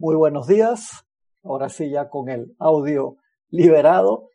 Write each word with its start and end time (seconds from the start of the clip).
Muy 0.00 0.16
buenos 0.16 0.46
días. 0.46 1.04
Ahora 1.44 1.68
sí, 1.68 1.90
ya 1.90 2.08
con 2.08 2.30
el 2.30 2.56
audio 2.58 3.16
liberado. 3.50 4.30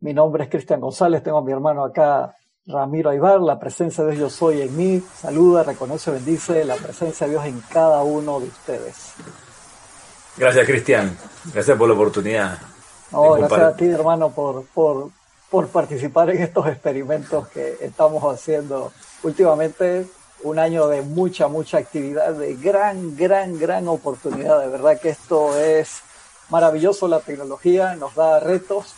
Mi 0.00 0.14
nombre 0.14 0.44
es 0.44 0.48
Cristian 0.48 0.80
González. 0.80 1.22
Tengo 1.22 1.36
a 1.36 1.42
mi 1.42 1.52
hermano 1.52 1.84
acá, 1.84 2.34
Ramiro 2.64 3.10
Aybar. 3.10 3.42
La 3.42 3.58
presencia 3.58 4.02
de 4.02 4.16
Dios 4.16 4.32
soy 4.32 4.62
en 4.62 4.74
mí. 4.74 5.02
Saluda, 5.14 5.62
reconoce, 5.62 6.10
bendice 6.10 6.64
la 6.64 6.76
presencia 6.76 7.26
de 7.26 7.34
Dios 7.34 7.44
en 7.44 7.60
cada 7.70 8.02
uno 8.02 8.40
de 8.40 8.46
ustedes. 8.46 9.12
Gracias, 10.38 10.66
Cristian. 10.66 11.14
Gracias 11.52 11.76
por 11.76 11.86
la 11.86 11.94
oportunidad. 11.94 12.58
No, 13.12 13.34
gracias 13.34 13.60
a 13.60 13.76
ti, 13.76 13.84
hermano, 13.84 14.30
por, 14.30 14.64
por, 14.68 15.10
por 15.50 15.68
participar 15.68 16.30
en 16.30 16.42
estos 16.44 16.66
experimentos 16.66 17.46
que 17.48 17.76
estamos 17.82 18.24
haciendo 18.24 18.90
últimamente 19.22 20.06
un 20.44 20.58
año 20.58 20.88
de 20.88 21.00
mucha, 21.02 21.48
mucha 21.48 21.78
actividad, 21.78 22.34
de 22.34 22.54
gran, 22.54 23.16
gran, 23.16 23.58
gran 23.58 23.88
oportunidad. 23.88 24.60
De 24.60 24.68
verdad 24.68 25.00
que 25.00 25.08
esto 25.08 25.58
es 25.58 26.00
maravilloso. 26.50 27.08
La 27.08 27.20
tecnología 27.20 27.96
nos 27.96 28.14
da 28.14 28.40
retos. 28.40 28.94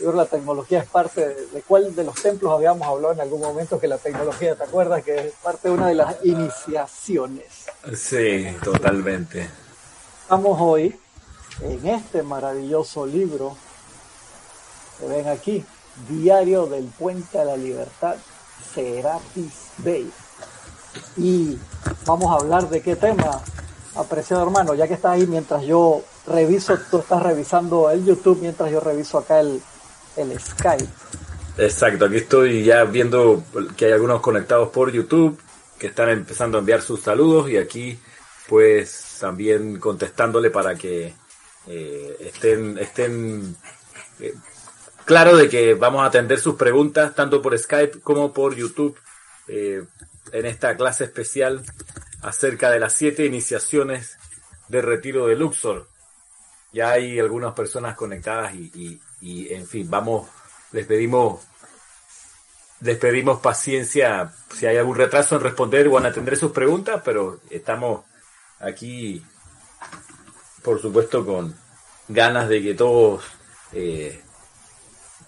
Yo 0.00 0.12
la 0.12 0.26
tecnología 0.26 0.80
es 0.80 0.88
parte 0.88 1.26
de, 1.26 1.46
de, 1.46 1.62
cuál 1.62 1.94
de 1.94 2.04
los 2.04 2.20
templos 2.20 2.52
habíamos 2.52 2.86
hablado 2.86 3.14
en 3.14 3.20
algún 3.20 3.40
momento 3.40 3.78
que 3.78 3.88
la 3.88 3.98
tecnología, 3.98 4.54
¿te 4.54 4.64
acuerdas? 4.64 5.02
Que 5.04 5.28
es 5.28 5.32
parte 5.42 5.68
de 5.68 5.74
una 5.74 5.88
de 5.88 5.94
las 5.94 6.16
iniciaciones. 6.24 7.66
Sí, 7.94 8.46
totalmente. 8.62 9.48
Estamos 10.22 10.58
hoy 10.60 10.98
en 11.62 11.86
este 11.88 12.22
maravilloso 12.22 13.06
libro 13.06 13.56
que 14.98 15.06
ven 15.06 15.28
aquí, 15.28 15.64
Diario 16.08 16.66
del 16.66 16.86
Puente 16.86 17.38
a 17.38 17.44
la 17.44 17.56
Libertad, 17.56 18.16
Serapis 18.74 19.68
Bay 19.78 20.10
y 21.16 21.58
vamos 22.06 22.30
a 22.32 22.42
hablar 22.42 22.68
de 22.68 22.80
qué 22.80 22.96
tema, 22.96 23.40
apreciado 23.94 24.42
hermano, 24.42 24.74
ya 24.74 24.86
que 24.86 24.94
estás 24.94 25.12
ahí 25.12 25.26
mientras 25.26 25.62
yo 25.64 26.02
reviso, 26.26 26.78
tú 26.90 26.98
estás 26.98 27.22
revisando 27.22 27.90
el 27.90 28.04
YouTube 28.04 28.40
mientras 28.40 28.70
yo 28.70 28.80
reviso 28.80 29.18
acá 29.18 29.40
el, 29.40 29.60
el 30.16 30.38
Skype. 30.40 30.88
Exacto, 31.58 32.04
aquí 32.04 32.16
estoy 32.16 32.64
ya 32.64 32.84
viendo 32.84 33.42
que 33.76 33.86
hay 33.86 33.92
algunos 33.92 34.20
conectados 34.20 34.68
por 34.68 34.92
YouTube 34.92 35.40
que 35.78 35.88
están 35.88 36.10
empezando 36.10 36.58
a 36.58 36.60
enviar 36.60 36.82
sus 36.82 37.00
saludos 37.00 37.50
y 37.50 37.56
aquí 37.56 37.98
pues 38.48 39.16
también 39.20 39.78
contestándole 39.78 40.50
para 40.50 40.74
que 40.76 41.14
eh, 41.66 42.16
estén, 42.20 42.78
estén 42.78 43.56
eh, 44.20 44.34
claro 45.04 45.36
de 45.36 45.48
que 45.48 45.74
vamos 45.74 46.02
a 46.02 46.06
atender 46.06 46.38
sus 46.38 46.54
preguntas 46.54 47.14
tanto 47.14 47.42
por 47.42 47.58
Skype 47.58 48.00
como 48.00 48.32
por 48.32 48.54
YouTube. 48.54 48.96
Eh, 49.48 49.84
en 50.32 50.46
esta 50.46 50.76
clase 50.76 51.04
especial 51.04 51.62
acerca 52.22 52.70
de 52.70 52.80
las 52.80 52.92
siete 52.92 53.24
iniciaciones 53.24 54.18
de 54.68 54.82
retiro 54.82 55.26
de 55.26 55.36
Luxor. 55.36 55.86
Ya 56.72 56.90
hay 56.90 57.18
algunas 57.18 57.54
personas 57.54 57.94
conectadas 57.96 58.54
y, 58.54 59.00
y, 59.20 59.52
en 59.54 59.66
fin, 59.66 59.88
vamos, 59.88 60.28
les 60.72 60.86
pedimos, 60.86 61.42
les 62.80 62.98
pedimos 62.98 63.40
paciencia 63.40 64.32
si 64.54 64.66
hay 64.66 64.76
algún 64.76 64.96
retraso 64.96 65.36
en 65.36 65.42
responder 65.42 65.88
o 65.88 65.98
en 65.98 66.06
atender 66.06 66.36
sus 66.36 66.52
preguntas, 66.52 67.00
pero 67.04 67.40
estamos 67.50 68.04
aquí, 68.58 69.24
por 70.62 70.82
supuesto, 70.82 71.24
con 71.24 71.54
ganas 72.08 72.48
de 72.48 72.62
que 72.62 72.74
todos 72.74 73.24
eh, 73.72 74.20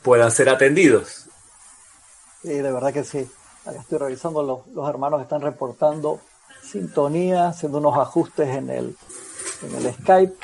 puedan 0.02 0.30
ser 0.30 0.48
atendidos. 0.48 1.26
Sí, 2.42 2.48
de 2.48 2.72
verdad 2.72 2.92
que 2.92 3.04
sí 3.04 3.28
estoy 3.66 3.98
revisando 3.98 4.42
los, 4.42 4.66
los 4.68 4.88
hermanos 4.88 5.18
que 5.18 5.24
están 5.24 5.40
reportando 5.42 6.20
sintonía, 6.62 7.48
haciendo 7.48 7.78
unos 7.78 7.96
ajustes 7.96 8.48
en 8.48 8.70
el, 8.70 8.96
en 9.62 9.74
el 9.74 9.94
Skype. 9.94 10.34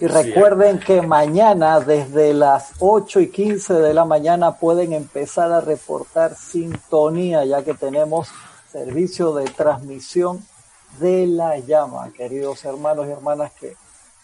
Y 0.00 0.06
recuerden 0.06 0.80
que 0.80 1.02
mañana, 1.02 1.80
desde 1.80 2.34
las 2.34 2.72
8 2.80 3.20
y 3.20 3.28
15 3.30 3.74
de 3.74 3.94
la 3.94 4.04
mañana, 4.04 4.56
pueden 4.56 4.92
empezar 4.92 5.52
a 5.52 5.60
reportar 5.60 6.34
sintonía, 6.36 7.44
ya 7.44 7.62
que 7.62 7.74
tenemos 7.74 8.28
servicio 8.70 9.32
de 9.34 9.44
transmisión 9.44 10.44
de 10.98 11.26
la 11.26 11.58
llama. 11.58 12.12
Queridos 12.12 12.64
hermanos 12.64 13.06
y 13.06 13.10
hermanas 13.10 13.52
que, 13.52 13.76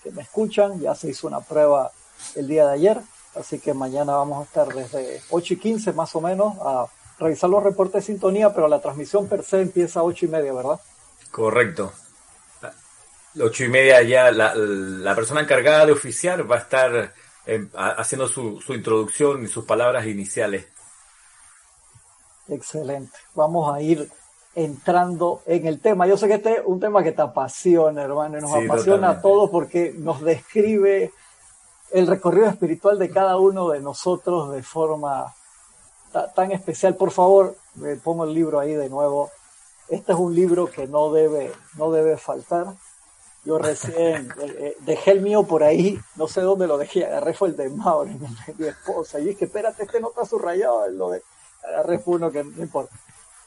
que 0.02 0.10
me 0.10 0.22
escuchan, 0.22 0.80
ya 0.80 0.94
se 0.94 1.10
hizo 1.10 1.28
una 1.28 1.40
prueba 1.40 1.92
el 2.34 2.48
día 2.48 2.66
de 2.66 2.72
ayer, 2.72 3.00
así 3.36 3.60
que 3.60 3.72
mañana 3.72 4.16
vamos 4.16 4.40
a 4.40 4.44
estar 4.44 4.74
desde 4.74 5.22
8 5.30 5.54
y 5.54 5.56
15 5.56 5.92
más 5.92 6.14
o 6.16 6.20
menos 6.20 6.56
a 6.60 6.86
revisar 7.20 7.50
los 7.50 7.62
reportes 7.62 8.02
de 8.02 8.12
sintonía, 8.12 8.52
pero 8.52 8.66
la 8.66 8.80
transmisión 8.80 9.28
per 9.28 9.44
se 9.44 9.60
empieza 9.60 10.00
a 10.00 10.02
ocho 10.02 10.26
y 10.26 10.28
media, 10.28 10.52
¿verdad? 10.52 10.80
Correcto. 11.30 11.92
Ocho 13.40 13.64
y 13.64 13.68
media 13.68 14.02
ya 14.02 14.32
la, 14.32 15.14
persona 15.14 15.42
encargada 15.42 15.86
de 15.86 15.92
oficiar 15.92 16.50
va 16.50 16.56
a 16.56 16.60
estar 16.60 17.14
eh, 17.46 17.68
haciendo 17.76 18.26
su, 18.26 18.60
su 18.60 18.74
introducción 18.74 19.44
y 19.44 19.46
sus 19.46 19.64
palabras 19.64 20.06
iniciales. 20.06 20.66
Excelente. 22.48 23.16
Vamos 23.34 23.72
a 23.72 23.80
ir 23.80 24.10
entrando 24.54 25.42
en 25.46 25.66
el 25.66 25.80
tema. 25.80 26.06
Yo 26.06 26.16
sé 26.16 26.26
que 26.26 26.34
este 26.34 26.54
es 26.54 26.62
un 26.64 26.80
tema 26.80 27.04
que 27.04 27.12
te 27.12 27.22
apasiona, 27.22 28.02
hermano, 28.02 28.38
y 28.38 28.40
nos 28.40 28.52
apasiona 28.52 29.10
a 29.10 29.20
todos 29.20 29.50
porque 29.50 29.94
nos 29.96 30.22
describe 30.22 31.12
el 31.92 32.06
recorrido 32.06 32.46
espiritual 32.46 32.98
de 32.98 33.10
cada 33.10 33.36
uno 33.36 33.68
de 33.68 33.80
nosotros 33.80 34.52
de 34.52 34.62
forma 34.62 35.34
tan 36.10 36.52
especial. 36.52 36.96
Por 36.96 37.10
favor, 37.10 37.56
me 37.74 37.96
pongo 37.96 38.24
el 38.24 38.34
libro 38.34 38.60
ahí 38.60 38.74
de 38.74 38.88
nuevo. 38.88 39.30
Este 39.88 40.12
es 40.12 40.18
un 40.18 40.34
libro 40.34 40.66
que 40.66 40.86
no 40.86 41.12
debe, 41.12 41.52
no 41.76 41.90
debe 41.90 42.16
faltar. 42.16 42.74
Yo 43.44 43.58
recién 43.58 44.30
eh, 44.40 44.56
eh, 44.58 44.76
dejé 44.80 45.12
el 45.12 45.22
mío 45.22 45.44
por 45.44 45.62
ahí, 45.62 45.98
no 46.16 46.28
sé 46.28 46.42
dónde 46.42 46.66
lo 46.66 46.76
dejé, 46.78 47.06
agarré 47.06 47.32
fue 47.32 47.48
el 47.48 47.56
de 47.56 47.70
Mauro, 47.70 48.10
mi 48.58 48.66
esposa, 48.66 49.18
y 49.18 49.26
dije, 49.28 49.46
espérate, 49.46 49.84
este 49.84 49.98
no 50.00 50.10
está 50.10 50.26
subrayado, 50.26 50.88
lo 50.90 51.10
de, 51.10 51.22
agarré 51.66 51.98
fue 51.98 52.16
uno 52.16 52.30
que 52.30 52.44
no 52.44 52.62
importa. 52.62 52.94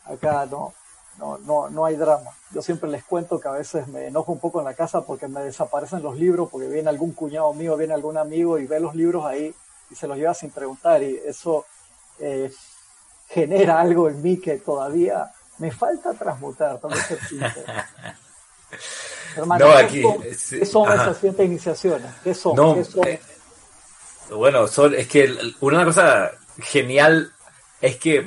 Acá 0.05 0.47
no, 0.47 0.73
no, 1.19 1.37
no, 1.37 1.69
no 1.69 1.85
hay 1.85 1.95
drama. 1.95 2.31
Yo 2.51 2.61
siempre 2.61 2.89
les 2.89 3.03
cuento 3.03 3.39
que 3.39 3.47
a 3.47 3.51
veces 3.51 3.87
me 3.87 4.07
enojo 4.07 4.31
un 4.31 4.39
poco 4.39 4.59
en 4.59 4.65
la 4.65 4.73
casa 4.73 5.01
porque 5.01 5.27
me 5.27 5.41
desaparecen 5.41 6.01
los 6.01 6.17
libros, 6.17 6.49
porque 6.49 6.67
viene 6.67 6.89
algún 6.89 7.13
cuñado 7.13 7.53
mío, 7.53 7.77
viene 7.77 7.93
algún 7.93 8.17
amigo 8.17 8.57
y 8.57 8.65
ve 8.65 8.79
los 8.79 8.95
libros 8.95 9.25
ahí 9.25 9.53
y 9.89 9.95
se 9.95 10.07
los 10.07 10.17
lleva 10.17 10.33
sin 10.33 10.49
preguntar, 10.49 11.03
y 11.03 11.21
eso 11.23 11.65
eh, 12.19 12.51
genera 13.27 13.79
algo 13.79 14.09
en 14.09 14.21
mí 14.21 14.37
que 14.37 14.57
todavía 14.57 15.31
me 15.57 15.71
falta 15.71 16.13
transmutar. 16.13 16.79
Hermano, 19.35 19.67
no, 19.67 19.73
aquí, 19.73 20.03
¿qué 20.49 20.65
son, 20.65 20.91
esas 20.91 21.17
siete 21.19 21.43
iniciaciones? 21.43 22.11
¿Qué 22.23 22.33
son? 22.33 22.83
Eh, 23.05 23.19
bueno, 24.29 24.67
son, 24.67 24.93
es 24.93 25.07
que 25.07 25.35
una 25.59 25.83
cosa 25.85 26.31
genial 26.59 27.33
es 27.81 27.97
que 27.97 28.25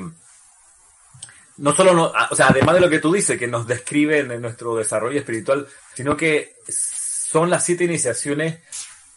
no 1.58 1.74
solo, 1.74 1.94
no, 1.94 2.12
o 2.30 2.34
sea, 2.34 2.48
además 2.48 2.74
de 2.74 2.80
lo 2.80 2.90
que 2.90 2.98
tú 2.98 3.12
dices, 3.12 3.38
que 3.38 3.46
nos 3.46 3.66
describen 3.66 4.30
en 4.30 4.42
nuestro 4.42 4.76
desarrollo 4.76 5.18
espiritual, 5.18 5.66
sino 5.94 6.16
que 6.16 6.56
son 6.68 7.48
las 7.50 7.64
siete 7.64 7.84
iniciaciones 7.84 8.58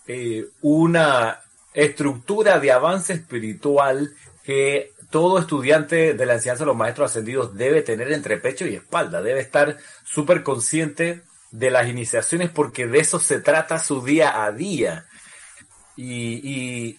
eh, 0.08 0.48
una 0.62 1.42
estructura 1.74 2.60
de 2.60 2.72
avance 2.72 3.14
espiritual 3.14 4.12
que 4.50 4.94
todo 5.12 5.38
estudiante 5.38 6.16
de 6.16 6.26
la 6.26 6.34
enseñanza 6.34 6.64
de 6.64 6.70
los 6.70 6.76
maestros 6.76 7.12
ascendidos 7.12 7.56
debe 7.56 7.84
tener 7.84 8.12
entre 8.12 8.38
pecho 8.38 8.66
y 8.66 8.74
espalda, 8.74 9.22
debe 9.22 9.42
estar 9.42 9.78
súper 10.04 10.42
consciente 10.42 11.22
de 11.52 11.70
las 11.70 11.88
iniciaciones 11.88 12.50
porque 12.50 12.88
de 12.88 12.98
eso 12.98 13.20
se 13.20 13.42
trata 13.42 13.78
su 13.78 14.04
día 14.04 14.44
a 14.44 14.52
día. 14.52 15.06
Y, 15.96 16.98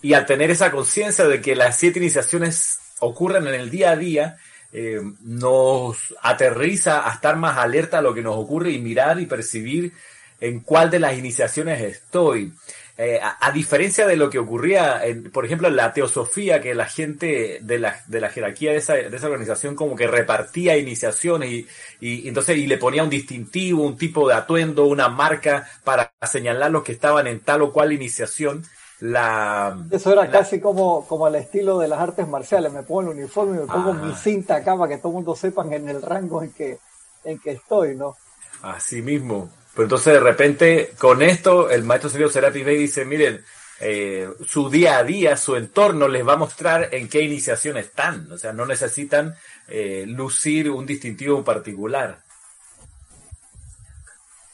y, 0.00 0.14
al 0.14 0.24
tener 0.24 0.50
esa 0.50 0.70
conciencia 0.70 1.26
de 1.26 1.42
que 1.42 1.54
las 1.54 1.76
siete 1.76 1.98
iniciaciones 1.98 2.78
ocurren 3.00 3.46
en 3.46 3.54
el 3.60 3.68
día 3.68 3.90
a 3.90 3.96
día, 3.96 4.38
eh, 4.72 5.02
nos 5.20 6.14
aterriza 6.22 7.06
a 7.06 7.12
estar 7.12 7.36
más 7.36 7.58
alerta 7.58 7.98
a 7.98 8.02
lo 8.02 8.14
que 8.14 8.22
nos 8.22 8.36
ocurre 8.36 8.70
y 8.70 8.80
mirar 8.80 9.20
y 9.20 9.26
percibir 9.26 9.92
en 10.40 10.60
cuál 10.60 10.88
de 10.88 11.00
las 11.00 11.18
iniciaciones 11.18 11.82
estoy. 11.82 12.54
Eh, 12.96 13.18
a, 13.20 13.50
diferencia 13.50 14.06
de 14.06 14.14
lo 14.14 14.30
que 14.30 14.38
ocurría, 14.38 15.04
en, 15.04 15.32
por 15.32 15.44
ejemplo, 15.44 15.66
en 15.66 15.74
la 15.74 15.92
teosofía, 15.92 16.60
que 16.60 16.76
la 16.76 16.86
gente 16.86 17.58
de 17.60 17.78
la, 17.80 18.00
de 18.06 18.20
la 18.20 18.28
jerarquía 18.28 18.70
de 18.70 18.76
esa, 18.76 18.94
de 18.94 19.16
esa 19.16 19.26
organización 19.26 19.74
como 19.74 19.96
que 19.96 20.06
repartía 20.06 20.76
iniciaciones 20.76 21.50
y, 21.50 21.66
y, 22.00 22.28
entonces 22.28 22.56
y 22.56 22.68
le 22.68 22.78
ponía 22.78 23.02
un 23.02 23.10
distintivo, 23.10 23.82
un 23.82 23.96
tipo 23.96 24.28
de 24.28 24.34
atuendo, 24.34 24.86
una 24.86 25.08
marca 25.08 25.68
para 25.82 26.12
señalar 26.22 26.70
los 26.70 26.84
que 26.84 26.92
estaban 26.92 27.26
en 27.26 27.40
tal 27.40 27.62
o 27.62 27.72
cual 27.72 27.92
iniciación. 27.92 28.64
La, 29.00 29.76
Eso 29.90 30.12
era 30.12 30.30
casi 30.30 30.60
como, 30.60 31.04
como 31.08 31.26
el 31.26 31.34
estilo 31.34 31.80
de 31.80 31.88
las 31.88 31.98
artes 31.98 32.28
marciales. 32.28 32.72
Me 32.72 32.84
pongo 32.84 33.00
el 33.00 33.08
uniforme 33.08 33.56
y 33.56 33.60
me 33.60 33.66
pongo 33.66 33.92
mi 33.92 34.14
cinta 34.14 34.54
acá 34.54 34.76
para 34.76 34.88
que 34.88 34.98
todo 34.98 35.08
el 35.08 35.14
mundo 35.14 35.34
sepan 35.34 35.72
en 35.72 35.88
el 35.88 36.00
rango 36.00 36.44
en 36.44 36.52
que, 36.52 36.78
en 37.24 37.40
que 37.40 37.50
estoy, 37.50 37.96
¿no? 37.96 38.14
Así 38.62 39.02
mismo. 39.02 39.50
Pero 39.74 39.84
entonces 39.84 40.12
de 40.12 40.20
repente 40.20 40.92
con 40.98 41.22
esto 41.22 41.68
el 41.68 41.84
maestro 41.84 42.10
serio 42.10 42.28
Serapis 42.28 42.64
Bey 42.64 42.78
dice, 42.78 43.04
miren, 43.04 43.44
eh, 43.80 44.28
su 44.46 44.70
día 44.70 44.98
a 44.98 45.04
día, 45.04 45.36
su 45.36 45.56
entorno 45.56 46.06
les 46.08 46.26
va 46.26 46.34
a 46.34 46.38
mostrar 46.38 46.94
en 46.94 47.08
qué 47.08 47.22
iniciación 47.22 47.76
están. 47.76 48.30
O 48.30 48.38
sea, 48.38 48.52
no 48.52 48.66
necesitan 48.66 49.34
eh, 49.68 50.04
lucir 50.06 50.70
un 50.70 50.86
distintivo 50.86 51.42
particular. 51.42 52.22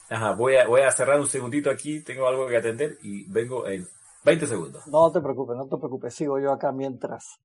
Ajá, 0.09 0.33
voy 0.33 0.57
a, 0.57 0.67
voy 0.67 0.81
a 0.81 0.91
cerrar 0.91 1.19
un 1.19 1.27
segundito 1.27 1.69
aquí, 1.69 2.01
tengo 2.01 2.27
algo 2.27 2.47
que 2.47 2.57
atender 2.57 2.97
y 3.01 3.23
vengo 3.31 3.65
en 3.67 3.87
20 4.25 4.45
segundos. 4.45 4.85
No 4.87 5.09
te 5.11 5.21
preocupes, 5.21 5.55
no 5.55 5.67
te 5.67 5.77
preocupes, 5.77 6.13
sigo 6.13 6.37
yo 6.37 6.51
acá 6.51 6.73
mientras, 6.73 7.39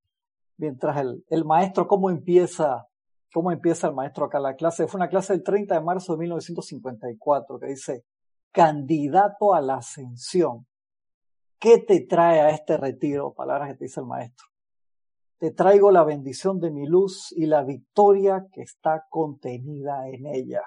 mientras 0.57 0.97
el, 0.97 1.25
el 1.31 1.45
maestro, 1.45 1.87
¿cómo 1.87 2.11
empieza, 2.11 2.89
cómo 3.37 3.53
empieza 3.53 3.89
el 3.89 3.95
maestro 3.95 4.25
acá 4.25 4.41
la 4.41 4.57
clase? 4.57 4.87
Fue 4.87 4.97
una 4.97 5.11
clase 5.11 5.35
del 5.35 5.43
30 5.43 5.75
de 5.75 5.81
marzo 5.83 6.15
de 6.15 6.21
1954 6.21 7.59
que 7.59 7.67
dice, 7.67 8.07
candidato 8.51 9.53
a 9.53 9.61
la 9.61 9.75
ascensión. 9.75 10.67
¿Qué 11.59 11.77
te 11.87 12.01
trae 12.07 12.41
a 12.41 12.49
este 12.49 12.79
retiro? 12.79 13.35
Palabras 13.35 13.69
que 13.69 13.75
te 13.75 13.85
dice 13.85 14.01
el 14.01 14.07
maestro. 14.07 14.47
Te 15.37 15.51
traigo 15.51 15.91
la 15.91 16.03
bendición 16.03 16.61
de 16.61 16.71
mi 16.71 16.87
luz 16.87 17.31
y 17.33 17.45
la 17.45 17.63
victoria 17.63 18.47
que 18.51 18.63
está 18.63 19.05
contenida 19.11 20.09
en 20.09 20.25
ella. 20.25 20.63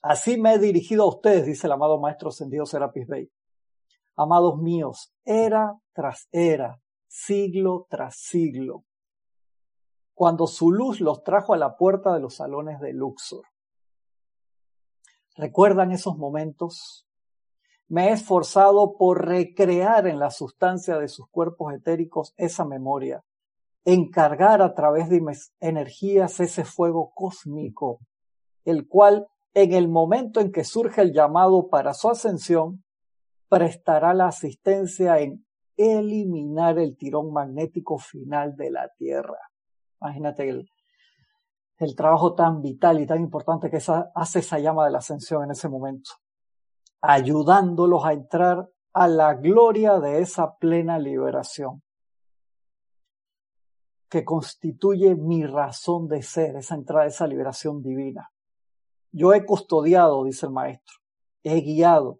Así 0.00 0.40
me 0.40 0.54
he 0.54 0.58
dirigido 0.58 1.02
a 1.02 1.08
ustedes, 1.08 1.44
dice 1.44 1.66
el 1.66 1.74
amado 1.74 2.00
Maestro 2.00 2.30
Ascendido 2.30 2.64
Serapis 2.64 3.06
Bey. 3.06 3.30
Amados 4.16 4.56
míos, 4.62 5.12
era 5.26 5.78
tras 5.92 6.26
era, 6.32 6.80
siglo 7.06 7.86
tras 7.90 8.16
siglo, 8.16 8.86
cuando 10.20 10.46
su 10.46 10.70
luz 10.70 11.00
los 11.00 11.24
trajo 11.24 11.54
a 11.54 11.56
la 11.56 11.78
puerta 11.78 12.12
de 12.12 12.20
los 12.20 12.34
salones 12.34 12.78
de 12.78 12.92
Luxor. 12.92 13.46
¿Recuerdan 15.34 15.92
esos 15.92 16.18
momentos? 16.18 17.06
Me 17.88 18.08
he 18.08 18.12
esforzado 18.12 18.98
por 18.98 19.26
recrear 19.26 20.06
en 20.06 20.18
la 20.18 20.30
sustancia 20.30 20.98
de 20.98 21.08
sus 21.08 21.26
cuerpos 21.30 21.72
etéricos 21.72 22.34
esa 22.36 22.66
memoria, 22.66 23.24
encargar 23.86 24.60
a 24.60 24.74
través 24.74 25.08
de 25.08 25.22
mis 25.22 25.54
energías 25.58 26.38
ese 26.38 26.66
fuego 26.66 27.12
cósmico, 27.14 28.00
el 28.66 28.88
cual 28.88 29.26
en 29.54 29.72
el 29.72 29.88
momento 29.88 30.40
en 30.40 30.52
que 30.52 30.64
surge 30.64 31.00
el 31.00 31.14
llamado 31.14 31.70
para 31.70 31.94
su 31.94 32.10
ascensión, 32.10 32.84
prestará 33.48 34.12
la 34.12 34.26
asistencia 34.26 35.18
en 35.18 35.46
eliminar 35.78 36.78
el 36.78 36.98
tirón 36.98 37.32
magnético 37.32 37.96
final 37.96 38.54
de 38.54 38.70
la 38.70 38.90
Tierra. 38.98 39.49
Imagínate 40.00 40.48
el, 40.48 41.96
trabajo 41.96 42.34
tan 42.34 42.60
vital 42.60 43.00
y 43.00 43.06
tan 43.06 43.20
importante 43.20 43.70
que 43.70 43.78
hace 43.78 44.38
esa 44.38 44.58
llama 44.58 44.84
de 44.84 44.92
la 44.92 44.98
ascensión 44.98 45.44
en 45.44 45.50
ese 45.52 45.68
momento, 45.68 46.10
ayudándolos 47.00 48.04
a 48.04 48.12
entrar 48.12 48.68
a 48.92 49.08
la 49.08 49.34
gloria 49.34 49.98
de 49.98 50.20
esa 50.20 50.56
plena 50.56 50.98
liberación 50.98 51.82
que 54.08 54.24
constituye 54.24 55.14
mi 55.14 55.46
razón 55.46 56.08
de 56.08 56.22
ser, 56.22 56.56
esa 56.56 56.74
entrada, 56.74 57.06
esa 57.06 57.26
liberación 57.26 57.80
divina. 57.80 58.30
Yo 59.12 59.32
he 59.32 59.46
custodiado, 59.46 60.24
dice 60.24 60.46
el 60.46 60.52
maestro, 60.52 60.96
he 61.42 61.60
guiado, 61.60 62.18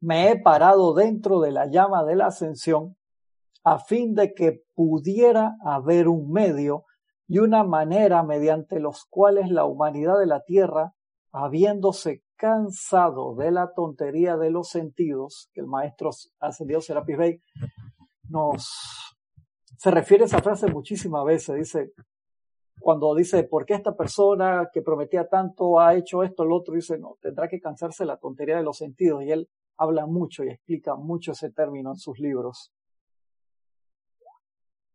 me 0.00 0.30
he 0.30 0.38
parado 0.38 0.94
dentro 0.94 1.40
de 1.40 1.52
la 1.52 1.66
llama 1.66 2.04
de 2.04 2.16
la 2.16 2.26
ascensión 2.26 2.96
a 3.62 3.78
fin 3.78 4.14
de 4.14 4.34
que 4.34 4.62
pudiera 4.74 5.56
haber 5.64 6.08
un 6.08 6.32
medio 6.32 6.84
y 7.28 7.38
una 7.38 7.62
manera 7.62 8.22
mediante 8.22 8.80
los 8.80 9.04
cuales 9.04 9.50
la 9.50 9.64
humanidad 9.64 10.18
de 10.18 10.26
la 10.26 10.42
Tierra, 10.42 10.94
habiéndose 11.32 12.22
cansado 12.36 13.34
de 13.34 13.50
la 13.50 13.72
tontería 13.72 14.36
de 14.36 14.50
los 14.50 14.68
sentidos, 14.70 15.50
que 15.52 15.60
el 15.60 15.66
maestro 15.66 16.10
ascendido 16.40 16.80
Serapis 16.80 17.18
Bey 17.18 17.42
nos 18.28 19.16
se 19.80 19.90
refiere 19.90 20.24
a 20.24 20.26
esa 20.26 20.42
frase 20.42 20.66
muchísimas 20.66 21.24
veces, 21.24 21.56
dice, 21.56 21.92
cuando 22.80 23.14
dice, 23.14 23.44
¿por 23.44 23.64
qué 23.64 23.74
esta 23.74 23.96
persona 23.96 24.68
que 24.72 24.82
prometía 24.82 25.28
tanto 25.28 25.80
ha 25.80 25.94
hecho 25.94 26.22
esto, 26.22 26.44
lo 26.44 26.56
otro? 26.56 26.74
Dice, 26.74 26.98
no, 26.98 27.16
tendrá 27.20 27.48
que 27.48 27.60
cansarse 27.60 28.02
de 28.02 28.08
la 28.08 28.16
tontería 28.16 28.56
de 28.56 28.62
los 28.62 28.78
sentidos. 28.78 29.22
Y 29.22 29.30
él 29.30 29.48
habla 29.76 30.06
mucho 30.06 30.44
y 30.44 30.48
explica 30.48 30.96
mucho 30.96 31.32
ese 31.32 31.50
término 31.50 31.90
en 31.90 31.96
sus 31.96 32.18
libros. 32.18 32.72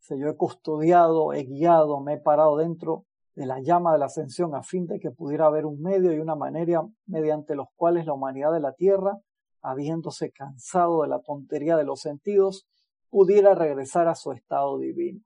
Yo 0.10 0.30
he 0.30 0.36
custodiado, 0.36 1.34
he 1.34 1.44
guiado, 1.44 2.00
me 2.00 2.14
he 2.14 2.18
parado 2.18 2.58
dentro 2.58 3.06
de 3.36 3.46
la 3.46 3.60
llama 3.60 3.92
de 3.92 4.00
la 4.00 4.06
ascensión 4.06 4.56
a 4.56 4.64
fin 4.64 4.88
de 4.88 5.00
que 5.00 5.12
pudiera 5.12 5.48
haber 5.48 5.66
un 5.66 5.82
medio 5.82 6.14
y 6.14 6.20
una 6.20 6.36
manera 6.36 6.84
mediante 7.06 7.56
los 7.56 7.68
cuales 7.76 8.06
la 8.06 8.14
humanidad 8.14 8.54
de 8.54 8.60
la 8.60 8.74
tierra, 8.74 9.20
habiéndose 9.62 10.32
cansado 10.32 11.02
de 11.02 11.10
la 11.10 11.20
tontería 11.20 11.76
de 11.76 11.84
los 11.84 12.02
sentidos, 12.02 12.68
pudiera 13.10 13.56
regresar 13.56 14.08
a 14.08 14.16
su 14.16 14.32
estado 14.32 14.78
divino. 14.78 15.22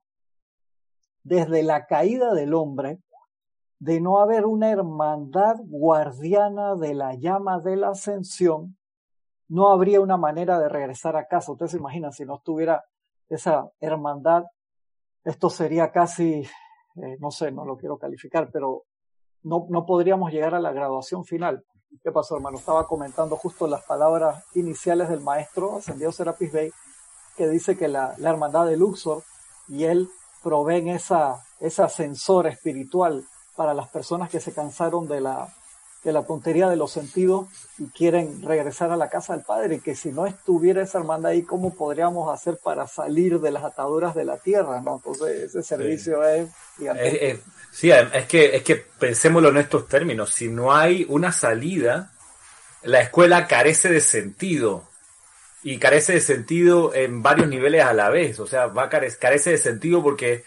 Desde 1.24 1.62
la 1.62 1.86
caída 1.86 2.34
del 2.34 2.54
hombre, 2.54 3.00
de 3.80 4.02
no 4.02 4.20
haber 4.20 4.46
una 4.46 4.72
hermandad 4.72 5.58
guardiana 5.66 6.76
de 6.76 6.94
la 6.94 7.16
llama 7.16 7.60
de 7.60 7.76
la 7.76 7.90
ascensión, 7.90 8.78
no 9.48 9.70
habría 9.70 10.02
una 10.02 10.18
manera 10.18 10.60
de 10.60 10.70
regresar 10.70 11.16
a 11.16 11.28
casa. 11.28 11.52
Ustedes 11.52 11.72
se 11.72 11.78
imaginan, 11.78 12.12
si 12.12 12.26
no 12.26 12.36
estuviera 12.36 12.86
esa 13.30 13.70
hermandad, 13.80 14.46
esto 15.24 15.50
sería 15.50 15.92
casi, 15.92 16.48
eh, 16.96 17.18
no 17.20 17.32
sé, 17.32 17.52
no 17.52 17.66
lo 17.66 17.78
quiero 17.78 17.98
calificar, 17.98 18.50
pero 18.52 18.86
no, 19.44 19.68
no 19.70 19.86
podríamos 19.86 20.32
llegar 20.32 20.56
a 20.56 20.60
la 20.60 20.72
graduación 20.72 21.26
final. 21.26 21.64
¿Qué 22.04 22.12
pasó, 22.12 22.36
hermano? 22.36 22.58
Estaba 22.58 22.88
comentando 22.88 23.36
justo 23.36 23.68
las 23.68 23.84
palabras 23.84 24.46
iniciales 24.56 25.10
del 25.10 25.22
maestro 25.22 25.78
ascendido 25.78 26.12
Serapis 26.12 26.52
Bey, 26.52 26.72
que 27.36 27.48
dice 27.48 27.78
que 27.78 27.88
la, 27.88 28.16
hermandad 28.20 28.68
de 28.68 28.78
Luxor 28.78 29.24
y 29.68 29.86
él 29.86 30.10
proveen 30.44 30.88
esa, 30.88 31.44
ese 31.60 31.82
ascensor 31.82 32.48
espiritual 32.48 33.26
para 33.56 33.74
las 33.74 33.90
personas 33.90 34.30
que 34.30 34.40
se 34.40 34.54
cansaron 34.54 35.08
de 35.08 35.22
la, 35.22 35.54
de 36.04 36.14
la 36.14 36.24
tontería 36.24 36.70
de 36.70 36.78
los 36.78 36.92
sentidos 36.92 37.48
y 37.78 37.88
quieren 37.88 38.42
regresar 38.42 38.92
a 38.92 38.98
la 38.98 39.10
casa 39.10 39.36
del 39.36 39.44
Padre, 39.44 39.80
que 39.80 39.96
si 39.96 40.12
no 40.12 40.26
estuviera 40.26 40.82
esa 40.82 41.00
hermandad 41.00 41.32
ahí, 41.32 41.44
¿cómo 41.44 41.74
podríamos 41.74 42.34
hacer 42.34 42.58
para 42.64 42.88
salir 42.88 43.40
de 43.40 43.52
las 43.52 43.64
ataduras 43.64 44.16
de 44.16 44.26
la 44.26 44.38
tierra? 44.38 44.82
¿no? 44.82 44.96
Entonces, 44.96 45.44
ese 45.44 45.64
servicio 45.64 46.24
es, 46.24 46.50
Sí, 47.72 47.92
es 47.92 48.26
que, 48.26 48.56
es 48.56 48.64
que 48.64 48.76
pensémoslo 48.76 49.50
en 49.50 49.58
estos 49.58 49.88
términos, 49.88 50.34
si 50.34 50.48
no 50.48 50.74
hay 50.74 51.06
una 51.08 51.32
salida, 51.32 52.12
la 52.82 53.02
escuela 53.02 53.48
carece 53.48 53.90
de 53.90 54.02
sentido 54.02 54.88
y 55.62 55.78
carece 55.78 56.14
de 56.14 56.22
sentido 56.22 56.96
en 56.96 57.22
varios 57.22 57.48
niveles 57.48 57.84
a 57.84 57.94
la 57.94 58.10
vez. 58.10 58.40
O 58.40 58.48
sea, 58.48 58.68
va 58.68 58.90
carece 58.90 59.52
de 59.52 59.58
sentido 59.58 60.02
porque 60.02 60.46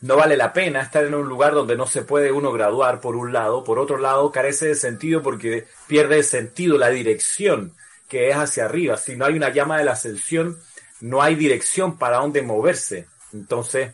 no 0.00 0.16
vale 0.16 0.36
la 0.36 0.52
pena 0.52 0.82
estar 0.82 1.04
en 1.04 1.14
un 1.14 1.28
lugar 1.28 1.54
donde 1.54 1.76
no 1.76 1.86
se 1.86 2.02
puede 2.02 2.32
uno 2.32 2.52
graduar 2.52 3.00
por 3.00 3.16
un 3.16 3.32
lado. 3.32 3.64
Por 3.64 3.78
otro 3.78 3.98
lado, 3.98 4.32
carece 4.32 4.66
de 4.66 4.74
sentido 4.74 5.22
porque 5.22 5.66
pierde 5.86 6.22
sentido 6.22 6.78
la 6.78 6.90
dirección 6.90 7.74
que 8.08 8.30
es 8.30 8.36
hacia 8.36 8.64
arriba. 8.64 8.96
Si 8.96 9.16
no 9.16 9.26
hay 9.26 9.34
una 9.34 9.50
llama 9.50 9.78
de 9.78 9.84
la 9.84 9.92
ascensión, 9.92 10.58
no 11.00 11.22
hay 11.22 11.34
dirección 11.34 11.98
para 11.98 12.18
dónde 12.18 12.42
moverse. 12.42 13.06
Entonces, 13.32 13.92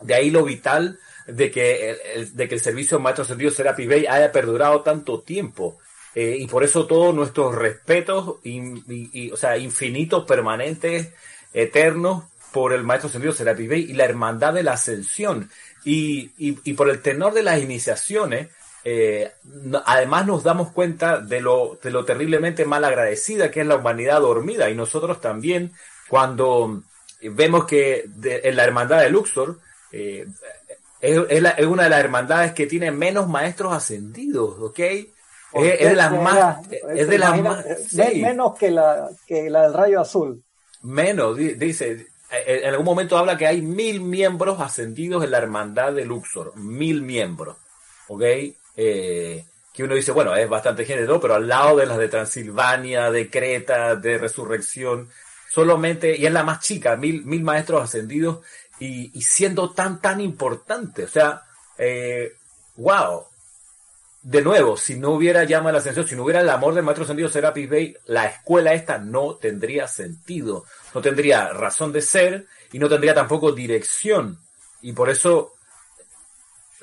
de 0.00 0.14
ahí 0.14 0.30
lo 0.30 0.44
vital 0.44 0.98
de 1.26 1.50
que 1.50 1.96
el, 2.14 2.36
de 2.36 2.48
que 2.48 2.54
el 2.54 2.60
servicio 2.60 3.00
Maestro 3.00 3.24
Sentido 3.24 3.50
Serapi 3.50 3.88
haya 4.06 4.30
perdurado 4.30 4.82
tanto 4.82 5.20
tiempo. 5.20 5.78
Eh, 6.14 6.36
y 6.38 6.46
por 6.46 6.62
eso 6.62 6.86
todos 6.86 7.14
nuestros 7.14 7.54
respetos, 7.54 8.36
y, 8.44 9.30
o 9.32 9.36
sea, 9.36 9.56
infinitos, 9.58 10.24
permanentes, 10.26 11.12
eternos, 11.52 12.24
por 12.54 12.72
el 12.72 12.84
Maestro 12.84 13.10
Sentido 13.10 13.34
Serapi 13.34 13.66
Bey 13.66 13.90
y 13.90 13.92
la 13.92 14.04
Hermandad 14.04 14.54
de 14.54 14.62
la 14.62 14.72
Ascensión. 14.72 15.50
Y, 15.84 16.30
y 16.38 16.72
por 16.72 16.88
el 16.88 17.02
tenor 17.02 17.34
de 17.34 17.42
las 17.42 17.60
iniciaciones, 17.60 18.48
eh, 18.86 19.32
además 19.86 20.26
nos 20.26 20.42
damos 20.42 20.70
cuenta 20.70 21.18
de 21.18 21.40
lo, 21.40 21.78
de 21.82 21.90
lo 21.90 22.04
terriblemente 22.04 22.66
mal 22.66 22.84
agradecida 22.84 23.50
que 23.50 23.62
es 23.62 23.66
la 23.66 23.76
humanidad 23.76 24.20
dormida. 24.20 24.68
Y 24.68 24.74
nosotros 24.74 25.20
también, 25.20 25.72
cuando 26.08 26.82
vemos 27.22 27.64
que 27.64 28.04
en 28.22 28.56
la 28.56 28.64
Hermandad 28.64 29.00
de 29.00 29.10
Luxor, 29.10 29.58
eh, 29.90 30.26
es, 31.00 31.18
es, 31.28 31.66
una 31.66 31.84
de 31.84 31.90
las 31.90 32.00
hermandades 32.00 32.52
que 32.52 32.66
tiene 32.66 32.90
menos 32.90 33.28
maestros 33.28 33.72
ascendidos, 33.72 34.58
¿ok? 34.60 34.78
Es, 34.78 35.78
de 35.78 35.94
las 35.94 36.12
más. 36.12 36.58
Es 36.94 37.08
de 37.08 37.18
las 37.18 37.40
más. 37.40 37.64
Menos 37.94 38.58
que 38.58 38.70
la, 38.70 39.08
que 39.26 39.48
la 39.48 39.62
del 39.62 39.74
rayo 39.74 40.00
azul. 40.00 40.42
Menos, 40.82 41.36
dice. 41.36 42.06
En 42.30 42.68
algún 42.68 42.86
momento 42.86 43.16
habla 43.16 43.36
que 43.36 43.46
hay 43.46 43.62
mil 43.62 44.00
miembros 44.00 44.60
ascendidos 44.60 45.22
en 45.22 45.30
la 45.30 45.38
hermandad 45.38 45.92
de 45.92 46.04
Luxor. 46.04 46.56
Mil 46.56 47.02
miembros. 47.02 47.56
¿Ok? 48.08 48.22
Eh, 48.76 49.44
que 49.72 49.82
uno 49.82 49.94
dice, 49.94 50.12
bueno, 50.12 50.34
es 50.36 50.48
bastante 50.48 50.84
género, 50.84 51.20
pero 51.20 51.34
al 51.34 51.48
lado 51.48 51.76
de 51.76 51.86
las 51.86 51.98
de 51.98 52.08
Transilvania, 52.08 53.10
de 53.10 53.28
Creta, 53.28 53.96
de 53.96 54.18
Resurrección, 54.18 55.10
solamente, 55.50 56.16
y 56.16 56.26
es 56.26 56.32
la 56.32 56.44
más 56.44 56.60
chica, 56.60 56.96
mil, 56.96 57.24
mil 57.24 57.42
maestros 57.42 57.82
ascendidos, 57.82 58.38
y, 58.78 59.10
siendo 59.22 59.70
tan, 59.70 60.00
tan 60.00 60.20
importante. 60.20 61.04
O 61.04 61.08
sea, 61.08 61.42
eh, 61.76 62.34
wow, 62.76 63.24
de 64.22 64.42
nuevo, 64.42 64.76
si 64.76 64.96
no 64.96 65.10
hubiera 65.10 65.44
llama 65.44 65.72
la 65.72 65.78
ascensión, 65.78 66.06
si 66.06 66.16
no 66.16 66.24
hubiera 66.24 66.40
el 66.40 66.50
amor 66.50 66.74
del 66.74 66.84
maestro 66.84 67.04
sentido 67.04 67.28
Serapis 67.28 67.68
Bay, 67.68 67.96
la 68.06 68.26
escuela 68.26 68.74
esta 68.74 68.98
no 68.98 69.34
tendría 69.34 69.86
sentido, 69.86 70.64
no 70.94 71.02
tendría 71.02 71.48
razón 71.48 71.92
de 71.92 72.00
ser 72.00 72.46
y 72.72 72.78
no 72.78 72.88
tendría 72.88 73.14
tampoco 73.14 73.52
dirección. 73.52 74.38
Y 74.80 74.92
por 74.92 75.10
eso 75.10 75.54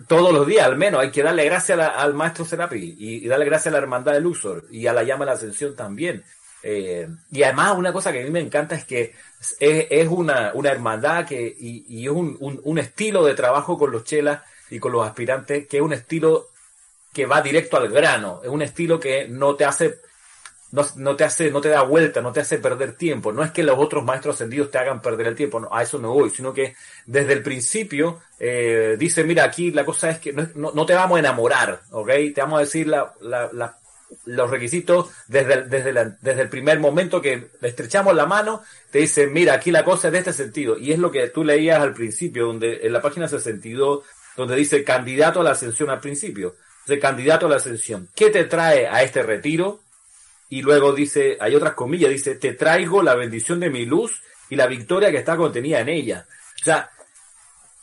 todos 0.08 0.34
los 0.34 0.48
días, 0.48 0.66
al 0.66 0.78
menos, 0.78 1.02
hay 1.02 1.12
que 1.12 1.24
darle 1.24 1.46
gracias 1.46 1.80
al 1.80 2.14
maestro 2.14 2.46
Serapi 2.46 2.96
y, 2.98 3.28
darle 3.28 3.46
gracias 3.46 3.68
a 3.68 3.78
la 3.78 3.84
hermandad 3.84 4.14
de 4.14 4.22
Luxor 4.22 4.66
y 4.72 4.88
a 4.88 4.94
la 4.94 5.04
llama 5.04 5.26
de 5.26 5.32
la 5.32 5.36
ascensión 5.38 5.76
también. 5.76 6.24
Eh, 6.64 7.08
y 7.32 7.44
además, 7.44 7.78
una 7.78 7.94
cosa 7.94 8.12
que 8.12 8.22
a 8.22 8.24
mí 8.24 8.30
me 8.30 8.40
encanta 8.40 8.76
es 8.76 8.86
que 8.86 9.16
es, 9.60 10.08
una, 10.08 10.52
una, 10.54 10.72
hermandad 10.72 11.26
que, 11.26 11.56
y, 11.60 12.06
es 12.06 12.12
un, 12.12 12.38
un, 12.40 12.78
estilo 12.78 13.26
de 13.26 13.34
trabajo 13.34 13.78
con 13.78 13.92
los 13.92 14.04
chelas 14.04 14.42
y 14.70 14.80
con 14.80 14.92
los 14.92 15.06
aspirantes 15.06 15.68
que 15.68 15.78
es 15.78 15.84
un 15.84 15.94
estilo 15.94 16.50
que 17.14 17.26
va 17.26 17.42
directo 17.42 17.78
al 17.78 17.90
grano, 17.90 18.42
es 18.44 18.50
un 18.50 18.62
estilo 18.62 19.00
que 19.00 19.28
no 19.28 19.56
te 19.56 19.66
hace 19.66 20.00
no, 20.72 21.16
te 21.16 21.24
hace, 21.24 21.52
no 21.52 21.60
te 21.62 21.70
da 21.70 21.82
vuelta, 21.84 22.22
no 22.22 22.32
te 22.32 22.40
hace 22.40 22.58
perder 22.58 22.94
tiempo. 22.94 23.32
No 23.32 23.44
es 23.44 23.52
que 23.52 23.64
los 23.64 23.78
otros 23.78 24.04
maestros 24.04 24.36
ascendidos 24.36 24.72
te 24.72 24.78
hagan 24.78 25.02
perder 25.02 25.28
el 25.28 25.36
tiempo, 25.36 25.68
a 25.72 25.84
eso 25.84 26.00
no 26.00 26.14
voy, 26.14 26.30
sino 26.30 26.54
que 26.54 26.76
desde 27.06 27.34
el 27.34 27.44
principio 27.44 28.22
eh, 28.40 28.96
dice, 28.98 29.24
mira, 29.24 29.44
aquí 29.44 29.72
la 29.72 29.86
cosa 29.86 30.10
es 30.10 30.20
que 30.20 30.34
no, 30.34 30.86
te 30.86 30.94
vamos 30.94 31.18
a 31.18 31.20
enamorar, 31.20 31.82
¿ok? 31.92 32.10
Te 32.34 32.42
vamos 32.42 32.58
a 32.58 32.62
decir 32.62 32.88
la, 32.88 33.14
la, 33.22 33.78
los 34.26 34.50
requisitos 34.50 35.10
desde, 35.28 35.64
desde, 35.64 35.94
desde 36.22 36.42
el 36.42 36.50
primer 36.50 36.80
momento 36.80 37.22
que 37.22 37.50
estrechamos 37.62 38.16
la 38.16 38.26
mano, 38.26 38.64
te 38.92 39.00
dice, 39.00 39.28
mira, 39.28 39.54
aquí 39.54 39.72
la 39.72 39.84
cosa 39.84 40.08
es 40.08 40.14
de 40.14 40.20
este 40.20 40.34
sentido. 40.34 40.78
Y 40.78 40.92
es 40.92 41.00
lo 41.00 41.12
que 41.12 41.28
tú 41.30 41.44
leías 41.44 41.82
al 41.82 41.94
principio, 41.94 42.48
donde 42.48 42.80
en 42.84 42.94
la 42.94 43.02
página 43.02 43.28
62, 43.28 44.04
donde 44.38 44.56
dice 44.56 44.84
candidato 44.84 45.42
a 45.42 45.44
la 45.44 45.52
ascensión 45.52 45.90
al 45.90 46.00
principio. 46.00 46.56
De 46.88 47.00
candidato 47.00 47.46
a 47.46 47.50
la 47.50 47.56
ascensión. 47.58 48.10
¿Qué 48.16 48.30
te 48.32 48.46
trae 48.46 48.88
a 48.88 49.04
este 49.04 49.22
retiro? 49.24 49.80
Y 50.52 50.62
luego 50.62 50.92
dice, 50.92 51.38
hay 51.40 51.56
otras 51.56 51.76
comillas, 51.76 52.12
dice, 52.12 52.36
te 52.36 52.52
traigo 52.54 53.02
la 53.02 53.16
bendición 53.16 53.62
de 53.62 53.70
mi 53.70 53.86
luz 53.86 54.22
y 54.50 54.58
la 54.58 54.68
victoria 54.68 55.10
que 55.10 55.18
está 55.18 55.38
contenida 55.38 55.80
en 55.80 55.88
ella. 55.88 56.28
O 56.62 56.66
sea, 56.66 56.92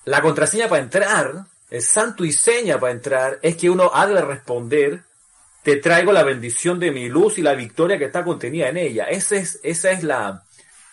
la 0.05 0.21
contraseña 0.21 0.69
para 0.69 0.83
entrar, 0.83 1.47
el 1.71 1.81
santo 1.81 2.27
y 2.27 2.33
seña 2.33 2.79
para 2.79 2.93
entrar, 2.93 3.39
es 3.41 3.57
que 3.57 3.71
uno 3.71 3.91
ha 3.95 4.07
de 4.07 4.21
responder, 4.21 5.03
te 5.63 5.77
traigo 5.77 6.13
la 6.13 6.25
bendición 6.25 6.79
de 6.79 6.91
mi 6.91 7.09
luz 7.09 7.39
y 7.39 7.43
la 7.43 7.55
victoria 7.55 7.97
que 7.97 8.05
está 8.05 8.23
contenida 8.23 8.69
en 8.69 8.77
ella. 8.77 9.05
Ese 9.05 9.39
es, 9.39 9.61
esa 9.63 9.91
es 9.91 10.05
la, 10.05 10.45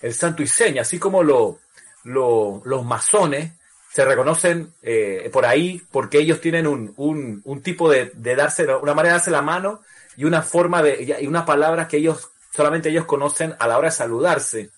el 0.02 0.14
santo 0.14 0.44
y 0.44 0.48
seña, 0.48 0.84
así 0.84 0.98
como 0.98 1.24
lo, 1.24 1.60
los 2.06 2.86
masones 2.86 3.52
se 3.92 4.06
reconocen 4.06 4.74
eh, 4.82 5.30
por 5.32 5.46
ahí 5.46 5.82
porque 5.92 6.20
ellos 6.20 6.40
tienen 6.40 6.68
un, 6.68 6.94
un, 6.96 7.42
un 7.44 7.62
tipo 7.62 7.90
de, 7.90 8.14
de 8.14 8.36
darse, 8.38 8.64
una 8.64 8.94
manera 8.94 9.16
de 9.16 9.20
darse 9.20 9.32
la 9.32 9.42
mano 9.42 9.82
y 10.18 10.26
una 10.26 10.42
forma 10.42 10.82
de, 10.82 11.18
y 11.22 11.28
unas 11.28 11.44
palabras 11.44 11.88
que 11.88 11.98
ellos, 11.98 12.32
solamente 12.52 12.90
ellos 12.90 13.06
conocen 13.06 13.56
a 13.60 13.68
la 13.68 13.78
hora 13.78 13.90
de 13.90 13.96
saludarse, 13.96 14.70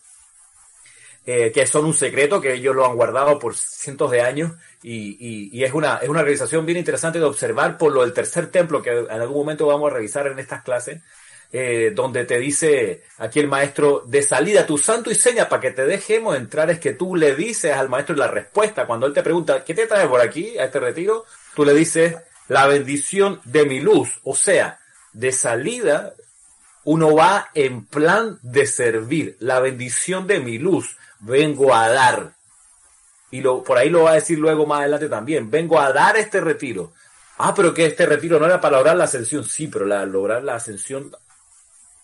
eh, 1.26 1.52
que 1.52 1.68
son 1.68 1.86
un 1.86 1.94
secreto 1.94 2.40
que 2.40 2.54
ellos 2.54 2.74
lo 2.74 2.86
han 2.86 2.96
guardado 2.96 3.38
por 3.38 3.56
cientos 3.56 4.10
de 4.12 4.22
años 4.22 4.54
y, 4.82 5.50
y, 5.52 5.64
es, 5.64 5.74
una, 5.74 5.98
es 5.98 6.08
una 6.08 6.22
realización 6.22 6.66
bien 6.66 6.78
interesante 6.78 7.20
de 7.20 7.26
observar 7.26 7.78
por 7.78 7.92
lo 7.92 8.02
del 8.02 8.14
tercer 8.14 8.48
templo 8.50 8.82
que 8.82 8.92
en 8.92 9.10
algún 9.10 9.38
momento 9.38 9.68
vamos 9.68 9.92
a 9.92 9.96
revisar 9.96 10.28
en 10.28 10.40
estas 10.40 10.64
clases, 10.64 11.02
eh, 11.52 11.92
donde 11.94 12.24
te 12.24 12.40
dice 12.40 13.04
aquí 13.18 13.42
el 13.42 13.48
maestro, 13.48 14.04
de 14.06 14.22
salida, 14.24 14.66
tu 14.66 14.78
santo 14.78 15.12
y 15.12 15.16
seña 15.16 15.50
para 15.50 15.62
que 15.62 15.72
te 15.72 15.86
dejemos 15.86 16.36
entrar 16.38 16.70
es 16.70 16.80
que 16.80 16.94
tú 16.94 17.16
le 17.16 17.36
dices 17.36 17.74
al 17.74 17.90
maestro 17.90 18.16
la 18.16 18.28
respuesta, 18.28 18.86
cuando 18.88 19.06
él 19.06 19.14
te 19.14 19.24
pregunta, 19.24 19.64
¿qué 19.66 19.74
te 19.74 19.86
trae 19.88 20.08
por 20.08 20.22
aquí 20.22 20.58
a 20.58 20.66
este 20.66 20.80
retiro? 20.80 21.26
Tú 21.56 21.66
le 21.66 21.74
dices, 21.74 22.16
la 22.48 22.68
bendición 22.68 23.42
de 23.44 23.66
mi 23.66 23.80
luz, 23.80 24.20
o 24.24 24.36
sea, 24.36 24.80
de 25.14 25.32
salida, 25.32 26.14
uno 26.84 27.16
va 27.16 27.50
en 27.54 27.86
plan 27.86 28.40
de 28.42 28.66
servir. 28.66 29.36
La 29.40 29.60
bendición 29.60 30.28
de 30.28 30.40
mi 30.40 30.58
luz 30.58 30.98
vengo 31.20 31.74
a 31.74 31.90
dar. 31.90 32.34
Y 33.30 33.42
lo, 33.42 33.64
por 33.64 33.78
ahí 33.78 33.90
lo 33.90 34.04
va 34.04 34.12
a 34.12 34.16
decir 34.16 34.40
luego 34.40 34.66
más 34.66 34.80
adelante 34.80 35.10
también. 35.10 35.52
Vengo 35.52 35.80
a 35.80 35.92
dar 35.92 36.16
este 36.16 36.40
retiro. 36.40 36.94
Ah, 37.38 37.54
pero 37.54 37.74
que 37.74 37.86
este 37.86 38.06
retiro 38.06 38.40
no 38.40 38.46
era 38.46 38.62
para 38.62 38.78
lograr 38.78 38.96
la 38.96 39.04
ascensión. 39.04 39.44
Sí, 39.44 39.68
pero 39.68 39.86
lograr 39.86 40.44
la 40.44 40.56
ascensión 40.56 41.12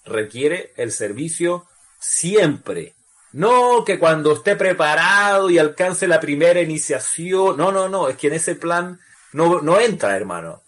requiere 0.06 0.74
el 0.76 0.92
servicio 0.92 1.66
siempre. 1.98 2.94
No 3.32 3.84
que 3.84 3.98
cuando 3.98 4.34
esté 4.34 4.56
preparado 4.56 5.50
y 5.50 5.58
alcance 5.58 6.08
la 6.08 6.20
primera 6.20 6.62
iniciación. 6.62 7.58
No, 7.58 7.72
no, 7.72 7.90
no. 7.90 8.10
Es 8.10 8.18
que 8.18 8.28
en 8.28 8.34
ese 8.34 8.56
plan 8.56 9.00
no, 9.32 9.62
no 9.62 9.80
entra, 9.80 10.16
hermano. 10.16 10.62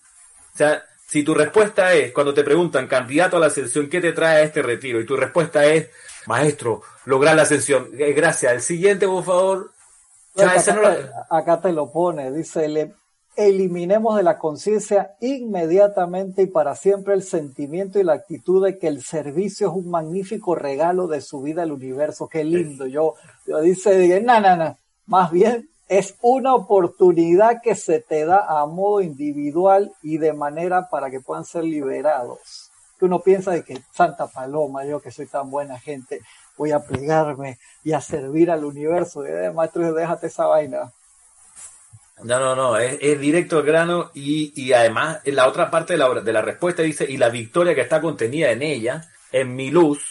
O 0.54 0.58
sea, 0.58 0.86
si 1.08 1.24
tu 1.24 1.34
respuesta 1.34 1.94
es, 1.94 2.12
cuando 2.12 2.34
te 2.34 2.44
preguntan, 2.44 2.88
candidato 2.88 3.38
a 3.38 3.40
la 3.40 3.48
ascensión, 3.48 3.90
¿qué 3.90 4.02
te 4.02 4.12
trae 4.12 4.38
a 4.38 4.44
este 4.44 4.62
retiro? 4.62 5.00
Y 5.00 5.06
tu 5.06 5.16
respuesta 5.16 5.66
es, 5.66 5.90
maestro, 6.26 6.82
lograr 7.06 7.36
la 7.36 7.44
ascensión. 7.44 7.90
Eh, 7.98 8.14
gracias. 8.14 8.54
El 8.54 8.62
siguiente, 8.62 9.08
por 9.08 9.24
favor. 9.24 9.72
acá, 11.30 11.62
te, 11.62 11.72
lo 11.72 11.92
pone, 11.92 12.32
dice, 12.32 12.94
eliminemos 13.36 14.18
de 14.18 14.24
la 14.24 14.40
conciencia 14.40 15.16
inmediatamente 15.22 16.42
y 16.44 16.48
para 16.48 16.76
siempre 16.76 17.14
el 17.14 17.22
sentimiento 17.22 18.00
y 18.00 18.04
la 18.04 18.14
actitud 18.14 18.66
de 18.66 18.80
que 18.80 18.88
el 18.88 19.04
servicio 19.04 19.68
es 19.68 19.74
un 19.76 19.90
magnífico 19.90 20.56
regalo 20.56 21.08
de 21.08 21.22
su 21.22 21.42
vida 21.42 21.64
al 21.64 21.72
universo. 21.72 22.28
Qué 22.28 22.44
lindo. 22.44 22.88
Yo, 22.88 23.14
yo 23.46 23.62
dice, 23.62 24.22
no, 24.22 24.40
no, 24.40 24.56
no. 24.58 24.78
Más 25.06 25.32
bien, 25.32 25.70
es 25.88 26.15
una 26.22 26.56
oportunidad 26.56 27.62
que 27.62 27.75
se 27.75 28.00
te 28.00 28.25
da 28.25 28.46
a 28.48 28.65
modo 28.65 29.01
individual 29.01 29.92
y 30.01 30.18
de 30.18 30.34
manera 30.34 30.89
para 30.89 31.10
que 31.10 31.20
puedan 31.20 31.46
ser 31.46 31.63
liberados. 31.63 32.72
Que 32.98 33.06
uno 33.06 33.20
piensa 33.20 33.51
de 33.51 33.63
que 33.63 33.82
Santa 33.92 34.27
Paloma, 34.27 34.86
yo 34.86 35.01
que 35.01 35.12
soy 35.12 35.27
tan 35.27 35.51
buena 35.51 35.80
gente, 35.80 36.22
voy 36.58 36.72
a 36.72 36.80
plegarme 36.80 37.60
y 37.84 37.94
a 37.94 38.01
servir 38.01 38.50
al 38.50 38.65
universo. 38.65 39.25
Eh, 39.25 39.51
maestro, 39.51 39.94
déjate 39.94 40.27
esa 40.27 40.48
vaina. 40.48 40.92
No, 42.24 42.39
no, 42.39 42.56
no, 42.56 42.77
es, 42.77 43.20
directo 43.20 43.58
al 43.58 43.65
grano 43.65 44.10
y, 44.13 44.54
y, 44.56 44.72
además 44.72 45.20
en 45.25 45.36
la 45.36 45.50
otra 45.50 45.70
parte 45.70 45.94
de 45.94 46.00
la, 46.00 46.22
de 46.22 46.34
la 46.34 46.42
respuesta 46.42 46.82
dice, 46.82 47.06
y 47.08 47.18
la 47.18 47.27
victoria 47.27 47.75
que 47.75 47.82
está 47.82 48.00
contenida 48.00 48.51
en 48.51 48.62
ella, 48.62 49.01
en 49.34 49.54
mi 49.54 49.70
luz, 49.70 50.01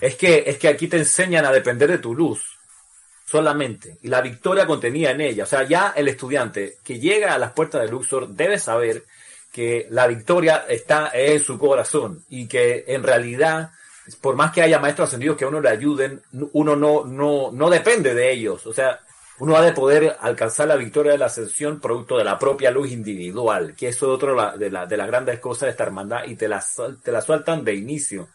es 0.00 0.16
que, 0.16 0.42
es 0.44 0.58
que 0.58 0.66
aquí 0.66 0.88
te 0.88 0.98
enseñan 0.98 1.44
a 1.44 1.52
depender 1.52 1.88
de 1.88 1.98
tu 1.98 2.16
luz 2.16 2.52
solamente, 3.32 3.96
y 4.02 4.08
la 4.08 4.20
victoria 4.20 4.66
contenida 4.66 5.10
en 5.10 5.22
ella. 5.22 5.44
O 5.44 5.46
sea, 5.46 5.62
ya 5.62 5.94
el 5.96 6.06
estudiante 6.06 6.76
que 6.84 7.00
llega 7.00 7.32
a 7.32 7.38
las 7.38 7.52
puertas 7.52 7.80
de 7.80 7.88
Luxor 7.88 8.28
debe 8.28 8.58
saber 8.58 9.04
que 9.50 9.86
la 9.88 10.06
victoria 10.06 10.66
está 10.68 11.10
en 11.14 11.40
su 11.40 11.58
corazón 11.58 12.22
y 12.28 12.46
que 12.46 12.84
en 12.88 13.02
realidad, 13.02 13.70
por 14.20 14.36
más 14.36 14.52
que 14.52 14.60
haya 14.60 14.78
maestros 14.78 15.08
ascendidos 15.08 15.38
que 15.38 15.46
a 15.46 15.48
uno 15.48 15.62
le 15.62 15.70
ayuden, 15.70 16.20
uno 16.52 16.76
no, 16.76 17.06
no, 17.06 17.50
no 17.50 17.70
depende 17.70 18.12
de 18.12 18.32
ellos. 18.32 18.66
O 18.66 18.74
sea, 18.74 19.00
uno 19.38 19.56
ha 19.56 19.62
de 19.62 19.72
poder 19.72 20.14
alcanzar 20.20 20.68
la 20.68 20.76
victoria 20.76 21.12
de 21.12 21.18
la 21.18 21.26
ascensión 21.26 21.80
producto 21.80 22.18
de 22.18 22.24
la 22.24 22.38
propia 22.38 22.70
luz 22.70 22.92
individual, 22.92 23.74
que 23.74 23.88
eso 23.88 24.08
es 24.08 24.14
otro 24.14 24.58
de, 24.58 24.70
la, 24.70 24.84
de 24.84 24.96
las 24.98 25.06
grandes 25.06 25.40
cosas 25.40 25.62
de 25.62 25.70
esta 25.70 25.84
hermandad 25.84 26.24
y 26.26 26.36
te 26.36 26.48
la, 26.48 26.62
te 27.02 27.10
la 27.10 27.22
sueltan 27.22 27.64
de 27.64 27.74
inicio. 27.74 28.28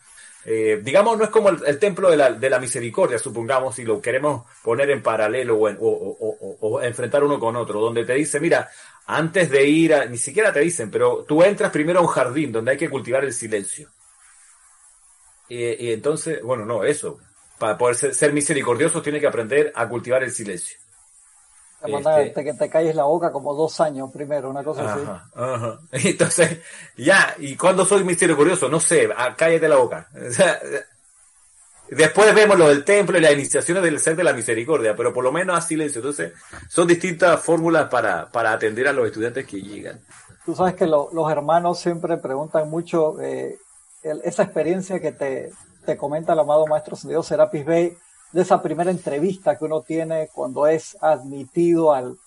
Eh, 0.49 0.79
digamos, 0.81 1.17
no 1.17 1.25
es 1.25 1.29
como 1.29 1.49
el, 1.49 1.77
templo 1.77 2.09
de 2.09 2.15
la, 2.15 2.31
de 2.31 2.49
la, 2.49 2.57
misericordia, 2.57 3.19
supongamos, 3.19 3.75
si 3.75 3.83
lo 3.83 4.01
queremos 4.01 4.45
poner 4.63 4.89
en 4.91 5.03
paralelo 5.03 5.57
o, 5.59 6.81
enfrentar 6.81 7.21
uno 7.25 7.37
con 7.37 7.57
otro, 7.57 7.81
donde 7.81 8.05
te 8.05 8.13
dice, 8.13 8.39
mira, 8.39 8.69
antes 9.07 9.49
de 9.49 9.67
ir 9.67 9.93
a, 9.93 10.05
ni 10.05 10.17
siquiera 10.17 10.53
te 10.53 10.61
dicen, 10.61 10.89
pero 10.89 11.25
tú 11.27 11.43
entras 11.43 11.69
primero 11.69 11.99
a 11.99 12.01
un 12.01 12.07
jardín 12.07 12.53
donde 12.53 12.71
hay 12.71 12.77
que 12.77 12.89
cultivar 12.89 13.25
el 13.25 13.33
silencio. 13.33 13.89
Y, 15.49 15.91
entonces, 15.91 16.41
bueno, 16.41 16.65
no, 16.65 16.85
eso, 16.85 17.19
para 17.59 17.77
poder 17.77 17.97
ser, 17.97 18.15
ser 18.15 18.31
misericordioso 18.31 19.01
tiene 19.01 19.19
que 19.19 19.27
aprender 19.27 19.73
a 19.75 19.89
cultivar 19.89 20.23
el 20.23 20.31
silencio. 20.31 20.77
Este, 21.83 22.43
que 22.43 22.53
te 22.53 22.69
calles 22.69 22.95
la 22.95 23.03
boca 23.03 23.31
como 23.31 23.53
dos 23.53 23.79
años 23.79 24.09
primero, 24.11 24.49
una 24.49 24.63
cosa 24.63 24.93
así. 24.93 25.01
Entonces, 26.09 26.59
ya, 26.97 27.35
¿y 27.37 27.55
cuando 27.55 27.85
soy 27.85 28.03
misericordioso? 28.03 28.67
No 28.67 28.79
sé, 28.79 29.07
ah, 29.15 29.35
cállate 29.37 29.69
la 29.69 29.75
boca. 29.75 30.07
después 31.89 32.33
vemos 32.33 32.57
lo 32.57 32.67
del 32.67 32.83
templo 32.83 33.17
y 33.17 33.21
las 33.21 33.31
iniciaciones 33.31 33.83
del 33.83 33.99
ser 33.99 34.15
de 34.15 34.23
la 34.23 34.33
misericordia, 34.33 34.95
pero 34.95 35.13
por 35.13 35.23
lo 35.23 35.31
menos 35.31 35.55
a 35.55 35.61
silencio. 35.61 35.99
Entonces, 35.99 36.33
son 36.67 36.87
distintas 36.87 37.39
fórmulas 37.41 37.89
para, 37.89 38.27
para 38.31 38.53
atender 38.53 38.87
a 38.87 38.93
los 38.93 39.05
estudiantes 39.05 39.45
que 39.45 39.61
llegan. 39.61 39.99
Tú 40.45 40.55
sabes 40.55 40.73
que 40.73 40.87
los 40.87 41.31
hermanos 41.31 41.79
siempre 41.79 42.17
preguntan 42.17 42.69
mucho 42.69 43.21
eh, 43.21 43.59
esa 44.01 44.43
experiencia 44.43 44.99
que 44.99 45.11
te, 45.11 45.51
te 45.85 45.95
comenta 45.95 46.33
el 46.33 46.39
amado 46.39 46.65
Maestro 46.65 46.97
Dios 47.03 47.27
Serapis 47.27 47.65
Bey 47.65 47.97
de 48.31 48.41
esa 48.41 48.61
primera 48.61 48.91
entrevista 48.91 49.57
que 49.57 49.65
uno 49.65 49.81
tiene 49.81 50.29
cuando 50.33 50.67
es 50.67 50.97
admitido 51.01 51.93
al, 51.93 52.17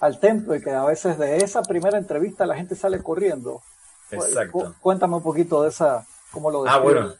al 0.00 0.18
templo 0.18 0.54
y 0.54 0.60
que 0.60 0.70
a 0.70 0.84
veces 0.84 1.18
de 1.18 1.38
esa 1.38 1.62
primera 1.62 1.98
entrevista 1.98 2.46
la 2.46 2.56
gente 2.56 2.74
sale 2.74 3.02
corriendo. 3.02 3.62
Exacto. 4.10 4.74
Cuéntame 4.80 5.16
un 5.16 5.22
poquito 5.22 5.62
de 5.62 5.70
esa, 5.70 6.06
cómo 6.30 6.50
lo 6.50 6.66
ah, 6.68 6.78
bueno, 6.78 7.14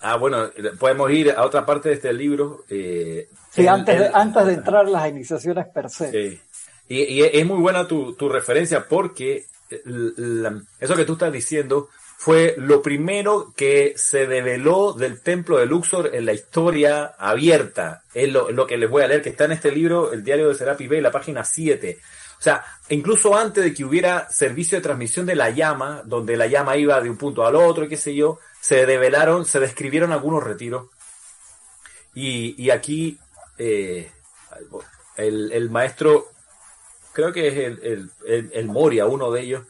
ah, 0.00 0.16
bueno, 0.16 0.50
podemos 0.78 1.10
ir 1.10 1.32
a 1.32 1.44
otra 1.44 1.66
parte 1.66 1.90
de 1.90 1.94
este 1.96 2.12
libro. 2.12 2.64
Eh, 2.68 3.28
sí, 3.50 3.66
antes, 3.66 3.98
de, 3.98 4.10
antes 4.12 4.46
de 4.46 4.52
entrar 4.54 4.88
las 4.88 5.08
iniciaciones 5.08 5.66
per 5.68 5.90
se. 5.90 6.10
Sí. 6.10 6.40
Y, 6.88 7.22
es 7.22 7.46
muy 7.46 7.58
buena 7.58 7.86
tu, 7.86 8.14
tu 8.14 8.28
referencia 8.28 8.86
porque 8.88 9.46
eso 10.80 10.96
que 10.96 11.04
tú 11.04 11.12
estás 11.12 11.32
diciendo 11.32 11.88
fue 12.22 12.54
lo 12.58 12.82
primero 12.82 13.54
que 13.56 13.94
se 13.96 14.26
develó 14.26 14.92
del 14.92 15.22
templo 15.22 15.56
de 15.56 15.64
Luxor 15.64 16.14
en 16.14 16.26
la 16.26 16.34
historia 16.34 17.14
abierta. 17.18 18.02
Es 18.12 18.30
lo, 18.30 18.66
que 18.66 18.76
les 18.76 18.90
voy 18.90 19.02
a 19.02 19.08
leer, 19.08 19.22
que 19.22 19.30
está 19.30 19.46
en 19.46 19.52
este 19.52 19.72
libro, 19.72 20.12
El 20.12 20.22
diario 20.22 20.48
de 20.48 20.54
Serapi 20.54 20.86
B, 20.86 21.00
la 21.00 21.10
página 21.10 21.44
7. 21.44 21.98
O 22.38 22.42
sea, 22.42 22.62
incluso 22.90 23.34
antes 23.34 23.64
de 23.64 23.72
que 23.72 23.86
hubiera 23.86 24.28
servicio 24.28 24.76
de 24.76 24.82
transmisión 24.82 25.24
de 25.24 25.34
la 25.34 25.48
llama, 25.48 26.02
donde 26.04 26.36
la 26.36 26.46
llama 26.46 26.76
iba 26.76 27.00
de 27.00 27.08
un 27.08 27.16
punto 27.16 27.46
al 27.46 27.56
otro, 27.56 27.88
qué 27.88 27.96
sé 27.96 28.14
yo, 28.14 28.38
se 28.60 28.84
develaron, 28.84 29.46
se 29.46 29.58
describieron 29.58 30.12
algunos 30.12 30.44
retiros. 30.44 30.88
Y, 32.14 32.62
y 32.62 32.68
aquí 32.68 33.18
eh, 33.56 34.12
el, 35.16 35.52
el, 35.52 35.70
maestro, 35.70 36.26
creo 37.14 37.32
que 37.32 37.48
es 37.48 37.56
el, 37.56 38.10
el, 38.26 38.50
el, 38.52 38.66
Moria, 38.66 39.06
uno 39.06 39.30
de 39.30 39.40
ellos, 39.40 39.62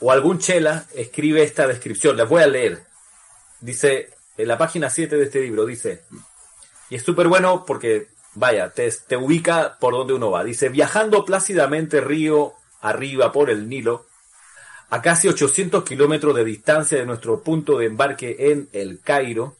o 0.00 0.10
algún 0.12 0.38
chela, 0.38 0.86
escribe 0.94 1.42
esta 1.42 1.66
descripción. 1.66 2.16
Les 2.16 2.28
voy 2.28 2.42
a 2.42 2.46
leer. 2.46 2.84
Dice, 3.60 4.10
en 4.36 4.48
la 4.48 4.58
página 4.58 4.90
7 4.90 5.16
de 5.16 5.24
este 5.24 5.40
libro, 5.40 5.66
dice, 5.66 6.04
y 6.88 6.96
es 6.96 7.02
súper 7.02 7.28
bueno 7.28 7.64
porque, 7.66 8.08
vaya, 8.34 8.70
te, 8.70 8.90
te 8.90 9.16
ubica 9.16 9.76
por 9.78 9.92
donde 9.92 10.14
uno 10.14 10.30
va. 10.30 10.44
Dice, 10.44 10.68
viajando 10.68 11.24
plácidamente 11.24 12.00
río 12.00 12.54
arriba 12.80 13.30
por 13.32 13.50
el 13.50 13.68
Nilo, 13.68 14.06
a 14.90 15.02
casi 15.02 15.28
800 15.28 15.84
kilómetros 15.84 16.34
de 16.34 16.44
distancia 16.44 16.98
de 16.98 17.06
nuestro 17.06 17.42
punto 17.42 17.78
de 17.78 17.86
embarque 17.86 18.36
en 18.50 18.68
El 18.72 19.00
Cairo, 19.00 19.56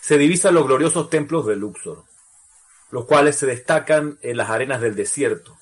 se 0.00 0.18
divisan 0.18 0.54
los 0.54 0.66
gloriosos 0.66 1.10
templos 1.10 1.46
de 1.46 1.56
Luxor, 1.56 2.04
los 2.92 3.06
cuales 3.06 3.36
se 3.36 3.46
destacan 3.46 4.18
en 4.22 4.36
las 4.36 4.50
arenas 4.50 4.80
del 4.80 4.94
desierto, 4.94 5.58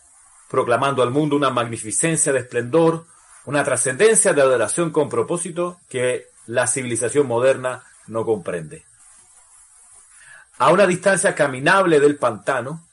proclamando 0.51 1.03
al 1.03 1.11
mundo 1.11 1.35
una 1.35 1.49
magnificencia 1.49 2.31
de 2.31 2.41
esplendor, 2.41 3.07
una 3.47 3.65
trascendencia 3.65 4.33
de 4.33 4.43
adoración 4.43 4.91
con 4.91 5.09
propósito 5.09 5.79
que 5.89 6.29
la 6.47 6.67
civilización 6.67 7.27
moderna 7.27 7.85
no 8.07 8.25
comprende. 8.25 8.85
A 10.59 10.71
una 10.71 10.87
distancia 10.87 11.35
caminable 11.35 12.01
del 12.01 12.17
pantano, 12.17 12.85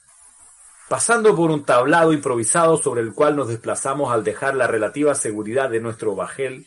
pasando 0.88 1.34
por 1.34 1.50
un 1.50 1.64
tablado 1.64 2.12
improvisado 2.12 2.76
sobre 2.76 3.02
el 3.02 3.14
cual 3.14 3.36
nos 3.36 3.48
desplazamos 3.48 4.12
al 4.12 4.24
dejar 4.24 4.54
la 4.56 4.66
relativa 4.66 5.14
seguridad 5.14 5.70
de 5.70 5.80
nuestro 5.80 6.14
bajel, 6.14 6.66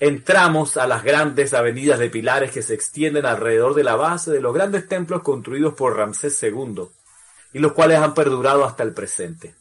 entramos 0.00 0.78
a 0.78 0.86
las 0.86 1.04
grandes 1.04 1.52
avenidas 1.52 1.98
de 1.98 2.08
pilares 2.08 2.50
que 2.50 2.62
se 2.62 2.74
extienden 2.74 3.26
alrededor 3.26 3.74
de 3.74 3.84
la 3.84 3.96
base 3.96 4.30
de 4.30 4.40
los 4.40 4.54
grandes 4.54 4.88
templos 4.88 5.22
construidos 5.22 5.74
por 5.74 5.96
Ramsés 5.96 6.42
II 6.42 6.88
y 7.52 7.58
los 7.58 7.72
cuales 7.72 7.98
han 7.98 8.14
perdurado 8.14 8.64
hasta 8.64 8.82
el 8.82 8.94
presente. 8.94 9.54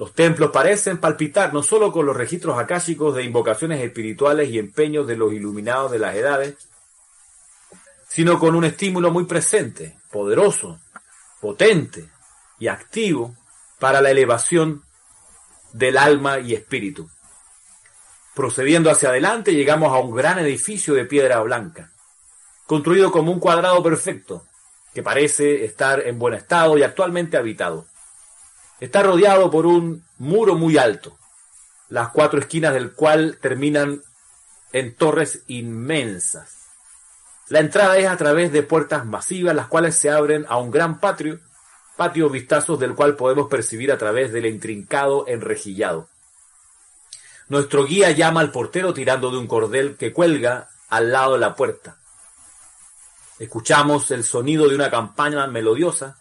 Los 0.00 0.14
templos 0.14 0.50
parecen 0.50 0.96
palpitar 0.96 1.52
no 1.52 1.62
solo 1.62 1.92
con 1.92 2.06
los 2.06 2.16
registros 2.16 2.58
akáshicos 2.58 3.14
de 3.14 3.22
invocaciones 3.22 3.84
espirituales 3.84 4.48
y 4.48 4.58
empeños 4.58 5.06
de 5.06 5.14
los 5.14 5.30
iluminados 5.30 5.92
de 5.92 5.98
las 5.98 6.14
edades, 6.14 6.56
sino 8.08 8.38
con 8.38 8.54
un 8.54 8.64
estímulo 8.64 9.10
muy 9.10 9.24
presente, 9.24 9.98
poderoso, 10.10 10.80
potente 11.42 12.08
y 12.58 12.68
activo 12.68 13.36
para 13.78 14.00
la 14.00 14.10
elevación 14.10 14.84
del 15.74 15.98
alma 15.98 16.38
y 16.38 16.54
espíritu. 16.54 17.10
Procediendo 18.34 18.90
hacia 18.90 19.10
adelante 19.10 19.52
llegamos 19.52 19.92
a 19.92 19.98
un 19.98 20.16
gran 20.16 20.38
edificio 20.38 20.94
de 20.94 21.04
piedra 21.04 21.40
blanca, 21.40 21.92
construido 22.64 23.12
como 23.12 23.32
un 23.32 23.38
cuadrado 23.38 23.82
perfecto, 23.82 24.46
que 24.94 25.02
parece 25.02 25.62
estar 25.66 26.00
en 26.00 26.18
buen 26.18 26.32
estado 26.32 26.78
y 26.78 26.84
actualmente 26.84 27.36
habitado. 27.36 27.89
Está 28.80 29.02
rodeado 29.02 29.50
por 29.50 29.66
un 29.66 30.04
muro 30.16 30.54
muy 30.54 30.78
alto, 30.78 31.16
las 31.90 32.08
cuatro 32.10 32.40
esquinas 32.40 32.72
del 32.72 32.92
cual 32.92 33.38
terminan 33.40 34.02
en 34.72 34.94
torres 34.94 35.42
inmensas. 35.48 36.60
La 37.48 37.60
entrada 37.60 37.98
es 37.98 38.06
a 38.06 38.16
través 38.16 38.52
de 38.52 38.62
puertas 38.62 39.04
masivas, 39.04 39.54
las 39.54 39.66
cuales 39.66 39.96
se 39.96 40.08
abren 40.08 40.46
a 40.48 40.56
un 40.56 40.70
gran 40.70 41.00
patio, 41.00 41.40
patio 41.96 42.30
vistazos 42.30 42.78
del 42.78 42.94
cual 42.94 43.16
podemos 43.16 43.48
percibir 43.48 43.92
a 43.92 43.98
través 43.98 44.32
del 44.32 44.46
intrincado 44.46 45.26
enrejillado. 45.26 46.08
Nuestro 47.48 47.84
guía 47.84 48.12
llama 48.12 48.40
al 48.40 48.52
portero 48.52 48.94
tirando 48.94 49.30
de 49.30 49.38
un 49.38 49.48
cordel 49.48 49.96
que 49.96 50.12
cuelga 50.12 50.68
al 50.88 51.10
lado 51.10 51.32
de 51.32 51.40
la 51.40 51.56
puerta. 51.56 51.98
Escuchamos 53.40 54.10
el 54.12 54.22
sonido 54.22 54.68
de 54.68 54.76
una 54.76 54.90
campana 54.90 55.48
melodiosa 55.48 56.19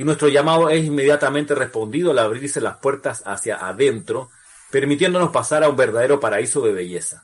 y 0.00 0.04
nuestro 0.04 0.28
llamado 0.28 0.70
es 0.70 0.82
inmediatamente 0.82 1.54
respondido 1.54 2.12
al 2.12 2.20
abrirse 2.20 2.62
las 2.62 2.78
puertas 2.78 3.22
hacia 3.26 3.68
adentro, 3.68 4.30
permitiéndonos 4.70 5.28
pasar 5.28 5.62
a 5.62 5.68
un 5.68 5.76
verdadero 5.76 6.18
paraíso 6.18 6.62
de 6.62 6.72
belleza. 6.72 7.22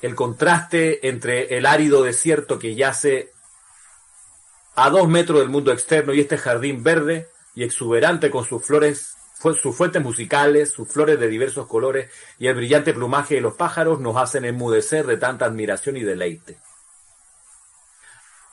El 0.00 0.16
contraste 0.16 1.06
entre 1.06 1.56
el 1.56 1.64
árido 1.66 2.02
desierto 2.02 2.58
que 2.58 2.74
yace 2.74 3.30
a 4.74 4.90
dos 4.90 5.06
metros 5.06 5.38
del 5.38 5.50
mundo 5.50 5.70
externo 5.70 6.12
y 6.12 6.18
este 6.18 6.36
jardín 6.36 6.82
verde 6.82 7.28
y 7.54 7.62
exuberante 7.62 8.28
con 8.28 8.44
sus 8.44 8.64
flores 8.64 9.14
sus 9.40 9.76
fuentes 9.76 10.02
musicales, 10.02 10.72
sus 10.72 10.88
flores 10.88 11.20
de 11.20 11.28
diversos 11.28 11.68
colores 11.68 12.10
y 12.40 12.48
el 12.48 12.56
brillante 12.56 12.92
plumaje 12.92 13.36
de 13.36 13.40
los 13.40 13.54
pájaros 13.54 14.00
nos 14.00 14.16
hacen 14.16 14.44
enmudecer 14.44 15.06
de 15.06 15.16
tanta 15.16 15.44
admiración 15.44 15.96
y 15.96 16.02
deleite. 16.02 16.58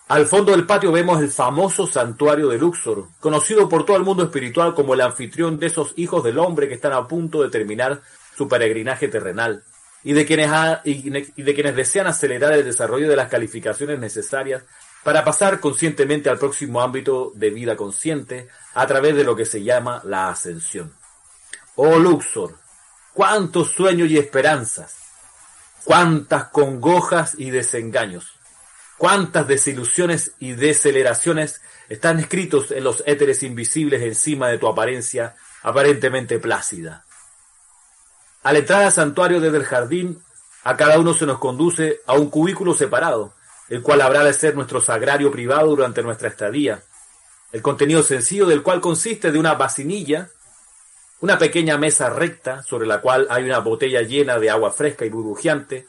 Al 0.10 0.26
fondo 0.26 0.54
del 0.54 0.66
patio 0.66 0.92
vemos 0.92 1.22
el 1.22 1.30
famoso 1.30 1.86
santuario 1.86 2.48
de 2.48 2.58
Luxor, 2.58 3.10
conocido 3.20 3.70
por 3.70 3.86
todo 3.86 3.96
el 3.96 4.04
mundo 4.04 4.24
espiritual 4.24 4.74
como 4.74 4.96
el 4.96 5.02
anfitrión 5.02 5.60
de 5.60 5.68
esos 5.68 5.94
hijos 5.98 6.24
del 6.24 6.40
hombre 6.40 6.68
que 6.68 6.74
están 6.74 6.94
a 6.94 7.08
punto 7.08 7.44
de 7.44 7.50
terminar 7.50 8.02
su 8.36 8.48
peregrinaje 8.48 9.08
terrenal, 9.08 9.64
y 10.04 10.14
de 10.14 10.26
quienes, 10.26 10.50
y 10.84 11.12
de 11.44 11.54
quienes 11.54 11.76
desean 11.76 12.08
acelerar 12.08 12.54
el 12.54 12.66
desarrollo 12.66 13.08
de 13.08 13.16
las 13.16 13.30
calificaciones 13.30 14.00
necesarias 14.00 14.64
para 15.04 15.24
pasar 15.24 15.60
conscientemente 15.60 16.28
al 16.28 16.40
próximo 16.40 16.82
ámbito 16.82 17.32
de 17.36 17.52
vida 17.52 17.76
consciente 17.76 18.48
a 18.74 18.88
través 18.88 19.16
de 19.16 19.24
lo 19.24 19.36
que 19.36 19.46
se 19.46 19.62
llama 19.62 20.02
la 20.06 20.30
ascensión. 20.30 20.92
Oh 21.76 22.00
Luxor, 22.00 22.56
cuántos 23.14 23.74
sueños 23.74 24.10
y 24.10 24.18
esperanzas, 24.18 24.96
cuántas 25.84 26.46
congojas 26.46 27.36
y 27.38 27.52
desengaños, 27.52 28.39
cuántas 29.00 29.48
desilusiones 29.48 30.34
y 30.40 30.52
deceleraciones 30.52 31.62
están 31.88 32.20
escritos 32.20 32.70
en 32.70 32.84
los 32.84 33.02
éteres 33.08 33.42
invisibles 33.44 34.04
encima 34.04 34.50
de 34.50 34.58
tu 34.58 34.68
apariencia 34.68 35.36
aparentemente 35.64 36.38
plácida. 36.38 37.06
Al 38.44 38.58
entrar 38.58 38.84
al 38.84 38.92
santuario 38.92 39.40
desde 39.40 39.58
el 39.58 39.64
jardín, 39.64 40.22
a 40.66 40.76
cada 40.76 41.00
uno 41.00 41.14
se 41.14 41.26
nos 41.26 41.40
conduce 41.40 42.02
a 42.06 42.14
un 42.14 42.30
cubículo 42.30 42.74
separado, 42.74 43.34
el 43.70 43.82
cual 43.82 44.02
habrá 44.02 44.24
de 44.26 44.34
ser 44.34 44.56
nuestro 44.56 44.82
sagrario 44.82 45.32
privado 45.32 45.70
durante 45.70 46.04
nuestra 46.04 46.28
estadía. 46.28 46.84
El 47.54 47.62
contenido 47.62 48.04
sencillo 48.04 48.48
del 48.48 48.64
cual 48.64 48.82
consiste 48.82 49.32
de 49.32 49.40
una 49.40 49.54
vasinilla, 49.54 50.30
una 51.22 51.38
pequeña 51.38 51.78
mesa 51.78 52.10
recta 52.10 52.64
sobre 52.64 52.86
la 52.86 53.00
cual 53.00 53.28
hay 53.30 53.46
una 53.46 53.60
botella 53.60 54.02
llena 54.02 54.40
de 54.40 54.50
agua 54.50 54.72
fresca 54.72 55.06
y 55.06 55.10
burbujeante, 55.10 55.88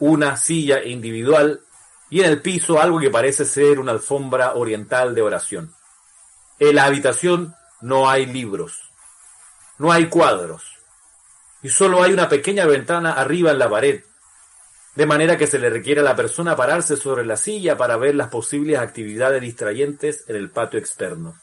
una 0.00 0.36
silla 0.36 0.82
individual 0.82 1.60
y 2.12 2.20
en 2.20 2.26
el 2.26 2.42
piso 2.42 2.78
algo 2.78 3.00
que 3.00 3.08
parece 3.08 3.46
ser 3.46 3.80
una 3.80 3.92
alfombra 3.92 4.52
oriental 4.52 5.14
de 5.14 5.22
oración. 5.22 5.74
En 6.58 6.76
la 6.76 6.84
habitación 6.84 7.54
no 7.80 8.10
hay 8.10 8.26
libros, 8.26 8.92
no 9.78 9.90
hay 9.90 10.10
cuadros, 10.10 10.62
y 11.62 11.70
solo 11.70 12.02
hay 12.02 12.12
una 12.12 12.28
pequeña 12.28 12.66
ventana 12.66 13.14
arriba 13.14 13.50
en 13.50 13.58
la 13.58 13.70
pared, 13.70 14.04
de 14.94 15.06
manera 15.06 15.38
que 15.38 15.46
se 15.46 15.58
le 15.58 15.70
requiere 15.70 16.02
a 16.02 16.04
la 16.04 16.14
persona 16.14 16.54
pararse 16.54 16.98
sobre 16.98 17.24
la 17.24 17.38
silla 17.38 17.78
para 17.78 17.96
ver 17.96 18.14
las 18.14 18.28
posibles 18.28 18.78
actividades 18.78 19.40
distrayentes 19.40 20.24
en 20.28 20.36
el 20.36 20.50
patio 20.50 20.78
externo. 20.78 21.40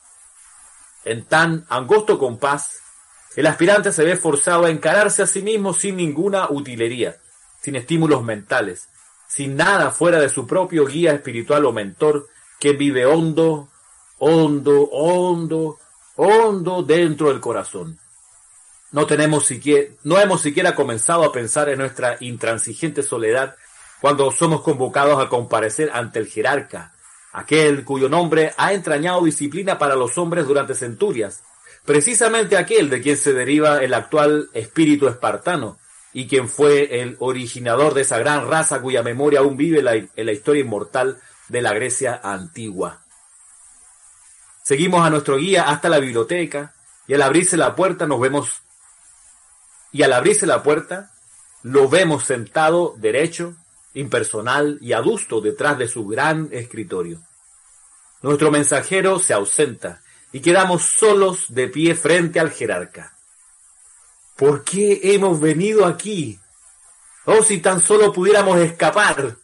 En 1.04 1.26
tan 1.26 1.66
angosto 1.70 2.20
compás, 2.20 2.80
el 3.36 3.48
aspirante 3.48 3.92
se 3.92 4.04
ve 4.04 4.16
forzado 4.18 4.66
a 4.66 4.70
encararse 4.70 5.24
a 5.24 5.26
sí 5.26 5.42
mismo 5.42 5.74
sin 5.74 5.98
ninguna 5.98 6.48
utilería, 6.52 7.18
sin 7.60 7.76
estímulos 7.76 8.22
mentales, 8.22 8.88
sin 9.30 9.56
nada 9.56 9.92
fuera 9.92 10.20
de 10.20 10.28
su 10.28 10.48
propio 10.48 10.86
guía 10.86 11.14
espiritual 11.14 11.66
o 11.66 11.72
mentor 11.72 12.28
que 12.60 12.74
vive 12.74 13.06
hondo, 13.06 13.70
hondo, 14.18 14.90
hondo, 14.92 15.78
hondo 16.16 16.84
dentro 16.84 17.30
del 17.30 17.40
corazón. 17.40 18.00
No 18.92 19.06
tenemos 19.06 19.46
siquiera, 19.46 19.94
no 20.04 20.20
hemos 20.20 20.42
siquiera 20.42 20.74
comenzado 20.74 21.24
a 21.24 21.32
pensar 21.32 21.70
en 21.70 21.78
nuestra 21.78 22.18
intransigente 22.22 23.04
soledad 23.04 23.56
cuando 24.02 24.32
somos 24.32 24.62
convocados 24.62 25.24
a 25.24 25.30
comparecer 25.30 25.92
ante 25.94 26.18
el 26.18 26.28
jerarca, 26.28 26.94
aquel 27.32 27.86
cuyo 27.86 28.10
nombre 28.10 28.54
ha 28.58 28.74
entrañado 28.74 29.24
disciplina 29.24 29.78
para 29.78 29.96
los 29.96 30.18
hombres 30.18 30.48
durante 30.48 30.74
centurias, 30.74 31.44
precisamente 31.86 32.58
aquel 32.58 32.90
de 32.90 33.02
quien 33.02 33.16
se 33.16 33.34
deriva 33.34 33.84
el 33.84 33.94
actual 33.94 34.50
espíritu 34.54 35.08
espartano, 35.08 35.78
y 36.20 36.28
quien 36.28 36.50
fue 36.50 37.02
el 37.02 37.16
originador 37.20 37.94
de 37.94 38.02
esa 38.02 38.18
gran 38.18 38.46
raza 38.46 38.82
cuya 38.82 39.02
memoria 39.04 39.40
aún 39.40 39.56
vive 39.56 39.80
en 39.80 40.26
la 40.26 40.32
historia 40.34 40.64
inmortal 40.64 41.18
de 41.48 41.62
la 41.62 41.74
Grecia 41.74 42.20
antigua. 42.22 43.06
Seguimos 44.62 45.08
a 45.08 45.10
nuestro 45.10 45.38
guía 45.38 45.70
hasta 45.70 45.88
la 45.88 46.00
biblioteca, 46.00 46.74
y 47.08 47.14
al 47.14 47.22
abrirse 47.22 47.56
la 47.56 47.74
puerta 47.74 48.06
nos 48.06 48.20
vemos 48.20 48.64
y 49.94 50.04
al 50.04 50.12
abrirse 50.12 50.46
la 50.46 50.62
puerta, 50.62 51.10
lo 51.64 51.88
vemos 51.88 52.26
sentado 52.26 52.96
derecho, 52.98 53.56
impersonal 53.94 54.78
y 54.82 54.92
adusto 54.92 55.40
detrás 55.40 55.78
de 55.78 55.88
su 55.88 56.06
gran 56.06 56.50
escritorio. 56.52 57.22
Nuestro 58.22 58.52
mensajero 58.52 59.20
se 59.20 59.34
ausenta 59.34 60.02
y 60.34 60.42
quedamos 60.42 60.84
solos 60.84 61.46
de 61.48 61.70
pie 61.70 61.96
frente 61.96 62.42
al 62.42 62.52
jerarca. 62.52 63.14
¿Por 64.40 64.64
qué 64.64 65.02
hemos 65.04 65.42
venido 65.42 65.86
aquí? 65.86 66.40
Oh, 67.26 67.44
si 67.44 67.58
tan 67.58 67.82
solo 67.82 68.14
pudiéramos 68.14 68.58
escapar. 68.60 69.36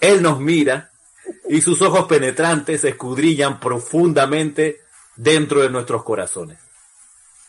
Él 0.00 0.22
nos 0.22 0.40
mira 0.40 0.92
y 1.50 1.60
sus 1.60 1.82
ojos 1.82 2.06
penetrantes 2.06 2.84
escudrillan 2.84 3.60
profundamente 3.60 4.80
dentro 5.14 5.60
de 5.60 5.68
nuestros 5.68 6.04
corazones. 6.04 6.56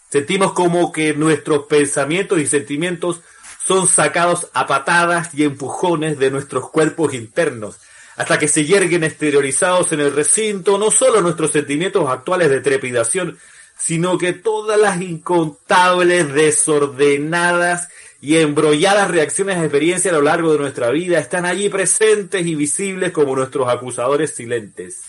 Sentimos 0.09 0.51
como 0.51 0.91
que 0.91 1.13
nuestros 1.13 1.65
pensamientos 1.67 2.39
y 2.39 2.45
sentimientos 2.45 3.21
son 3.65 3.87
sacados 3.87 4.49
a 4.53 4.67
patadas 4.67 5.33
y 5.33 5.45
empujones 5.45 6.19
de 6.19 6.29
nuestros 6.29 6.69
cuerpos 6.69 7.13
internos, 7.13 7.77
hasta 8.17 8.37
que 8.37 8.49
se 8.49 8.65
yerguen 8.65 9.05
exteriorizados 9.05 9.93
en 9.93 10.01
el 10.01 10.13
recinto 10.13 10.77
no 10.77 10.91
solo 10.91 11.21
nuestros 11.21 11.51
sentimientos 11.51 12.09
actuales 12.09 12.49
de 12.49 12.59
trepidación, 12.59 13.39
sino 13.77 14.17
que 14.17 14.33
todas 14.33 14.79
las 14.79 15.01
incontables, 15.01 16.33
desordenadas 16.33 17.89
y 18.19 18.37
embrolladas 18.37 19.11
reacciones 19.11 19.57
de 19.57 19.65
experiencia 19.65 20.11
a 20.11 20.15
lo 20.15 20.21
largo 20.21 20.51
de 20.53 20.59
nuestra 20.59 20.89
vida 20.89 21.19
están 21.19 21.45
allí 21.45 21.69
presentes 21.69 22.45
y 22.45 22.55
visibles 22.55 23.11
como 23.11 23.35
nuestros 23.35 23.69
acusadores 23.69 24.35
silentes. 24.35 25.03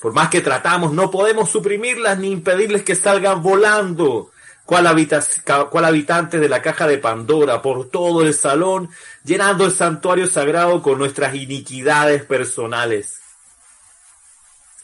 Por 0.00 0.12
más 0.12 0.30
que 0.30 0.40
tratamos, 0.40 0.92
no 0.92 1.10
podemos 1.10 1.50
suprimirlas 1.50 2.18
ni 2.18 2.30
impedirles 2.30 2.82
que 2.82 2.94
salgan 2.94 3.42
volando, 3.42 4.30
cual, 4.64 4.86
habitantes 4.86 6.40
de 6.40 6.48
la 6.48 6.62
caja 6.62 6.86
de 6.86 6.98
Pandora, 6.98 7.60
por 7.60 7.90
todo 7.90 8.22
el 8.22 8.32
salón, 8.32 8.88
llenando 9.24 9.66
el 9.66 9.72
santuario 9.72 10.26
sagrado 10.26 10.80
con 10.80 10.98
nuestras 10.98 11.34
iniquidades 11.34 12.24
personales. 12.24 13.20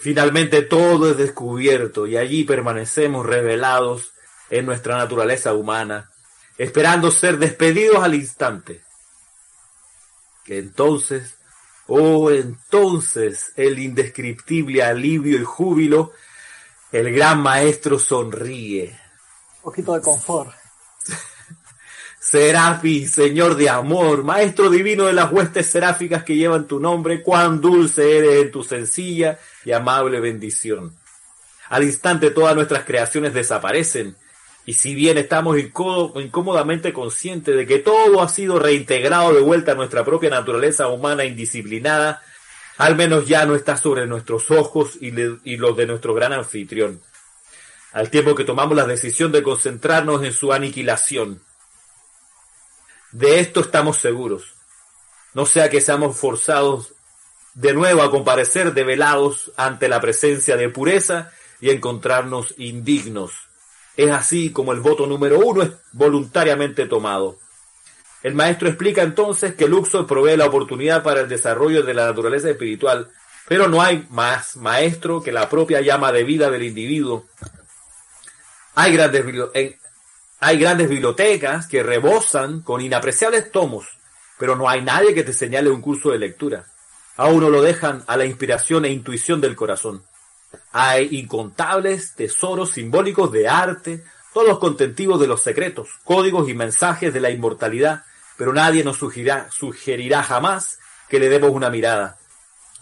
Finalmente 0.06 0.62
todo 0.62 1.10
es 1.10 1.16
descubierto 1.16 2.06
y 2.06 2.16
allí 2.16 2.44
permanecemos 2.44 3.26
revelados 3.26 4.12
en 4.50 4.64
nuestra 4.64 4.96
naturaleza 4.96 5.52
humana, 5.52 6.12
esperando 6.58 7.10
ser 7.10 7.38
despedidos 7.38 8.04
al 8.04 8.14
instante. 8.14 8.84
Entonces 10.46 11.34
Oh, 11.88 12.30
entonces 12.30 13.50
el 13.56 13.80
indescriptible 13.80 14.84
alivio 14.84 15.40
y 15.40 15.42
júbilo, 15.42 16.12
el 16.92 17.12
gran 17.12 17.42
maestro 17.42 17.98
sonríe. 17.98 18.96
Un 19.56 19.62
poquito 19.62 19.92
de 19.92 20.02
confort. 20.02 20.54
Serafi, 22.28 23.06
Señor 23.06 23.54
de 23.54 23.68
amor, 23.68 24.24
Maestro 24.24 24.68
divino 24.68 25.04
de 25.04 25.12
las 25.12 25.30
huestes 25.30 25.66
seráficas 25.66 26.24
que 26.24 26.34
llevan 26.34 26.66
tu 26.66 26.80
nombre, 26.80 27.22
cuán 27.22 27.60
dulce 27.60 28.18
eres 28.18 28.42
en 28.42 28.50
tu 28.50 28.64
sencilla 28.64 29.38
y 29.64 29.70
amable 29.70 30.18
bendición. 30.18 30.96
Al 31.68 31.84
instante 31.84 32.30
todas 32.30 32.56
nuestras 32.56 32.84
creaciones 32.84 33.32
desaparecen 33.32 34.16
y 34.64 34.72
si 34.72 34.96
bien 34.96 35.18
estamos 35.18 35.56
incómodamente 35.56 36.92
conscientes 36.92 37.56
de 37.56 37.64
que 37.64 37.78
todo 37.78 38.20
ha 38.20 38.28
sido 38.28 38.58
reintegrado 38.58 39.32
de 39.32 39.40
vuelta 39.40 39.72
a 39.72 39.76
nuestra 39.76 40.04
propia 40.04 40.28
naturaleza 40.28 40.88
humana 40.88 41.24
indisciplinada, 41.24 42.22
al 42.76 42.96
menos 42.96 43.28
ya 43.28 43.46
no 43.46 43.54
está 43.54 43.76
sobre 43.76 44.08
nuestros 44.08 44.50
ojos 44.50 44.98
y, 45.00 45.12
los 45.12 45.76
de 45.76 45.86
nuestro 45.86 46.12
gran 46.12 46.32
anfitrión. 46.32 47.00
Al 47.92 48.10
tiempo 48.10 48.34
que 48.34 48.44
tomamos 48.44 48.76
la 48.76 48.84
decisión 48.84 49.30
de 49.30 49.44
concentrarnos 49.44 50.24
en 50.24 50.32
su 50.32 50.52
aniquilación. 50.52 51.45
De 53.12 53.40
esto 53.40 53.60
estamos 53.60 53.98
seguros. 53.98 54.54
No 55.34 55.46
sea 55.46 55.68
que 55.68 55.80
seamos 55.80 56.16
forzados 56.16 56.92
de 57.54 57.72
nuevo 57.72 58.02
a 58.02 58.10
comparecer 58.10 58.74
develados 58.74 59.52
ante 59.56 59.88
la 59.88 60.00
presencia 60.00 60.56
de 60.56 60.68
pureza 60.68 61.32
y 61.60 61.70
encontrarnos 61.70 62.54
indignos 62.58 63.46
es 63.96 64.10
así 64.10 64.50
como 64.52 64.72
el 64.72 64.80
voto 64.80 65.06
número 65.06 65.38
uno 65.38 65.62
es 65.62 65.70
voluntariamente 65.92 66.86
tomado. 66.86 67.38
El 68.22 68.34
maestro 68.34 68.68
explica 68.68 69.02
entonces 69.02 69.54
que 69.54 69.68
Luxor 69.68 70.06
provee 70.06 70.36
la 70.36 70.46
oportunidad 70.46 71.02
para 71.02 71.20
el 71.20 71.28
desarrollo 71.28 71.82
de 71.82 71.94
la 71.94 72.06
naturaleza 72.06 72.50
espiritual, 72.50 73.08
pero 73.48 73.68
no 73.68 73.80
hay 73.80 74.06
más 74.10 74.56
maestro 74.56 75.22
que 75.22 75.32
la 75.32 75.48
propia 75.48 75.80
llama 75.80 76.12
de 76.12 76.24
vida 76.24 76.50
del 76.50 76.64
individuo. 76.64 77.26
Hay 78.74 78.92
grandes, 78.92 79.24
hay 80.40 80.58
grandes 80.58 80.88
bibliotecas 80.88 81.66
que 81.66 81.82
rebosan 81.82 82.60
con 82.60 82.80
inapreciables 82.80 83.50
tomos, 83.50 83.86
pero 84.38 84.54
no 84.54 84.68
hay 84.68 84.82
nadie 84.82 85.14
que 85.14 85.24
te 85.24 85.32
señale 85.32 85.70
un 85.70 85.80
curso 85.80 86.10
de 86.10 86.18
lectura. 86.18 86.66
A 87.16 87.28
uno 87.28 87.48
lo 87.48 87.62
dejan 87.62 88.04
a 88.06 88.16
la 88.16 88.26
inspiración 88.26 88.84
e 88.84 88.90
intuición 88.90 89.40
del 89.40 89.56
corazón. 89.56 90.04
Hay 90.72 91.08
incontables 91.12 92.14
tesoros 92.14 92.72
simbólicos 92.72 93.32
de 93.32 93.48
arte, 93.48 94.04
todos 94.34 94.46
los 94.46 94.58
contentivos 94.58 95.18
de 95.18 95.26
los 95.26 95.42
secretos, 95.42 95.88
códigos 96.04 96.48
y 96.50 96.54
mensajes 96.54 97.14
de 97.14 97.20
la 97.20 97.30
inmortalidad, 97.30 98.04
pero 98.36 98.52
nadie 98.52 98.84
nos 98.84 98.98
sugerirá, 98.98 99.48
sugerirá 99.50 100.22
jamás 100.22 100.78
que 101.08 101.18
le 101.18 101.30
demos 101.30 101.50
una 101.50 101.70
mirada. 101.70 102.18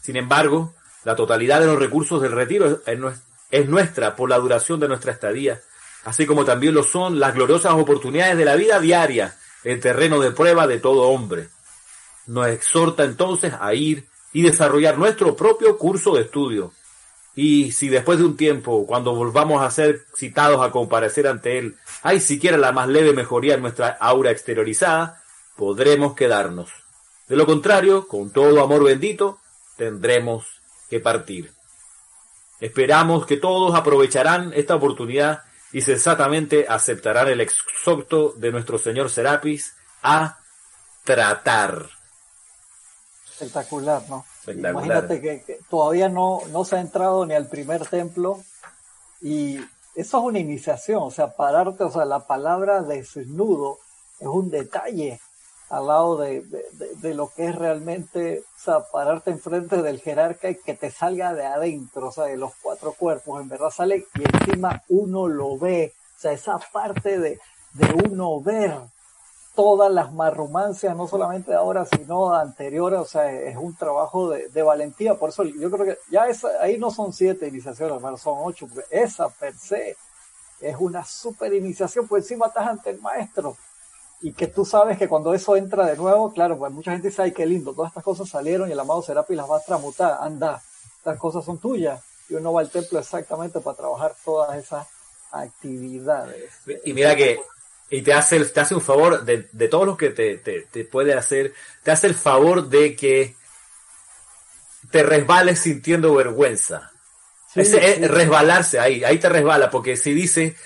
Sin 0.01 0.17
embargo, 0.17 0.75
la 1.05 1.15
totalidad 1.15 1.61
de 1.61 1.67
los 1.67 1.79
recursos 1.79 2.21
del 2.21 2.33
retiro 2.33 2.83
es 3.51 3.69
nuestra 3.69 4.17
por 4.17 4.29
la 4.29 4.39
duración 4.39 4.81
de 4.81 4.89
nuestra 4.89 5.13
estadía, 5.13 5.61
así 6.05 6.27
como 6.27 6.45
también 6.45 6.75
lo 6.75 6.83
son 6.83 7.19
las 7.19 7.35
gloriosas 7.35 7.75
oportunidades 7.75 8.37
de 8.37 8.45
la 8.45 8.57
vida 8.57 8.81
diaria, 8.81 9.37
el 9.65 9.81
terreno 9.81 10.21
de 10.21 10.31
prueba 10.31 10.67
de 10.67 10.79
todo 10.79 11.09
hombre. 11.09 11.49
Nos 12.27 12.49
exhorta 12.49 13.05
entonces 13.05 13.53
a 13.59 13.75
ir 13.75 14.07
y 14.33 14.43
desarrollar 14.43 14.99
nuestro 14.99 15.37
propio 15.37 15.79
curso 15.79 16.15
de 16.15 16.23
estudio, 16.23 16.73
y 17.37 17.73
si 17.73 17.89
después 17.89 18.19
de 18.19 18.25
un 18.25 18.37
tiempo, 18.37 18.87
cuando 18.87 19.15
volvamos 19.15 19.63
a 19.63 19.71
ser 19.71 20.05
citados 20.17 20.65
a 20.65 20.71
comparecer 20.71 21.27
ante 21.27 21.59
Él, 21.59 21.77
hay 22.03 22.21
siquiera 22.21 22.57
la 22.57 22.73
más 22.73 22.89
leve 22.89 23.13
mejoría 23.13 23.55
en 23.55 23.63
nuestra 23.63 23.89
aura 23.89 24.31
exteriorizada, 24.31 25.23
podremos 25.57 26.15
quedarnos. 26.15 26.71
De 27.29 27.37
lo 27.37 27.47
contrario, 27.47 28.07
con 28.07 28.31
todo 28.31 28.63
amor 28.63 28.85
bendito, 28.85 29.39
tendremos 29.77 30.47
que 30.89 31.01
partir. 31.01 31.51
Esperamos 32.61 33.27
que 33.27 33.37
todos 33.37 33.75
aprovecharán 33.75 34.53
esta 34.55 34.77
oportunidad 34.77 35.43
y 35.75 35.81
sensatamente 35.83 36.67
aceptarán 36.69 37.27
el 37.27 37.41
exhorto 37.41 38.33
de 38.37 38.53
nuestro 38.53 38.79
Señor 38.79 39.11
Serapis 39.11 39.75
a 40.03 40.39
tratar. 41.03 41.89
Espectacular, 43.29 44.03
¿no? 44.09 44.25
Imagínate 44.47 45.21
que, 45.21 45.59
todavía 45.69 46.09
no, 46.09 46.43
no 46.53 46.65
se 46.65 46.77
ha 46.77 46.81
entrado 46.81 47.27
ni 47.27 47.35
al 47.35 47.49
primer 47.49 47.85
templo 47.87 48.41
y 49.21 49.57
eso 49.97 50.19
es 50.19 50.25
una 50.25 50.39
iniciación, 50.39 51.03
o 51.03 51.11
sea, 51.11 51.35
pararte, 51.35 51.83
o 51.83 51.91
sea, 51.91 52.05
la 52.05 52.25
palabra 52.25 52.83
desnudo 52.83 53.79
es 54.21 54.29
un 54.29 54.51
detalle 54.51 55.21
al 55.71 55.87
lado 55.87 56.17
de, 56.17 56.45
lo 57.15 57.29
que 57.29 57.47
es 57.47 57.55
realmente, 57.55 58.45
o 58.57 58.59
sea, 58.59 58.81
pararte 58.93 59.31
enfrente 59.31 59.83
del 59.83 60.01
jerarca 60.01 60.51
y 60.51 60.57
que 60.57 60.75
te 60.75 60.91
salga 60.91 61.35
de 61.35 61.47
adentro, 61.47 62.09
o 62.09 62.13
sea, 62.13 62.25
de 62.25 62.37
los 62.37 62.53
cuatro 62.63 62.93
cuerpos, 62.93 63.41
en 63.41 63.49
verdad 63.49 63.71
sale 63.71 64.07
y 64.15 64.23
encima 64.23 64.83
uno 64.89 65.27
lo 65.27 65.59
ve, 65.59 65.93
o 66.17 66.21
sea, 66.21 66.33
esa 66.33 66.59
parte 66.73 67.19
de, 67.19 67.41
de 67.73 68.09
uno 68.09 68.41
ver, 68.41 68.79
todas 69.55 69.91
las 69.93 70.13
marrumancias, 70.13 70.97
no 70.97 71.07
solamente 71.07 71.53
de 71.53 71.57
ahora, 71.57 71.85
sino 71.85 72.33
de 72.33 72.43
anteriores, 72.43 72.99
o 72.99 73.05
sea, 73.05 73.31
es 73.31 73.57
un 73.57 73.75
trabajo 73.77 74.31
de, 74.31 74.63
valentía, 74.63 75.15
por 75.15 75.31
eso 75.31 75.45
yo 75.45 75.71
creo 75.71 75.87
que 75.87 75.99
ya 76.11 76.27
esa, 76.27 76.49
ahí 76.61 76.77
no 76.77 76.91
son 76.91 77.13
siete 77.13 77.47
iniciaciones, 77.47 77.97
hermano, 77.97 78.17
son 78.17 78.39
ocho, 78.39 78.67
porque 78.67 78.85
esa 78.91 79.29
per 79.29 79.55
se 79.55 79.97
es 80.61 80.77
una 80.79 81.05
super 81.05 81.53
iniciación, 81.53 82.09
pues 82.09 82.25
encima 82.25 82.47
estás 82.47 82.67
ante 82.67 82.91
el 82.91 83.01
maestro, 83.01 83.57
y 84.25 84.33
que 84.33 84.47
tú 84.47 84.65
sabes 84.65 84.97
que 84.97 85.07
cuando 85.07 85.35
eso 85.35 85.55
entra 85.55 85.85
de 85.85 85.99
nuevo, 85.99 86.33
claro, 86.33 86.57
pues 86.57 86.73
mucha 86.73 86.93
gente 86.93 87.09
dice, 87.09 87.21
ay, 87.21 87.33
qué 87.33 87.45
lindo, 87.45 87.75
todas 87.75 87.91
estas 87.91 88.03
cosas 88.03 88.27
salieron 88.27 88.71
y 88.71 88.73
el 88.73 88.81
amado 88.81 89.03
Serapi 89.03 89.35
las 89.35 89.51
va 89.51 89.59
a 89.59 89.63
tramutar, 89.63 90.17
anda, 90.19 90.63
estas 90.97 91.19
cosas 91.19 91.45
son 91.45 91.59
tuyas, 91.59 92.03
y 92.31 92.35
uno 92.35 92.55
va 92.55 92.63
al 92.63 92.71
templo 92.71 92.99
exactamente 92.99 93.61
para 93.61 93.77
trabajar 93.77 94.15
todas 94.25 94.57
esas 94.57 94.87
actividades. 95.31 96.51
Y 96.87 96.95
mira 96.95 97.15
que 97.15 97.39
y 97.91 98.01
te 98.01 98.15
hace, 98.15 98.43
te 98.47 98.61
hace 98.61 98.75
un 98.75 98.81
favor 98.81 99.27
de, 99.27 99.47
de 99.53 99.69
todo 99.69 99.85
lo 99.85 99.97
que 99.99 100.09
te, 100.09 100.39
te, 100.39 100.85
puede 100.87 101.13
hacer, 101.13 101.53
te 101.83 101.91
hace 101.91 102.07
el 102.07 102.15
favor 102.15 102.71
de 102.71 102.97
que 102.97 103.35
te 104.91 105.03
resbales 105.03 105.59
sintiendo 105.59 106.15
vergüenza. 106.15 106.93
Ese, 107.55 108.09
resbalarse 108.09 108.81
ahí, 108.81 109.05
ahí 109.05 109.19
te 109.19 109.29
resbala, 109.29 109.71
porque 109.71 109.99
si 109.99 110.15
dice, 110.15 110.57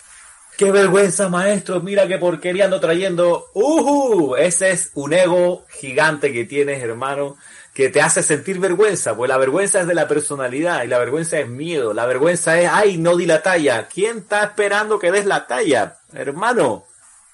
qué 0.58 0.72
vergüenza 0.72 1.28
maestro, 1.28 1.80
mira 1.80 2.08
qué 2.08 2.18
porquería 2.18 2.64
ando 2.64 2.80
trayendo, 2.80 3.46
uh, 3.54 4.34
ese 4.34 4.72
es 4.72 4.90
un 4.94 5.12
ego 5.12 5.64
gigante 5.70 6.32
que 6.32 6.44
tienes 6.46 6.82
hermano, 6.82 7.36
que 7.72 7.90
te 7.90 8.02
hace 8.02 8.24
sentir 8.24 8.58
vergüenza, 8.58 9.16
pues 9.16 9.28
la 9.28 9.38
vergüenza 9.38 9.80
es 9.80 9.86
de 9.86 9.94
la 9.94 10.08
personalidad 10.08 10.82
y 10.82 10.88
la 10.88 10.98
vergüenza 10.98 11.38
es 11.38 11.48
miedo, 11.48 11.94
la 11.94 12.06
vergüenza 12.06 12.60
es, 12.60 12.68
ay, 12.72 12.98
no 12.98 13.16
di 13.16 13.24
la 13.24 13.40
talla, 13.40 13.86
¿quién 13.86 14.18
está 14.18 14.42
esperando 14.42 14.98
que 14.98 15.12
des 15.12 15.26
la 15.26 15.46
talla? 15.46 16.00
Hermano, 16.12 16.86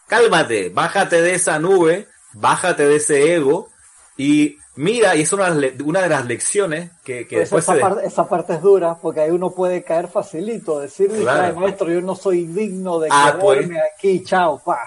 cálmate, 0.06 0.68
bájate 0.68 1.22
de 1.22 1.34
esa 1.34 1.58
nube, 1.58 2.08
bájate 2.34 2.86
de 2.86 2.96
ese 2.96 3.34
ego 3.34 3.70
Y 4.16 4.58
mira, 4.76 5.16
y 5.16 5.22
es 5.22 5.32
una, 5.32 5.54
una 5.84 6.02
de 6.02 6.08
las 6.08 6.26
lecciones 6.26 6.90
que, 7.04 7.26
que 7.26 7.40
después 7.40 7.64
esa, 7.64 7.78
parte, 7.78 8.06
esa, 8.06 8.28
parte, 8.28 8.54
es 8.54 8.62
dura, 8.62 8.96
porque 8.96 9.20
ahí 9.20 9.30
uno 9.30 9.50
puede 9.50 9.82
caer 9.82 10.08
facilito, 10.08 10.80
decir, 10.80 11.10
maestro, 11.10 11.90
yo 11.90 12.00
no 12.00 12.14
soy 12.14 12.46
digno 12.46 13.00
de 13.00 13.08
ah, 13.10 13.36
quedarme 13.38 13.66
pues. 13.66 13.80
aquí, 13.96 14.24
chao, 14.24 14.62
pa. 14.64 14.78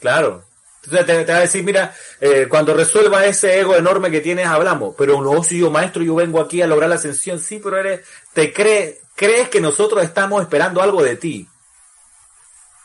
Claro. 0.00 0.44
Entonces 0.84 1.06
te, 1.06 1.24
te, 1.24 1.32
va 1.32 1.38
a 1.38 1.42
decir, 1.42 1.64
mira, 1.64 1.92
eh, 2.20 2.46
cuando 2.48 2.72
resuelva 2.72 3.24
ese 3.26 3.58
ego 3.58 3.74
enorme 3.74 4.10
que 4.10 4.20
tienes, 4.20 4.46
hablamos. 4.46 4.94
Pero 4.96 5.20
no, 5.20 5.42
si 5.42 5.58
yo, 5.58 5.70
maestro, 5.70 6.02
yo 6.02 6.14
vengo 6.14 6.40
aquí 6.40 6.62
a 6.62 6.66
lograr 6.66 6.88
la 6.88 6.94
ascensión. 6.94 7.40
Sí, 7.40 7.60
pero 7.62 7.78
eres, 7.78 8.02
te 8.32 8.52
crees, 8.52 8.98
crees 9.16 9.48
que 9.48 9.60
nosotros 9.60 10.04
estamos 10.04 10.42
esperando 10.42 10.80
algo 10.80 11.02
de 11.02 11.16
ti. 11.16 11.48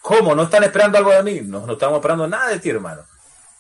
¿Cómo? 0.02 0.34
¿No 0.34 0.44
están 0.44 0.64
esperando 0.64 0.98
algo 0.98 1.12
de 1.12 1.22
mí? 1.22 1.42
No, 1.44 1.68
no 1.68 1.74
estamos 1.74 1.98
esperando 1.98 2.28
nada 2.28 2.50
de 2.50 2.60
ti, 2.60 2.72
hermano. 2.72 3.04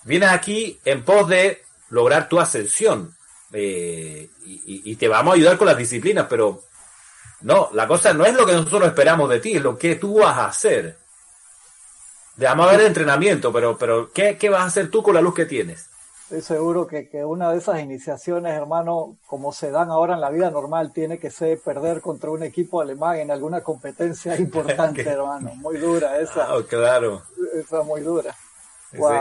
Vienes 0.03 0.29
aquí 0.29 0.79
en 0.85 1.03
pos 1.03 1.27
de 1.27 1.63
lograr 1.91 2.27
tu 2.27 2.39
ascensión. 2.39 3.15
Eh, 3.53 4.29
y, 4.45 4.95
te 4.95 5.07
vamos 5.07 5.33
a 5.33 5.35
ayudar 5.35 5.57
con 5.57 5.67
las 5.67 5.77
disciplinas, 5.77 6.25
pero 6.29 6.63
no, 7.41 7.69
la 7.73 7.85
cosa 7.85 8.13
no 8.13 8.25
es 8.25 8.33
lo 8.33 8.45
que 8.45 8.53
nosotros 8.53 8.87
esperamos 8.87 9.29
de 9.29 9.39
ti, 9.39 9.57
es 9.57 9.61
lo 9.61 9.77
que 9.77 9.95
tú 9.95 10.19
vas 10.19 10.37
a 10.37 10.47
hacer. 10.47 10.97
Te 12.37 12.45
vamos 12.45 12.67
a 12.67 12.71
ver 12.71 12.81
entrenamiento, 12.81 13.51
pero, 13.51 13.77
pero 13.77 14.09
¿qué, 14.11 14.37
¿qué, 14.37 14.49
vas 14.49 14.61
a 14.61 14.65
hacer 14.65 14.89
tú 14.89 15.03
con 15.03 15.13
la 15.13 15.21
luz 15.21 15.35
que 15.35 15.45
tienes? 15.45 15.89
Estoy 16.23 16.41
seguro 16.41 16.87
que, 16.87 17.09
que, 17.09 17.25
una 17.25 17.51
de 17.51 17.57
esas 17.57 17.81
iniciaciones, 17.81 18.53
hermano, 18.53 19.17
como 19.27 19.51
se 19.51 19.69
dan 19.69 19.89
ahora 19.89 20.13
en 20.13 20.21
la 20.21 20.29
vida 20.29 20.49
normal, 20.49 20.93
tiene 20.93 21.19
que 21.19 21.29
ser 21.29 21.59
perder 21.59 21.99
contra 21.99 22.29
un 22.29 22.41
equipo 22.41 22.79
alemán 22.79 23.17
en 23.19 23.31
alguna 23.31 23.61
competencia 23.61 24.35
importante, 24.39 25.01
hermano. 25.01 25.53
Muy 25.55 25.77
dura 25.77 26.19
esa. 26.19 26.45
Ah, 26.45 26.61
claro. 26.67 27.21
Esa 27.53 27.83
muy 27.83 27.99
dura. 27.99 28.33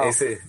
ese, 0.05 0.41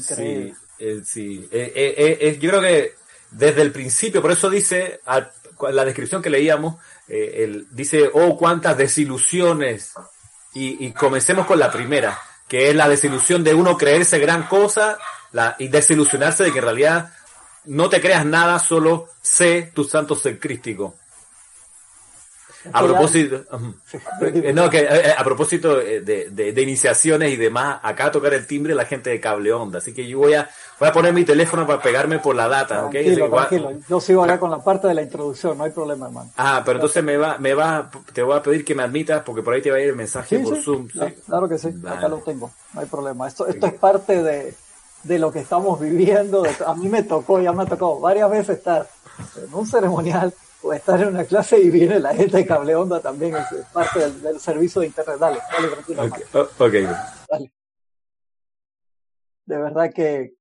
Sí, 0.00 0.54
eh, 0.78 1.02
sí. 1.04 1.48
Eh, 1.50 2.18
eh, 2.20 2.38
yo 2.40 2.50
creo 2.50 2.60
que 2.60 2.94
desde 3.30 3.62
el 3.62 3.72
principio, 3.72 4.22
por 4.22 4.32
eso 4.32 4.50
dice, 4.50 5.00
la 5.06 5.84
descripción 5.84 6.22
que 6.22 6.30
leíamos, 6.30 6.76
dice, 7.70 8.10
oh, 8.12 8.36
cuántas 8.36 8.76
desilusiones. 8.76 9.92
Y, 10.54 10.90
comencemos 10.92 11.46
con 11.46 11.58
la 11.58 11.70
primera, 11.70 12.18
que 12.48 12.70
es 12.70 12.74
la 12.74 12.88
desilusión 12.88 13.44
de 13.44 13.54
uno 13.54 13.76
creerse 13.76 14.18
gran 14.18 14.44
cosa 14.44 14.98
y 15.58 15.68
desilusionarse 15.68 16.44
de 16.44 16.52
que 16.52 16.58
en 16.58 16.64
realidad 16.64 17.12
no 17.66 17.88
te 17.88 18.00
creas 18.00 18.24
nada, 18.24 18.58
solo 18.58 19.08
sé 19.22 19.70
tu 19.74 19.84
santo 19.84 20.16
ser 20.16 20.40
crístico. 20.40 20.96
A 22.72 22.82
propósito, 22.82 23.44
no, 24.54 24.68
que, 24.68 24.78
eh, 24.80 25.14
a, 25.16 25.22
propósito 25.22 25.80
eh, 25.80 26.00
de, 26.00 26.30
de, 26.30 26.62
iniciaciones 26.62 27.32
y 27.32 27.36
demás, 27.36 27.78
acá 27.82 28.10
tocar 28.10 28.34
el 28.34 28.46
timbre 28.46 28.74
la 28.74 28.84
gente 28.84 29.10
de 29.10 29.20
cable 29.20 29.52
onda, 29.52 29.78
así 29.78 29.94
que 29.94 30.06
yo 30.06 30.18
voy 30.18 30.34
a, 30.34 30.48
voy 30.78 30.88
a 30.88 30.92
poner 30.92 31.12
mi 31.12 31.24
teléfono 31.24 31.66
para 31.66 31.80
pegarme 31.80 32.18
por 32.18 32.34
la 32.34 32.48
data, 32.48 32.90
tranquilo, 32.90 33.30
Tranquilo, 33.30 33.72
yo 33.88 34.00
sigo 34.00 34.24
acá 34.24 34.40
con 34.40 34.50
la 34.50 34.58
parte 34.58 34.88
de 34.88 34.94
la 34.94 35.02
introducción, 35.02 35.56
no 35.56 35.64
hay 35.64 35.70
problema, 35.70 36.06
hermano. 36.06 36.30
Ah, 36.36 36.62
pero 36.64 36.78
entonces 36.78 37.02
me 37.04 37.16
va, 37.16 37.38
me 37.38 37.54
va, 37.54 37.90
te 38.12 38.22
voy 38.22 38.36
a 38.36 38.42
pedir 38.42 38.64
que 38.64 38.74
me 38.74 38.82
admitas 38.82 39.22
porque 39.22 39.42
por 39.42 39.54
ahí 39.54 39.62
te 39.62 39.70
va 39.70 39.76
a 39.76 39.80
ir 39.80 39.90
el 39.90 39.96
mensaje 39.96 40.40
por 40.40 40.60
Zoom. 40.60 40.88
Claro, 41.26 41.48
que 41.48 41.58
sí, 41.58 41.68
acá 41.86 42.08
lo 42.08 42.18
tengo, 42.18 42.50
no 42.74 42.80
hay 42.80 42.86
problema. 42.86 43.28
Esto, 43.28 43.46
esto 43.46 43.66
es 43.66 43.74
parte 43.74 44.22
de, 44.22 44.54
de 45.04 45.18
lo 45.18 45.30
que 45.30 45.40
estamos 45.40 45.78
viviendo. 45.80 46.44
a 46.66 46.74
mí 46.74 46.88
me 46.88 47.04
tocó, 47.04 47.40
ya 47.40 47.52
me 47.52 47.66
tocó 47.66 48.00
varias 48.00 48.28
veces 48.30 48.58
estar 48.58 48.88
en 49.36 49.54
un 49.54 49.66
ceremonial 49.66 50.34
o 50.62 50.72
estar 50.72 51.00
en 51.00 51.08
una 51.08 51.24
clase 51.24 51.58
y 51.60 51.70
viene 51.70 52.00
la 52.00 52.14
gente 52.14 52.38
de 52.38 52.46
cable 52.46 52.74
onda 52.74 53.00
también, 53.00 53.36
es 53.36 53.64
parte 53.72 54.10
del, 54.10 54.40
servicio 54.40 54.80
de 54.80 54.88
internet. 54.88 55.16
Dale, 55.18 55.38
dale, 55.52 55.68
tranquilo. 55.68 56.04
Okay. 56.58 56.84
Oh, 56.84 56.98
dale. 57.30 57.52
De 59.46 59.56
verdad 59.56 59.92
que 59.92 60.34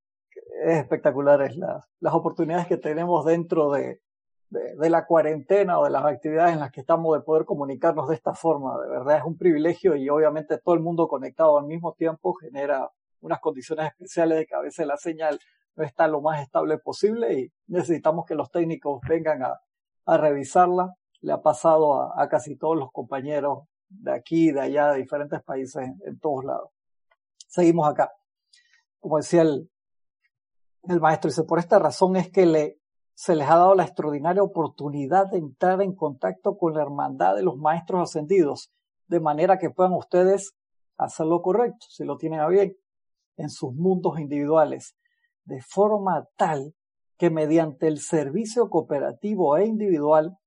es 0.63 0.77
espectacular 0.79 1.41
es 1.43 1.55
las 1.55 2.13
oportunidades 2.13 2.67
que 2.67 2.77
tenemos 2.77 3.25
dentro 3.25 3.71
de, 3.71 4.01
de, 4.49 4.89
la 4.89 5.05
cuarentena 5.05 5.79
o 5.79 5.85
de 5.85 5.91
las 5.91 6.03
actividades 6.05 6.53
en 6.53 6.59
las 6.59 6.71
que 6.71 6.81
estamos 6.81 7.17
de 7.17 7.23
poder 7.23 7.45
comunicarnos 7.45 8.09
de 8.09 8.15
esta 8.15 8.33
forma. 8.33 8.79
De 8.81 8.89
verdad 8.89 9.17
es 9.17 9.23
un 9.23 9.37
privilegio 9.37 9.95
y 9.95 10.09
obviamente 10.09 10.57
todo 10.57 10.75
el 10.75 10.81
mundo 10.81 11.07
conectado 11.07 11.57
al 11.57 11.65
mismo 11.65 11.93
tiempo 11.93 12.33
genera 12.33 12.89
unas 13.21 13.39
condiciones 13.39 13.87
especiales 13.87 14.39
de 14.39 14.45
que 14.45 14.55
a 14.55 14.61
veces 14.61 14.85
la 14.85 14.97
señal 14.97 15.39
no 15.75 15.83
está 15.83 16.07
lo 16.07 16.21
más 16.21 16.41
estable 16.41 16.77
posible 16.79 17.39
y 17.39 17.51
necesitamos 17.67 18.25
que 18.25 18.35
los 18.35 18.49
técnicos 18.49 18.99
vengan 19.07 19.43
a, 19.43 19.59
a 20.07 20.17
revisarla. 20.17 20.95
Le 21.21 21.33
ha 21.33 21.41
pasado 21.41 22.17
a, 22.17 22.27
casi 22.29 22.55
todos 22.55 22.77
los 22.77 22.91
compañeros 22.91 23.67
de 23.89 24.13
aquí, 24.13 24.51
de 24.51 24.61
allá, 24.61 24.89
de 24.91 24.99
diferentes 24.99 25.41
países, 25.43 25.87
en, 26.05 26.19
todos 26.19 26.45
lados. 26.45 26.71
Seguimos 27.47 27.87
acá. 27.87 28.11
Como 28.99 29.17
decía 29.17 29.43
el, 29.43 29.69
el 30.83 30.99
maestro, 30.99 31.29
dice, 31.29 31.43
por 31.43 31.59
esta 31.59 31.79
razón 31.79 32.15
es 32.15 32.31
que 32.31 32.45
le, 32.45 32.79
se 33.13 33.35
les 33.35 33.49
ha 33.49 33.57
dado 33.57 33.75
la 33.75 33.83
extraordinaria 33.83 34.43
oportunidad 34.43 35.27
de 35.27 35.39
entrar 35.39 35.81
en 35.81 35.95
contacto 35.95 36.57
con 36.57 36.73
la 36.73 36.81
hermandad 36.81 37.35
de 37.35 37.43
los 37.43 37.57
maestros 37.57 38.09
ascendidos, 38.09 38.71
de 39.07 39.19
manera 39.19 39.57
que 39.57 39.69
puedan 39.69 39.93
ustedes 39.93 40.55
hacer 40.97 41.25
lo 41.25 41.41
correcto, 41.41 41.85
si 41.89 42.03
lo 42.03 42.17
tienen 42.17 42.39
a 42.39 42.47
bien, 42.47 42.75
en 43.37 43.49
sus 43.49 43.73
mundos 43.73 44.19
individuales, 44.19 44.95
de 45.45 45.61
forma 45.61 46.27
tal 46.35 46.73
que 47.17 47.29
mediante 47.29 47.87
el 47.87 47.99
servicio 47.99 48.69
cooperativo 48.69 49.57
e 49.57 49.65
individual 49.65 50.37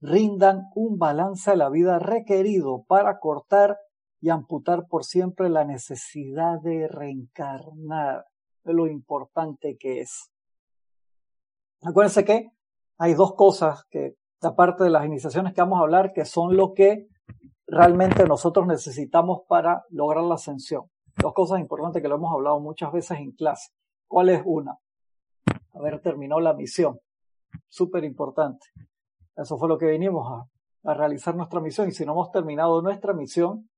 rindan 0.00 0.64
un 0.74 0.98
balance 0.98 1.50
a 1.50 1.56
la 1.56 1.70
vida 1.70 1.98
requerido 1.98 2.84
para 2.86 3.18
cortar 3.18 3.78
y 4.20 4.30
amputar 4.30 4.86
por 4.86 5.04
siempre 5.04 5.48
la 5.48 5.64
necesidad 5.64 6.60
de 6.60 6.88
reencarnar, 6.88 8.24
de 8.64 8.72
lo 8.74 8.86
importante 8.86 9.76
que 9.78 10.00
es. 10.00 10.30
Acuérdense 11.82 12.24
que 12.24 12.50
hay 12.98 13.14
dos 13.14 13.34
cosas 13.34 13.84
que, 13.90 14.16
aparte 14.42 14.84
de 14.84 14.90
las 14.90 15.04
iniciaciones 15.04 15.52
que 15.52 15.60
vamos 15.60 15.78
a 15.78 15.82
hablar, 15.82 16.12
que 16.12 16.24
son 16.24 16.56
lo 16.56 16.74
que 16.74 17.08
realmente 17.66 18.24
nosotros 18.24 18.66
necesitamos 18.66 19.42
para 19.48 19.84
lograr 19.90 20.24
la 20.24 20.34
ascensión. 20.34 20.84
Dos 21.16 21.32
cosas 21.32 21.60
importantes 21.60 22.02
que 22.02 22.08
lo 22.08 22.16
hemos 22.16 22.32
hablado 22.32 22.60
muchas 22.60 22.92
veces 22.92 23.18
en 23.18 23.32
clase. 23.32 23.72
¿Cuál 24.06 24.30
es 24.30 24.42
una? 24.44 24.78
Haber 25.74 26.00
terminado 26.00 26.40
la 26.40 26.54
misión. 26.54 26.98
Súper 27.68 28.04
importante. 28.04 28.66
Eso 29.36 29.58
fue 29.58 29.68
lo 29.68 29.78
que 29.78 29.86
vinimos 29.86 30.30
a, 30.30 30.94
realizar 30.94 31.34
nuestra 31.34 31.60
misión. 31.60 31.88
Y 31.88 31.92
si 31.92 32.04
no 32.04 32.12
hemos 32.12 32.30
terminado 32.30 32.82
nuestra 32.82 33.14
misión, 33.14 33.70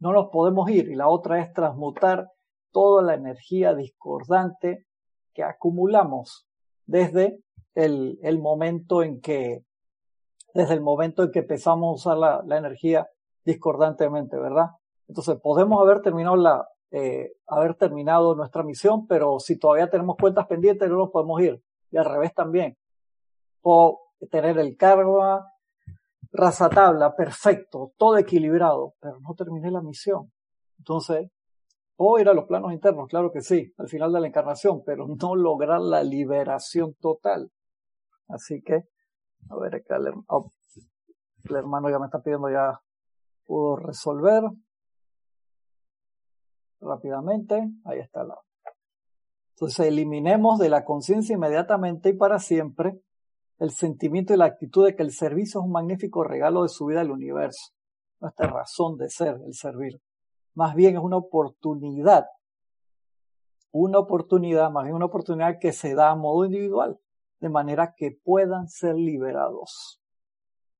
no 0.00 0.12
nos 0.12 0.30
podemos 0.30 0.68
ir. 0.70 0.88
Y 0.88 0.94
la 0.94 1.08
otra 1.08 1.42
es 1.42 1.52
transmutar 1.52 2.30
toda 2.72 3.02
la 3.02 3.14
energía 3.14 3.74
discordante 3.74 4.86
que 5.34 5.42
acumulamos 5.42 6.48
desde 6.86 7.38
el, 7.74 8.18
el 8.22 8.38
momento 8.38 9.02
en 9.02 9.20
que, 9.20 9.62
desde 10.54 10.74
el 10.74 10.80
momento 10.80 11.22
en 11.22 11.32
que 11.32 11.40
empezamos 11.40 11.88
a 11.88 11.94
usar 11.94 12.18
la, 12.18 12.42
la 12.46 12.56
energía 12.56 13.06
discordantemente, 13.44 14.38
¿verdad? 14.38 14.70
Entonces 15.08 15.38
podemos 15.42 15.82
haber 15.82 16.00
terminado 16.00 16.36
la, 16.36 16.66
eh, 16.90 17.32
haber 17.46 17.74
terminado 17.74 18.34
nuestra 18.34 18.62
misión, 18.62 19.06
pero 19.06 19.38
si 19.38 19.58
todavía 19.58 19.90
tenemos 19.90 20.16
cuentas 20.16 20.46
pendientes 20.46 20.88
no 20.88 20.96
nos 20.96 21.10
podemos 21.10 21.40
ir. 21.42 21.62
Y 21.90 21.96
al 21.96 22.04
revés 22.04 22.34
también. 22.34 22.76
O 23.62 24.00
tener 24.30 24.58
el 24.58 24.76
cargo 24.76 25.22
raza 26.32 26.68
tabla, 26.68 27.14
perfecto, 27.14 27.92
todo 27.96 28.18
equilibrado, 28.18 28.94
pero 29.00 29.18
no 29.20 29.34
terminé 29.34 29.70
la 29.70 29.80
misión. 29.80 30.32
Entonces, 30.78 31.30
puedo 31.96 32.20
ir 32.20 32.28
a 32.28 32.34
los 32.34 32.44
planos 32.44 32.72
internos, 32.72 33.08
claro 33.08 33.32
que 33.32 33.40
sí, 33.40 33.72
al 33.78 33.88
final 33.88 34.12
de 34.12 34.20
la 34.20 34.26
encarnación, 34.28 34.82
pero 34.84 35.06
no 35.20 35.34
lograr 35.34 35.80
la 35.80 36.02
liberación 36.02 36.94
total. 36.94 37.50
Así 38.28 38.62
que, 38.62 38.84
a 39.48 39.58
ver, 39.58 39.76
acá 39.76 39.96
el, 39.96 40.12
oh, 40.28 40.50
el 41.44 41.56
hermano 41.56 41.90
ya 41.90 41.98
me 41.98 42.06
está 42.06 42.20
pidiendo 42.22 42.50
ya 42.50 42.80
pudo 43.44 43.76
resolver 43.76 44.42
rápidamente. 46.80 47.68
Ahí 47.84 47.98
está 47.98 48.24
la. 48.24 48.38
Entonces 49.56 49.86
eliminemos 49.86 50.58
de 50.58 50.68
la 50.68 50.84
conciencia 50.84 51.34
inmediatamente 51.34 52.10
y 52.10 52.12
para 52.12 52.38
siempre 52.38 53.00
el 53.58 53.70
sentimiento 53.70 54.34
y 54.34 54.36
la 54.36 54.44
actitud 54.44 54.84
de 54.84 54.94
que 54.94 55.02
el 55.02 55.12
servicio 55.12 55.60
es 55.60 55.64
un 55.64 55.72
magnífico 55.72 56.24
regalo 56.24 56.62
de 56.62 56.68
su 56.68 56.86
vida 56.86 57.00
al 57.00 57.10
universo. 57.10 57.72
Nuestra 58.20 58.48
razón 58.48 58.96
de 58.98 59.08
ser, 59.08 59.40
el 59.46 59.54
servir. 59.54 60.00
Más 60.54 60.74
bien 60.74 60.96
es 60.96 61.02
una 61.02 61.16
oportunidad. 61.16 62.26
Una 63.72 63.98
oportunidad, 63.98 64.70
más 64.70 64.84
bien 64.84 64.96
una 64.96 65.06
oportunidad 65.06 65.58
que 65.58 65.72
se 65.72 65.94
da 65.94 66.10
a 66.10 66.16
modo 66.16 66.44
individual, 66.44 66.98
de 67.40 67.48
manera 67.48 67.94
que 67.96 68.10
puedan 68.22 68.68
ser 68.68 68.94
liberados. 68.94 70.00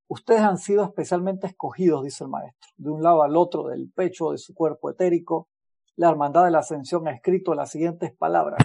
Ustedes 0.08 0.42
han 0.42 0.58
sido 0.58 0.84
especialmente 0.84 1.46
escogidos, 1.46 2.04
dice 2.04 2.24
el 2.24 2.30
maestro, 2.30 2.70
de 2.76 2.90
un 2.90 3.02
lado 3.02 3.22
al 3.22 3.36
otro 3.36 3.68
del 3.68 3.90
pecho 3.90 4.30
de 4.30 4.38
su 4.38 4.54
cuerpo 4.54 4.90
etérico, 4.90 5.48
la 5.96 6.10
Hermandad 6.10 6.44
de 6.44 6.50
la 6.50 6.58
Ascensión 6.58 7.08
ha 7.08 7.12
escrito 7.12 7.54
las 7.54 7.70
siguientes 7.70 8.14
palabras. 8.14 8.62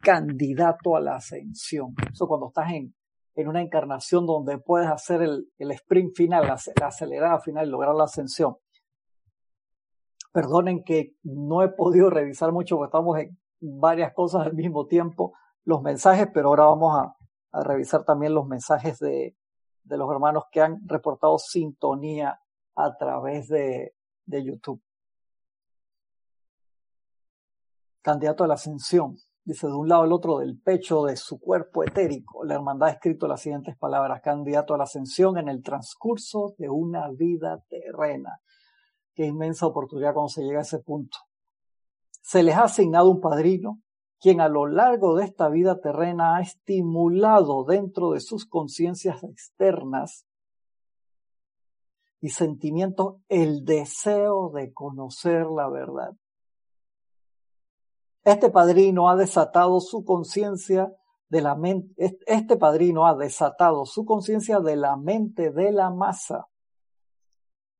Candidato 0.00 0.96
a 0.96 1.00
la 1.00 1.16
ascensión. 1.16 1.94
Eso 2.12 2.28
cuando 2.28 2.48
estás 2.48 2.70
en, 2.72 2.94
en 3.34 3.48
una 3.48 3.60
encarnación 3.60 4.26
donde 4.26 4.58
puedes 4.58 4.88
hacer 4.88 5.22
el, 5.22 5.48
el 5.58 5.72
sprint 5.72 6.14
final, 6.14 6.46
la, 6.46 6.86
acelerada 6.86 7.40
final 7.40 7.68
lograr 7.68 7.94
la 7.94 8.04
ascensión. 8.04 8.56
Perdonen 10.32 10.84
que 10.84 11.16
no 11.24 11.62
he 11.62 11.68
podido 11.68 12.10
revisar 12.10 12.52
mucho 12.52 12.76
porque 12.76 12.88
estamos 12.88 13.18
en, 13.18 13.38
varias 13.60 14.12
cosas 14.14 14.46
al 14.46 14.54
mismo 14.54 14.86
tiempo, 14.86 15.32
los 15.64 15.82
mensajes, 15.82 16.28
pero 16.32 16.48
ahora 16.48 16.66
vamos 16.66 16.96
a, 16.96 17.14
revisar 17.64 18.04
también 18.04 18.34
los 18.34 18.46
mensajes 18.46 19.00
de, 19.00 19.34
de, 19.82 19.96
los 19.96 20.08
hermanos 20.12 20.44
que 20.52 20.60
han 20.60 20.78
reportado 20.86 21.38
sintonía 21.38 22.38
a 22.76 22.96
través 22.96 23.48
de, 23.48 23.94
de 24.26 24.44
YouTube. 24.44 24.80
Candidato 28.08 28.42
a 28.42 28.46
la 28.46 28.54
ascensión. 28.54 29.18
Dice, 29.44 29.66
de 29.66 29.74
un 29.74 29.86
lado 29.86 30.04
al 30.04 30.12
otro 30.14 30.38
del 30.38 30.58
pecho 30.58 31.04
de 31.04 31.14
su 31.14 31.38
cuerpo 31.38 31.84
etérico, 31.84 32.42
la 32.42 32.54
hermandad 32.54 32.88
ha 32.88 32.92
escrito 32.92 33.28
las 33.28 33.42
siguientes 33.42 33.76
palabras, 33.76 34.22
candidato 34.22 34.72
a 34.72 34.78
la 34.78 34.84
ascensión 34.84 35.36
en 35.36 35.50
el 35.50 35.62
transcurso 35.62 36.54
de 36.56 36.70
una 36.70 37.10
vida 37.10 37.62
terrena. 37.68 38.40
Qué 39.12 39.26
inmensa 39.26 39.66
oportunidad 39.66 40.14
cuando 40.14 40.30
se 40.30 40.42
llega 40.42 40.60
a 40.60 40.62
ese 40.62 40.78
punto. 40.78 41.18
Se 42.22 42.42
les 42.42 42.54
ha 42.54 42.62
asignado 42.62 43.10
un 43.10 43.20
padrino, 43.20 43.82
quien 44.18 44.40
a 44.40 44.48
lo 44.48 44.66
largo 44.66 45.14
de 45.14 45.26
esta 45.26 45.50
vida 45.50 45.78
terrena 45.78 46.36
ha 46.36 46.40
estimulado 46.40 47.64
dentro 47.64 48.12
de 48.12 48.20
sus 48.20 48.46
conciencias 48.46 49.22
externas 49.22 50.24
y 52.22 52.30
sentimientos 52.30 53.16
el 53.28 53.66
deseo 53.66 54.48
de 54.48 54.72
conocer 54.72 55.44
la 55.44 55.68
verdad. 55.68 56.14
Este 58.28 58.50
padrino 58.50 59.08
ha 59.08 59.16
desatado 59.16 59.80
su 59.80 60.04
conciencia 60.04 60.92
de 61.30 61.40
la 61.40 61.54
mente, 61.54 62.18
este 62.26 62.58
padrino 62.58 63.06
ha 63.06 63.16
desatado 63.16 63.86
su 63.86 64.04
conciencia 64.04 64.60
de 64.60 64.76
la 64.76 64.98
mente 64.98 65.50
de 65.50 65.72
la 65.72 65.88
masa, 65.88 66.46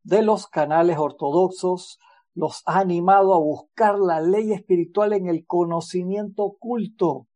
de 0.04 0.22
los 0.22 0.46
canales 0.46 0.96
ortodoxos, 0.96 1.98
los 2.32 2.62
ha 2.64 2.78
animado 2.78 3.34
a 3.34 3.38
buscar 3.38 3.98
la 3.98 4.22
ley 4.22 4.54
espiritual 4.54 5.12
en 5.12 5.26
el 5.26 5.44
conocimiento 5.44 6.44
oculto 6.44 7.26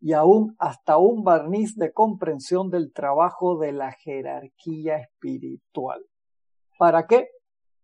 y 0.00 0.12
aún 0.12 0.54
hasta 0.60 0.96
un 0.96 1.24
barniz 1.24 1.74
de 1.74 1.92
comprensión 1.92 2.70
del 2.70 2.92
trabajo 2.92 3.58
de 3.58 3.72
la 3.72 3.90
jerarquía 3.90 4.98
espiritual. 4.98 6.04
¿Para 6.78 7.08
qué? 7.08 7.30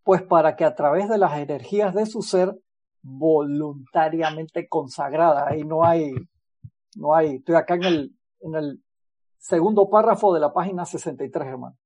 Pues 0.05 0.22
para 0.22 0.55
que 0.55 0.64
a 0.64 0.77
través 0.77 1.09
de 1.09 1.18
las 1.18 1.37
energías 1.38 1.92
de 1.92 2.07
su 2.07 2.22
ser 2.22 2.57
voluntariamente 3.06 4.68
consagrada. 4.68 5.46
Ahí 5.48 5.62
no 5.62 5.84
hay, 5.84 6.12
no 6.96 7.14
hay, 7.14 7.36
estoy 7.36 7.54
acá 7.54 7.74
en 7.76 7.84
el, 7.84 8.16
en 8.40 8.54
el 8.56 8.82
segundo 9.38 9.88
párrafo 9.88 10.34
de 10.34 10.40
la 10.40 10.52
página 10.52 10.84
63, 10.84 11.46
hermano. 11.46 11.76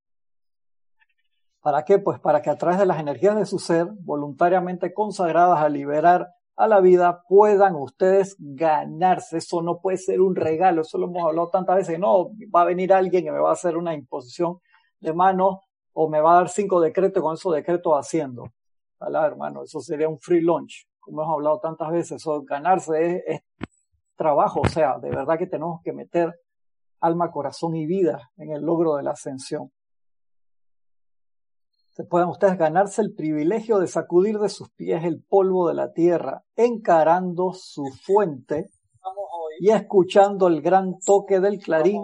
¿Para 1.61 1.85
qué? 1.85 1.99
Pues 1.99 2.19
para 2.21 2.41
que 2.41 2.49
a 2.49 2.57
través 2.57 2.79
de 2.79 2.87
las 2.87 2.99
energías 2.99 3.37
de 3.37 3.45
su 3.45 3.59
ser, 3.59 3.87
voluntariamente 4.01 4.95
consagradas 4.95 5.61
a 5.61 5.69
liberar 5.69 6.27
a 6.57 6.67
la 6.67 6.81
vida, 6.81 7.23
puedan 7.29 7.75
ustedes 7.75 8.35
ganarse. 8.39 9.37
Eso 9.37 9.61
no 9.61 9.79
puede 9.79 9.99
ser 9.99 10.23
un 10.23 10.35
regalo, 10.35 10.81
eso 10.81 10.97
lo 10.97 11.07
hemos 11.07 11.23
hablado 11.23 11.51
tantas 11.51 11.77
veces. 11.77 11.99
No, 11.99 12.31
va 12.55 12.63
a 12.63 12.67
venir 12.67 12.95
alguien 12.95 13.25
que 13.25 13.33
me 13.33 13.41
va 13.41 13.51
a 13.51 13.55
hacer 13.55 13.77
una 13.77 13.93
imposición 13.93 14.59
de 15.01 15.13
mano 15.13 15.65
o 15.93 16.09
me 16.09 16.21
va 16.21 16.33
a 16.33 16.37
dar 16.37 16.49
cinco 16.49 16.81
decretos 16.81 17.23
con 17.23 17.35
esos 17.35 17.55
decretos 17.55 17.93
haciendo. 17.93 18.45
¿Vale, 18.99 19.19
hermano? 19.19 19.63
Eso 19.63 19.81
sería 19.81 20.09
un 20.09 20.19
free 20.19 20.41
lunch 20.41 20.90
como 21.11 21.23
hemos 21.23 21.35
hablado 21.35 21.59
tantas 21.61 21.91
veces, 21.91 22.27
o 22.27 22.43
ganarse 22.43 23.25
es, 23.27 23.43
trabajo, 24.17 24.61
o 24.61 24.69
sea, 24.69 24.99
de 24.99 25.09
verdad 25.09 25.39
que 25.39 25.47
tenemos 25.47 25.81
que 25.83 25.93
meter 25.93 26.39
alma, 27.01 27.31
corazón 27.31 27.75
y 27.75 27.87
vida 27.87 28.31
en 28.37 28.53
el 28.53 28.63
logro 28.63 28.97
de 28.97 29.03
la 29.03 29.13
ascensión. 29.13 29.73
Se 31.95 32.05
pueden 32.05 32.29
ustedes 32.29 32.59
ganarse 32.59 33.01
el 33.01 33.15
privilegio 33.15 33.79
de 33.79 33.87
sacudir 33.87 34.39
de 34.39 34.51
sus 34.51 34.71
pies 34.73 35.05
el 35.05 35.25
polvo 35.27 35.69
de 35.69 35.75
la 35.75 35.93
tierra, 35.93 36.45
encarando 36.55 37.53
su 37.55 37.87
fuente 38.05 38.69
y 39.59 39.71
escuchando 39.71 40.49
el 40.49 40.61
gran 40.61 40.99
toque 40.99 41.41
del 41.41 41.59
clarín 41.59 42.03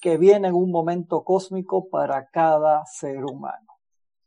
que 0.00 0.16
viene 0.16 0.48
en 0.48 0.54
un 0.54 0.70
momento 0.70 1.22
cósmico 1.22 1.88
para 1.90 2.28
cada 2.30 2.84
ser 2.86 3.24
humano. 3.24 3.74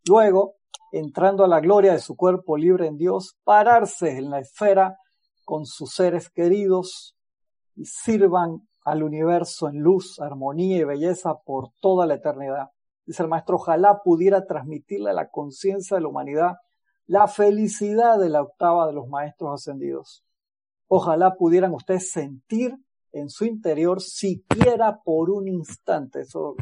Luego, 0.07 0.57
entrando 0.91 1.43
a 1.43 1.47
la 1.47 1.59
gloria 1.59 1.93
de 1.93 1.99
su 1.99 2.15
cuerpo 2.15 2.57
libre 2.57 2.87
en 2.87 2.97
Dios, 2.97 3.37
pararse 3.43 4.17
en 4.17 4.29
la 4.29 4.39
esfera 4.39 4.97
con 5.45 5.65
sus 5.65 5.93
seres 5.93 6.29
queridos 6.29 7.15
y 7.75 7.85
sirvan 7.85 8.67
al 8.83 9.03
universo 9.03 9.69
en 9.69 9.79
luz, 9.79 10.19
armonía 10.19 10.77
y 10.77 10.83
belleza 10.83 11.35
por 11.45 11.69
toda 11.79 12.05
la 12.05 12.15
eternidad. 12.15 12.69
Dice 13.05 13.23
el 13.23 13.29
maestro, 13.29 13.55
ojalá 13.55 14.01
pudiera 14.03 14.45
transmitirle 14.45 15.11
a 15.11 15.13
la 15.13 15.29
conciencia 15.29 15.97
de 15.97 16.01
la 16.01 16.09
humanidad 16.09 16.55
la 17.07 17.27
felicidad 17.27 18.19
de 18.19 18.29
la 18.29 18.41
octava 18.41 18.87
de 18.87 18.93
los 18.93 19.07
maestros 19.07 19.53
ascendidos. 19.53 20.23
Ojalá 20.87 21.35
pudieran 21.35 21.73
ustedes 21.73 22.11
sentir 22.11 22.75
en 23.11 23.29
su 23.29 23.45
interior 23.45 24.01
siquiera 24.01 25.01
por 25.03 25.29
un 25.29 25.47
instante, 25.47 26.21
eso 26.21 26.55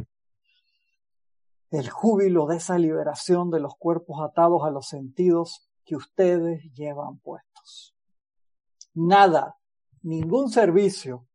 el 1.71 1.89
júbilo 1.89 2.47
de 2.47 2.57
esa 2.57 2.77
liberación 2.77 3.51
de 3.51 3.59
los 3.59 3.75
cuerpos 3.77 4.21
atados 4.21 4.63
a 4.63 4.71
los 4.71 4.87
sentidos 4.87 5.69
que 5.85 5.95
ustedes 5.95 6.63
llevan 6.73 7.19
puestos. 7.19 7.95
Nada, 8.93 9.57
ningún 10.01 10.49
servicio, 10.49 11.27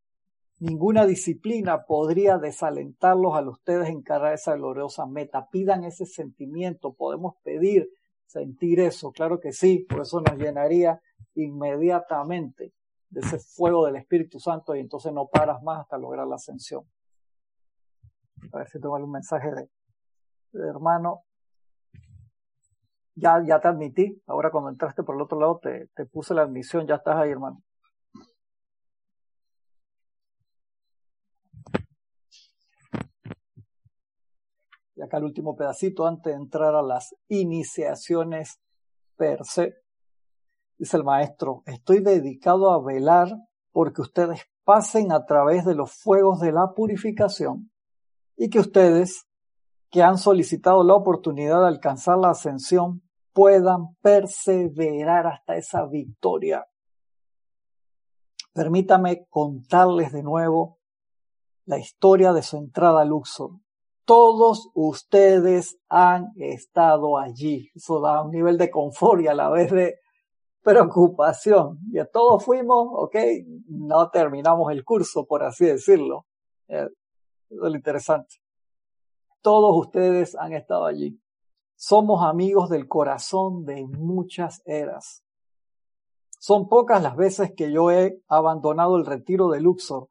ninguna 0.58 1.06
disciplina 1.06 1.84
podría 1.84 2.38
desalentarlos 2.38 3.34
a 3.34 3.48
ustedes 3.48 3.88
encarar 3.88 4.34
esa 4.34 4.54
gloriosa 4.54 5.06
meta. 5.06 5.48
Pidan 5.50 5.84
ese 5.84 6.06
sentimiento, 6.06 6.94
podemos 6.94 7.36
pedir 7.42 7.88
sentir 8.26 8.80
eso, 8.80 9.12
claro 9.12 9.38
que 9.38 9.52
sí, 9.52 9.86
por 9.88 10.02
eso 10.02 10.20
nos 10.20 10.36
llenaría 10.36 11.00
inmediatamente 11.34 12.72
de 13.08 13.20
ese 13.20 13.38
fuego 13.38 13.86
del 13.86 13.96
Espíritu 13.96 14.40
Santo 14.40 14.74
y 14.74 14.80
entonces 14.80 15.12
no 15.12 15.28
paras 15.28 15.62
más 15.62 15.82
hasta 15.82 15.96
lograr 15.98 16.26
la 16.26 16.34
ascensión. 16.34 16.84
A 18.52 18.58
ver 18.58 18.68
si 18.68 18.80
tengo 18.80 18.96
algún 18.96 19.12
mensaje 19.12 19.52
de, 19.52 19.68
hermano, 20.54 21.24
ya, 23.14 23.42
ya 23.46 23.60
te 23.60 23.68
admití, 23.68 24.22
ahora 24.26 24.50
cuando 24.50 24.70
entraste 24.70 25.02
por 25.02 25.14
el 25.16 25.22
otro 25.22 25.38
lado 25.38 25.60
te, 25.62 25.88
te 25.94 26.06
puse 26.06 26.34
la 26.34 26.42
admisión, 26.42 26.86
ya 26.86 26.96
estás 26.96 27.16
ahí, 27.16 27.30
hermano. 27.30 27.62
Y 34.96 35.02
acá 35.02 35.18
el 35.18 35.24
último 35.24 35.56
pedacito 35.56 36.06
antes 36.06 36.32
de 36.32 36.38
entrar 36.38 36.74
a 36.74 36.82
las 36.82 37.14
iniciaciones 37.28 38.60
per 39.16 39.44
se. 39.44 39.74
Dice 40.78 40.96
el 40.96 41.04
maestro, 41.04 41.62
estoy 41.66 42.00
dedicado 42.00 42.70
a 42.70 42.82
velar 42.82 43.28
porque 43.72 44.02
ustedes 44.02 44.42
pasen 44.64 45.12
a 45.12 45.24
través 45.24 45.64
de 45.64 45.74
los 45.74 45.92
fuegos 45.92 46.40
de 46.40 46.52
la 46.52 46.72
purificación 46.74 47.70
y 48.36 48.50
que 48.50 48.60
ustedes, 48.60 49.26
que 49.94 50.02
han 50.02 50.18
solicitado 50.18 50.82
la 50.82 50.96
oportunidad 50.96 51.60
de 51.60 51.68
alcanzar 51.68 52.18
la 52.18 52.30
ascensión 52.30 53.00
puedan 53.32 53.94
perseverar 54.02 55.28
hasta 55.28 55.54
esa 55.54 55.86
victoria. 55.86 56.66
Permítame 58.52 59.24
contarles 59.30 60.10
de 60.10 60.24
nuevo 60.24 60.80
la 61.64 61.78
historia 61.78 62.32
de 62.32 62.42
su 62.42 62.56
entrada 62.56 63.02
a 63.02 63.04
Luxor. 63.04 63.52
Todos 64.04 64.68
ustedes 64.74 65.78
han 65.88 66.32
estado 66.38 67.16
allí. 67.16 67.70
Eso 67.76 68.00
da 68.00 68.20
un 68.20 68.32
nivel 68.32 68.58
de 68.58 68.72
confort 68.72 69.22
y 69.22 69.28
a 69.28 69.34
la 69.34 69.48
vez 69.48 69.70
de 69.70 70.00
preocupación. 70.64 71.78
Ya 71.92 72.04
todos 72.04 72.44
fuimos, 72.44 72.88
ok, 72.90 73.14
no 73.68 74.10
terminamos 74.10 74.72
el 74.72 74.84
curso, 74.84 75.24
por 75.24 75.44
así 75.44 75.66
decirlo. 75.66 76.26
Eh, 76.66 76.88
eso 77.48 77.64
es 77.66 77.70
lo 77.70 77.76
interesante. 77.76 78.43
Todos 79.44 79.76
ustedes 79.76 80.34
han 80.36 80.54
estado 80.54 80.86
allí. 80.86 81.20
Somos 81.76 82.24
amigos 82.24 82.70
del 82.70 82.88
corazón 82.88 83.66
de 83.66 83.86
muchas 83.86 84.62
eras. 84.64 85.22
Son 86.40 86.66
pocas 86.66 87.02
las 87.02 87.14
veces 87.14 87.52
que 87.54 87.70
yo 87.70 87.90
he 87.90 88.22
abandonado 88.26 88.96
el 88.96 89.04
retiro 89.04 89.50
de 89.50 89.60
Luxor. 89.60 90.08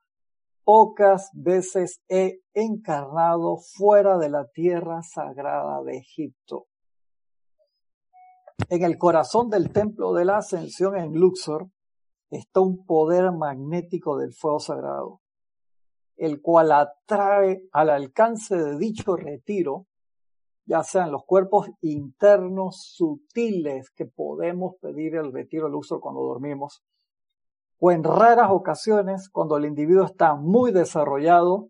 Pocas 0.63 1.31
veces 1.33 1.99
he 2.09 2.41
encarnado 2.53 3.57
fuera 3.57 4.19
de 4.19 4.29
la 4.29 4.45
tierra 4.49 5.01
sagrada 5.01 5.81
de 5.81 5.97
Egipto. 5.97 6.67
En 8.69 8.83
el 8.83 8.99
corazón 8.99 9.49
del 9.49 9.71
templo 9.71 10.13
de 10.13 10.25
la 10.25 10.37
ascensión 10.37 10.95
en 10.95 11.11
Luxor 11.13 11.69
está 12.29 12.59
un 12.59 12.85
poder 12.85 13.31
magnético 13.31 14.15
del 14.15 14.31
fuego 14.31 14.59
sagrado 14.59 15.22
el 16.17 16.41
cual 16.41 16.71
atrae 16.71 17.67
al 17.71 17.89
alcance 17.89 18.55
de 18.55 18.77
dicho 18.77 19.15
retiro, 19.15 19.87
ya 20.65 20.83
sean 20.83 21.11
los 21.11 21.25
cuerpos 21.25 21.69
internos 21.81 22.93
sutiles 22.95 23.89
que 23.91 24.05
podemos 24.05 24.75
pedir 24.81 25.15
el 25.15 25.33
retiro 25.33 25.67
al 25.67 25.75
uso 25.75 25.99
cuando 25.99 26.21
dormimos, 26.21 26.83
o 27.79 27.91
en 27.91 28.03
raras 28.03 28.49
ocasiones 28.49 29.29
cuando 29.29 29.57
el 29.57 29.65
individuo 29.65 30.05
está 30.05 30.35
muy 30.35 30.71
desarrollado 30.71 31.69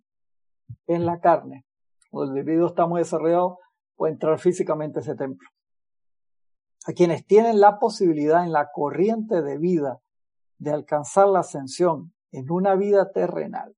en 0.86 1.06
la 1.06 1.20
carne. 1.20 1.66
Cuando 2.12 2.34
el 2.34 2.40
individuo 2.40 2.68
está 2.68 2.86
muy 2.86 3.00
desarrollado, 3.00 3.60
puede 3.96 4.14
entrar 4.14 4.38
físicamente 4.38 5.00
a 5.00 5.02
ese 5.02 5.16
templo. 5.16 5.50
A 6.86 6.94
quienes 6.94 7.26
tienen 7.26 7.60
la 7.60 7.80
posibilidad 7.80 8.44
en 8.44 8.52
la 8.52 8.70
corriente 8.72 9.42
de 9.42 9.58
vida 9.58 10.02
de 10.60 10.72
alcanzar 10.72 11.28
la 11.28 11.40
ascensión 11.40 12.14
en 12.32 12.52
una 12.52 12.76
vida 12.76 13.12
terrenal, 13.12 13.76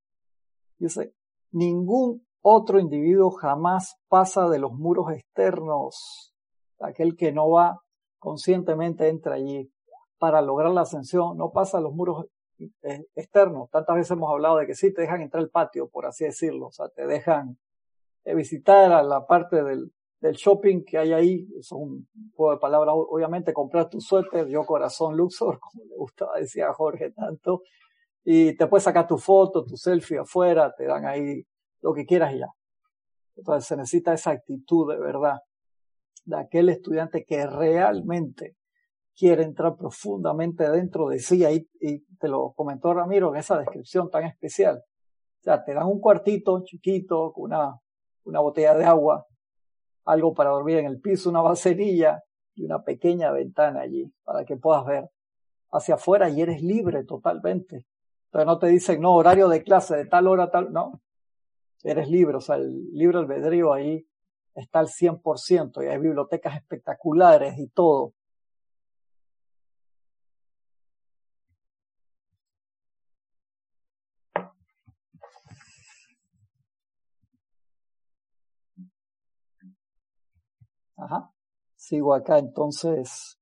dice, 0.78 1.14
ningún 1.52 2.26
otro 2.42 2.78
individuo 2.78 3.30
jamás 3.30 3.96
pasa 4.08 4.48
de 4.48 4.58
los 4.58 4.72
muros 4.72 5.12
externos. 5.12 6.32
Aquel 6.78 7.16
que 7.16 7.32
no 7.32 7.50
va 7.50 7.80
conscientemente 8.18 9.08
entra 9.08 9.34
allí 9.34 9.70
para 10.18 10.40
lograr 10.42 10.70
la 10.70 10.82
ascensión, 10.82 11.36
no 11.36 11.50
pasa 11.50 11.80
los 11.80 11.92
muros 11.92 12.26
eh, 12.58 13.04
externos. 13.14 13.68
Tantas 13.70 13.96
veces 13.96 14.12
hemos 14.12 14.30
hablado 14.30 14.58
de 14.58 14.66
que 14.66 14.74
sí 14.74 14.92
te 14.92 15.02
dejan 15.02 15.22
entrar 15.22 15.42
al 15.42 15.50
patio, 15.50 15.88
por 15.88 16.06
así 16.06 16.24
decirlo, 16.24 16.68
o 16.68 16.72
sea, 16.72 16.88
te 16.88 17.06
dejan 17.06 17.58
eh, 18.24 18.34
visitar 18.34 18.92
a 18.92 19.02
la 19.02 19.26
parte 19.26 19.62
del, 19.62 19.92
shopping 20.20 20.84
que 20.84 20.98
hay 20.98 21.12
ahí, 21.12 21.48
es 21.56 21.70
un 21.70 22.08
juego 22.34 22.54
de 22.54 22.58
palabras, 22.58 22.92
obviamente 22.96 23.52
comprar 23.52 23.88
tu 23.88 24.00
suéter, 24.00 24.48
yo 24.48 24.64
corazón 24.64 25.16
Luxor, 25.16 25.60
como 25.60 25.84
le 25.84 25.96
gustaba 25.96 26.38
decir 26.38 26.64
a 26.64 26.72
Jorge 26.72 27.12
tanto, 27.12 27.62
y 28.28 28.56
te 28.56 28.66
puedes 28.66 28.82
sacar 28.82 29.06
tu 29.06 29.18
foto, 29.18 29.64
tu 29.64 29.76
selfie 29.76 30.18
afuera, 30.18 30.74
te 30.76 30.84
dan 30.84 31.06
ahí 31.06 31.44
lo 31.80 31.94
que 31.94 32.04
quieras 32.04 32.34
y 32.34 32.40
ya. 32.40 32.48
Entonces 33.36 33.68
se 33.68 33.76
necesita 33.76 34.12
esa 34.12 34.32
actitud 34.32 34.92
de 34.92 34.98
verdad 34.98 35.38
de 36.24 36.36
aquel 36.36 36.68
estudiante 36.70 37.24
que 37.24 37.46
realmente 37.46 38.56
quiere 39.16 39.44
entrar 39.44 39.76
profundamente 39.76 40.68
dentro 40.68 41.06
de 41.06 41.20
sí. 41.20 41.44
Ahí, 41.44 41.68
y 41.80 42.00
te 42.16 42.26
lo 42.26 42.52
comentó 42.56 42.92
Ramiro 42.92 43.32
en 43.32 43.38
esa 43.38 43.58
descripción 43.58 44.10
tan 44.10 44.24
especial. 44.24 44.78
O 44.78 45.42
sea, 45.44 45.62
te 45.62 45.72
dan 45.72 45.86
un 45.86 46.00
cuartito 46.00 46.64
chiquito 46.64 47.32
con 47.32 47.44
una, 47.44 47.78
una 48.24 48.40
botella 48.40 48.74
de 48.74 48.86
agua, 48.86 49.24
algo 50.04 50.34
para 50.34 50.50
dormir 50.50 50.78
en 50.78 50.86
el 50.86 51.00
piso, 51.00 51.30
una 51.30 51.42
bacerilla 51.42 52.20
y 52.56 52.64
una 52.64 52.82
pequeña 52.82 53.30
ventana 53.30 53.82
allí 53.82 54.12
para 54.24 54.44
que 54.44 54.56
puedas 54.56 54.84
ver 54.84 55.08
hacia 55.70 55.94
afuera 55.94 56.28
y 56.28 56.40
eres 56.40 56.60
libre 56.60 57.04
totalmente. 57.04 57.86
Entonces 58.36 58.46
no 58.48 58.58
te 58.58 58.66
dicen, 58.66 59.00
no, 59.00 59.14
horario 59.14 59.48
de 59.48 59.62
clase 59.62 59.96
de 59.96 60.04
tal 60.04 60.26
hora, 60.28 60.50
tal, 60.50 60.70
no. 60.70 61.00
Eres 61.82 62.08
libre, 62.10 62.36
o 62.36 62.40
sea, 62.42 62.56
el 62.56 62.92
libre 62.92 63.16
albedrío 63.18 63.72
ahí 63.72 64.06
está 64.54 64.80
al 64.80 64.88
100% 64.88 65.82
y 65.82 65.86
hay 65.86 65.98
bibliotecas 65.98 66.54
espectaculares 66.56 67.58
y 67.58 67.68
todo. 67.68 68.12
Ajá. 80.98 81.30
Sigo 81.74 82.14
acá 82.14 82.38
entonces. 82.38 83.35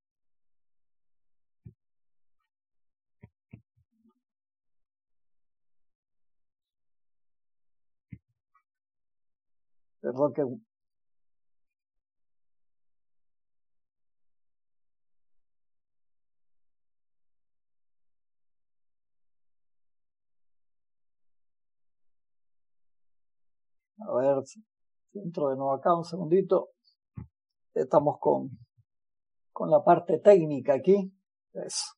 A 24.06 24.12
ver, 24.14 24.44
entro 25.14 25.48
de 25.48 25.56
nuevo 25.56 25.72
acá 25.72 25.94
un 25.94 26.04
segundito. 26.04 26.70
Estamos 27.72 28.18
con, 28.20 28.50
con 29.52 29.70
la 29.70 29.82
parte 29.82 30.18
técnica 30.18 30.74
aquí. 30.74 31.10
Eso. 31.54 31.94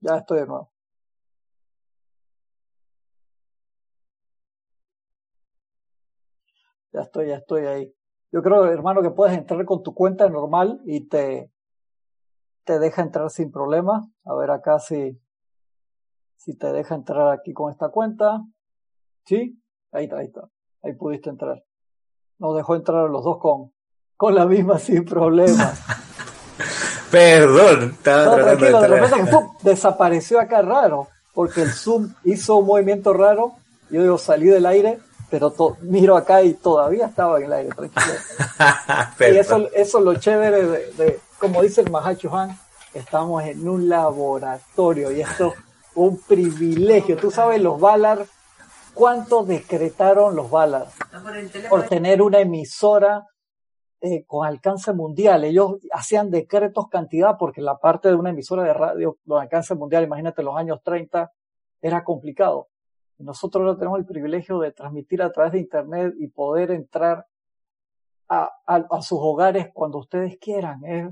Ya 0.00 0.16
estoy 0.16 0.40
de 0.40 0.46
nuevo. 0.46 0.71
Ya 6.92 7.00
estoy, 7.00 7.28
ya 7.28 7.36
estoy 7.36 7.66
ahí. 7.66 7.94
Yo 8.30 8.42
creo, 8.42 8.66
hermano, 8.66 9.02
que 9.02 9.10
puedes 9.10 9.36
entrar 9.36 9.64
con 9.64 9.82
tu 9.82 9.94
cuenta 9.94 10.28
normal 10.28 10.80
y 10.84 11.08
te, 11.08 11.50
te 12.64 12.78
deja 12.78 13.02
entrar 13.02 13.30
sin 13.30 13.50
problema. 13.50 14.08
A 14.24 14.34
ver 14.34 14.50
acá 14.50 14.78
si, 14.78 15.20
si 16.36 16.56
te 16.56 16.72
deja 16.72 16.94
entrar 16.94 17.32
aquí 17.32 17.52
con 17.52 17.70
esta 17.70 17.90
cuenta. 17.90 18.42
¿Sí? 19.24 19.60
Ahí 19.92 20.04
está, 20.04 20.18
ahí 20.18 20.26
está. 20.26 20.48
Ahí 20.82 20.94
pudiste 20.94 21.30
entrar. 21.30 21.62
Nos 22.38 22.56
dejó 22.56 22.74
entrar 22.74 23.08
los 23.08 23.22
dos 23.22 23.38
con, 23.38 23.72
con 24.16 24.34
la 24.34 24.46
misma 24.46 24.78
sin 24.78 25.04
problema. 25.04 25.72
Perdón, 27.10 27.90
estaba 27.90 28.36
tranquilo, 28.36 28.80
de, 28.80 28.88
repente 28.88 29.36
desapareció 29.62 30.40
acá 30.40 30.62
raro, 30.62 31.08
porque 31.34 31.60
el 31.60 31.70
Zoom 31.70 32.14
hizo 32.24 32.56
un 32.56 32.66
movimiento 32.66 33.12
raro. 33.12 33.52
Yo 33.90 34.00
digo, 34.00 34.16
salí 34.16 34.46
del 34.46 34.64
aire, 34.64 34.98
pero 35.32 35.54
miro 35.80 36.14
acá 36.14 36.42
y 36.42 36.52
todavía 36.52 37.06
estaba 37.06 37.38
en 37.38 37.46
el 37.46 37.52
aire, 37.54 37.70
tranquilo. 37.70 38.14
y 39.32 39.38
eso, 39.38 39.68
eso 39.72 39.98
es 39.98 40.04
lo 40.04 40.14
chévere 40.16 40.62
de, 40.92 41.20
como 41.38 41.62
dice 41.62 41.80
el 41.80 41.90
Mahacho 41.90 42.36
Han, 42.36 42.54
estamos 42.92 43.42
en 43.44 43.66
un 43.66 43.88
laboratorio 43.88 45.10
y 45.10 45.22
esto 45.22 45.48
es 45.48 45.54
un 45.94 46.18
privilegio. 46.18 47.16
Tú 47.16 47.30
sabes, 47.30 47.62
los 47.62 47.80
Valar 47.80 48.26
¿Cuánto 48.92 49.42
decretaron 49.42 50.36
los 50.36 50.50
Ballard 50.50 50.88
por, 51.70 51.88
tener 51.88 52.20
una 52.20 52.40
emisora 52.40 53.26
eh, 54.02 54.24
con 54.26 54.46
alcance 54.46 54.92
mundial? 54.92 55.44
Ellos 55.44 55.76
hacían 55.92 56.30
decretos 56.30 56.88
cantidad 56.90 57.38
porque 57.38 57.62
la 57.62 57.78
parte 57.78 58.08
de 58.08 58.16
una 58.16 58.28
emisora 58.28 58.64
de 58.64 58.74
radio 58.74 59.16
con 59.26 59.40
alcance 59.40 59.74
mundial, 59.74 60.04
imagínate 60.04 60.42
los 60.42 60.58
años 60.58 60.82
30, 60.84 61.32
era 61.80 62.04
complicado. 62.04 62.68
Nosotros 63.22 63.62
ahora 63.62 63.78
tenemos 63.78 63.98
el 63.98 64.06
privilegio 64.06 64.58
de 64.58 64.72
transmitir 64.72 65.22
a 65.22 65.32
través 65.32 65.52
de 65.52 65.60
Internet 65.60 66.14
y 66.18 66.28
poder 66.28 66.70
entrar 66.70 67.26
a, 68.28 69.02
sus 69.02 69.18
hogares 69.20 69.68
cuando 69.74 69.98
ustedes 69.98 70.38
quieran. 70.38 70.84
Es 70.84 71.08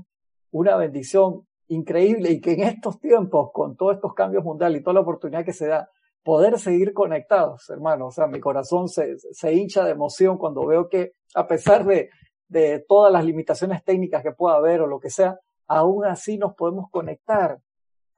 una 0.51 0.75
bendición 0.75 1.45
increíble 1.67 2.31
y 2.31 2.41
que 2.41 2.53
en 2.53 2.63
estos 2.63 2.99
tiempos, 2.99 3.51
con 3.53 3.75
todos 3.75 3.95
estos 3.95 4.13
cambios 4.13 4.43
mundiales 4.43 4.81
y 4.81 4.83
toda 4.83 4.95
la 4.95 5.01
oportunidad 5.01 5.45
que 5.45 5.53
se 5.53 5.67
da, 5.67 5.89
poder 6.23 6.59
seguir 6.59 6.93
conectados, 6.93 7.69
hermano. 7.69 8.07
O 8.07 8.11
sea, 8.11 8.27
mi 8.27 8.39
corazón 8.39 8.87
se, 8.87 9.17
se 9.17 9.53
hincha 9.53 9.83
de 9.83 9.91
emoción 9.91 10.37
cuando 10.37 10.65
veo 10.65 10.89
que 10.89 11.13
a 11.35 11.47
pesar 11.47 11.85
de, 11.85 12.09
de 12.47 12.83
todas 12.87 13.13
las 13.13 13.23
limitaciones 13.23 13.83
técnicas 13.83 14.23
que 14.23 14.33
pueda 14.33 14.55
haber 14.57 14.81
o 14.81 14.87
lo 14.87 14.99
que 14.99 15.09
sea, 15.09 15.39
aún 15.67 16.05
así 16.05 16.37
nos 16.37 16.53
podemos 16.55 16.89
conectar. 16.91 17.59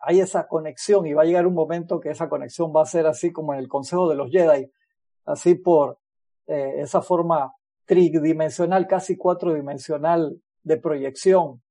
Hay 0.05 0.19
esa 0.19 0.47
conexión 0.47 1.05
y 1.05 1.13
va 1.13 1.21
a 1.21 1.25
llegar 1.25 1.47
un 1.47 1.53
momento 1.53 1.99
que 1.99 2.09
esa 2.09 2.27
conexión 2.27 2.73
va 2.75 2.81
a 2.81 2.85
ser 2.85 3.07
así 3.07 3.31
como 3.31 3.53
en 3.53 3.59
el 3.59 3.69
Consejo 3.69 4.09
de 4.09 4.15
los 4.15 4.29
Jedi, 4.29 4.69
así 5.25 5.55
por 5.55 5.99
eh, 6.47 6.81
esa 6.81 7.01
forma 7.01 7.53
tridimensional, 7.85 8.85
casi 8.87 9.17
cuatrodimensional 9.17 10.41
de 10.63 10.77
proyección. 10.77 11.61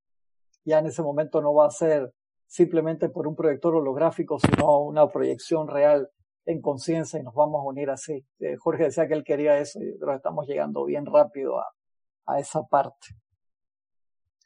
Ya 0.65 0.79
en 0.79 0.87
ese 0.87 1.03
momento 1.03 1.41
no 1.43 1.55
va 1.55 1.67
a 1.67 1.71
ser 1.71 2.13
simplemente 2.47 3.09
por 3.09 3.27
un 3.27 3.35
proyector 3.35 3.75
holográfico, 3.75 4.39
sino 4.39 4.81
una 4.81 5.09
proyección 5.09 5.69
real 5.69 6.11
en 6.45 6.61
conciencia 6.61 7.19
y 7.19 7.23
nos 7.23 7.35
vamos 7.35 7.61
a 7.61 7.69
unir 7.69 7.91
así. 7.91 8.25
Eh, 8.41 8.57
Jorge 8.57 8.85
decía 8.85 9.07
que 9.07 9.15
él 9.15 9.25
quería 9.25 9.59
eso 9.59 9.79
y 9.81 9.99
creo 9.99 10.11
que 10.11 10.17
estamos 10.17 10.47
llegando 10.47 10.85
bien 10.85 11.07
rápido 11.07 11.59
a, 11.59 12.39
esa 12.39 12.63
parte. 12.63 13.09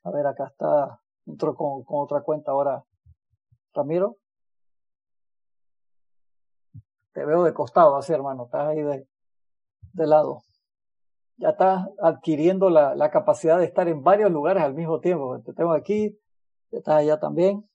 A 0.02 0.10
ver, 0.10 0.26
acá 0.26 0.46
está, 0.46 1.00
entró 1.26 1.54
con, 1.54 1.84
con 1.84 2.02
otra 2.02 2.20
cuenta 2.22 2.50
ahora. 2.50 2.82
Ramiro. 3.76 4.16
Te 7.12 7.24
veo 7.24 7.44
de 7.44 7.54
costado 7.54 7.96
así, 7.96 8.12
hermano, 8.12 8.44
estás 8.46 8.68
ahí 8.68 8.82
de, 8.82 9.08
de 9.92 10.06
lado. 10.06 10.42
Ya 11.36 11.50
estás 11.50 11.86
adquiriendo 12.02 12.70
la, 12.70 12.94
la 12.94 13.10
capacidad 13.10 13.58
de 13.58 13.66
estar 13.66 13.88
en 13.88 14.02
varios 14.02 14.30
lugares 14.30 14.62
al 14.62 14.74
mismo 14.74 15.00
tiempo. 15.00 15.40
Te 15.42 15.52
tengo 15.52 15.72
aquí, 15.72 16.18
estás 16.70 16.96
allá 16.96 17.18
también. 17.20 17.68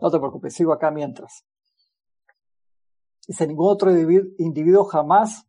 No 0.00 0.10
te 0.10 0.18
preocupes, 0.18 0.54
sigo 0.54 0.72
acá 0.72 0.90
mientras. 0.90 1.44
Dice, 3.26 3.46
ningún 3.46 3.70
otro 3.70 3.90
individuo 3.90 4.84
jamás 4.84 5.46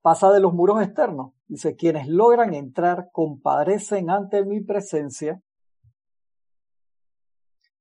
pasa 0.00 0.30
de 0.30 0.40
los 0.40 0.52
muros 0.52 0.82
externos. 0.82 1.32
Dice, 1.46 1.76
quienes 1.76 2.08
logran 2.08 2.54
entrar 2.54 3.10
comparecen 3.12 4.10
ante 4.10 4.44
mi 4.44 4.60
presencia. 4.60 5.42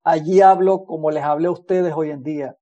Allí 0.03 0.41
hablo 0.41 0.83
como 0.85 1.11
les 1.11 1.23
hablé 1.23 1.47
a 1.47 1.51
ustedes 1.51 1.93
hoy 1.95 2.09
en 2.09 2.23
día. 2.23 2.57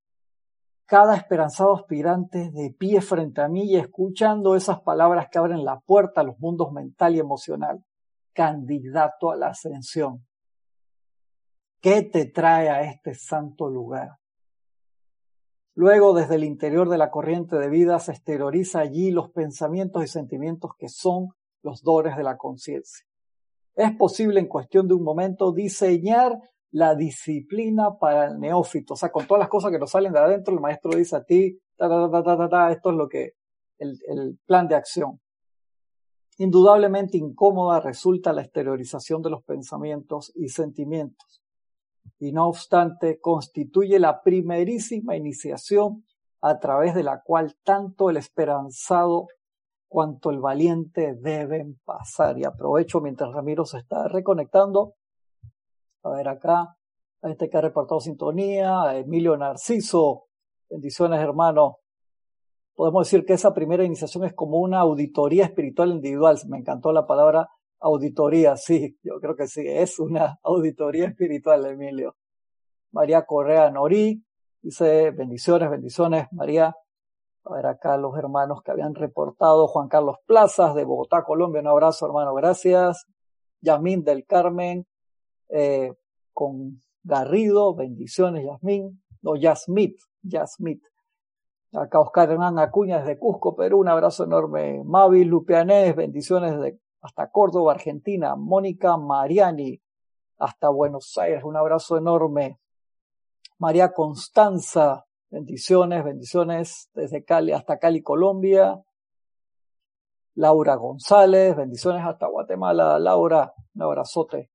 Cada 0.85 1.15
esperanzado 1.15 1.73
aspirante 1.75 2.51
de 2.51 2.71
pie 2.71 2.99
frente 3.01 3.41
a 3.41 3.47
mí 3.47 3.71
y 3.71 3.77
escuchando 3.77 4.55
esas 4.55 4.81
palabras 4.81 5.27
que 5.31 5.37
abren 5.37 5.63
la 5.63 5.79
puerta 5.79 6.21
a 6.21 6.23
los 6.23 6.37
mundos 6.39 6.71
mental 6.71 7.15
y 7.15 7.19
emocional. 7.19 7.83
Candidato 8.33 9.31
a 9.31 9.37
la 9.37 9.47
ascensión. 9.49 10.25
¿Qué 11.79 12.01
te 12.01 12.25
trae 12.25 12.69
a 12.69 12.81
este 12.81 13.13
santo 13.13 13.69
lugar? 13.69 14.17
Luego, 15.75 16.13
desde 16.13 16.35
el 16.35 16.43
interior 16.43 16.89
de 16.89 16.97
la 16.97 17.09
corriente 17.09 17.55
de 17.55 17.69
vida, 17.69 17.99
se 17.99 18.11
exterioriza 18.11 18.79
allí 18.79 19.11
los 19.11 19.31
pensamientos 19.31 20.03
y 20.03 20.07
sentimientos 20.07 20.71
que 20.77 20.89
son 20.89 21.29
los 21.61 21.83
dones 21.83 22.17
de 22.17 22.23
la 22.23 22.35
conciencia. 22.35 23.05
Es 23.75 23.95
posible 23.95 24.41
en 24.41 24.47
cuestión 24.47 24.89
de 24.89 24.95
un 24.95 25.03
momento 25.03 25.53
diseñar 25.53 26.37
la 26.71 26.95
disciplina 26.95 27.97
para 27.97 28.25
el 28.25 28.39
neófito. 28.39 28.93
O 28.93 28.97
sea, 28.97 29.11
con 29.11 29.25
todas 29.25 29.39
las 29.39 29.49
cosas 29.49 29.71
que 29.71 29.79
nos 29.79 29.91
salen 29.91 30.13
de 30.13 30.19
adentro, 30.19 30.53
el 30.53 30.59
maestro 30.59 30.91
dice 30.91 31.15
a 31.15 31.23
ti, 31.23 31.59
ta, 31.75 31.89
ta, 31.89 32.23
ta, 32.23 32.49
ta, 32.49 32.71
esto 32.71 32.91
es 32.91 32.95
lo 32.95 33.07
que, 33.07 33.33
el, 33.77 33.97
el 34.07 34.39
plan 34.45 34.67
de 34.67 34.75
acción. 34.75 35.19
Indudablemente 36.37 37.17
incómoda 37.17 37.81
resulta 37.81 38.31
la 38.31 38.41
exteriorización 38.41 39.21
de 39.21 39.29
los 39.29 39.43
pensamientos 39.43 40.31
y 40.35 40.49
sentimientos. 40.49 41.41
Y 42.19 42.31
no 42.31 42.47
obstante, 42.47 43.19
constituye 43.19 43.99
la 43.99 44.21
primerísima 44.21 45.15
iniciación 45.15 46.05
a 46.41 46.59
través 46.59 46.95
de 46.95 47.03
la 47.03 47.21
cual 47.21 47.57
tanto 47.63 48.09
el 48.09 48.17
esperanzado 48.17 49.27
cuanto 49.89 50.29
el 50.29 50.39
valiente 50.39 51.15
deben 51.15 51.79
pasar. 51.83 52.37
Y 52.37 52.45
aprovecho 52.45 53.01
mientras 53.01 53.33
Ramiro 53.33 53.65
se 53.65 53.79
está 53.79 54.07
reconectando 54.07 54.93
a 56.03 56.09
ver 56.09 56.27
acá, 56.27 56.75
a 57.21 57.29
este 57.29 57.49
que 57.49 57.57
ha 57.57 57.61
reportado 57.61 57.99
sintonía, 57.99 58.81
a 58.81 58.97
Emilio 58.97 59.35
Narciso, 59.37 60.25
bendiciones 60.69 61.19
hermano. 61.19 61.77
Podemos 62.75 63.07
decir 63.07 63.25
que 63.25 63.33
esa 63.33 63.53
primera 63.53 63.83
iniciación 63.83 64.23
es 64.23 64.33
como 64.33 64.59
una 64.59 64.79
auditoría 64.79 65.45
espiritual 65.45 65.89
individual. 65.91 66.37
Me 66.47 66.59
encantó 66.59 66.93
la 66.93 67.05
palabra 67.05 67.49
auditoría, 67.81 68.55
sí, 68.55 68.97
yo 69.03 69.19
creo 69.19 69.35
que 69.35 69.47
sí, 69.47 69.63
es 69.65 69.99
una 69.99 70.37
auditoría 70.43 71.07
espiritual, 71.07 71.65
Emilio. 71.65 72.15
María 72.91 73.25
Correa 73.25 73.69
Norí 73.69 74.23
dice 74.61 75.11
bendiciones, 75.11 75.69
bendiciones, 75.69 76.27
María. 76.31 76.73
A 77.45 77.53
ver 77.53 77.65
acá 77.65 77.97
los 77.97 78.17
hermanos 78.17 78.61
que 78.63 78.71
habían 78.71 78.95
reportado, 78.95 79.67
Juan 79.67 79.87
Carlos 79.87 80.17
Plazas 80.25 80.75
de 80.75 80.83
Bogotá, 80.83 81.23
Colombia, 81.23 81.61
un 81.61 81.67
abrazo 81.67 82.05
hermano, 82.05 82.33
gracias. 82.33 83.05
Yamín 83.61 84.03
del 84.03 84.25
Carmen, 84.25 84.85
eh, 85.49 85.93
con 86.33 86.81
Garrido, 87.03 87.73
bendiciones, 87.75 88.45
Yasmín, 88.45 89.01
no, 89.21 89.35
Yasmit, 89.35 89.99
Yasmit. 90.21 90.81
Acá 91.73 91.99
Oscar 91.99 92.31
Hernán 92.31 92.57
Acuña 92.57 92.99
desde 92.99 93.19
Cusco, 93.19 93.55
Perú, 93.55 93.79
un 93.79 93.89
abrazo 93.89 94.23
enorme. 94.23 94.81
Mavi 94.83 95.23
Lupianés, 95.23 95.95
bendiciones 95.95 96.77
hasta 97.01 97.29
Córdoba, 97.29 97.73
Argentina. 97.73 98.35
Mónica 98.35 98.97
Mariani, 98.97 99.79
hasta 100.39 100.69
Buenos 100.69 101.15
Aires, 101.17 101.43
un 101.43 101.55
abrazo 101.57 101.97
enorme. 101.97 102.59
María 103.59 103.91
Constanza, 103.91 105.05
bendiciones, 105.29 106.03
bendiciones 106.03 106.89
desde 106.93 107.23
Cali 107.23 107.51
hasta 107.51 107.77
Cali, 107.77 108.01
Colombia. 108.01 108.81
Laura 110.35 110.75
González, 110.75 111.55
bendiciones 111.55 112.03
hasta 112.05 112.27
Guatemala. 112.27 112.97
Laura, 112.97 113.53
un 113.75 113.81
abrazote. 113.81 114.49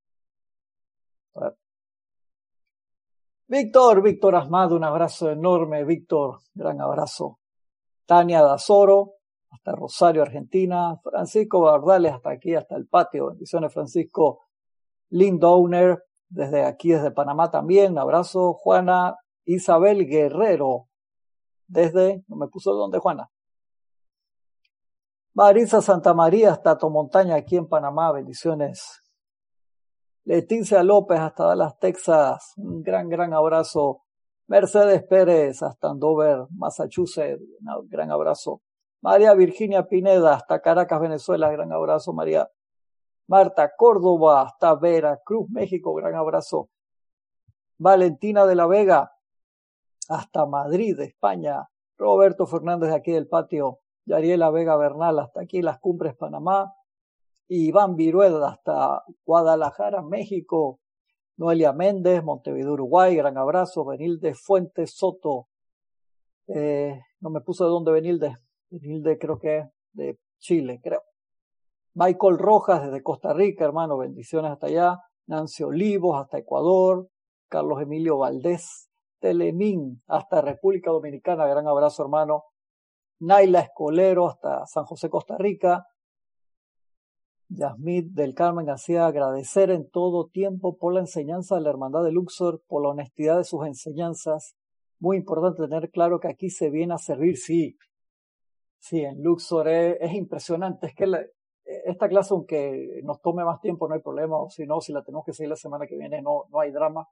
Víctor, 3.46 4.02
Víctor 4.02 4.36
Asmado, 4.36 4.74
un 4.76 4.84
abrazo 4.84 5.30
enorme, 5.30 5.84
Víctor, 5.84 6.40
gran 6.54 6.80
abrazo. 6.80 7.38
Tania 8.06 8.42
Dazoro, 8.42 9.14
hasta 9.50 9.72
Rosario, 9.72 10.22
Argentina. 10.22 10.98
Francisco 11.02 11.60
Bardales, 11.60 12.12
hasta 12.12 12.30
aquí, 12.30 12.54
hasta 12.54 12.76
el 12.76 12.86
patio. 12.86 13.28
Bendiciones, 13.28 13.72
Francisco. 13.72 14.40
Lynn 15.10 15.38
Downer, 15.38 16.02
desde 16.28 16.64
aquí, 16.64 16.90
desde 16.90 17.12
Panamá 17.12 17.50
también. 17.50 17.92
Un 17.92 17.98
abrazo. 17.98 18.54
Juana 18.54 19.16
Isabel 19.44 20.06
Guerrero, 20.06 20.88
desde, 21.66 22.24
no 22.28 22.36
me 22.36 22.48
puso 22.48 22.72
dónde, 22.72 22.98
Juana. 22.98 23.30
Marisa 25.34 25.80
Santa 25.82 26.14
María, 26.14 26.52
hasta 26.52 26.78
Tomontaña, 26.78 27.36
aquí 27.36 27.56
en 27.56 27.68
Panamá. 27.68 28.12
Bendiciones. 28.12 29.03
Leticia 30.24 30.82
López 30.82 31.20
hasta 31.20 31.44
Dallas, 31.44 31.78
Texas. 31.78 32.54
Un 32.56 32.82
gran, 32.82 33.08
gran 33.08 33.34
abrazo. 33.34 34.04
Mercedes 34.46 35.02
Pérez 35.02 35.62
hasta 35.62 35.90
Andover, 35.90 36.46
Massachusetts. 36.50 37.42
Un 37.60 37.88
gran 37.88 38.10
abrazo. 38.10 38.62
María 39.02 39.34
Virginia 39.34 39.86
Pineda 39.86 40.34
hasta 40.34 40.60
Caracas, 40.60 41.00
Venezuela. 41.00 41.50
Gran 41.50 41.72
abrazo, 41.72 42.14
María. 42.14 42.48
Marta 43.26 43.70
Córdoba 43.76 44.42
hasta 44.42 44.74
Veracruz, 44.74 45.50
México. 45.50 45.92
Gran 45.94 46.14
abrazo. 46.14 46.70
Valentina 47.76 48.46
de 48.46 48.54
la 48.54 48.66
Vega 48.66 49.12
hasta 50.08 50.46
Madrid, 50.46 50.98
España. 51.00 51.68
Roberto 51.98 52.46
Fernández 52.46 52.90
de 52.90 52.96
aquí 52.96 53.12
del 53.12 53.28
patio. 53.28 53.80
Yariela 54.06 54.50
Vega 54.50 54.76
Bernal 54.76 55.18
hasta 55.18 55.42
aquí, 55.42 55.60
Las 55.60 55.78
Cumbres, 55.80 56.14
Panamá. 56.16 56.74
Iván 57.48 57.96
Virueda 57.96 58.48
hasta 58.48 59.02
Guadalajara, 59.24 60.02
México. 60.02 60.80
Noelia 61.36 61.72
Méndez, 61.72 62.22
Montevideo, 62.22 62.74
Uruguay, 62.74 63.16
gran 63.16 63.36
abrazo. 63.36 63.84
Benilde 63.84 64.34
Fuentes 64.34 64.92
Soto. 64.92 65.48
Eh, 66.46 67.00
no 67.20 67.30
me 67.30 67.40
puso 67.40 67.64
de 67.64 67.70
dónde 67.70 67.92
Benilde. 67.92 68.38
Benilde 68.70 69.18
creo 69.18 69.38
que 69.38 69.68
de 69.92 70.18
Chile, 70.38 70.80
creo. 70.82 71.02
Michael 71.94 72.38
Rojas 72.38 72.84
desde 72.84 73.02
Costa 73.02 73.32
Rica, 73.32 73.64
hermano, 73.64 73.96
bendiciones 73.98 74.52
hasta 74.52 74.66
allá. 74.66 75.00
Nancy 75.26 75.64
Olivos 75.64 76.20
hasta 76.20 76.38
Ecuador. 76.38 77.08
Carlos 77.48 77.80
Emilio 77.82 78.18
Valdés. 78.18 78.88
Telemín 79.20 80.02
hasta 80.06 80.42
República 80.42 80.90
Dominicana, 80.90 81.46
gran 81.46 81.66
abrazo, 81.66 82.02
hermano. 82.02 82.44
Naila 83.20 83.60
Escolero 83.60 84.28
hasta 84.28 84.66
San 84.66 84.84
José, 84.84 85.08
Costa 85.08 85.38
Rica. 85.38 85.86
Yasmid 87.56 88.06
del 88.10 88.34
Carmen 88.34 88.68
hacía 88.70 89.06
agradecer 89.06 89.70
en 89.70 89.88
todo 89.88 90.26
tiempo 90.26 90.76
por 90.76 90.94
la 90.94 91.00
enseñanza 91.00 91.54
de 91.54 91.62
la 91.62 91.70
Hermandad 91.70 92.04
de 92.04 92.12
Luxor, 92.12 92.62
por 92.66 92.82
la 92.82 92.90
honestidad 92.90 93.38
de 93.38 93.44
sus 93.44 93.66
enseñanzas. 93.66 94.56
Muy 94.98 95.16
importante 95.16 95.62
tener 95.62 95.90
claro 95.90 96.20
que 96.20 96.28
aquí 96.28 96.50
se 96.50 96.70
viene 96.70 96.94
a 96.94 96.98
servir, 96.98 97.36
sí. 97.36 97.76
Sí, 98.78 99.00
en 99.00 99.22
Luxor 99.22 99.68
es, 99.68 100.12
impresionante. 100.12 100.88
Es 100.88 100.94
que 100.94 101.06
esta 101.64 102.08
clase, 102.08 102.34
aunque 102.34 103.00
nos 103.02 103.20
tome 103.22 103.44
más 103.44 103.60
tiempo, 103.60 103.88
no 103.88 103.94
hay 103.94 104.00
problema. 104.00 104.36
Si 104.50 104.66
no, 104.66 104.80
si 104.80 104.92
la 104.92 105.02
tenemos 105.02 105.24
que 105.24 105.32
seguir 105.32 105.50
la 105.50 105.56
semana 105.56 105.86
que 105.86 105.96
viene, 105.96 106.20
no, 106.20 106.44
no 106.50 106.60
hay 106.60 106.70
drama. 106.70 107.08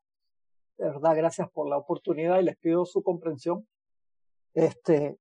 De 0.76 0.86
verdad, 0.86 1.16
gracias 1.16 1.50
por 1.50 1.68
la 1.68 1.78
oportunidad 1.78 2.38
y 2.40 2.44
les 2.44 2.56
pido 2.56 2.84
su 2.84 3.02
comprensión. 3.02 3.66
Este 4.54 5.18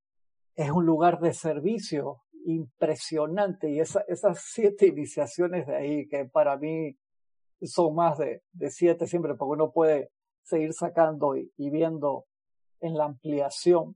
es 0.55 0.71
un 0.71 0.85
lugar 0.85 1.19
de 1.19 1.33
servicio 1.33 2.21
impresionante. 2.45 3.69
Y 3.69 3.79
esa, 3.79 4.01
esas 4.07 4.41
siete 4.43 4.87
iniciaciones 4.87 5.67
de 5.67 5.75
ahí 5.75 6.07
que 6.07 6.25
para 6.25 6.57
mí 6.57 6.97
son 7.67 7.95
más 7.95 8.17
de, 8.17 8.41
siete 8.69 9.07
siempre 9.07 9.35
porque 9.35 9.53
uno 9.53 9.71
puede 9.71 10.11
seguir 10.43 10.73
sacando 10.73 11.35
y, 11.35 11.51
viendo 11.57 12.25
en 12.79 12.97
la 12.97 13.05
ampliación 13.05 13.95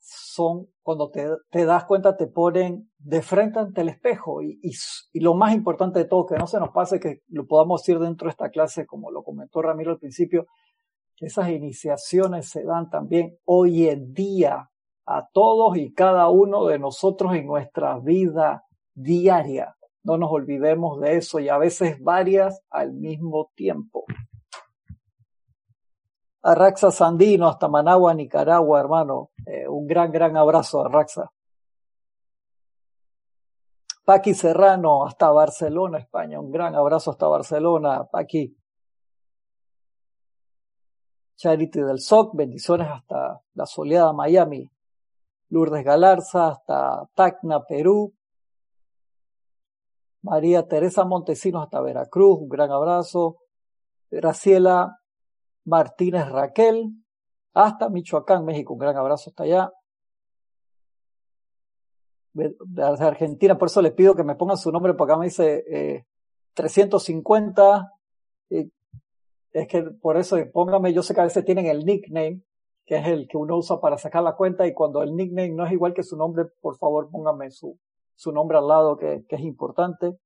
son 0.00 0.68
cuando 0.82 1.10
te, 1.10 1.64
das 1.64 1.84
cuenta 1.84 2.16
te 2.16 2.26
ponen 2.26 2.90
de 2.98 3.20
frente 3.20 3.58
ante 3.58 3.80
el 3.80 3.88
espejo 3.88 4.42
y, 4.42 4.72
lo 5.14 5.34
más 5.34 5.54
importante 5.54 5.98
de 5.98 6.04
todo 6.04 6.26
que 6.26 6.36
no 6.36 6.46
se 6.46 6.60
nos 6.60 6.70
pase 6.70 7.00
que 7.00 7.22
lo 7.28 7.46
podamos 7.46 7.82
decir 7.82 7.98
dentro 7.98 8.26
de 8.26 8.30
esta 8.30 8.50
clase 8.50 8.86
como 8.86 9.10
lo 9.10 9.22
comentó 9.22 9.60
Ramiro 9.60 9.92
al 9.92 9.98
principio 9.98 10.46
esas 11.18 11.48
iniciaciones 11.48 12.48
se 12.48 12.62
dan 12.62 12.90
también 12.90 13.38
hoy 13.44 13.88
en 13.88 14.12
día 14.14 14.70
a 15.10 15.26
todos 15.32 15.78
y 15.78 15.94
cada 15.94 16.28
uno 16.28 16.66
de 16.66 16.78
nosotros 16.78 17.34
en 17.34 17.46
nuestra 17.46 17.98
vida 17.98 18.66
diaria. 18.94 19.74
No 20.02 20.18
nos 20.18 20.30
olvidemos 20.30 21.00
de 21.00 21.16
eso 21.16 21.38
y 21.40 21.48
a 21.48 21.56
veces 21.56 21.98
varias 22.02 22.60
al 22.68 22.92
mismo 22.92 23.50
tiempo. 23.54 24.04
Arraxa 26.42 26.90
Sandino 26.90 27.48
hasta 27.48 27.68
Managua, 27.68 28.12
Nicaragua, 28.12 28.80
hermano. 28.80 29.30
Eh, 29.46 29.66
un 29.66 29.86
gran, 29.86 30.12
gran 30.12 30.36
abrazo, 30.36 30.84
Arraxa. 30.84 31.32
Paqui 34.04 34.34
Serrano 34.34 35.06
hasta 35.06 35.30
Barcelona, 35.30 35.98
España. 35.98 36.38
Un 36.38 36.50
gran 36.50 36.74
abrazo 36.74 37.12
hasta 37.12 37.26
Barcelona, 37.26 38.04
Paqui. 38.04 38.54
Charity 41.36 41.80
del 41.80 42.00
SOC, 42.00 42.36
bendiciones 42.36 42.88
hasta 42.88 43.40
la 43.54 43.64
soleada 43.64 44.12
Miami. 44.12 44.70
Lourdes 45.50 45.84
Galarza 45.84 46.48
hasta 46.48 47.08
Tacna, 47.14 47.64
Perú. 47.64 48.12
María 50.22 50.66
Teresa 50.66 51.04
Montesinos 51.04 51.64
hasta 51.64 51.80
Veracruz, 51.80 52.40
un 52.40 52.48
gran 52.48 52.70
abrazo. 52.70 53.38
Graciela 54.10 55.00
Martínez 55.64 56.28
Raquel 56.28 56.90
hasta 57.54 57.88
Michoacán, 57.88 58.44
México, 58.44 58.74
un 58.74 58.78
gran 58.78 58.96
abrazo 58.96 59.30
hasta 59.30 59.44
allá. 59.44 59.72
Argentina, 63.00 63.58
por 63.58 63.66
eso 63.66 63.82
le 63.82 63.90
pido 63.90 64.14
que 64.14 64.22
me 64.22 64.36
pongan 64.36 64.56
su 64.56 64.70
nombre, 64.70 64.94
porque 64.94 65.12
acá 65.12 65.18
me 65.18 65.26
dice 65.26 65.64
eh, 65.68 66.06
350. 66.54 67.92
es 68.48 69.68
que 69.68 69.82
por 69.82 70.16
eso 70.16 70.36
póngame, 70.52 70.92
yo 70.92 71.02
sé 71.02 71.14
que 71.14 71.20
a 71.20 71.24
veces 71.24 71.44
tienen 71.44 71.66
el 71.66 71.84
nickname, 71.84 72.42
que 72.88 72.96
es 72.96 73.06
el 73.06 73.28
que 73.28 73.36
uno 73.36 73.58
usa 73.58 73.78
para 73.80 73.98
sacar 73.98 74.22
la 74.22 74.34
cuenta 74.34 74.66
y 74.66 74.72
cuando 74.72 75.02
el 75.02 75.14
nickname 75.14 75.50
no 75.50 75.66
es 75.66 75.72
igual 75.72 75.92
que 75.92 76.02
su 76.02 76.16
nombre, 76.16 76.46
por 76.46 76.78
favor 76.78 77.10
póngame 77.10 77.50
su, 77.50 77.78
su 78.14 78.32
nombre 78.32 78.56
al 78.56 78.66
lado 78.66 78.96
que, 78.96 79.26
que 79.28 79.36
es 79.36 79.42
importante. 79.42 80.18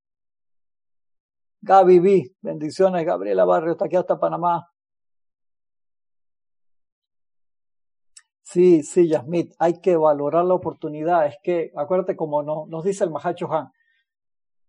Gaby 1.60 1.98
B, 1.98 2.36
bendiciones, 2.40 3.04
Gabriela 3.04 3.44
Barrio, 3.44 3.72
está 3.72 3.86
aquí 3.86 3.96
hasta 3.96 4.20
Panamá. 4.20 4.68
Sí, 8.42 8.84
sí, 8.84 9.08
Yasmit, 9.08 9.54
hay 9.58 9.80
que 9.80 9.96
valorar 9.96 10.44
la 10.44 10.54
oportunidad. 10.54 11.26
Es 11.26 11.36
que, 11.42 11.72
acuérdate 11.74 12.14
como 12.14 12.44
no, 12.44 12.66
nos 12.68 12.84
dice 12.84 13.02
el 13.02 13.10
Mahacho 13.10 13.52
Han, 13.52 13.72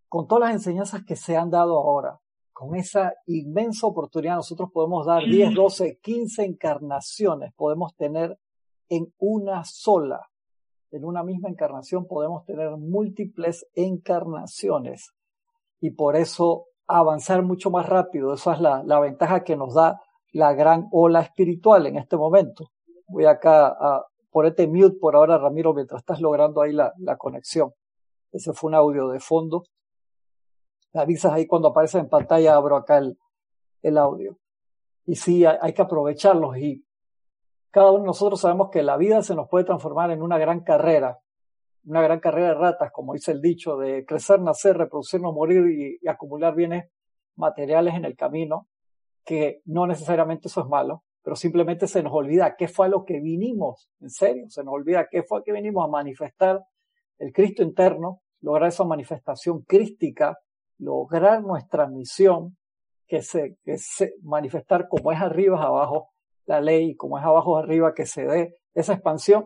con 0.09 0.27
todas 0.27 0.49
las 0.49 0.53
enseñanzas 0.53 1.03
que 1.05 1.15
se 1.15 1.37
han 1.37 1.51
dado 1.51 1.77
ahora, 1.77 2.19
con 2.53 2.75
esa 2.75 3.13
inmensa 3.25 3.87
oportunidad, 3.87 4.35
nosotros 4.35 4.69
podemos 4.71 5.05
dar 5.05 5.23
10, 5.23 5.53
12, 5.53 5.99
15 6.01 6.43
encarnaciones, 6.43 7.53
podemos 7.55 7.95
tener 7.95 8.37
en 8.89 9.13
una 9.17 9.65
sola, 9.65 10.29
en 10.91 11.03
una 11.03 11.23
misma 11.23 11.49
encarnación, 11.49 12.05
podemos 12.05 12.45
tener 12.45 12.69
múltiples 12.77 13.65
encarnaciones. 13.73 15.11
Y 15.81 15.91
por 15.91 16.15
eso 16.15 16.67
avanzar 16.87 17.41
mucho 17.43 17.71
más 17.71 17.87
rápido. 17.87 18.33
Esa 18.33 18.53
es 18.53 18.61
la, 18.61 18.83
la 18.83 18.99
ventaja 18.99 19.43
que 19.43 19.55
nos 19.55 19.73
da 19.73 19.99
la 20.31 20.53
gran 20.53 20.87
ola 20.91 21.21
espiritual 21.21 21.87
en 21.87 21.97
este 21.97 22.17
momento. 22.17 22.71
Voy 23.07 23.25
acá 23.25 23.67
a 23.67 24.05
ponerte 24.29 24.67
mute 24.67 24.97
por 24.99 25.15
ahora, 25.15 25.37
Ramiro, 25.37 25.73
mientras 25.73 26.01
estás 26.01 26.21
logrando 26.21 26.61
ahí 26.61 26.73
la, 26.73 26.93
la 26.99 27.17
conexión. 27.17 27.73
Ese 28.31 28.53
fue 28.53 28.69
un 28.69 28.75
audio 28.75 29.09
de 29.09 29.19
fondo. 29.19 29.63
Avisas 30.93 31.33
ahí 31.33 31.47
cuando 31.47 31.69
aparece 31.69 31.99
en 31.99 32.09
pantalla, 32.09 32.55
abro 32.55 32.75
acá 32.75 32.99
el, 32.99 33.17
el 33.81 33.97
audio. 33.97 34.37
Y 35.05 35.15
sí, 35.15 35.45
hay, 35.45 35.57
hay 35.61 35.73
que 35.73 35.81
aprovecharlos 35.81 36.57
y 36.57 36.85
cada 37.71 37.91
uno 37.91 38.01
de 38.01 38.07
nosotros 38.07 38.39
sabemos 38.39 38.69
que 38.69 38.83
la 38.83 38.97
vida 38.97 39.21
se 39.23 39.35
nos 39.35 39.49
puede 39.49 39.65
transformar 39.65 40.11
en 40.11 40.21
una 40.21 40.37
gran 40.37 40.61
carrera 40.61 41.19
una 41.85 42.01
gran 42.01 42.19
carrera 42.19 42.49
de 42.49 42.53
ratas, 42.55 42.91
como 42.91 43.13
dice 43.13 43.31
el 43.31 43.41
dicho, 43.41 43.77
de 43.77 44.05
crecer, 44.05 44.39
nacer, 44.41 44.77
reproducirnos, 44.77 45.33
morir 45.33 45.99
y, 46.01 46.07
acumular 46.07 46.55
bienes 46.55 46.89
materiales 47.35 47.95
en 47.95 48.05
el 48.05 48.15
camino, 48.15 48.67
que 49.25 49.61
no 49.65 49.87
necesariamente 49.87 50.47
eso 50.47 50.61
es 50.61 50.67
malo, 50.67 51.03
pero 51.21 51.35
simplemente 51.35 51.87
se 51.87 52.03
nos 52.03 52.13
olvida 52.13 52.55
qué 52.55 52.67
fue 52.67 52.87
a 52.87 52.89
lo 52.89 53.05
que 53.05 53.19
vinimos, 53.19 53.89
en 53.99 54.09
serio, 54.09 54.49
se 54.49 54.63
nos 54.63 54.73
olvida 54.73 55.07
qué 55.09 55.23
fue 55.23 55.39
a 55.39 55.43
que 55.43 55.51
vinimos 55.51 55.85
a 55.85 55.87
manifestar 55.87 56.61
el 57.19 57.31
Cristo 57.31 57.63
interno, 57.63 58.21
lograr 58.41 58.69
esa 58.69 58.83
manifestación 58.83 59.61
crística, 59.61 60.37
lograr 60.77 61.41
nuestra 61.41 61.87
misión, 61.87 62.57
que 63.07 63.21
se, 63.21 63.57
que 63.63 63.77
se 63.77 64.13
manifestar 64.23 64.87
como 64.87 65.11
es 65.11 65.21
arriba 65.21 65.57
es 65.57 65.65
abajo 65.65 66.09
la 66.45 66.59
ley, 66.59 66.95
como 66.95 67.17
es 67.17 67.23
abajo 67.23 67.57
arriba, 67.57 67.93
que 67.93 68.05
se 68.05 68.25
dé 68.25 68.57
esa 68.73 68.93
expansión 68.93 69.45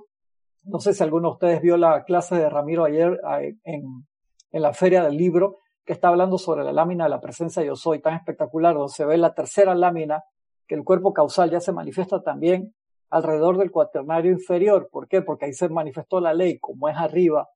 no 0.68 0.80
sé 0.80 0.94
si 0.94 1.04
alguno 1.04 1.30
de 1.30 1.34
ustedes 1.34 1.62
vio 1.62 1.78
la 1.78 2.04
clase 2.04 2.36
de 2.36 2.50
Ramiro 2.50 2.86
ayer 2.86 3.20
en, 3.64 4.06
la 4.52 4.74
feria 4.74 5.04
del 5.04 5.16
libro, 5.16 5.60
que 5.86 5.94
está 5.94 6.10
hablando 6.10 6.38
sobre 6.38 6.64
la 6.64 6.74
lámina 6.74 7.06
de 7.06 7.10
la 7.10 7.22
presencia 7.22 7.64
yo 7.64 7.76
soy, 7.76 8.02
tan 8.02 8.16
espectacular, 8.16 8.74
donde 8.74 8.92
se 8.92 9.06
ve 9.06 9.18
la 9.18 9.34
tercera 9.34 9.76
lámina, 9.76 10.24
que 10.68 10.76
el 10.76 10.84
cuerpo 10.84 11.14
causal 11.14 11.50
ya 11.50 11.62
se 11.62 11.72
manifiesta 11.72 12.22
también 12.22 12.74
alrededor 13.10 13.58
del 13.58 13.72
cuaternario 13.72 14.32
inferior. 14.32 14.90
¿Por 14.92 15.08
qué? 15.08 15.22
Porque 15.22 15.46
ahí 15.46 15.54
se 15.54 15.70
manifestó 15.70 16.20
la 16.20 16.34
ley, 16.34 16.60
como 16.60 16.90
es 16.90 16.98
arriba, 16.98 17.48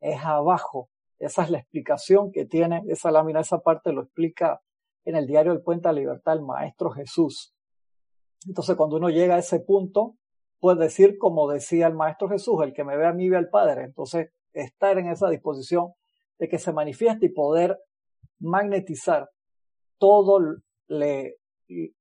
es 0.00 0.22
abajo. 0.22 0.90
Esa 1.18 1.42
es 1.42 1.50
la 1.50 1.58
explicación 1.58 2.30
que 2.30 2.44
tiene 2.44 2.82
esa 2.88 3.10
lámina, 3.10 3.40
esa 3.40 3.58
parte 3.58 3.92
lo 3.92 4.02
explica 4.02 4.60
en 5.04 5.16
el 5.16 5.26
diario 5.26 5.52
El 5.52 5.62
Puente 5.62 5.88
a 5.88 5.92
la 5.92 6.00
Libertad 6.00 6.34
el 6.34 6.42
Maestro 6.42 6.90
Jesús. 6.90 7.54
Entonces, 8.46 8.76
cuando 8.76 8.96
uno 8.96 9.08
llega 9.08 9.34
a 9.34 9.38
ese 9.38 9.60
punto, 9.60 10.16
puede 10.60 10.84
decir 10.84 11.18
como 11.18 11.50
decía 11.50 11.86
el 11.86 11.94
Maestro 11.94 12.28
Jesús, 12.28 12.62
el 12.62 12.72
que 12.72 12.84
me 12.84 12.96
ve 12.96 13.06
a 13.06 13.12
mí 13.12 13.28
ve 13.28 13.36
al 13.36 13.48
Padre. 13.48 13.84
Entonces, 13.84 14.30
estar 14.52 14.98
en 14.98 15.08
esa 15.08 15.28
disposición 15.28 15.92
de 16.38 16.48
que 16.48 16.58
se 16.58 16.72
manifieste 16.72 17.26
y 17.26 17.32
poder 17.32 17.78
magnetizar 18.38 19.28
todo 19.98 20.40
le, 20.86 21.36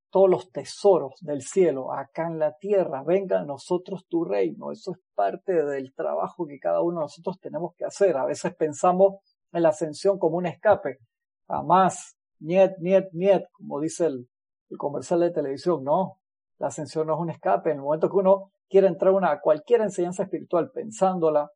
todos 0.09 0.29
los 0.29 0.51
tesoros 0.51 1.15
del 1.21 1.41
cielo 1.41 1.93
acá 1.93 2.27
en 2.27 2.39
la 2.39 2.53
tierra. 2.57 3.03
Venga 3.03 3.39
a 3.39 3.45
nosotros 3.45 4.05
tu 4.07 4.23
reino. 4.23 4.71
Eso 4.71 4.91
es 4.91 4.99
parte 5.15 5.63
del 5.65 5.93
trabajo 5.93 6.45
que 6.47 6.59
cada 6.59 6.81
uno 6.81 6.99
de 6.99 7.03
nosotros 7.03 7.39
tenemos 7.39 7.73
que 7.75 7.85
hacer. 7.85 8.17
A 8.17 8.25
veces 8.25 8.55
pensamos 8.55 9.15
en 9.51 9.63
la 9.63 9.69
ascensión 9.69 10.17
como 10.17 10.37
un 10.37 10.45
escape. 10.45 10.99
Jamás, 11.47 12.17
niet, 12.39 12.77
niet, 12.79 13.05
niet, 13.11 13.43
como 13.51 13.79
dice 13.79 14.07
el, 14.07 14.29
comercial 14.77 15.21
de 15.21 15.31
televisión. 15.31 15.83
No, 15.83 16.19
la 16.57 16.67
ascensión 16.67 17.07
no 17.07 17.15
es 17.15 17.19
un 17.19 17.29
escape. 17.29 17.71
En 17.71 17.77
el 17.77 17.83
momento 17.83 18.09
que 18.09 18.17
uno 18.17 18.51
quiere 18.69 18.87
entrar 18.87 19.13
a 19.13 19.17
una 19.17 19.39
cualquier 19.39 19.81
enseñanza 19.81 20.23
espiritual 20.23 20.71
pensándola 20.71 21.51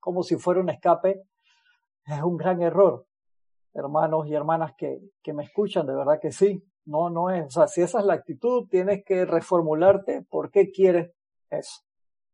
como 0.00 0.22
si 0.22 0.36
fuera 0.36 0.60
un 0.60 0.70
escape, 0.70 1.22
es 2.04 2.22
un 2.22 2.36
gran 2.36 2.60
error. 2.62 3.06
Hermanos 3.74 4.26
y 4.26 4.34
hermanas 4.34 4.72
que 4.76 5.32
me 5.32 5.44
escuchan, 5.44 5.86
de 5.86 5.94
verdad 5.94 6.18
que 6.20 6.32
sí. 6.32 6.64
No, 6.88 7.10
no 7.10 7.30
es. 7.30 7.46
O 7.46 7.50
sea, 7.50 7.66
si 7.68 7.82
esa 7.82 8.00
es 8.00 8.06
la 8.06 8.14
actitud, 8.14 8.66
tienes 8.68 9.04
que 9.04 9.26
reformularte 9.26 10.22
por 10.22 10.50
qué 10.50 10.70
quieres 10.70 11.12
eso. 11.50 11.82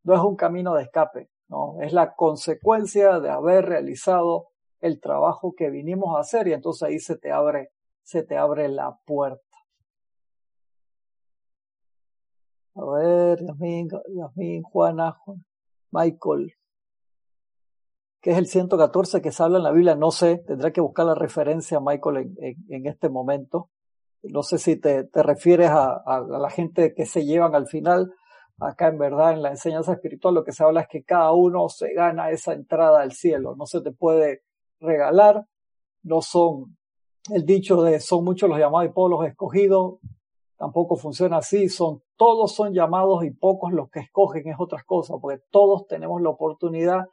No 0.05 0.15
es 0.15 0.21
un 0.21 0.37
camino 0.37 0.75
de 0.75 0.85
escape, 0.85 1.29
no. 1.49 1.81
Es 1.83 1.93
la 1.93 2.15
consecuencia 2.15 3.19
de 3.19 3.31
haber 3.31 3.65
realizado 3.67 4.49
el 4.81 5.01
trabajo 5.01 5.55
que 5.57 5.71
vinimos 5.71 6.17
a 6.17 6.21
hacer 6.21 6.47
y 6.47 6.53
entonces 6.53 6.85
ahí 6.85 6.99
se 7.01 7.17
te 7.17 7.33
abre, 7.33 7.71
se 8.05 8.23
te 8.23 8.37
abre 8.37 8.69
la 8.69 8.97
puerta. 9.05 9.43
A 12.77 12.85
ver, 12.85 13.45
Yasmin, 13.45 13.89
Yasmin, 14.15 14.63
Juana, 14.63 15.17
Michael. 15.91 16.55
¿Qué 18.21 18.31
es 18.31 18.39
el 18.39 18.47
114 18.47 19.21
que 19.21 19.33
se 19.33 19.43
habla 19.43 19.59
en 19.59 19.65
la 19.65 19.73
Biblia? 19.73 19.97
No 19.97 20.11
sé, 20.11 20.39
tendré 20.39 20.73
que 20.73 20.81
buscar 20.81 21.07
la 21.07 21.15
referencia, 21.15 21.81
Michael, 21.81 22.35
en, 22.69 22.87
este 22.87 23.09
momento. 23.09 23.71
No 24.25 24.43
sé 24.43 24.59
si 24.59 24.77
te, 24.77 25.05
te 25.05 25.23
refieres 25.23 25.71
a, 25.71 25.95
a, 26.05 26.21
la 26.21 26.51
gente 26.51 26.95
que 26.95 27.07
se 27.07 27.25
llevan 27.25 27.55
al 27.55 27.67
final. 27.67 28.13
Acá 28.59 28.89
en 28.89 28.99
verdad 28.99 29.33
en 29.33 29.43
la 29.43 29.51
enseñanza 29.51 29.93
espiritual 29.93 30.35
lo 30.35 30.45
que 30.45 30.53
se 30.53 30.65
habla 30.65 30.83
es 30.83 30.89
que 30.89 31.05
cada 31.05 31.33
uno 31.33 31.69
se 31.69 31.93
gana 31.93 32.31
esa 32.31 32.53
entrada 32.53 33.03
al 33.03 33.13
cielo. 33.13 33.55
No 33.57 33.67
se 33.67 33.81
te 33.81 33.93
puede 33.93 34.43
regalar. 34.81 35.45
No 36.03 36.21
son 36.21 36.77
el 37.31 37.45
dicho 37.45 37.83
de 37.83 38.01
son 38.01 38.25
muchos 38.25 38.49
los 38.49 38.59
llamados 38.59 38.87
y 38.87 38.93
pocos 38.93 39.11
los 39.11 39.27
escogidos 39.27 39.95
tampoco 40.57 40.97
funciona 40.97 41.39
así, 41.39 41.69
son 41.69 42.03
todos 42.17 42.55
son 42.55 42.73
llamados 42.73 43.25
y 43.25 43.31
pocos 43.31 43.73
los 43.73 43.91
que 43.91 44.01
escogen 44.01 44.49
es 44.49 44.57
otras 44.59 44.85
cosas, 44.85 45.17
porque 45.21 45.43
todos 45.51 45.87
tenemos 45.87 46.23
la 46.23 46.31
oportunidad 46.31 47.07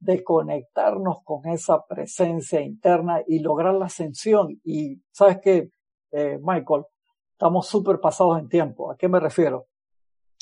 de 0.00 0.22
conectarnos 0.24 1.18
con 1.24 1.46
esa 1.48 1.86
presencia 1.86 2.60
interna 2.60 3.22
y 3.26 3.38
lograr 3.38 3.74
la 3.74 3.86
ascensión. 3.86 4.60
Y 4.64 5.00
sabes 5.12 5.38
qué, 5.40 5.70
eh, 6.12 6.38
Michael, 6.40 6.84
estamos 7.32 7.66
súper 7.66 8.00
pasados 8.00 8.38
en 8.38 8.48
tiempo. 8.48 8.90
¿A 8.90 8.96
qué 8.96 9.08
me 9.08 9.18
refiero? 9.18 9.66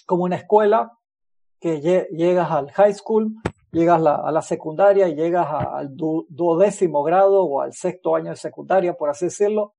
Como 0.06 0.24
una 0.24 0.36
escuela 0.36 0.98
que 1.60 1.80
llegas 1.80 2.50
al 2.50 2.70
high 2.72 2.94
school, 2.94 3.34
llegas 3.70 4.04
a 4.04 4.30
la 4.32 4.42
secundaria 4.42 5.08
y 5.08 5.14
llegas 5.14 5.46
al 5.50 5.96
duodécimo 5.96 7.02
grado 7.02 7.44
o 7.44 7.60
al 7.60 7.72
sexto 7.72 8.16
año 8.16 8.30
de 8.30 8.36
secundaria, 8.36 8.94
por 8.94 9.10
así 9.10 9.26
decirlo, 9.26 9.74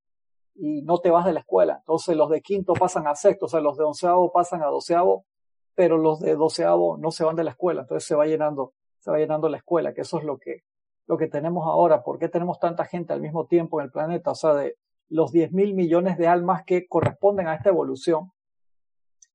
y 0.56 0.84
no 0.84 1.00
te 1.00 1.10
vas 1.10 1.26
de 1.26 1.34
la 1.34 1.40
escuela. 1.42 1.78
Entonces 1.80 2.16
los 2.16 2.30
de 2.30 2.42
quinto 2.42 2.74
pasan 2.74 3.08
a 3.08 3.16
sexto, 3.16 3.46
o 3.46 3.50
sea, 3.50 3.62
los 3.62 3.78
de 3.78 3.84
onceavo 3.84 4.32
pasan 4.32 4.62
a 4.64 4.68
doceavo, 4.68 5.26
pero 5.76 5.98
los 5.98 6.20
de 6.20 6.36
doceavo 6.36 6.98
no 6.98 7.12
se 7.12 7.24
van 7.24 7.36
de 7.36 7.44
la 7.44 7.52
escuela. 7.52 7.82
Entonces 7.82 8.08
se 8.08 8.16
va 8.16 8.26
llenando, 8.26 8.74
se 9.00 9.12
va 9.12 9.18
llenando 9.18 9.50
la 9.50 9.58
escuela, 9.58 9.94
que 9.94 10.02
eso 10.02 10.20
es 10.20 10.24
lo 10.24 10.38
que, 10.38 10.64
lo 11.08 11.18
que 11.18 11.28
tenemos 11.28 11.66
ahora. 11.66 12.04
¿Por 12.04 12.20
qué 12.20 12.30
tenemos 12.30 12.60
tanta 12.60 12.86
gente 12.86 13.14
al 13.14 13.22
mismo 13.22 13.48
tiempo 13.48 13.80
en 13.80 13.86
el 13.86 13.92
planeta? 13.92 14.32
O 14.32 14.36
sea, 14.36 14.54
de 14.54 14.78
los 15.12 15.34
10 15.34 15.52
mil 15.52 15.74
millones 15.74 16.18
de 16.18 16.28
almas 16.28 16.64
que 16.64 16.88
corresponden 16.88 17.48
a 17.48 17.56
esta 17.56 17.70
evolución, 17.70 18.32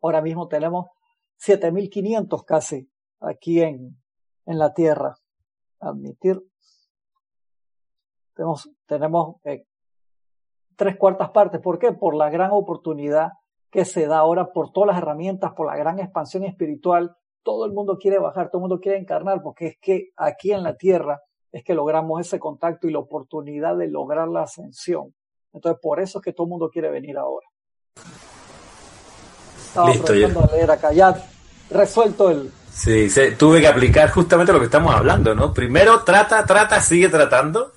ahora 0.00 0.22
mismo 0.22 0.48
tenemos 0.48 0.86
7.500 1.38 2.44
casi 2.46 2.90
aquí 3.20 3.60
en, 3.60 3.96
en 4.46 4.58
la 4.58 4.72
Tierra. 4.72 5.16
Admitir. 5.78 6.42
Tenemos, 8.34 8.70
tenemos 8.86 9.36
eh, 9.44 9.66
tres 10.76 10.96
cuartas 10.96 11.30
partes. 11.30 11.60
¿Por 11.60 11.78
qué? 11.78 11.92
Por 11.92 12.14
la 12.14 12.30
gran 12.30 12.52
oportunidad 12.52 13.32
que 13.70 13.84
se 13.84 14.06
da 14.06 14.18
ahora, 14.18 14.52
por 14.52 14.72
todas 14.72 14.88
las 14.88 14.98
herramientas, 14.98 15.52
por 15.52 15.66
la 15.66 15.76
gran 15.76 15.98
expansión 15.98 16.44
espiritual. 16.44 17.14
Todo 17.42 17.66
el 17.66 17.72
mundo 17.72 17.98
quiere 17.98 18.18
bajar, 18.18 18.48
todo 18.48 18.60
el 18.60 18.68
mundo 18.68 18.80
quiere 18.80 18.98
encarnar, 18.98 19.42
porque 19.42 19.66
es 19.66 19.78
que 19.78 20.08
aquí 20.16 20.52
en 20.52 20.62
la 20.62 20.76
tierra 20.76 21.20
es 21.52 21.62
que 21.62 21.74
logramos 21.74 22.18
ese 22.22 22.38
contacto 22.38 22.88
y 22.88 22.92
la 22.92 23.00
oportunidad 23.00 23.76
de 23.76 23.88
lograr 23.88 24.28
la 24.28 24.42
ascensión. 24.42 25.14
Entonces, 25.56 25.80
por 25.82 26.00
eso 26.00 26.18
es 26.18 26.24
que 26.24 26.34
todo 26.34 26.46
el 26.46 26.50
mundo 26.50 26.70
quiere 26.70 26.90
venir 26.90 27.16
ahora. 27.16 27.46
Estaba 29.56 29.90
Listo, 29.90 30.14
ya. 30.14 30.28
leer 30.52 30.70
acá, 30.70 30.92
ya 30.92 31.16
resuelto 31.70 32.30
el... 32.30 32.52
Sí, 32.70 33.08
tuve 33.38 33.60
que 33.60 33.66
aplicar 33.66 34.10
justamente 34.10 34.52
lo 34.52 34.58
que 34.58 34.66
estamos 34.66 34.94
hablando, 34.94 35.34
¿no? 35.34 35.54
Primero 35.54 36.04
trata, 36.04 36.44
trata, 36.44 36.78
sigue 36.82 37.08
tratando 37.08 37.72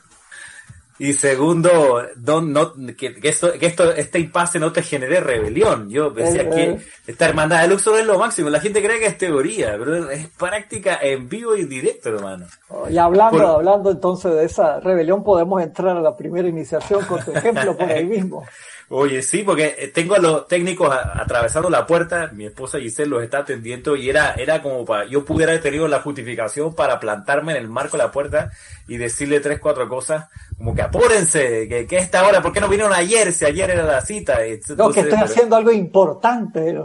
Y 0.99 1.13
segundo, 1.13 2.03
no, 2.17 2.73
que, 2.97 3.17
esto, 3.23 3.53
que 3.53 3.67
esto, 3.67 3.93
este 3.93 4.19
impasse 4.19 4.59
no 4.59 4.73
te 4.73 4.83
genere 4.83 5.21
rebelión. 5.21 5.89
Yo 5.89 6.09
decía 6.09 6.41
eh, 6.41 6.49
que 6.49 6.63
eh. 6.63 6.79
esta 7.07 7.25
hermandad 7.29 7.61
de 7.61 7.69
Luxor 7.69 7.99
es 7.99 8.05
lo 8.05 8.19
máximo. 8.19 8.49
La 8.49 8.59
gente 8.59 8.83
cree 8.83 8.99
que 8.99 9.05
es 9.05 9.17
teoría, 9.17 9.77
pero 9.79 10.09
es 10.09 10.27
práctica 10.27 10.99
en 11.01 11.29
vivo 11.29 11.55
y 11.55 11.63
directo, 11.63 12.09
hermano. 12.09 12.47
Y 12.89 12.97
hablando, 12.97 13.47
hablando 13.47 13.91
entonces 13.91 14.33
de 14.33 14.43
esa 14.43 14.81
rebelión, 14.81 15.23
podemos 15.23 15.63
entrar 15.63 15.95
a 15.95 16.01
la 16.01 16.17
primera 16.17 16.49
iniciación 16.49 17.05
con 17.05 17.23
tu 17.23 17.31
ejemplo 17.31 17.77
por 17.77 17.89
ahí 17.89 18.05
mismo. 18.05 18.43
Oye, 18.91 19.21
sí, 19.21 19.43
porque 19.43 19.75
eh, 19.77 19.87
tengo 19.89 20.15
a 20.15 20.19
los 20.19 20.47
técnicos 20.47 20.89
atravesando 20.91 21.69
la 21.69 21.85
puerta, 21.85 22.31
mi 22.33 22.47
esposa 22.47 22.79
Giselle 22.79 23.09
los 23.09 23.23
está 23.23 23.39
atendiendo 23.39 23.95
y 23.95 24.09
era, 24.09 24.33
era 24.33 24.63
como 24.63 24.83
para, 24.83 25.05
yo 25.05 25.23
pudiera 25.23 25.51
haber 25.51 25.61
tenido 25.61 25.87
la 25.87 26.01
justificación 26.01 26.73
para 26.73 26.99
plantarme 26.99 27.51
en 27.51 27.59
el 27.59 27.69
marco 27.69 27.97
de 27.97 28.03
la 28.03 28.11
puerta 28.11 28.49
y 28.87 28.97
decirle 28.97 29.41
tres, 29.41 29.59
cuatro 29.59 29.87
cosas, 29.87 30.25
como 30.57 30.73
que 30.73 30.81
apúrense, 30.81 31.67
que, 31.69 31.85
que 31.85 31.99
esta 31.99 32.27
hora, 32.27 32.41
¿por 32.41 32.51
qué 32.51 32.61
no 32.61 32.67
vinieron 32.67 32.91
ayer? 32.91 33.31
Si 33.31 33.45
ayer 33.45 33.69
era 33.69 33.83
la 33.83 34.01
cita. 34.01 34.39
no, 34.75 34.91
que 34.91 35.01
estoy 35.01 35.19
haciendo 35.19 35.55
algo 35.55 35.71
importante. 35.71 36.75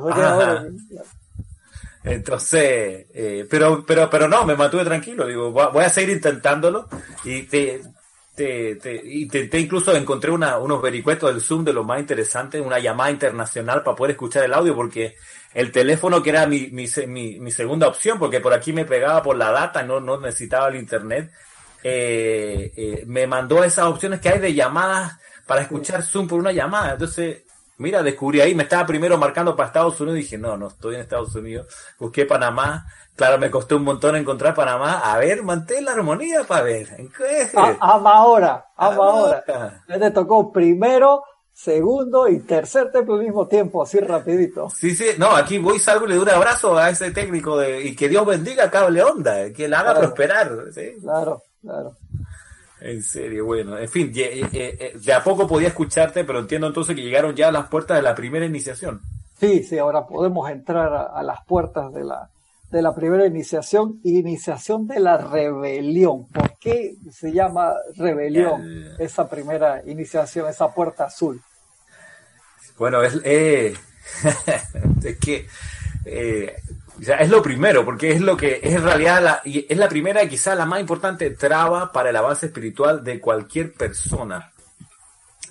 Entonces, 2.04 3.06
eh, 3.14 3.46
pero, 3.48 3.82
pero, 3.86 4.10
pero 4.10 4.28
no, 4.28 4.44
me 4.44 4.54
mantuve 4.54 4.84
tranquilo, 4.84 5.26
digo, 5.26 5.50
voy 5.52 5.84
a 5.84 5.88
seguir 5.88 6.10
intentándolo 6.10 6.86
y 7.24 7.44
te, 7.44 7.80
te, 8.34 8.76
te, 8.76 8.96
intenté 9.04 9.60
incluso 9.60 9.94
encontré 9.94 10.30
una, 10.30 10.58
unos 10.58 10.82
vericuetos 10.82 11.32
del 11.32 11.42
Zoom 11.42 11.64
de 11.64 11.72
lo 11.72 11.84
más 11.84 12.00
interesante, 12.00 12.60
una 12.60 12.78
llamada 12.78 13.10
internacional 13.10 13.82
para 13.82 13.96
poder 13.96 14.12
escuchar 14.12 14.44
el 14.44 14.54
audio, 14.54 14.74
porque 14.74 15.16
el 15.52 15.70
teléfono 15.70 16.22
que 16.22 16.30
era 16.30 16.46
mi, 16.46 16.68
mi, 16.68 16.88
mi, 17.38 17.50
segunda 17.52 17.86
opción, 17.86 18.18
porque 18.18 18.40
por 18.40 18.52
aquí 18.52 18.72
me 18.72 18.84
pegaba 18.84 19.22
por 19.22 19.36
la 19.36 19.52
data, 19.52 19.82
no, 19.84 20.00
no 20.00 20.18
necesitaba 20.20 20.68
el 20.68 20.76
internet, 20.76 21.30
eh, 21.82 22.72
eh, 22.76 23.04
me 23.06 23.26
mandó 23.26 23.62
esas 23.62 23.86
opciones 23.86 24.20
que 24.20 24.30
hay 24.30 24.40
de 24.40 24.54
llamadas 24.54 25.18
para 25.46 25.62
escuchar 25.62 26.02
Zoom 26.02 26.26
por 26.26 26.40
una 26.40 26.50
llamada. 26.50 26.92
Entonces, 26.92 27.42
mira, 27.78 28.02
descubrí 28.02 28.40
ahí, 28.40 28.54
me 28.54 28.64
estaba 28.64 28.86
primero 28.86 29.16
marcando 29.16 29.54
para 29.54 29.68
Estados 29.68 30.00
Unidos 30.00 30.18
dije, 30.18 30.38
no, 30.38 30.56
no 30.56 30.68
estoy 30.68 30.96
en 30.96 31.02
Estados 31.02 31.34
Unidos, 31.36 31.66
busqué 31.98 32.26
Panamá, 32.26 32.86
Claro, 33.16 33.38
me 33.38 33.50
costó 33.50 33.76
un 33.76 33.84
montón 33.84 34.16
encontrar 34.16 34.54
Panamá. 34.54 34.98
A 34.98 35.18
ver, 35.18 35.42
mantén 35.44 35.84
la 35.84 35.92
armonía 35.92 36.42
para 36.44 36.62
ver. 36.62 36.88
ama 37.80 38.14
ahora, 38.14 38.66
ama 38.76 38.96
ahora. 38.96 39.44
te 39.86 40.10
tocó 40.10 40.52
primero, 40.52 41.22
segundo 41.52 42.28
y 42.28 42.40
tercer 42.40 42.90
templo 42.90 43.14
al 43.14 43.20
mismo 43.20 43.46
tiempo, 43.46 43.84
así 43.84 44.00
rapidito. 44.00 44.68
Sí, 44.70 44.96
sí, 44.96 45.10
no, 45.16 45.30
aquí 45.36 45.58
voy, 45.58 45.78
salgo 45.78 46.06
y 46.06 46.08
le 46.08 46.14
doy 46.16 46.24
un 46.24 46.30
abrazo 46.30 46.76
a 46.76 46.90
ese 46.90 47.12
técnico 47.12 47.56
de, 47.56 47.84
y 47.84 47.94
que 47.94 48.08
Dios 48.08 48.26
bendiga 48.26 48.64
a 48.64 48.70
Cable 48.70 49.02
Onda, 49.04 49.52
que 49.52 49.68
la 49.68 49.80
haga 49.80 49.94
prosperar. 49.94 50.50
¿sí? 50.72 50.96
Claro, 51.00 51.42
claro. 51.62 51.92
En 52.80 53.00
serio, 53.02 53.46
bueno, 53.46 53.78
en 53.78 53.88
fin, 53.88 54.12
de 54.12 55.12
a 55.14 55.22
poco 55.22 55.46
podía 55.46 55.68
escucharte, 55.68 56.24
pero 56.24 56.40
entiendo 56.40 56.66
entonces 56.66 56.96
que 56.96 57.02
llegaron 57.02 57.34
ya 57.34 57.48
a 57.48 57.52
las 57.52 57.68
puertas 57.68 57.96
de 57.96 58.02
la 58.02 58.14
primera 58.14 58.44
iniciación. 58.44 59.00
Sí, 59.38 59.62
sí, 59.62 59.78
ahora 59.78 60.04
podemos 60.04 60.50
entrar 60.50 61.10
a 61.14 61.22
las 61.22 61.44
puertas 61.44 61.92
de 61.94 62.04
la, 62.04 62.28
de 62.74 62.82
la 62.82 62.92
primera 62.92 63.24
iniciación, 63.24 64.00
iniciación 64.02 64.88
de 64.88 64.98
la 64.98 65.16
rebelión. 65.16 66.26
¿Por 66.26 66.58
qué 66.58 66.96
se 67.08 67.32
llama 67.32 67.72
rebelión 67.94 68.96
esa 68.98 69.30
primera 69.30 69.80
iniciación, 69.86 70.48
esa 70.48 70.74
puerta 70.74 71.04
azul? 71.04 71.40
Bueno, 72.76 73.00
es, 73.00 73.20
eh, 73.22 73.76
es 75.04 75.18
que 75.18 75.46
eh, 76.04 76.56
es 76.98 77.30
lo 77.30 77.40
primero, 77.40 77.84
porque 77.84 78.10
es 78.10 78.20
lo 78.20 78.36
que 78.36 78.58
es 78.60 78.74
en 78.74 78.82
realidad 78.82 79.22
la, 79.22 79.40
y 79.44 79.64
es 79.68 79.78
la 79.78 79.88
primera 79.88 80.24
y 80.24 80.28
quizá 80.28 80.56
la 80.56 80.66
más 80.66 80.80
importante 80.80 81.30
traba 81.30 81.92
para 81.92 82.10
el 82.10 82.16
avance 82.16 82.46
espiritual 82.46 83.04
de 83.04 83.20
cualquier 83.20 83.72
persona. 83.72 84.50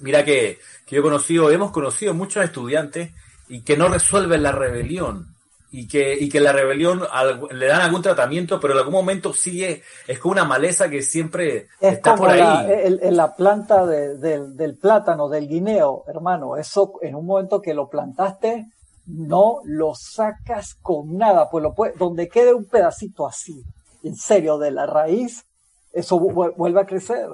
Mira 0.01 0.25
que, 0.25 0.59
que 0.85 0.97
yo 0.97 0.99
he 0.99 1.03
conocido, 1.03 1.49
hemos 1.51 1.71
conocido 1.71 2.13
muchos 2.13 2.43
estudiantes 2.43 3.11
y 3.47 3.61
que 3.61 3.77
no 3.77 3.87
resuelven 3.87 4.43
la 4.43 4.51
rebelión 4.51 5.32
y 5.75 5.87
que, 5.87 6.13
y 6.13 6.29
que 6.29 6.39
la 6.39 6.53
rebelión 6.53 7.01
le 7.49 7.65
dan 7.65 7.81
algún 7.81 8.03
tratamiento, 8.03 8.59
pero 8.59 8.73
en 8.73 8.79
algún 8.79 8.93
momento 8.93 9.33
sigue, 9.33 9.81
es 10.07 10.19
como 10.19 10.33
una 10.33 10.45
maleza 10.45 10.87
que 10.87 11.01
siempre 11.01 11.67
está 11.81 12.15
por 12.15 12.29
ahí. 12.29 12.99
En 13.01 13.17
la 13.17 13.35
planta 13.35 13.83
del 13.87 14.77
plátano, 14.79 15.27
del 15.29 15.47
guineo, 15.47 16.03
hermano, 16.07 16.57
eso 16.57 16.93
en 17.01 17.15
un 17.15 17.25
momento 17.25 17.59
que 17.59 17.73
lo 17.73 17.89
plantaste, 17.89 18.67
no 19.07 19.61
lo 19.63 19.95
sacas 19.95 20.75
con 20.79 21.17
nada, 21.17 21.49
pues 21.49 21.63
lo 21.63 21.73
donde 21.97 22.29
quede 22.29 22.53
un 22.53 22.65
pedacito 22.65 23.25
así, 23.25 23.63
en 24.03 24.15
serio, 24.15 24.59
de 24.59 24.69
la 24.69 24.85
raíz, 24.85 25.43
eso 25.91 26.19
vuelve 26.19 26.81
a 26.81 26.85
crecer. 26.85 27.29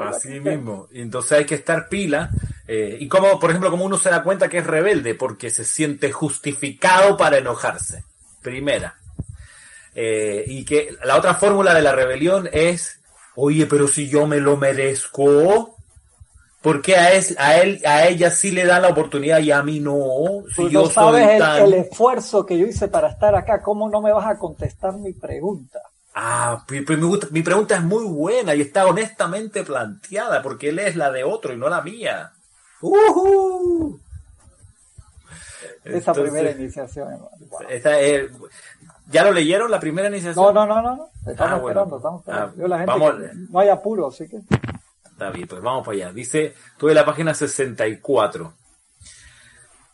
Así 0.00 0.40
mismo. 0.40 0.88
Entonces 0.92 1.32
hay 1.32 1.44
que 1.44 1.54
estar 1.54 1.88
pila. 1.88 2.30
Eh, 2.66 2.98
y 3.00 3.08
como, 3.08 3.40
por 3.40 3.50
ejemplo, 3.50 3.70
como 3.70 3.84
uno 3.84 3.96
se 3.96 4.10
da 4.10 4.22
cuenta 4.22 4.48
que 4.48 4.58
es 4.58 4.66
rebelde, 4.66 5.14
porque 5.14 5.50
se 5.50 5.64
siente 5.64 6.12
justificado 6.12 7.16
para 7.16 7.38
enojarse. 7.38 8.04
Primera. 8.42 8.96
Eh, 9.94 10.44
y 10.46 10.64
que 10.64 10.96
la 11.04 11.16
otra 11.16 11.34
fórmula 11.34 11.74
de 11.74 11.82
la 11.82 11.92
rebelión 11.92 12.48
es, 12.52 13.00
oye, 13.34 13.66
pero 13.66 13.88
si 13.88 14.08
yo 14.08 14.26
me 14.26 14.38
lo 14.38 14.56
merezco, 14.56 15.76
¿por 16.60 16.82
qué 16.82 16.96
a, 16.96 17.08
a, 17.38 17.56
él, 17.58 17.80
a 17.84 18.06
ella 18.06 18.30
sí 18.30 18.50
le 18.50 18.66
dan 18.66 18.82
la 18.82 18.88
oportunidad 18.88 19.40
y 19.40 19.50
a 19.50 19.62
mí 19.62 19.80
no? 19.80 20.44
Si 20.54 20.68
yo 20.68 20.88
sabes 20.90 21.40
el 21.60 21.74
esfuerzo 21.74 22.44
que 22.44 22.58
yo 22.58 22.66
hice 22.66 22.88
para 22.88 23.08
estar 23.08 23.34
acá, 23.34 23.62
¿cómo 23.62 23.88
no 23.88 24.00
me 24.00 24.12
vas 24.12 24.26
a 24.26 24.38
contestar 24.38 24.92
mi 24.94 25.14
pregunta? 25.14 25.80
Ah, 26.14 26.64
mi, 26.68 26.80
mi, 26.80 27.42
pregunta 27.42 27.76
es 27.76 27.82
muy 27.82 28.04
buena 28.04 28.54
y 28.54 28.62
está 28.62 28.86
honestamente 28.86 29.62
planteada 29.62 30.42
porque 30.42 30.70
él 30.70 30.78
es 30.80 30.96
la 30.96 31.12
de 31.12 31.22
otro 31.22 31.52
y 31.52 31.56
no 31.56 31.68
la 31.68 31.80
mía. 31.82 32.32
Esa 35.84 36.12
primera 36.12 36.50
iniciación. 36.50 37.18
¿Ya 39.10 39.24
lo 39.24 39.32
leyeron 39.32 39.70
la 39.70 39.80
primera 39.80 40.08
iniciación? 40.08 40.54
No, 40.54 40.66
no, 40.66 40.66
no, 40.66 40.82
no. 40.82 41.10
Estamos 41.26 41.52
ah, 41.52 41.56
esperando, 41.56 41.96
estamos 41.96 42.20
esperando. 42.20 42.74
Ah, 42.74 42.84
vamos, 42.86 43.14
no 43.50 43.60
hay 43.60 43.68
apuro, 43.68 44.08
así 44.08 44.28
que. 44.28 44.40
Está 45.04 45.30
bien, 45.30 45.48
pues 45.48 45.62
vamos 45.62 45.84
para 45.84 45.96
allá. 45.96 46.12
Dice, 46.12 46.54
tuve 46.76 46.94
la 46.94 47.04
página 47.04 47.32
64. 47.34 48.52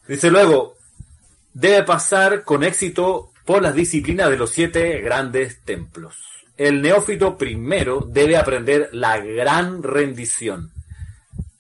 Dice 0.09 0.31
luego, 0.31 0.75
debe 1.53 1.83
pasar 1.85 2.45
con 2.45 2.65
éxito 2.65 3.31
por 3.45 3.63
las 3.63 3.75
disciplinas 3.75 4.31
de 4.31 4.37
los 4.37 4.51
siete 4.51 5.01
grandes 5.01 5.61
templos. 5.63 6.17
El 6.57 6.83
neófito 6.83 7.37
primero 7.37 8.01
debe 8.01 8.37
aprender 8.37 8.89
la 8.93 9.19
gran 9.19 9.83
rendición. 9.83 10.71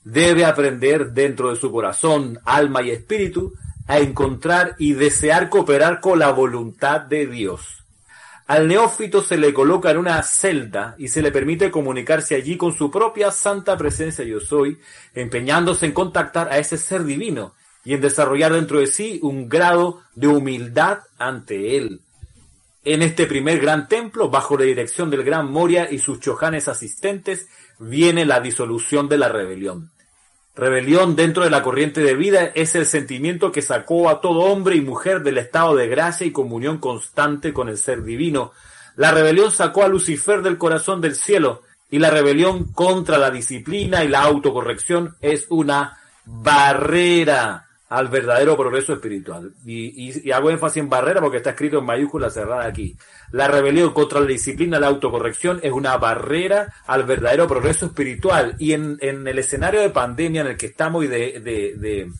Debe 0.04 0.44
aprender 0.44 1.12
dentro 1.12 1.50
de 1.50 1.56
su 1.56 1.72
corazón, 1.72 2.38
alma 2.44 2.82
y 2.82 2.90
espíritu 2.90 3.54
a 3.86 3.98
encontrar 3.98 4.76
y 4.78 4.92
desear 4.92 5.48
cooperar 5.50 6.00
con 6.00 6.18
la 6.18 6.30
voluntad 6.30 7.00
de 7.00 7.26
Dios. 7.26 7.84
Al 8.46 8.68
neófito 8.68 9.22
se 9.22 9.38
le 9.38 9.54
coloca 9.54 9.90
en 9.90 9.96
una 9.96 10.22
celda 10.22 10.94
y 10.98 11.08
se 11.08 11.22
le 11.22 11.32
permite 11.32 11.70
comunicarse 11.70 12.34
allí 12.34 12.56
con 12.56 12.76
su 12.76 12.90
propia 12.90 13.30
santa 13.30 13.76
presencia 13.76 14.24
yo 14.24 14.38
soy, 14.38 14.78
empeñándose 15.14 15.86
en 15.86 15.92
contactar 15.92 16.52
a 16.52 16.58
ese 16.58 16.76
ser 16.76 17.04
divino 17.04 17.54
y 17.84 17.94
en 17.94 18.00
desarrollar 18.00 18.52
dentro 18.52 18.80
de 18.80 18.86
sí 18.86 19.18
un 19.22 19.48
grado 19.48 20.02
de 20.14 20.28
humildad 20.28 21.00
ante 21.18 21.76
él. 21.76 22.00
En 22.84 23.02
este 23.02 23.26
primer 23.26 23.60
gran 23.60 23.88
templo, 23.88 24.28
bajo 24.28 24.58
la 24.58 24.64
dirección 24.64 25.10
del 25.10 25.24
gran 25.24 25.50
Moria 25.50 25.90
y 25.90 25.98
sus 25.98 26.20
chojanes 26.20 26.68
asistentes, 26.68 27.48
viene 27.78 28.26
la 28.26 28.40
disolución 28.40 29.08
de 29.08 29.18
la 29.18 29.28
rebelión. 29.28 29.90
Rebelión 30.54 31.16
dentro 31.16 31.42
de 31.42 31.50
la 31.50 31.62
corriente 31.62 32.00
de 32.00 32.14
vida 32.14 32.44
es 32.54 32.74
el 32.74 32.86
sentimiento 32.86 33.50
que 33.50 33.62
sacó 33.62 34.08
a 34.08 34.20
todo 34.20 34.40
hombre 34.40 34.76
y 34.76 34.82
mujer 34.82 35.22
del 35.22 35.38
estado 35.38 35.74
de 35.74 35.88
gracia 35.88 36.26
y 36.26 36.32
comunión 36.32 36.78
constante 36.78 37.52
con 37.52 37.68
el 37.68 37.78
ser 37.78 38.04
divino. 38.04 38.52
La 38.96 39.10
rebelión 39.10 39.50
sacó 39.50 39.82
a 39.82 39.88
Lucifer 39.88 40.42
del 40.42 40.58
corazón 40.58 41.00
del 41.00 41.16
cielo 41.16 41.62
y 41.90 41.98
la 41.98 42.10
rebelión 42.10 42.72
contra 42.72 43.18
la 43.18 43.30
disciplina 43.30 44.04
y 44.04 44.08
la 44.08 44.22
autocorrección 44.22 45.16
es 45.20 45.46
una 45.48 45.98
barrera 46.24 47.63
al 47.88 48.08
verdadero 48.08 48.56
progreso 48.56 48.94
espiritual. 48.94 49.52
Y, 49.64 50.30
hago 50.30 50.50
énfasis 50.50 50.78
en 50.78 50.88
barrera 50.88 51.20
porque 51.20 51.36
está 51.38 51.50
escrito 51.50 51.78
en 51.78 51.84
mayúscula 51.84 52.30
cerrada 52.30 52.66
aquí. 52.66 52.96
La 53.30 53.48
rebelión 53.48 53.92
contra 53.92 54.20
la 54.20 54.26
disciplina, 54.26 54.80
la 54.80 54.88
autocorrección, 54.88 55.60
es 55.62 55.72
una 55.72 55.96
barrera 55.96 56.74
al 56.86 57.04
verdadero 57.04 57.46
progreso 57.46 57.86
espiritual. 57.86 58.56
Y 58.58 58.72
en, 58.72 58.98
el 59.00 59.38
escenario 59.38 59.80
de 59.80 59.90
pandemia 59.90 60.40
en 60.40 60.46
el 60.48 60.56
que 60.56 60.66
estamos 60.66 61.04
y 61.04 61.08
de, 61.08 61.40
de 61.40 62.10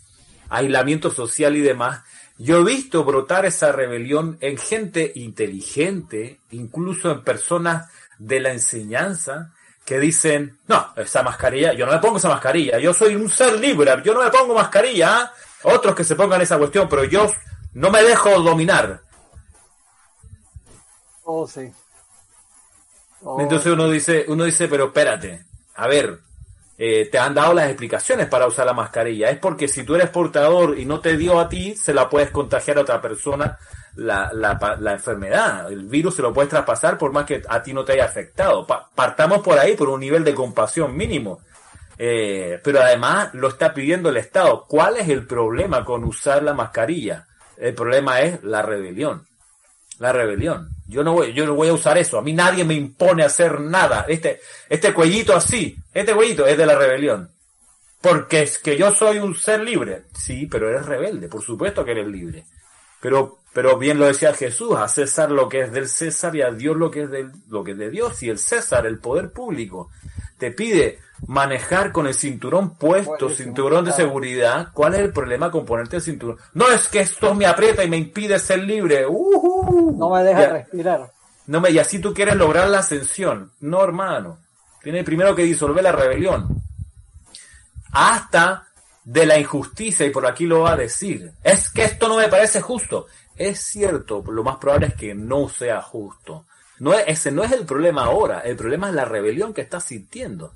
aislamiento 0.48 1.10
social 1.10 1.56
y 1.56 1.60
demás, 1.60 2.02
yo 2.36 2.60
he 2.60 2.64
visto 2.64 3.04
brotar 3.04 3.46
esa 3.46 3.72
rebelión 3.72 4.38
en 4.40 4.58
gente 4.58 5.12
inteligente, 5.14 6.40
incluso 6.50 7.10
en 7.10 7.22
personas 7.22 7.90
de 8.18 8.40
la 8.40 8.52
enseñanza, 8.52 9.52
que 9.84 9.98
dicen, 9.98 10.58
no, 10.66 10.92
esa 10.96 11.22
mascarilla, 11.22 11.74
yo 11.74 11.86
no 11.86 11.92
me 11.92 11.98
pongo 11.98 12.16
esa 12.16 12.30
mascarilla, 12.30 12.78
yo 12.78 12.94
soy 12.94 13.14
un 13.14 13.28
ser 13.28 13.58
libre, 13.58 13.92
yo 14.02 14.14
no 14.14 14.22
me 14.22 14.30
pongo 14.30 14.54
mascarilla. 14.54 15.30
Otros 15.64 15.94
que 15.94 16.04
se 16.04 16.16
pongan 16.16 16.40
esa 16.40 16.58
cuestión, 16.58 16.88
pero 16.88 17.04
yo 17.04 17.30
no 17.74 17.90
me 17.90 18.02
dejo 18.02 18.40
dominar. 18.40 19.00
Oh, 21.24 21.46
sí. 21.46 21.72
Oh, 23.22 23.40
Entonces 23.40 23.72
uno 23.72 23.88
dice, 23.88 24.26
uno 24.28 24.44
dice, 24.44 24.68
pero 24.68 24.86
espérate, 24.86 25.44
a 25.74 25.86
ver, 25.86 26.20
eh, 26.76 27.08
te 27.10 27.18
han 27.18 27.34
dado 27.34 27.54
las 27.54 27.68
explicaciones 27.68 28.28
para 28.28 28.46
usar 28.46 28.66
la 28.66 28.72
mascarilla. 28.74 29.30
Es 29.30 29.38
porque 29.38 29.68
si 29.68 29.84
tú 29.84 29.94
eres 29.94 30.10
portador 30.10 30.78
y 30.78 30.84
no 30.84 31.00
te 31.00 31.16
dio 31.16 31.40
a 31.40 31.48
ti, 31.48 31.74
se 31.76 31.94
la 31.94 32.08
puedes 32.08 32.30
contagiar 32.30 32.78
a 32.78 32.82
otra 32.82 33.00
persona 33.00 33.58
la, 33.96 34.30
la, 34.32 34.76
la 34.80 34.92
enfermedad. 34.92 35.70
El 35.70 35.84
virus 35.84 36.16
se 36.16 36.22
lo 36.22 36.32
puedes 36.32 36.50
traspasar 36.50 36.98
por 36.98 37.12
más 37.12 37.24
que 37.24 37.42
a 37.48 37.62
ti 37.62 37.72
no 37.72 37.84
te 37.84 37.92
haya 37.92 38.04
afectado. 38.04 38.66
partamos 38.94 39.40
por 39.40 39.58
ahí, 39.58 39.76
por 39.76 39.88
un 39.88 40.00
nivel 40.00 40.24
de 40.24 40.34
compasión 40.34 40.96
mínimo. 40.96 41.40
Eh, 41.98 42.60
pero 42.62 42.80
además 42.80 43.30
lo 43.34 43.48
está 43.48 43.72
pidiendo 43.72 44.08
el 44.08 44.16
Estado. 44.16 44.64
¿Cuál 44.68 44.96
es 44.96 45.08
el 45.08 45.26
problema 45.26 45.84
con 45.84 46.04
usar 46.04 46.42
la 46.42 46.54
mascarilla? 46.54 47.26
El 47.56 47.74
problema 47.74 48.20
es 48.20 48.42
la 48.42 48.62
rebelión. 48.62 49.26
La 49.98 50.12
rebelión. 50.12 50.70
Yo 50.88 51.04
no 51.04 51.12
voy, 51.12 51.32
yo 51.32 51.46
no 51.46 51.54
voy 51.54 51.68
a 51.68 51.72
usar 51.72 51.96
eso. 51.98 52.18
A 52.18 52.22
mí 52.22 52.32
nadie 52.32 52.64
me 52.64 52.74
impone 52.74 53.22
hacer 53.22 53.60
nada. 53.60 54.06
Este, 54.08 54.40
este 54.68 54.92
cuellito 54.92 55.34
así, 55.34 55.76
este 55.92 56.14
cuellito 56.14 56.46
es 56.46 56.58
de 56.58 56.66
la 56.66 56.76
rebelión. 56.76 57.30
Porque 58.00 58.42
es 58.42 58.58
que 58.58 58.76
yo 58.76 58.94
soy 58.94 59.18
un 59.18 59.34
ser 59.34 59.60
libre. 59.60 60.04
Sí, 60.12 60.46
pero 60.46 60.68
eres 60.68 60.84
rebelde. 60.84 61.28
Por 61.28 61.42
supuesto 61.42 61.84
que 61.84 61.92
eres 61.92 62.08
libre. 62.08 62.44
Pero, 63.00 63.38
pero 63.52 63.78
bien 63.78 63.98
lo 63.98 64.06
decía 64.06 64.34
Jesús, 64.34 64.76
a 64.76 64.88
César 64.88 65.30
lo 65.30 65.48
que 65.48 65.60
es 65.60 65.72
del 65.72 65.88
César 65.88 66.34
y 66.34 66.42
a 66.42 66.50
Dios 66.50 66.76
lo 66.76 66.90
que 66.90 67.02
es 67.04 67.10
del, 67.10 67.30
lo 67.48 67.62
que 67.62 67.70
es 67.70 67.78
de 67.78 67.90
Dios. 67.90 68.22
Y 68.22 68.28
el 68.28 68.38
César, 68.38 68.86
el 68.86 68.98
poder 68.98 69.30
público, 69.30 69.90
te 70.38 70.50
pide 70.50 70.98
manejar 71.26 71.92
con 71.92 72.06
el 72.06 72.14
cinturón 72.14 72.76
puesto, 72.76 73.30
cinturón 73.30 73.84
de 73.84 73.92
seguridad, 73.92 74.68
¿cuál 74.72 74.94
es 74.94 75.00
el 75.00 75.12
problema 75.12 75.50
con 75.50 75.64
ponerte 75.64 75.96
el 75.96 76.02
cinturón? 76.02 76.38
No 76.52 76.68
es 76.68 76.88
que 76.88 77.00
esto 77.00 77.34
me 77.34 77.46
aprieta 77.46 77.84
y 77.84 77.88
me 77.88 77.96
impide 77.96 78.38
ser 78.38 78.60
libre. 78.60 79.06
no 79.06 80.10
me 80.10 80.22
deja 80.22 80.46
respirar. 80.46 81.10
No 81.46 81.60
me, 81.60 81.70
y 81.70 81.78
así 81.78 81.98
tú 81.98 82.14
quieres 82.14 82.36
lograr 82.36 82.68
la 82.68 82.78
ascensión. 82.78 83.52
No, 83.60 83.82
hermano. 83.82 84.38
Tiene 84.82 85.04
primero 85.04 85.34
que 85.34 85.42
disolver 85.42 85.82
la 85.82 85.92
rebelión. 85.92 86.62
Hasta 87.92 88.66
de 89.04 89.26
la 89.26 89.38
injusticia, 89.38 90.06
y 90.06 90.10
por 90.10 90.26
aquí 90.26 90.46
lo 90.46 90.60
va 90.60 90.72
a 90.72 90.76
decir. 90.76 91.32
Es 91.42 91.70
que 91.70 91.84
esto 91.84 92.08
no 92.08 92.16
me 92.16 92.28
parece 92.28 92.60
justo. 92.60 93.06
Es 93.36 93.60
cierto, 93.60 94.22
lo 94.26 94.42
más 94.42 94.56
probable 94.56 94.88
es 94.88 94.94
que 94.94 95.14
no 95.14 95.48
sea 95.48 95.82
justo. 95.82 96.46
No, 96.78 96.92
ese 96.94 97.30
no 97.30 97.44
es 97.44 97.52
el 97.52 97.64
problema 97.66 98.04
ahora, 98.04 98.40
el 98.40 98.56
problema 98.56 98.88
es 98.88 98.94
la 98.94 99.04
rebelión 99.04 99.54
que 99.54 99.60
estás 99.60 99.84
sintiendo. 99.84 100.54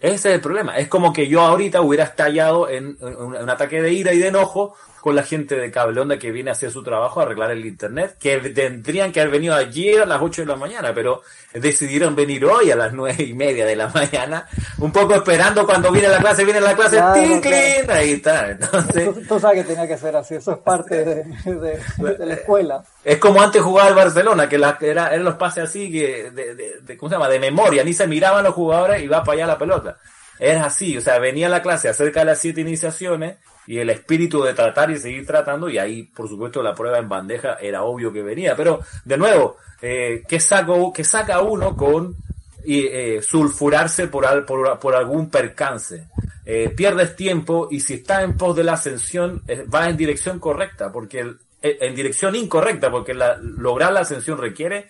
Ese 0.00 0.28
es 0.28 0.34
el 0.34 0.40
problema. 0.40 0.76
Es 0.76 0.88
como 0.88 1.12
que 1.12 1.26
yo 1.28 1.40
ahorita 1.40 1.80
hubiera 1.80 2.04
estallado 2.04 2.68
en, 2.68 2.98
un, 3.00 3.48
ataque 3.48 3.80
de 3.80 3.92
ira 3.92 4.12
y 4.12 4.18
de 4.18 4.28
enojo 4.28 4.74
con 5.06 5.14
la 5.14 5.22
gente 5.22 5.54
de 5.54 5.70
Cableonda 5.70 6.18
que 6.18 6.32
viene 6.32 6.50
a 6.50 6.54
hacer 6.54 6.72
su 6.72 6.82
trabajo 6.82 7.20
a 7.20 7.22
arreglar 7.22 7.52
el 7.52 7.64
internet, 7.64 8.16
que 8.18 8.40
tendrían 8.40 9.12
que 9.12 9.20
haber 9.20 9.34
venido 9.34 9.54
ayer 9.54 10.02
a 10.02 10.04
las 10.04 10.20
8 10.20 10.42
de 10.42 10.48
la 10.48 10.56
mañana, 10.56 10.92
pero 10.92 11.22
decidieron 11.54 12.16
venir 12.16 12.44
hoy 12.44 12.72
a 12.72 12.74
las 12.74 12.92
nueve 12.92 13.22
y 13.22 13.32
media 13.32 13.64
de 13.64 13.76
la 13.76 13.86
mañana, 13.94 14.48
un 14.78 14.90
poco 14.90 15.14
esperando 15.14 15.64
cuando 15.64 15.92
viene 15.92 16.08
la 16.08 16.18
clase, 16.18 16.44
viene 16.44 16.60
la 16.60 16.74
clase, 16.74 16.98
ahí 16.98 18.14
está. 18.14 18.50
Entonces, 18.50 19.28
tú, 19.28 19.38
sabes 19.38 19.62
que 19.62 19.74
tenía 19.74 19.86
que 19.86 19.96
ser 19.96 20.16
así, 20.16 20.34
eso 20.34 20.50
es 20.50 20.58
parte 20.58 21.04
de, 21.04 21.78
la 22.18 22.34
escuela. 22.34 22.82
Es 23.04 23.18
como 23.18 23.40
antes 23.40 23.62
jugaba 23.62 23.90
el 23.90 23.94
Barcelona, 23.94 24.48
que 24.48 24.58
la, 24.58 24.76
era, 24.80 25.06
eran 25.10 25.22
los 25.22 25.36
pases 25.36 25.62
así, 25.62 25.88
que 25.88 26.32
de, 26.32 26.80
de, 26.82 26.96
¿cómo 26.96 27.10
se 27.10 27.14
llama? 27.14 27.28
De 27.28 27.38
memoria, 27.38 27.84
ni 27.84 27.92
se 27.92 28.08
miraban 28.08 28.42
los 28.42 28.54
jugadores 28.54 29.00
y 29.00 29.06
va 29.06 29.22
para 29.22 29.36
allá 29.36 29.46
la 29.46 29.58
pelota. 29.58 29.98
Es 30.40 30.60
así, 30.60 30.98
o 30.98 31.00
sea, 31.00 31.20
venía 31.20 31.48
la 31.48 31.62
clase 31.62 31.88
acerca 31.88 32.20
de 32.20 32.26
las 32.26 32.40
siete 32.40 32.60
iniciaciones 32.60 33.36
y 33.66 33.78
el 33.78 33.90
espíritu 33.90 34.42
de 34.42 34.54
tratar 34.54 34.90
y 34.90 34.98
seguir 34.98 35.26
tratando, 35.26 35.68
y 35.68 35.78
ahí, 35.78 36.04
por 36.04 36.28
supuesto, 36.28 36.62
la 36.62 36.74
prueba 36.74 36.98
en 36.98 37.08
bandeja 37.08 37.54
era 37.60 37.82
obvio 37.82 38.12
que 38.12 38.22
venía. 38.22 38.54
Pero, 38.54 38.80
de 39.04 39.16
nuevo, 39.16 39.56
eh, 39.82 40.22
¿qué, 40.28 40.38
saco, 40.40 40.92
¿qué 40.92 41.04
saca 41.04 41.40
uno 41.40 41.76
con 41.76 42.16
eh, 42.64 43.20
sulfurarse 43.22 44.08
por, 44.08 44.46
por, 44.46 44.78
por, 44.78 44.94
algún 44.94 45.30
percance? 45.30 46.08
Eh, 46.44 46.68
pierdes 46.76 47.16
tiempo 47.16 47.66
y 47.70 47.80
si 47.80 47.94
estás 47.94 48.22
en 48.22 48.36
pos 48.36 48.54
de 48.54 48.62
la 48.62 48.74
ascensión, 48.74 49.42
eh, 49.48 49.64
vas 49.66 49.88
en 49.88 49.96
dirección 49.96 50.38
correcta, 50.38 50.92
porque 50.92 51.34
en 51.60 51.94
dirección 51.96 52.36
incorrecta, 52.36 52.92
porque 52.92 53.14
la, 53.14 53.36
lograr 53.36 53.92
la 53.92 54.00
ascensión 54.00 54.38
requiere, 54.38 54.88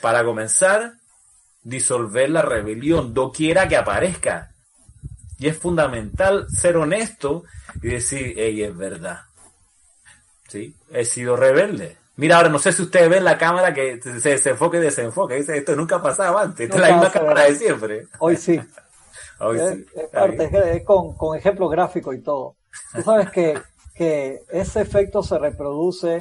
para 0.00 0.24
comenzar, 0.24 0.94
disolver 1.62 2.30
la 2.30 2.42
rebelión, 2.42 3.12
doquiera 3.12 3.68
que 3.68 3.76
aparezca. 3.76 4.52
Y 5.38 5.48
es 5.48 5.58
fundamental 5.58 6.46
ser 6.48 6.76
honesto 6.76 7.44
y 7.82 7.88
decir, 7.88 8.38
ella 8.38 8.68
es 8.68 8.76
verdad. 8.76 9.20
¿Sí? 10.48 10.74
He 10.90 11.04
sido 11.04 11.36
rebelde. 11.36 11.96
Mira, 12.16 12.36
ahora 12.36 12.48
no 12.48 12.58
sé 12.58 12.72
si 12.72 12.82
ustedes 12.82 13.08
ven 13.08 13.24
la 13.24 13.38
cámara 13.38 13.74
que 13.74 14.00
se 14.00 14.28
desenfoque 14.30 14.76
y 14.76 14.80
desenfoque. 14.80 15.34
Dice, 15.34 15.56
esto 15.58 15.74
nunca 15.74 16.00
pasaba 16.00 16.42
antes. 16.42 16.66
Esta 16.66 16.76
es 16.76 16.82
la 16.82 16.92
misma 16.92 17.10
cámara 17.10 17.42
de 17.42 17.56
siempre. 17.56 18.06
Hoy 18.20 18.36
sí. 18.36 18.60
Hoy 19.40 19.58
sí. 19.58 19.86
Es, 19.96 20.10
parte, 20.10 20.76
es 20.76 20.84
con, 20.84 21.16
con 21.16 21.36
ejemplos 21.36 21.70
gráficos 21.70 22.14
y 22.14 22.20
todo. 22.20 22.54
Tú 22.94 23.02
sabes 23.02 23.30
que, 23.30 23.58
que 23.94 24.42
ese 24.48 24.80
efecto 24.80 25.22
se 25.22 25.38
reproduce 25.38 26.20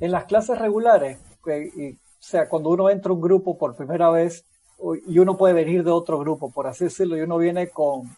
en 0.00 0.10
las 0.10 0.24
clases 0.24 0.58
regulares. 0.58 1.18
y, 1.46 1.92
o 1.92 1.96
sea, 2.18 2.48
cuando 2.48 2.70
uno 2.70 2.90
entra 2.90 3.10
a 3.10 3.14
un 3.14 3.20
grupo 3.22 3.56
por 3.56 3.76
primera 3.76 4.10
vez 4.10 4.44
y 5.06 5.18
uno 5.18 5.36
puede 5.36 5.54
venir 5.54 5.84
de 5.84 5.90
otro 5.90 6.18
grupo, 6.18 6.52
por 6.52 6.66
así 6.66 6.84
decirlo, 6.84 7.16
y 7.16 7.22
uno 7.22 7.38
viene 7.38 7.68
con, 7.68 8.14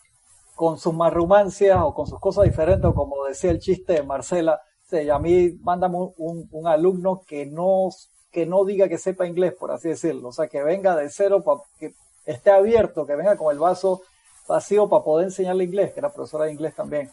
con 0.56 0.78
sus 0.78 0.94
marrumancias 0.94 1.78
o 1.82 1.92
con 1.92 2.06
sus 2.06 2.18
cosas 2.18 2.44
diferentes, 2.44 2.86
o 2.86 2.94
como 2.94 3.26
decía 3.26 3.50
el 3.50 3.60
chiste 3.60 3.92
de 3.92 4.02
Marcela, 4.02 4.60
y 4.90 5.10
a 5.10 5.18
mí 5.18 5.50
mándame 5.60 5.98
un, 6.16 6.66
alumno 6.66 7.20
que 7.26 7.44
no, 7.44 7.90
que 8.32 8.46
no 8.46 8.64
diga 8.64 8.88
que 8.88 8.96
sepa 8.96 9.26
inglés, 9.26 9.52
por 9.52 9.70
así 9.70 9.90
decirlo, 9.90 10.28
o 10.28 10.32
sea, 10.32 10.48
que 10.48 10.62
venga 10.62 10.96
de 10.96 11.10
cero, 11.10 11.42
para 11.44 11.60
que 11.78 11.94
esté 12.24 12.50
abierto, 12.50 13.06
que 13.06 13.14
venga 13.14 13.36
con 13.36 13.52
el 13.52 13.58
vaso 13.58 14.00
vacío 14.48 14.88
para 14.88 15.04
poder 15.04 15.26
enseñarle 15.26 15.64
inglés, 15.64 15.92
que 15.92 16.00
era 16.00 16.12
profesora 16.12 16.46
de 16.46 16.52
inglés 16.52 16.74
también. 16.74 17.10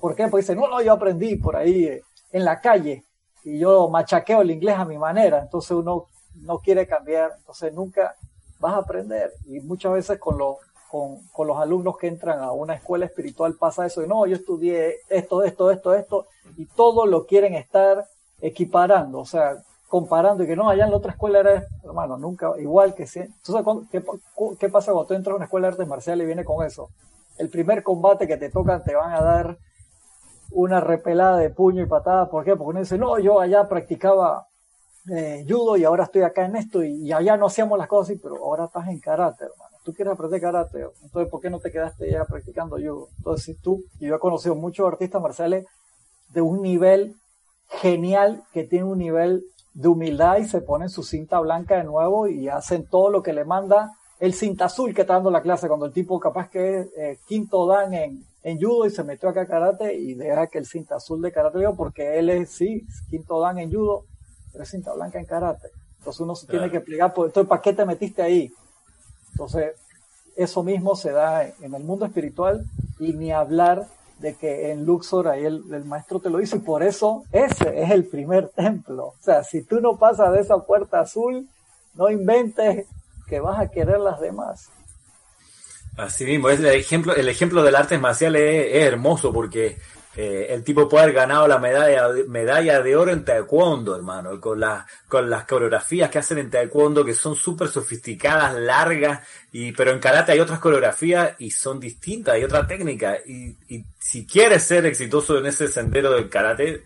¿Por 0.00 0.14
qué? 0.14 0.28
Porque 0.28 0.42
dice, 0.42 0.56
no, 0.56 0.66
no, 0.68 0.80
yo 0.80 0.94
aprendí 0.94 1.36
por 1.36 1.56
ahí 1.56 1.84
eh, 1.84 2.02
en 2.30 2.44
la 2.44 2.58
calle 2.58 3.04
y 3.44 3.58
yo 3.58 3.88
machaqueo 3.90 4.40
el 4.40 4.50
inglés 4.50 4.76
a 4.78 4.86
mi 4.86 4.96
manera, 4.96 5.40
entonces 5.40 5.72
uno 5.72 6.06
no 6.36 6.58
quiere 6.60 6.86
cambiar, 6.86 7.32
entonces 7.36 7.74
nunca 7.74 8.16
vas 8.58 8.74
a 8.74 8.78
aprender. 8.78 9.34
Y 9.44 9.60
muchas 9.60 9.92
veces 9.92 10.18
con 10.18 10.38
los 10.38 10.56
con, 10.92 11.46
los 11.48 11.56
alumnos 11.56 11.96
que 11.96 12.06
entran 12.06 12.40
a 12.40 12.52
una 12.52 12.74
escuela 12.74 13.06
espiritual 13.06 13.54
pasa 13.54 13.86
eso, 13.86 14.04
y 14.04 14.06
no, 14.06 14.26
yo 14.26 14.36
estudié 14.36 14.96
esto, 15.08 15.42
esto, 15.42 15.70
esto, 15.70 15.94
esto, 15.94 16.26
y 16.58 16.66
todo 16.66 17.06
lo 17.06 17.24
quieren 17.24 17.54
estar 17.54 18.04
equiparando, 18.42 19.20
o 19.20 19.24
sea, 19.24 19.56
comparando, 19.88 20.44
y 20.44 20.46
que 20.46 20.54
no, 20.54 20.68
allá 20.68 20.84
en 20.84 20.90
la 20.90 20.98
otra 20.98 21.12
escuela 21.12 21.40
era, 21.40 21.64
hermano, 21.82 22.18
nunca, 22.18 22.52
igual 22.58 22.94
que 22.94 23.06
si. 23.06 23.20
Entonces, 23.20 23.64
¿qué, 23.90 24.04
¿qué 24.58 24.68
pasa 24.68 24.92
cuando 24.92 25.08
tú 25.08 25.14
entras 25.14 25.32
a 25.32 25.36
una 25.36 25.46
escuela 25.46 25.68
de 25.68 25.72
artes 25.72 25.88
marciales 25.88 26.24
y 26.24 26.26
viene 26.26 26.44
con 26.44 26.64
eso? 26.66 26.90
El 27.38 27.48
primer 27.48 27.82
combate 27.82 28.26
que 28.26 28.36
te 28.36 28.50
tocan 28.50 28.84
te 28.84 28.94
van 28.94 29.14
a 29.14 29.22
dar 29.22 29.56
una 30.50 30.80
repelada 30.80 31.38
de 31.38 31.48
puño 31.48 31.82
y 31.82 31.86
patada, 31.86 32.28
¿por 32.28 32.44
qué? 32.44 32.54
Porque 32.54 32.70
uno 32.70 32.80
dice, 32.80 32.98
no, 32.98 33.18
yo 33.18 33.40
allá 33.40 33.66
practicaba 33.66 34.46
eh, 35.10 35.46
judo 35.48 35.78
y 35.78 35.84
ahora 35.84 36.04
estoy 36.04 36.22
acá 36.22 36.44
en 36.44 36.56
esto 36.56 36.84
y, 36.84 37.06
y, 37.06 37.12
allá 37.12 37.38
no 37.38 37.46
hacíamos 37.46 37.78
las 37.78 37.88
cosas 37.88 38.10
así, 38.10 38.20
pero 38.22 38.36
ahora 38.36 38.66
estás 38.66 38.88
en 38.88 39.00
karate, 39.00 39.44
hermano 39.44 39.71
tú 39.82 39.92
quieres 39.92 40.14
aprender 40.14 40.40
karate, 40.40 40.86
entonces 41.02 41.30
¿por 41.30 41.40
qué 41.40 41.50
no 41.50 41.60
te 41.60 41.70
quedaste 41.70 42.10
ya 42.10 42.24
practicando 42.24 42.76
judo? 42.76 43.08
Entonces 43.18 43.44
si 43.44 43.54
tú, 43.54 43.84
y 43.98 44.06
yo 44.06 44.16
he 44.16 44.18
conocido 44.18 44.54
muchos 44.54 44.86
artistas 44.86 45.20
marciales 45.20 45.66
de 46.30 46.40
un 46.40 46.62
nivel 46.62 47.14
genial, 47.68 48.42
que 48.52 48.64
tienen 48.64 48.88
un 48.88 48.98
nivel 48.98 49.44
de 49.74 49.88
humildad 49.88 50.38
y 50.38 50.46
se 50.46 50.60
ponen 50.60 50.88
su 50.88 51.02
cinta 51.02 51.40
blanca 51.40 51.76
de 51.76 51.84
nuevo 51.84 52.28
y 52.28 52.48
hacen 52.48 52.86
todo 52.86 53.10
lo 53.10 53.22
que 53.22 53.32
le 53.32 53.44
manda 53.44 53.90
el 54.22 54.34
cinta 54.34 54.66
azul 54.66 54.94
que 54.94 55.00
está 55.00 55.14
dando 55.14 55.32
la 55.32 55.42
clase, 55.42 55.66
cuando 55.66 55.86
el 55.86 55.92
tipo 55.92 56.20
capaz 56.20 56.48
que 56.48 56.78
es 56.78 56.86
eh, 56.96 57.18
quinto 57.26 57.66
dan 57.66 57.92
en, 57.92 58.24
en 58.44 58.60
judo 58.60 58.86
y 58.86 58.90
se 58.90 59.02
metió 59.02 59.28
acá 59.28 59.42
a 59.42 59.46
karate 59.46 59.94
y 59.94 60.14
deja 60.14 60.46
que 60.46 60.58
el 60.58 60.66
cinta 60.66 60.94
azul 60.94 61.20
de 61.20 61.32
karate 61.32 61.58
porque 61.76 62.20
él 62.20 62.30
es, 62.30 62.50
sí, 62.50 62.82
quinto 63.10 63.40
dan 63.40 63.58
en 63.58 63.72
judo, 63.72 64.04
pero 64.52 64.62
es 64.62 64.70
cinta 64.70 64.92
blanca 64.92 65.18
en 65.18 65.26
karate. 65.26 65.70
Entonces 65.98 66.20
uno 66.20 66.36
se 66.36 66.46
tiene 66.46 66.70
que 66.70 66.76
explicar, 66.76 67.12
pues, 67.12 67.30
entonces, 67.30 67.48
¿para 67.48 67.62
qué 67.62 67.72
te 67.72 67.84
metiste 67.84 68.22
ahí? 68.22 68.48
Entonces, 69.32 69.72
eso 70.36 70.62
mismo 70.62 70.96
se 70.96 71.12
da 71.12 71.44
en 71.46 71.74
el 71.74 71.82
mundo 71.84 72.06
espiritual 72.06 72.64
y 72.98 73.12
ni 73.12 73.32
hablar 73.32 73.86
de 74.18 74.34
que 74.34 74.70
en 74.70 74.84
Luxor 74.84 75.28
ahí 75.28 75.44
el, 75.44 75.84
maestro 75.84 76.20
te 76.20 76.30
lo 76.30 76.40
hizo 76.40 76.56
y 76.56 76.60
por 76.60 76.82
eso 76.82 77.24
ese 77.32 77.82
es 77.82 77.90
el 77.90 78.04
primer 78.04 78.48
templo. 78.48 79.06
O 79.06 79.16
sea, 79.20 79.42
si 79.42 79.62
tú 79.62 79.80
no 79.80 79.98
pasas 79.98 80.32
de 80.32 80.40
esa 80.40 80.58
puerta 80.58 81.00
azul, 81.00 81.48
no 81.94 82.08
inventes 82.08 82.86
que 83.26 83.40
vas 83.40 83.58
a 83.58 83.68
querer 83.68 83.98
las 83.98 84.20
demás. 84.20 84.70
Así 85.96 86.24
mismo, 86.24 86.48
es 86.48 86.60
el 86.60 86.66
ejemplo, 86.66 87.14
el 87.14 87.28
ejemplo 87.28 87.62
del 87.62 87.74
arte 87.74 87.98
marcial 87.98 88.36
es 88.36 88.86
hermoso 88.86 89.32
porque 89.32 89.76
eh, 90.14 90.48
el 90.50 90.62
tipo 90.62 90.88
puede 90.88 91.04
haber 91.04 91.14
ganado 91.14 91.48
la 91.48 91.58
medalla, 91.58 92.82
de 92.82 92.96
oro 92.96 93.12
en 93.12 93.24
taekwondo, 93.24 93.96
hermano, 93.96 94.38
con, 94.40 94.60
la, 94.60 94.86
con 95.08 95.30
las 95.30 95.44
coreografías 95.44 96.10
que 96.10 96.18
hacen 96.18 96.38
en 96.38 96.50
taekwondo 96.50 97.04
que 97.04 97.14
son 97.14 97.34
súper 97.34 97.68
sofisticadas, 97.68 98.54
largas, 98.54 99.26
y, 99.52 99.72
pero 99.72 99.90
en 99.90 100.00
karate 100.00 100.32
hay 100.32 100.40
otras 100.40 100.58
coreografías 100.58 101.34
y 101.38 101.50
son 101.50 101.80
distintas, 101.80 102.34
hay 102.34 102.44
otra 102.44 102.66
técnica. 102.66 103.16
Y, 103.26 103.56
y 103.68 103.84
si 103.98 104.26
quieres 104.26 104.62
ser 104.62 104.84
exitoso 104.84 105.38
en 105.38 105.46
ese 105.46 105.68
sendero 105.68 106.12
del 106.12 106.28
karate, 106.28 106.84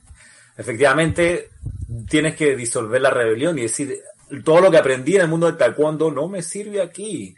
efectivamente 0.57 1.51
tienes 2.09 2.37
que 2.37 2.55
disolver 2.55 3.01
la 3.01 3.11
rebelión 3.11 3.59
y 3.59 3.63
decir, 3.63 4.03
todo 4.45 4.61
lo 4.61 4.71
que 4.71 4.79
aprendí 4.79 5.17
en 5.17 5.23
el 5.23 5.29
mundo 5.29 5.47
del 5.47 5.57
taekwondo 5.57 6.11
no 6.11 6.29
me 6.29 6.43
sirve 6.43 6.81
aquí. 6.81 7.37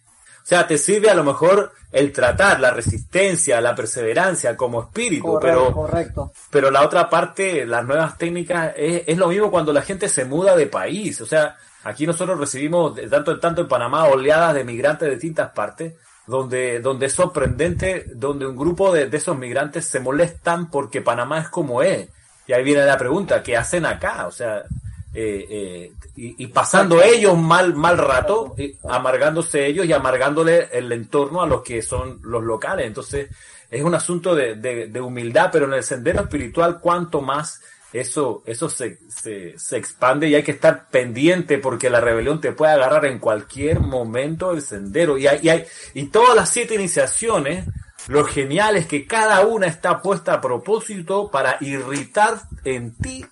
O 0.49 0.55
sea, 0.57 0.67
te 0.67 0.79
sirve 0.79 1.11
a 1.11 1.15
lo 1.15 1.25
mejor 1.25 1.73
el 1.93 2.11
tratar, 2.11 2.59
la 2.59 2.71
resistencia, 2.71 3.61
la 3.61 3.75
perseverancia 3.75 4.57
como 4.57 4.81
espíritu, 4.81 5.39
pero, 5.39 5.71
correcto. 5.75 6.33
pero 6.49 6.71
la 6.71 6.81
otra 6.81 7.11
parte, 7.11 7.67
las 7.67 7.85
nuevas 7.85 8.17
técnicas, 8.17 8.73
es, 8.75 9.03
es, 9.07 9.19
lo 9.19 9.29
mismo 9.29 9.51
cuando 9.51 9.75
la 9.75 9.83
gente 9.83 10.09
se 10.09 10.25
muda 10.25 10.57
de 10.57 10.67
país. 10.67 11.21
O 11.21 11.27
sea, 11.27 11.55
aquí 11.85 12.07
nosotros 12.07 12.41
recibimos 12.41 12.97
de 12.97 13.11
tanto 13.11 13.33
en 13.33 13.41
tanto 13.41 13.61
en 13.61 13.69
Panamá 13.69 14.07
oleadas 14.07 14.55
de 14.55 14.65
migrantes 14.65 15.07
de 15.07 15.17
distintas 15.17 15.51
partes, 15.51 15.97
donde, 16.27 16.81
donde 16.81 17.05
es 17.05 17.13
sorprendente, 17.13 18.07
donde 18.15 18.47
un 18.47 18.57
grupo 18.57 18.91
de, 18.91 19.05
de 19.05 19.17
esos 19.19 19.37
migrantes 19.37 19.85
se 19.85 20.01
molestan 20.01 20.71
porque 20.71 21.03
Panamá 21.03 21.41
es 21.41 21.51
como 21.51 21.83
es. 21.83 22.09
Y 22.47 22.55
ahí 22.55 22.65
viene 22.65 22.87
la 22.87 22.97
pregunta, 22.97 23.43
¿qué 23.43 23.55
hacen 23.55 23.85
acá? 23.85 24.27
O 24.27 24.31
sea, 24.31 24.65
eh, 25.13 25.47
eh, 25.51 25.93
y, 26.19 26.35
y, 26.37 26.47
pasando 26.49 27.01
ellos 27.01 27.39
mal, 27.39 27.75
mal 27.75 27.97
rato, 27.97 28.57
amargándose 28.89 29.66
ellos 29.66 29.87
y 29.87 29.93
amargándole 29.93 30.69
el 30.73 30.91
entorno 30.91 31.43
a 31.43 31.47
los 31.47 31.62
que 31.62 31.81
son 31.81 32.19
los 32.25 32.43
locales. 32.43 32.89
Entonces, 32.89 33.31
es 33.71 33.85
un 33.85 33.95
asunto 33.95 34.35
de, 34.35 34.57
de, 34.57 34.89
de 34.89 35.01
humildad, 35.01 35.51
pero 35.53 35.66
en 35.66 35.75
el 35.75 35.85
sendero 35.85 36.23
espiritual, 36.23 36.81
cuanto 36.81 37.21
más 37.21 37.61
eso, 37.93 38.43
eso 38.47 38.69
se, 38.69 38.99
se, 39.09 39.57
se, 39.57 39.77
expande 39.77 40.29
y 40.29 40.35
hay 40.35 40.43
que 40.43 40.51
estar 40.51 40.89
pendiente 40.89 41.59
porque 41.59 41.89
la 41.89 42.01
rebelión 42.01 42.41
te 42.41 42.51
puede 42.51 42.73
agarrar 42.73 43.07
en 43.07 43.21
cualquier 43.21 43.79
momento 43.79 44.53
del 44.53 44.62
sendero. 44.62 45.19
Y, 45.19 45.29
hay, 45.29 45.39
y, 45.43 45.49
hay, 45.51 45.64
y 45.95 46.07
todas 46.07 46.35
las 46.35 46.51
siete 46.51 46.75
iniciaciones, 46.75 47.64
lo 48.09 48.25
genial 48.25 48.77
es 48.77 48.87
que 48.87 49.07
cada 49.07 49.47
una 49.47 49.69
está 49.69 50.03
puesta 50.03 50.35
a 50.35 50.41
propósito 50.41 51.31
para 51.31 51.59
irritar 51.61 52.41
en 52.64 52.97
ti 52.97 53.25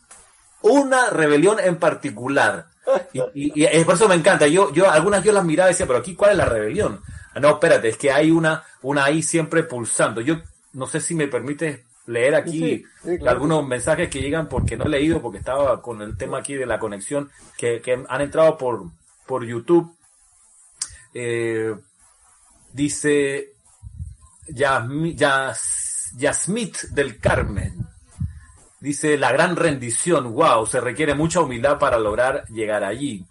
una 0.63 1.11
rebelión 1.11 1.59
en 1.59 1.77
particular. 1.77 2.67
Y, 3.13 3.21
y, 3.35 3.67
y, 3.67 3.85
por 3.85 3.95
eso 3.95 4.09
me 4.09 4.15
encanta. 4.15 4.47
Yo, 4.47 4.73
yo, 4.73 4.91
algunas 4.91 5.25
yo 5.25 5.33
las 5.33 5.45
miraba 5.45 5.71
y 5.71 5.73
decía, 5.73 5.87
pero 5.87 5.99
aquí, 5.99 6.15
¿cuál 6.15 6.33
es 6.33 6.37
la 6.37 6.45
rebelión? 6.45 7.01
No, 7.41 7.51
espérate, 7.51 7.89
es 7.89 7.97
que 7.97 8.13
hay 8.13 8.31
una, 8.31 8.65
una 8.83 9.05
ahí 9.05 9.23
siempre 9.23 9.65
pulsando. 9.65 10.21
Yo 10.21 10.41
no 10.73 10.87
sé 10.87 11.01
si 11.01 11.15
me 11.15 11.29
permites 11.29 11.81
leer 12.07 12.35
aquí 12.35 12.59
sí, 12.61 12.85
sí, 13.03 13.19
claro. 13.19 13.31
algunos 13.33 13.67
mensajes 13.67 14.09
que 14.09 14.21
llegan 14.21 14.49
porque 14.49 14.77
no 14.77 14.85
he 14.85 14.89
leído, 14.89 15.21
porque 15.21 15.39
estaba 15.39 15.83
con 15.83 16.01
el 16.03 16.17
tema 16.17 16.39
aquí 16.39 16.55
de 16.55 16.67
la 16.67 16.79
conexión, 16.79 17.31
que, 17.59 17.81
que 17.81 18.05
han 18.09 18.21
entrado 18.21 18.57
por, 18.57 18.85
por 19.27 19.45
YouTube. 19.45 19.95
Eh, 21.13 21.75
dice 22.73 23.55
Yasmit 24.49 25.19
Yas, 25.19 26.13
Yasmit 26.17 26.83
del 26.91 27.19
Carmen. 27.19 27.87
Dice 28.87 29.19
la 29.19 29.33
gran 29.33 29.57
rendición, 29.57 30.33
wow, 30.33 30.65
se 30.65 30.81
requiere 30.81 31.13
mucha 31.17 31.41
humildad 31.41 31.77
para 31.77 31.99
lograr 31.99 32.47
llegar 32.47 32.85
allí. 32.85 33.27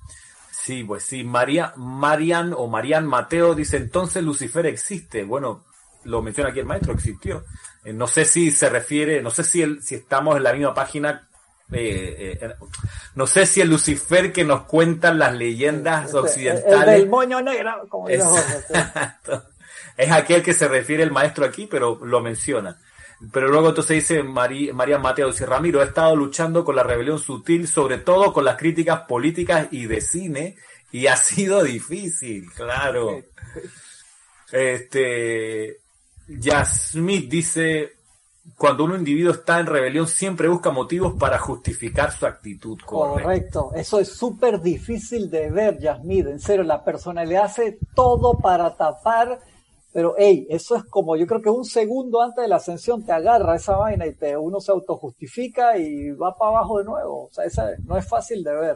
Sí, 0.51 0.84
pues 0.84 1.03
sí, 1.03 1.24
María, 1.24 1.72
Marian 1.78 2.53
o 2.53 2.68
Marian 2.68 3.08
Mateo 3.08 3.56
dice 3.56 3.78
entonces 3.78 4.22
Lucifer 4.22 4.66
existe. 4.66 5.24
Bueno, 5.24 5.64
lo 6.03 6.22
menciona 6.22 6.49
aquí 6.49 6.60
el 6.60 6.66
maestro, 6.66 6.91
existió. 6.91 7.45
Eh, 7.86 7.93
no 7.93 8.06
sé 8.06 8.26
si 8.26 8.51
se 8.51 8.68
refiere, 8.68 9.22
no 9.22 9.32
sé 9.32 9.45
si, 9.45 9.62
el, 9.62 9.82
si 9.82 9.95
estamos 9.95 10.36
en 10.36 10.43
la 10.43 10.51
misma 10.51 10.74
página, 10.74 11.26
eh, 11.72 12.38
eh, 12.41 12.56
no 13.16 13.26
sé 13.26 13.45
si 13.45 13.62
el 13.62 13.70
Lucifer 13.70 14.34
que 14.34 14.43
nos 14.43 14.64
cuentan 14.64 15.18
las 15.18 15.36
leyendas 15.36 16.08
este, 16.08 16.18
occidentales. 16.18 16.95
El 16.95 16.99
del 16.99 17.10
moño 17.10 17.39
negro, 17.41 17.88
como 17.88 18.10
es, 18.10 18.26
es 19.97 20.12
aquel 20.12 20.43
que 20.43 20.53
se 20.53 20.68
refiere 20.68 21.01
el 21.01 21.12
maestro 21.12 21.45
aquí, 21.45 21.66
pero 21.66 21.97
lo 22.03 22.20
menciona. 22.20 22.78
Pero 23.32 23.47
luego 23.47 23.69
entonces 23.69 23.95
dice 23.95 24.23
María, 24.23 24.73
María 24.73 24.97
Mateo, 24.97 25.28
dice 25.28 25.45
Ramiro, 25.45 25.82
he 25.82 25.86
estado 25.86 26.15
luchando 26.15 26.63
con 26.63 26.76
la 26.76 26.84
rebelión 26.84 27.19
sutil, 27.19 27.67
sobre 27.67 27.97
todo 27.97 28.34
con 28.34 28.45
las 28.45 28.57
críticas 28.57 29.01
políticas 29.01 29.67
y 29.71 29.86
de 29.86 30.01
cine, 30.01 30.55
y 30.91 31.07
ha 31.07 31.15
sido 31.15 31.63
difícil, 31.63 32.51
claro. 32.51 33.21
Este, 34.51 35.78
Yasmith 36.28 37.30
dice, 37.30 37.93
cuando 38.57 38.84
un 38.84 38.95
individuo 38.95 39.32
está 39.32 39.59
en 39.59 39.65
rebelión 39.65 40.07
siempre 40.07 40.47
busca 40.47 40.71
motivos 40.71 41.15
para 41.19 41.39
justificar 41.39 42.11
su 42.11 42.26
actitud. 42.26 42.78
Correcto, 42.86 43.23
correcto. 43.23 43.71
eso 43.76 43.99
es 43.99 44.09
súper 44.09 44.61
difícil 44.61 45.30
de 45.30 45.49
ver, 45.49 45.80
Yasmith, 45.80 46.28
en 46.28 46.39
serio, 46.39 46.63
la 46.63 46.84
personalidad 46.84 47.45
hace 47.45 47.80
todo 47.95 48.38
para 48.38 48.76
tapar 48.76 49.39
pero, 49.96 50.14
hey, 50.18 50.46
eso 50.50 50.76
es 50.76 50.84
como, 50.84 51.16
yo 51.16 51.26
creo 51.26 51.41
que 51.41 51.50
un 51.50 51.64
segundo 51.64 52.22
antes 52.22 52.41
de 52.41 52.50
la 52.50 52.58
ascensión 52.58 53.06
te 53.06 53.14
agarra 53.14 53.56
esa 53.56 53.78
vaina 53.78 54.06
y 54.06 54.14
te, 54.14 54.36
uno 54.36 54.60
se 54.60 54.74
autojustifica 54.74 55.78
y 55.78 56.12
va 56.12 56.38
para 56.38 56.58
abajo 56.58 56.80
de 56.80 56.84
nuevo. 56.84 57.28
O 57.28 57.30
sea, 57.32 57.46
esa 57.46 57.70
no 57.86 57.98
es 57.98 58.06
fácil 58.06 58.43
de 58.43 58.54
ver. 58.54 58.76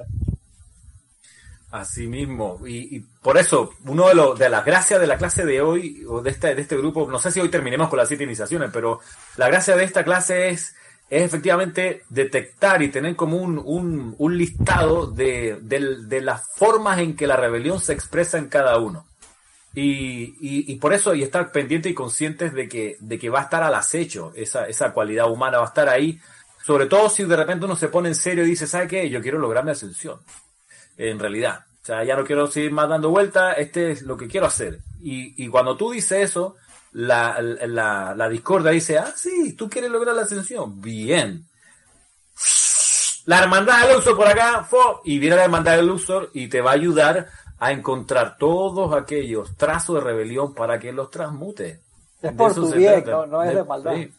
Así 1.72 2.08
mismo. 2.08 2.66
Y, 2.66 3.02
por 3.22 3.38
eso, 3.38 3.72
uno 3.86 4.08
de, 4.08 4.16
los 4.16 4.40
de 4.40 4.48
las 4.48 4.64
gracias 4.64 5.02
de 5.02 5.08
la 5.08 5.18
clase 5.18 5.44
de 5.44 5.60
hoy, 5.60 6.06
o 6.08 6.22
de 6.22 6.30
este, 6.30 6.56
de 6.56 6.62
este 6.62 6.78
grupo, 6.78 7.06
no 7.12 7.20
sé 7.20 7.32
si 7.32 7.42
hoy 7.42 7.50
terminemos 7.50 7.90
con 7.90 8.00
las 8.00 8.08
siete 8.08 8.24
iniciaciones, 8.24 8.70
pero 8.72 9.02
la 9.36 9.50
gracia 9.50 9.76
de 9.76 9.84
esta 9.84 10.06
clase 10.06 10.48
es, 10.48 10.74
es 11.10 11.24
efectivamente 11.24 12.04
detectar 12.08 12.82
y 12.82 12.92
tener 12.92 13.18
como 13.18 13.36
un, 13.36 13.58
un, 13.58 14.16
un 14.18 14.38
listado 14.38 15.08
de, 15.08 15.60
de 15.62 16.22
las 16.22 16.48
formas 16.56 17.00
en 17.00 17.18
que 17.18 17.28
la 17.28 17.36
rebelión 17.36 17.82
se 17.82 17.92
expresa 17.92 18.38
en 18.38 18.48
cada 18.48 18.78
uno. 18.78 19.09
Y, 19.76 20.36
y, 20.42 20.72
y, 20.72 20.76
por 20.78 20.94
eso, 20.94 21.14
y 21.14 21.22
estar 21.22 21.52
pendientes 21.52 21.92
y 21.92 21.96
conscientes 21.96 22.54
de 22.54 22.68
que, 22.68 22.98
de 23.00 23.20
que 23.20 23.30
va 23.30 23.40
a 23.40 23.44
estar 23.44 23.62
al 23.62 23.76
acecho, 23.76 24.32
esa, 24.36 24.68
esa 24.68 24.92
cualidad 24.94 25.30
humana 25.30 25.60
va 25.60 25.66
a 25.66 25.68
estar 25.68 25.88
ahí, 25.88 26.20
sobre 26.66 26.88
todo 26.88 27.10
si 27.10 27.24
de 27.24 27.36
repente 27.36 27.66
uno 27.66 27.76
se 27.76 27.88
pone 27.88 28.10
en 28.10 28.16
serio 28.16 28.44
y 28.44 28.50
dice, 28.50 28.68
¿sabe 28.68 28.88
qué? 28.88 29.10
Yo 29.10 29.22
quiero 29.22 29.38
lograr 29.38 29.64
mi 29.64 29.72
ascensión, 29.72 30.20
en 30.98 31.20
realidad. 31.20 31.66
O 31.82 31.86
sea, 31.86 32.04
ya 32.04 32.16
no 32.16 32.26
quiero 32.26 32.48
seguir 32.48 32.72
más 32.72 32.90
dando 32.90 33.10
vueltas, 33.10 33.58
este 33.58 33.92
es 33.92 34.02
lo 34.02 34.18
que 34.18 34.28
quiero 34.28 34.48
hacer. 34.48 34.80
Y, 35.02 35.44
y 35.44 35.48
cuando 35.48 35.78
tú 35.78 35.92
dices 35.92 36.30
eso, 36.30 36.56
la, 36.92 37.40
la, 37.42 38.16
la 38.16 38.30
discordia 38.30 38.72
dice, 38.72 38.98
ah, 38.98 39.14
sí, 39.16 39.54
tú 39.54 39.70
quieres 39.70 39.92
lograr 39.92 40.16
la 40.16 40.24
ascensión, 40.24 40.82
bien. 40.82 41.46
La 43.26 43.44
hermandad 43.44 43.82
del 43.86 43.96
Luxor 43.96 44.18
por 44.18 44.28
acá, 44.28 44.64
fo, 44.64 45.02
y 45.06 45.20
viene 45.20 45.36
la 45.36 45.44
hermandad 45.44 45.76
del 45.76 45.88
Luxor 45.88 46.32
y 46.34 46.48
te 46.48 46.62
va 46.62 46.72
a 46.72 46.76
ayudar 46.76 47.30
a 47.60 47.72
encontrar 47.72 48.38
todos 48.38 48.94
aquellos 48.94 49.56
trazos 49.58 49.96
de 49.96 50.02
rebelión 50.02 50.54
para 50.54 50.80
que 50.80 50.94
los 50.94 51.12
transmute. 51.12 51.82
Es 52.22 52.32
por 52.34 52.54
tu 52.54 52.72
bien, 52.72 53.04
no, 53.06 53.26
no, 53.26 53.44
es 53.44 53.56
de, 53.56 53.64
maldad. 53.64 53.96
Sí. 53.96 54.14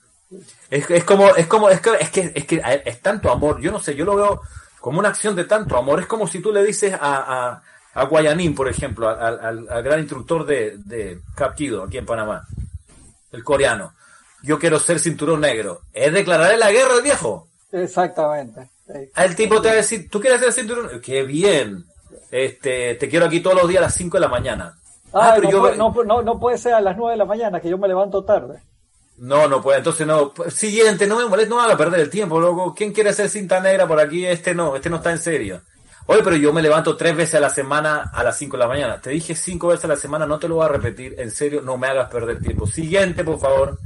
Es, 0.70 0.88
es, 0.90 1.04
como, 1.04 1.28
es 1.34 1.46
como, 1.46 1.68
es 1.68 1.80
que, 1.80 1.90
es 1.98 2.10
que, 2.10 2.32
es 2.34 2.44
que 2.44 2.62
es 2.84 3.00
tanto 3.00 3.30
amor. 3.30 3.60
Yo 3.60 3.72
no 3.72 3.80
sé, 3.80 3.94
yo 3.94 4.04
lo 4.04 4.16
veo 4.16 4.40
como 4.78 4.98
una 4.98 5.08
acción 5.08 5.34
de 5.34 5.44
tanto 5.44 5.76
amor. 5.76 6.00
Es 6.00 6.06
como 6.06 6.26
si 6.26 6.40
tú 6.40 6.52
le 6.52 6.62
dices 6.62 6.94
a, 6.94 6.98
a, 7.00 7.62
a 7.94 8.04
Guayanín, 8.04 8.54
por 8.54 8.68
ejemplo, 8.68 9.08
al, 9.08 9.40
al, 9.40 9.68
al, 9.68 9.82
gran 9.82 10.00
instructor 10.00 10.46
de, 10.46 10.76
de 10.78 11.20
Capquido, 11.34 11.82
aquí 11.82 11.98
en 11.98 12.06
Panamá, 12.06 12.46
el 13.32 13.42
coreano. 13.42 13.94
Yo 14.42 14.58
quiero 14.58 14.78
ser 14.78 14.98
cinturón 14.98 15.40
negro. 15.40 15.82
Es 15.92 16.12
declararle 16.12 16.56
la 16.56 16.70
guerra 16.70 16.94
al 16.94 17.02
viejo. 17.02 17.48
Exactamente. 17.72 18.70
El 19.16 19.36
tipo 19.36 19.60
te 19.60 19.68
va 19.68 19.74
a 19.74 19.76
decir, 19.78 20.08
¿tú 20.10 20.20
quieres 20.20 20.40
ser 20.40 20.52
cinturón 20.52 20.86
negro? 20.86 21.00
Qué 21.00 21.22
bien 21.24 21.89
este, 22.30 22.94
te 22.94 23.08
quiero 23.08 23.26
aquí 23.26 23.40
todos 23.40 23.56
los 23.56 23.68
días 23.68 23.82
a 23.82 23.86
las 23.86 23.94
5 23.94 24.16
de 24.16 24.20
la 24.20 24.28
mañana. 24.28 24.76
Ah, 25.12 25.30
ah 25.30 25.32
pero 25.36 25.44
no, 25.44 25.50
yo... 25.50 25.60
puede, 25.60 25.76
no, 25.76 26.04
no, 26.04 26.22
no, 26.22 26.38
puede 26.38 26.58
ser 26.58 26.74
a 26.74 26.80
las 26.80 26.96
9 26.96 27.12
de 27.12 27.18
la 27.18 27.24
mañana, 27.24 27.60
que 27.60 27.68
yo 27.68 27.78
me 27.78 27.88
levanto 27.88 28.24
tarde. 28.24 28.60
No, 29.18 29.48
no 29.48 29.60
puede, 29.60 29.78
entonces 29.78 30.06
no. 30.06 30.32
Siguiente, 30.48 31.06
no 31.06 31.18
me 31.18 31.26
molesta, 31.26 31.54
no 31.54 31.60
haga 31.60 31.76
perder 31.76 32.00
el 32.00 32.10
tiempo, 32.10 32.40
loco. 32.40 32.74
¿Quién 32.74 32.92
quiere 32.92 33.10
hacer 33.10 33.28
cinta 33.28 33.60
negra 33.60 33.86
por 33.86 34.00
aquí? 34.00 34.24
Este 34.24 34.54
no, 34.54 34.74
este 34.76 34.88
no 34.88 34.96
está 34.96 35.10
en 35.10 35.18
serio. 35.18 35.60
Oye, 36.06 36.22
pero 36.24 36.36
yo 36.36 36.52
me 36.52 36.62
levanto 36.62 36.96
tres 36.96 37.14
veces 37.14 37.34
a 37.34 37.40
la 37.40 37.50
semana 37.50 38.10
a 38.12 38.24
las 38.24 38.38
5 38.38 38.56
de 38.56 38.62
la 38.62 38.66
mañana. 38.66 39.00
Te 39.00 39.10
dije 39.10 39.34
cinco 39.34 39.68
veces 39.68 39.84
a 39.84 39.88
la 39.88 39.96
semana, 39.96 40.26
no 40.26 40.38
te 40.38 40.48
lo 40.48 40.56
voy 40.56 40.64
a 40.64 40.68
repetir. 40.68 41.14
En 41.18 41.30
serio, 41.30 41.60
no 41.60 41.76
me 41.76 41.86
hagas 41.86 42.10
perder 42.10 42.40
tiempo. 42.40 42.66
Siguiente, 42.66 43.22
por 43.22 43.38
favor. 43.38 43.78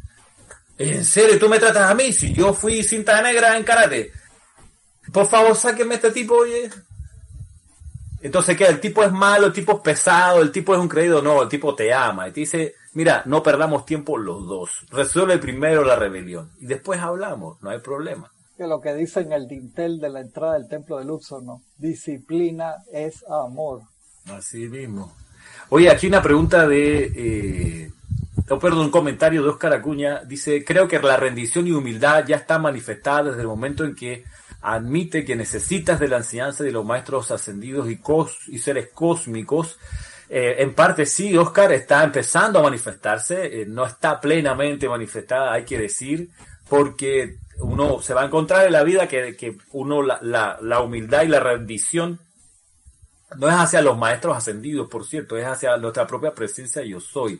En 0.79 1.05
serio, 1.05 1.39
tú 1.39 1.49
me 1.49 1.59
tratas 1.59 1.91
a 1.91 1.95
mí. 1.95 2.13
Si 2.13 2.33
yo 2.33 2.55
fui 2.55 2.83
cinta 2.83 3.21
negra 3.21 3.57
en 3.57 3.65
karate. 3.65 4.13
Por 5.13 5.27
favor, 5.27 5.57
sáqueme 5.57 5.97
este 5.97 6.13
tipo, 6.13 6.35
oye. 6.35 6.71
Entonces, 8.25 8.57
¿qué? 8.57 8.65
El 8.65 8.81
tipo 8.81 9.03
es 9.03 9.13
malo, 9.13 9.49
el 9.49 9.53
tipo 9.53 9.73
es 9.73 9.81
pesado, 9.81 10.41
el 10.41 10.51
tipo 10.51 10.73
es 10.73 10.81
un 10.81 10.89
creído. 10.89 11.21
No, 11.21 11.43
el 11.43 11.49
tipo 11.51 11.75
te 11.75 11.93
ama. 11.93 12.27
Y 12.27 12.33
te 12.33 12.41
dice, 12.41 12.75
mira, 12.95 13.23
no 13.27 13.43
perdamos 13.43 13.85
tiempo 13.85 14.17
los 14.17 14.47
dos. 14.47 14.87
Resuelve 14.91 15.37
primero 15.37 15.85
la 15.85 15.95
rebelión. 15.95 16.51
Y 16.59 16.65
después 16.65 16.99
hablamos, 17.01 17.63
no 17.63 17.69
hay 17.69 17.81
problema. 17.81 18.33
Que 18.57 18.67
lo 18.67 18.81
que 18.81 18.95
dice 18.95 19.21
en 19.21 19.33
el 19.33 19.47
dintel 19.47 20.01
de 20.01 20.09
la 20.09 20.23
entrada 20.23 20.55
del 20.55 20.69
templo 20.69 20.97
de 20.97 21.05
Luxor, 21.05 21.43
¿no? 21.43 21.61
Disciplina 21.77 22.77
es 22.91 23.23
amor. 23.29 23.83
Así 24.31 24.69
mismo. 24.69 25.13
Oye, 25.69 25.91
aquí 25.91 26.07
una 26.07 26.23
pregunta 26.23 26.67
de... 26.67 27.13
Eh, 27.15 27.93
oh, 28.49 28.59
perdón, 28.59 28.87
un 28.87 28.91
comentario 28.91 29.43
de 29.43 29.51
Oscar 29.51 29.75
Acuña. 29.75 30.25
Dice, 30.25 30.65
creo 30.65 30.89
que 30.89 30.99
la 30.99 31.19
rendición 31.19 31.67
y 31.67 31.73
humildad 31.73 32.25
ya 32.27 32.37
está 32.37 32.59
manifestada 32.59 33.25
desde 33.25 33.43
el 33.43 33.49
momento 33.49 33.85
en 33.85 33.95
que 33.95 34.25
admite 34.65 35.27
que 35.27 35.37
necesitas 35.37 36.01
de 36.01 36.09
la 36.09 36.17
enseñanza 36.17 36.65
de 36.65 36.73
los 36.73 36.87
maestros 36.87 37.31
ascendidos 37.31 37.91
y, 37.91 37.99
cos 37.99 38.49
y 38.49 38.59
seres 38.59 38.89
cósmicos. 38.95 39.79
Eh, 40.31 40.57
en 40.59 40.75
parte 40.75 41.05
sí, 41.05 41.37
Oscar 41.37 41.71
está 41.73 42.03
empezando 42.03 42.59
a 42.59 42.63
manifestarse, 42.63 43.61
eh, 43.61 43.67
no 43.67 43.85
está 43.85 44.21
plenamente 44.21 44.89
manifestada, 44.89 45.53
hay 45.53 45.65
que 45.65 45.79
decir, 45.79 46.31
porque 46.67 47.37
uno 47.59 48.01
se 48.01 48.15
va 48.15 48.23
a 48.23 48.27
encontrar 48.27 48.67
en 48.67 48.73
la 48.73 48.83
vida 48.83 49.07
que, 49.07 49.37
que 49.37 49.59
uno 49.73 50.03
la, 50.03 50.19
la, 50.23 50.59
la 50.63 50.81
humildad 50.81 51.23
y 51.23 51.29
la 51.29 51.41
rendición 51.41 52.21
No 53.37 53.49
es 53.49 53.55
hacia 53.55 53.83
los 53.83 53.99
maestros 53.99 54.35
ascendidos, 54.35 54.89
por 54.89 55.05
cierto, 55.05 55.37
es 55.37 55.45
hacia 55.45 55.77
nuestra 55.77 56.07
propia 56.07 56.33
presencia 56.33 56.83
yo 56.83 57.01
soy. 57.01 57.39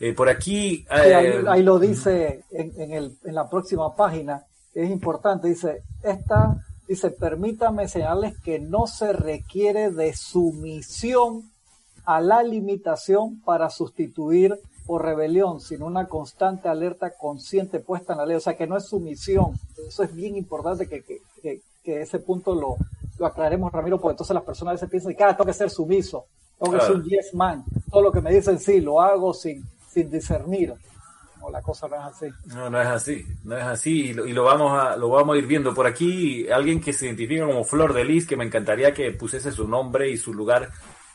Eh, 0.00 0.12
por 0.12 0.28
aquí... 0.28 0.84
Ahí, 0.88 1.62
lo 1.62 1.78
dice 1.78 2.42
en, 2.50 2.72
en, 2.80 2.92
el, 2.92 3.16
en 3.24 3.34
la 3.34 3.48
próxima 3.48 3.94
página, 3.94 4.44
es 4.74 4.90
importante, 4.90 5.48
dice, 5.48 5.82
esta, 6.02 6.64
dice, 6.88 7.10
permítame 7.10 7.88
señalarles 7.88 8.38
que 8.40 8.58
no 8.58 8.86
se 8.86 9.12
requiere 9.12 9.90
de 9.90 10.14
sumisión 10.14 11.50
a 12.04 12.20
la 12.20 12.42
limitación 12.42 13.40
para 13.42 13.70
sustituir 13.70 14.58
por 14.86 15.02
rebelión, 15.02 15.60
sino 15.60 15.86
una 15.86 16.06
constante 16.08 16.68
alerta 16.68 17.16
consciente 17.16 17.80
puesta 17.80 18.12
en 18.12 18.18
la 18.18 18.26
ley. 18.26 18.36
O 18.36 18.40
sea, 18.40 18.56
que 18.56 18.66
no 18.66 18.76
es 18.76 18.84
sumisión. 18.84 19.58
Eso 19.86 20.02
es 20.02 20.14
bien 20.14 20.36
importante 20.36 20.86
que, 20.86 21.02
que, 21.02 21.60
que, 21.82 22.02
ese 22.02 22.18
punto 22.18 22.54
lo, 22.54 22.76
lo, 23.18 23.26
aclaremos, 23.26 23.72
Ramiro, 23.72 23.98
porque 23.98 24.12
entonces 24.12 24.34
las 24.34 24.44
personas 24.44 24.72
a 24.72 24.74
veces 24.74 24.90
piensan 24.90 25.14
que 25.14 25.24
ah, 25.24 25.36
tengo 25.36 25.46
que 25.46 25.54
ser 25.54 25.70
sumiso, 25.70 26.26
tengo 26.58 26.76
que 26.76 26.84
ser 26.84 26.96
un 26.96 27.04
yes 27.04 27.32
man. 27.34 27.64
Todo 27.90 28.02
lo 28.02 28.12
que 28.12 28.20
me 28.20 28.32
dicen 28.32 28.58
sí, 28.58 28.80
lo 28.80 29.00
hago 29.00 29.32
sin, 29.32 29.64
sin 29.88 30.10
discernir. 30.10 30.74
No, 31.44 31.50
la 31.50 31.62
cosa 31.62 31.88
no 31.88 31.96
es 31.96 32.02
así. 32.02 32.26
No, 32.46 32.70
no 32.70 32.80
es 32.80 32.88
así, 32.88 33.26
no 33.44 33.56
es 33.56 33.64
así 33.64 34.10
y 34.10 34.14
lo, 34.14 34.26
y 34.26 34.32
lo, 34.32 34.44
vamos 34.44 34.72
a 34.78 34.96
lo 34.96 35.08
vamos 35.08 35.36
a 35.36 35.38
ir 35.38 35.46
viendo. 35.46 35.74
Por 35.74 35.86
aquí 35.86 36.48
alguien 36.50 36.80
que 36.80 36.92
se 36.92 37.06
identifica 37.06 37.46
como 37.46 37.64
Flor 37.64 37.92
de 37.92 38.04
Lis, 38.04 38.26
que 38.26 38.36
me 38.36 38.44
encantaría 38.44 38.94
que 38.94 39.10
pusiese 39.12 39.52
su 39.52 39.68
nombre 39.68 40.08
y 40.10 40.16
su 40.16 40.32
lugar 40.32 40.70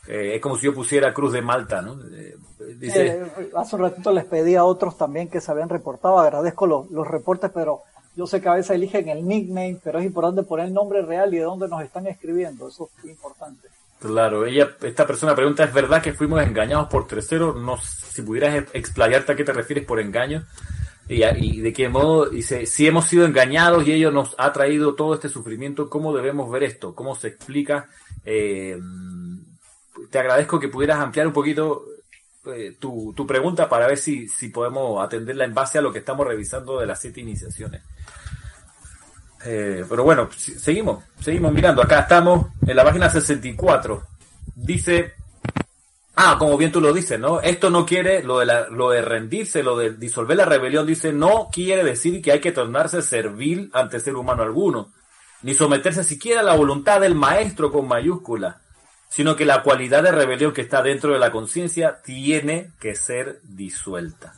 eh, 0.06 0.36
es 0.36 0.40
como 0.40 0.56
si 0.56 0.66
yo 0.66 0.74
pusiera 0.74 1.12
Cruz 1.12 1.32
de 1.32 1.42
Malta, 1.42 1.82
¿no? 1.82 2.00
Eh, 2.12 2.36
dice... 2.76 3.08
Eh, 3.08 3.50
hace 3.54 3.76
un 3.76 3.82
ratito 3.82 4.12
les 4.12 4.24
pedí 4.24 4.54
a 4.54 4.64
otros 4.64 4.96
también 4.96 5.28
que 5.28 5.40
se 5.40 5.50
habían 5.50 5.68
reportado, 5.68 6.18
agradezco 6.18 6.66
los, 6.66 7.06
reportes, 7.06 7.50
pero 7.52 7.82
yo 8.16 8.26
sé 8.26 8.40
que 8.40 8.48
a 8.48 8.54
veces 8.54 8.70
eligen 8.72 9.08
el 9.08 9.26
nickname, 9.26 9.78
pero 9.82 9.98
es 9.98 10.06
importante 10.06 10.42
poner 10.42 10.66
el 10.66 10.74
nombre 10.74 11.02
real 11.02 11.32
y 11.34 11.38
de 11.38 11.44
dónde 11.44 11.68
nos 11.68 11.82
están 11.82 12.06
escribiendo, 12.06 12.68
eso 12.68 12.90
es 12.98 13.10
importante. 13.10 13.68
Claro, 14.00 14.46
ella, 14.46 14.76
esta 14.82 15.06
persona 15.06 15.34
pregunta, 15.34 15.62
¿es 15.62 15.74
verdad 15.74 16.02
que 16.02 16.14
fuimos 16.14 16.42
engañados 16.42 16.88
por 16.88 17.06
terceros? 17.06 17.54
No, 17.56 17.76
si 17.76 18.22
pudieras 18.22 18.64
explayarte 18.72 19.32
a 19.32 19.36
qué 19.36 19.44
te 19.44 19.52
refieres 19.52 19.84
por 19.84 20.00
engaño 20.00 20.46
y, 21.06 21.22
y 21.22 21.60
de 21.60 21.72
qué 21.74 21.90
modo, 21.90 22.30
dice, 22.30 22.64
si 22.64 22.86
hemos 22.86 23.06
sido 23.06 23.26
engañados 23.26 23.86
y 23.86 23.92
ello 23.92 24.10
nos 24.10 24.34
ha 24.38 24.52
traído 24.54 24.94
todo 24.94 25.14
este 25.14 25.28
sufrimiento, 25.28 25.90
¿cómo 25.90 26.14
debemos 26.14 26.50
ver 26.50 26.62
esto? 26.62 26.94
¿Cómo 26.94 27.14
se 27.14 27.28
explica? 27.28 27.90
Eh, 28.24 28.80
te 30.08 30.18
agradezco 30.18 30.58
que 30.58 30.68
pudieras 30.68 30.98
ampliar 30.98 31.26
un 31.26 31.34
poquito 31.34 31.84
eh, 32.46 32.76
tu, 32.80 33.12
tu, 33.14 33.26
pregunta 33.26 33.68
para 33.68 33.86
ver 33.86 33.98
si, 33.98 34.28
si 34.28 34.48
podemos 34.48 35.04
atenderla 35.04 35.44
en 35.44 35.52
base 35.52 35.76
a 35.76 35.82
lo 35.82 35.92
que 35.92 35.98
estamos 35.98 36.26
revisando 36.26 36.80
de 36.80 36.86
las 36.86 37.00
siete 37.00 37.20
iniciaciones. 37.20 37.82
Eh, 39.44 39.84
pero 39.88 40.04
bueno, 40.04 40.28
seguimos, 40.36 41.04
seguimos 41.20 41.52
mirando. 41.52 41.82
Acá 41.82 42.00
estamos 42.00 42.48
en 42.66 42.76
la 42.76 42.84
página 42.84 43.08
64. 43.08 44.02
Dice, 44.54 45.14
ah, 46.16 46.36
como 46.38 46.56
bien 46.56 46.72
tú 46.72 46.80
lo 46.80 46.92
dices, 46.92 47.18
¿no? 47.18 47.40
Esto 47.40 47.70
no 47.70 47.86
quiere, 47.86 48.22
lo 48.22 48.38
de, 48.40 48.46
la, 48.46 48.68
lo 48.68 48.90
de 48.90 49.02
rendirse, 49.02 49.62
lo 49.62 49.76
de 49.76 49.94
disolver 49.94 50.36
la 50.36 50.44
rebelión, 50.44 50.86
dice, 50.86 51.12
no 51.12 51.48
quiere 51.52 51.84
decir 51.84 52.20
que 52.20 52.32
hay 52.32 52.40
que 52.40 52.52
tornarse 52.52 53.02
servil 53.02 53.70
ante 53.72 54.00
ser 54.00 54.16
humano 54.16 54.42
alguno, 54.42 54.92
ni 55.42 55.54
someterse 55.54 56.04
siquiera 56.04 56.40
a 56.40 56.44
la 56.44 56.54
voluntad 56.54 57.00
del 57.00 57.14
maestro 57.14 57.72
con 57.72 57.88
mayúscula 57.88 58.60
sino 59.10 59.34
que 59.34 59.44
la 59.44 59.62
cualidad 59.62 60.04
de 60.04 60.12
rebelión 60.12 60.52
que 60.52 60.62
está 60.62 60.82
dentro 60.82 61.12
de 61.12 61.18
la 61.18 61.32
conciencia 61.32 62.00
tiene 62.02 62.70
que 62.80 62.94
ser 62.94 63.40
disuelta. 63.42 64.34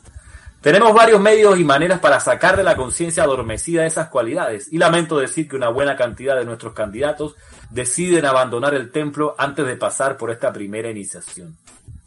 Tenemos 0.63 0.93
varios 0.93 1.19
medios 1.19 1.59
y 1.59 1.65
maneras 1.65 1.99
para 1.99 2.21
sacar 2.21 2.57
de 2.57 2.63
la 2.63 2.77
conciencia 2.77 3.23
adormecida 3.23 3.85
esas 3.85 4.07
cualidades, 4.07 4.71
y 4.71 4.77
lamento 4.77 5.19
decir 5.19 5.47
que 5.47 5.57
una 5.57 5.67
buena 5.67 5.97
cantidad 5.97 6.37
de 6.37 6.45
nuestros 6.45 6.73
candidatos 6.73 7.35
deciden 7.69 8.25
abandonar 8.25 8.73
el 8.73 8.89
templo 8.89 9.35
antes 9.37 9.67
de 9.67 9.75
pasar 9.75 10.17
por 10.17 10.31
esta 10.31 10.53
primera 10.53 10.89
iniciación. 10.89 11.57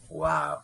¡Wow! 0.09 0.57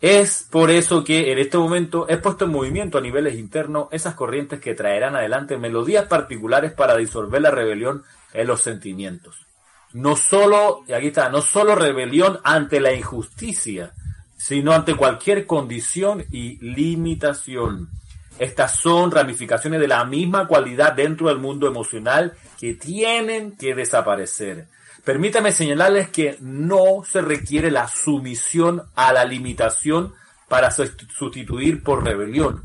Es 0.00 0.46
por 0.48 0.70
eso 0.70 1.02
que 1.02 1.32
en 1.32 1.38
este 1.38 1.58
momento 1.58 2.06
he 2.08 2.16
puesto 2.18 2.44
en 2.44 2.52
movimiento 2.52 2.98
a 2.98 3.00
niveles 3.00 3.34
internos 3.34 3.88
esas 3.90 4.14
corrientes 4.14 4.60
que 4.60 4.74
traerán 4.74 5.16
adelante 5.16 5.58
melodías 5.58 6.06
particulares 6.06 6.72
para 6.72 6.96
disolver 6.96 7.42
la 7.42 7.50
rebelión 7.50 8.04
en 8.32 8.46
los 8.46 8.62
sentimientos 8.62 9.48
no 9.92 10.16
solo, 10.16 10.84
y 10.86 10.92
aquí 10.92 11.08
está, 11.08 11.28
no 11.28 11.40
solo 11.40 11.74
rebelión 11.74 12.38
ante 12.44 12.80
la 12.80 12.92
injusticia, 12.92 13.92
sino 14.38 14.72
ante 14.72 14.94
cualquier 14.94 15.46
condición 15.46 16.24
y 16.30 16.56
limitación. 16.64 17.90
Estas 18.38 18.76
son 18.76 19.10
ramificaciones 19.10 19.80
de 19.80 19.88
la 19.88 20.04
misma 20.04 20.46
cualidad 20.46 20.92
dentro 20.92 21.28
del 21.28 21.38
mundo 21.38 21.66
emocional 21.66 22.34
que 22.58 22.74
tienen 22.74 23.56
que 23.56 23.74
desaparecer. 23.74 24.68
Permítame 25.04 25.52
señalarles 25.52 26.08
que 26.08 26.38
no 26.40 27.02
se 27.04 27.20
requiere 27.20 27.70
la 27.70 27.88
sumisión 27.88 28.84
a 28.94 29.12
la 29.12 29.24
limitación 29.24 30.14
para 30.48 30.70
sustituir 30.70 31.82
por 31.82 32.04
rebelión, 32.04 32.62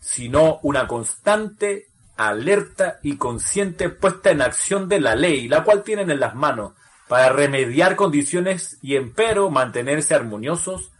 sino 0.00 0.58
una 0.62 0.86
constante 0.86 1.86
alerta 2.16 2.98
y 3.02 3.16
consciente 3.16 3.88
puesta 3.88 4.30
en 4.30 4.42
acción 4.42 4.88
de 4.88 5.00
la 5.00 5.14
ley, 5.14 5.48
la 5.48 5.64
cual 5.64 5.84
tienen 5.84 6.10
en 6.10 6.20
las 6.20 6.34
manos, 6.34 6.72
para 7.06 7.30
remediar 7.30 7.96
condiciones 7.96 8.78
y 8.82 8.96
empero 8.96 9.50
mantenerse 9.50 10.14
armoniosos, 10.14 10.90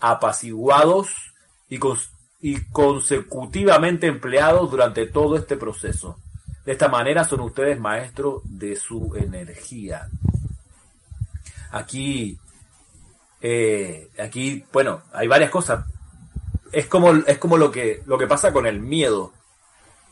apaciguados 0.00 1.08
y, 1.68 1.78
consecutivamente 2.72 4.06
empleados 4.06 4.70
durante 4.70 5.06
todo 5.06 5.36
este 5.36 5.56
proceso. 5.56 6.18
De 6.64 6.72
esta 6.72 6.88
manera 6.88 7.24
son 7.24 7.40
ustedes 7.40 7.78
maestros 7.80 8.42
de 8.44 8.76
su 8.76 9.14
energía. 9.16 10.08
Aquí, 11.70 12.38
eh, 13.40 14.10
aquí, 14.18 14.64
bueno, 14.72 15.02
hay 15.12 15.26
varias 15.28 15.50
cosas. 15.50 15.84
Es 16.72 16.86
como, 16.86 17.12
es 17.12 17.38
como 17.38 17.56
lo 17.56 17.70
que, 17.70 18.02
lo 18.06 18.18
que 18.18 18.26
pasa 18.26 18.52
con 18.52 18.66
el 18.66 18.80
miedo 18.80 19.32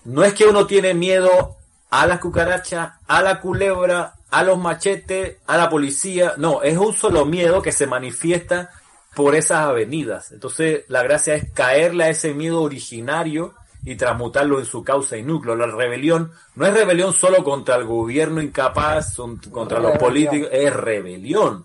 no 0.07 0.23
es 0.23 0.35
que 0.35 0.47
uno 0.47 0.67
tiene 0.67 0.95
miedo 0.95 1.57
a 1.91 2.07
la 2.07 2.21
cucaracha, 2.21 3.01
a 3.09 3.23
la 3.23 3.41
culebra, 3.41 4.15
a 4.31 4.45
los 4.45 4.57
machetes, 4.57 5.39
a 5.49 5.57
la 5.57 5.69
policía. 5.69 6.35
No, 6.37 6.63
es 6.63 6.79
un 6.79 6.95
solo 6.95 7.27
miedo 7.27 7.61
que 7.61 7.73
se 7.73 7.89
manifiesta 7.89 8.71
por 9.17 9.35
esas 9.35 9.61
avenidas. 9.61 10.31
Entonces, 10.31 10.85
la 10.89 11.03
gracia 11.03 11.35
es 11.35 11.51
caerle 11.51 12.05
a 12.05 12.11
ese 12.11 12.35
miedo 12.35 12.61
originario 12.61 13.55
y 13.83 13.97
transmutarlo 13.97 14.59
en 14.59 14.67
su 14.67 14.85
causa 14.85 15.17
y 15.17 15.23
núcleo. 15.23 15.57
La 15.57 15.67
rebelión 15.67 16.33
no 16.55 16.67
es 16.67 16.75
rebelión 16.75 17.15
solo 17.15 17.43
contra 17.43 17.77
el 17.77 17.85
gobierno 17.85 18.43
incapaz, 18.43 19.17
contra 19.51 19.81
los 19.81 19.97
políticos, 19.97 20.51
es 20.53 20.71
rebelión. 20.71 21.65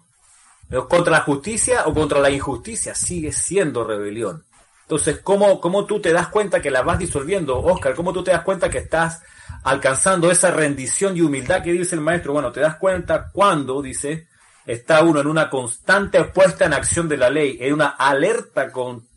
Contra 0.88 1.12
la 1.12 1.22
justicia 1.22 1.84
o 1.88 1.94
contra 1.94 2.22
la 2.22 2.30
injusticia 2.30 2.96
sigue 2.96 3.34
siendo 3.34 3.84
rebelión. 3.84 4.46
Entonces, 4.84 5.20
¿cómo, 5.22 5.60
¿cómo 5.60 5.86
tú 5.86 6.00
te 6.00 6.14
das 6.14 6.30
cuenta 6.30 6.62
que 6.62 6.72
la 6.72 6.84
vas 6.84 7.00
disolviendo, 7.00 7.60
Oscar? 7.60 7.96
¿Cómo 7.96 8.14
tú 8.14 8.24
te 8.24 8.32
das 8.32 8.44
cuenta 8.44 8.70
que 8.70 8.78
estás 8.78 9.24
alcanzando 9.64 10.32
esa 10.32 10.52
rendición 10.52 11.18
y 11.18 11.22
humildad 11.22 11.62
que 11.62 11.74
dice 11.74 11.96
el 11.96 12.02
maestro? 12.02 12.32
Bueno, 12.32 12.54
te 12.54 12.62
das 12.62 12.76
cuenta 12.78 13.30
cuando, 13.34 13.82
dice, 13.82 14.28
está 14.72 15.04
uno 15.04 15.20
en 15.20 15.28
una 15.28 15.50
constante 15.50 16.24
puesta 16.26 16.66
en 16.66 16.74
acción 16.74 17.10
de 17.10 17.18
la 17.18 17.30
ley, 17.30 17.58
en 17.60 17.74
una 17.74 17.90
alerta 17.90 18.72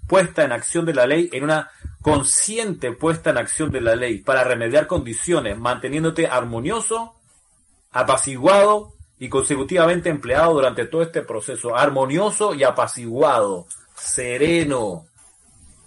puesta 0.06 0.44
en 0.44 0.52
acción 0.52 0.84
de 0.84 0.94
la 0.94 1.06
ley, 1.06 1.30
en 1.32 1.44
una 1.44 1.70
consciente 2.02 2.92
puesta 2.92 3.30
en 3.30 3.38
acción 3.38 3.70
de 3.70 3.80
la 3.80 3.96
ley 3.96 4.18
para 4.18 4.44
remediar 4.44 4.86
condiciones, 4.86 5.58
manteniéndote 5.58 6.26
armonioso, 6.26 7.14
apaciguado 7.92 8.92
y 9.18 9.28
consecutivamente 9.28 10.10
empleado 10.10 10.54
durante 10.54 10.86
todo 10.86 11.02
este 11.02 11.22
proceso. 11.22 11.76
Armonioso 11.76 12.54
y 12.54 12.64
apaciguado, 12.64 13.66
sereno, 13.96 15.06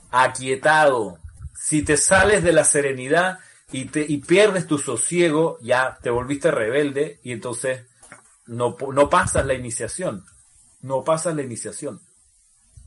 aquietado. 0.10 1.19
Si 1.53 1.84
te 1.84 1.98
sales 1.98 2.44
de 2.44 2.53
la 2.53 2.64
serenidad 2.64 3.39
y, 3.72 3.85
te, 3.85 4.06
y 4.07 4.19
pierdes 4.19 4.65
tu 4.65 4.77
sosiego, 4.77 5.57
ya 5.61 5.99
te 6.02 6.10
volviste 6.10 6.52
rebelde 6.52 7.19
y 7.23 7.34
entonces 7.34 7.85
no, 8.48 8.76
no 8.94 9.10
pasas 9.10 9.45
la 9.45 9.53
iniciación. 9.53 10.24
No 10.82 11.03
pasas 11.03 11.36
la 11.36 11.44
iniciación. 11.44 11.99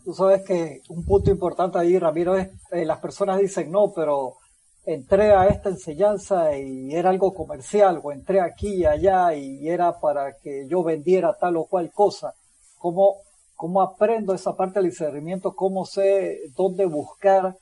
Tú 0.04 0.14
sabes 0.14 0.42
que 0.46 0.82
un 0.88 1.04
punto 1.04 1.30
importante 1.30 1.78
ahí, 1.78 1.98
Ramiro, 1.98 2.36
es 2.36 2.48
eh, 2.70 2.84
las 2.84 2.98
personas 2.98 3.38
dicen, 3.38 3.70
no, 3.70 3.92
pero 3.94 4.36
entré 4.84 5.32
a 5.32 5.46
esta 5.46 5.68
enseñanza 5.68 6.56
y 6.56 6.94
era 6.94 7.10
algo 7.10 7.34
comercial, 7.34 8.00
o 8.02 8.12
entré 8.12 8.40
aquí 8.40 8.76
y 8.76 8.86
allá 8.86 9.34
y 9.34 9.68
era 9.68 10.00
para 10.00 10.36
que 10.38 10.66
yo 10.68 10.82
vendiera 10.82 11.36
tal 11.38 11.56
o 11.56 11.64
cual 11.64 11.90
cosa. 11.92 12.32
Como 12.78 13.18
cómo 13.60 13.82
aprendo 13.82 14.32
esa 14.32 14.56
parte 14.56 14.80
del 14.80 14.88
discernimiento, 14.88 15.54
cómo 15.54 15.84
sé 15.84 16.40
dónde 16.56 16.86
buscar 16.86 17.58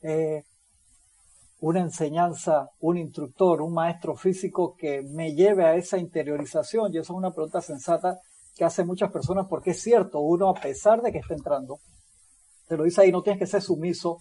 eh, 0.00 0.44
una 1.64 1.80
enseñanza, 1.80 2.68
un 2.80 2.98
instructor, 2.98 3.62
un 3.62 3.72
maestro 3.72 4.16
físico 4.16 4.74
que 4.76 5.00
me 5.02 5.34
lleve 5.34 5.64
a 5.64 5.76
esa 5.76 5.96
interiorización. 5.96 6.92
Y 6.92 6.98
eso 6.98 7.14
es 7.14 7.16
una 7.16 7.32
pregunta 7.32 7.62
sensata 7.62 8.20
que 8.54 8.64
hacen 8.64 8.86
muchas 8.86 9.10
personas 9.10 9.46
porque 9.48 9.70
es 9.70 9.80
cierto, 9.80 10.20
uno 10.20 10.50
a 10.50 10.60
pesar 10.60 11.00
de 11.00 11.10
que 11.10 11.18
está 11.18 11.32
entrando, 11.32 11.78
te 12.68 12.76
lo 12.76 12.84
dice 12.84 13.00
ahí, 13.00 13.10
no 13.10 13.22
tienes 13.22 13.40
que 13.40 13.46
ser 13.46 13.62
sumiso, 13.62 14.18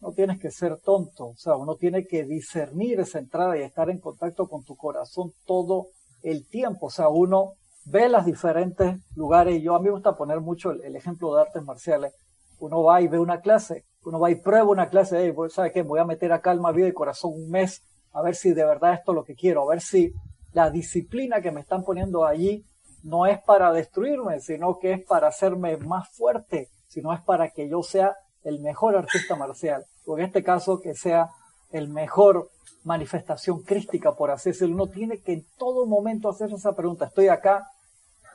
no 0.00 0.12
tienes 0.12 0.40
que 0.40 0.50
ser 0.50 0.78
tonto, 0.80 1.26
o 1.26 1.36
sea, 1.36 1.56
uno 1.56 1.76
tiene 1.76 2.06
que 2.06 2.24
discernir 2.24 3.00
esa 3.00 3.18
entrada 3.18 3.58
y 3.58 3.62
estar 3.62 3.90
en 3.90 4.00
contacto 4.00 4.48
con 4.48 4.64
tu 4.64 4.74
corazón 4.74 5.32
todo 5.44 5.88
el 6.22 6.48
tiempo, 6.48 6.86
o 6.86 6.90
sea, 6.90 7.08
uno 7.08 7.52
ve 7.84 8.08
los 8.08 8.24
diferentes 8.24 8.96
lugares. 9.14 9.62
Yo 9.62 9.74
a 9.74 9.78
mí 9.78 9.86
me 9.86 9.92
gusta 9.92 10.16
poner 10.16 10.40
mucho 10.40 10.70
el, 10.70 10.96
ejemplo 10.96 11.34
de 11.34 11.42
artes 11.42 11.62
marciales. 11.62 12.14
Uno 12.58 12.82
va 12.82 13.00
y 13.00 13.08
ve 13.08 13.18
una 13.18 13.40
clase, 13.40 13.84
uno 14.04 14.20
va 14.20 14.30
y 14.30 14.36
prueba 14.36 14.68
una 14.68 14.88
clase, 14.88 15.18
hey, 15.20 15.32
pues, 15.34 15.52
¿sabe 15.52 15.72
qué? 15.72 15.82
Me 15.82 15.90
voy 15.90 16.00
a 16.00 16.04
meter 16.04 16.32
acá 16.32 16.50
alma, 16.50 16.72
vida 16.72 16.88
y 16.88 16.92
corazón 16.92 17.32
un 17.34 17.50
mes 17.50 17.82
a 18.12 18.22
ver 18.22 18.34
si 18.34 18.52
de 18.52 18.64
verdad 18.64 18.94
esto 18.94 19.12
es 19.12 19.16
lo 19.16 19.24
que 19.24 19.34
quiero, 19.34 19.62
a 19.62 19.70
ver 19.70 19.80
si 19.80 20.12
la 20.52 20.70
disciplina 20.70 21.40
que 21.40 21.52
me 21.52 21.60
están 21.60 21.84
poniendo 21.84 22.26
allí 22.26 22.64
no 23.02 23.26
es 23.26 23.40
para 23.42 23.72
destruirme, 23.72 24.40
sino 24.40 24.78
que 24.78 24.92
es 24.94 25.04
para 25.04 25.28
hacerme 25.28 25.76
más 25.76 26.08
fuerte, 26.10 26.68
sino 26.88 27.12
es 27.12 27.20
para 27.20 27.50
que 27.50 27.68
yo 27.68 27.82
sea 27.82 28.16
el 28.44 28.60
mejor 28.60 28.96
artista 28.96 29.36
marcial, 29.36 29.84
o 30.06 30.18
en 30.18 30.24
este 30.24 30.42
caso 30.42 30.80
que 30.80 30.94
sea 30.94 31.28
el 31.70 31.88
mejor 31.88 32.48
manifestación 32.84 33.62
crística, 33.62 34.14
por 34.16 34.30
así 34.30 34.50
decirlo. 34.50 34.74
Uno 34.74 34.86
tiene 34.88 35.20
que 35.20 35.34
en 35.34 35.46
todo 35.58 35.86
momento 35.86 36.28
hacer 36.28 36.52
esa 36.52 36.74
pregunta, 36.74 37.06
estoy 37.06 37.28
acá 37.28 37.68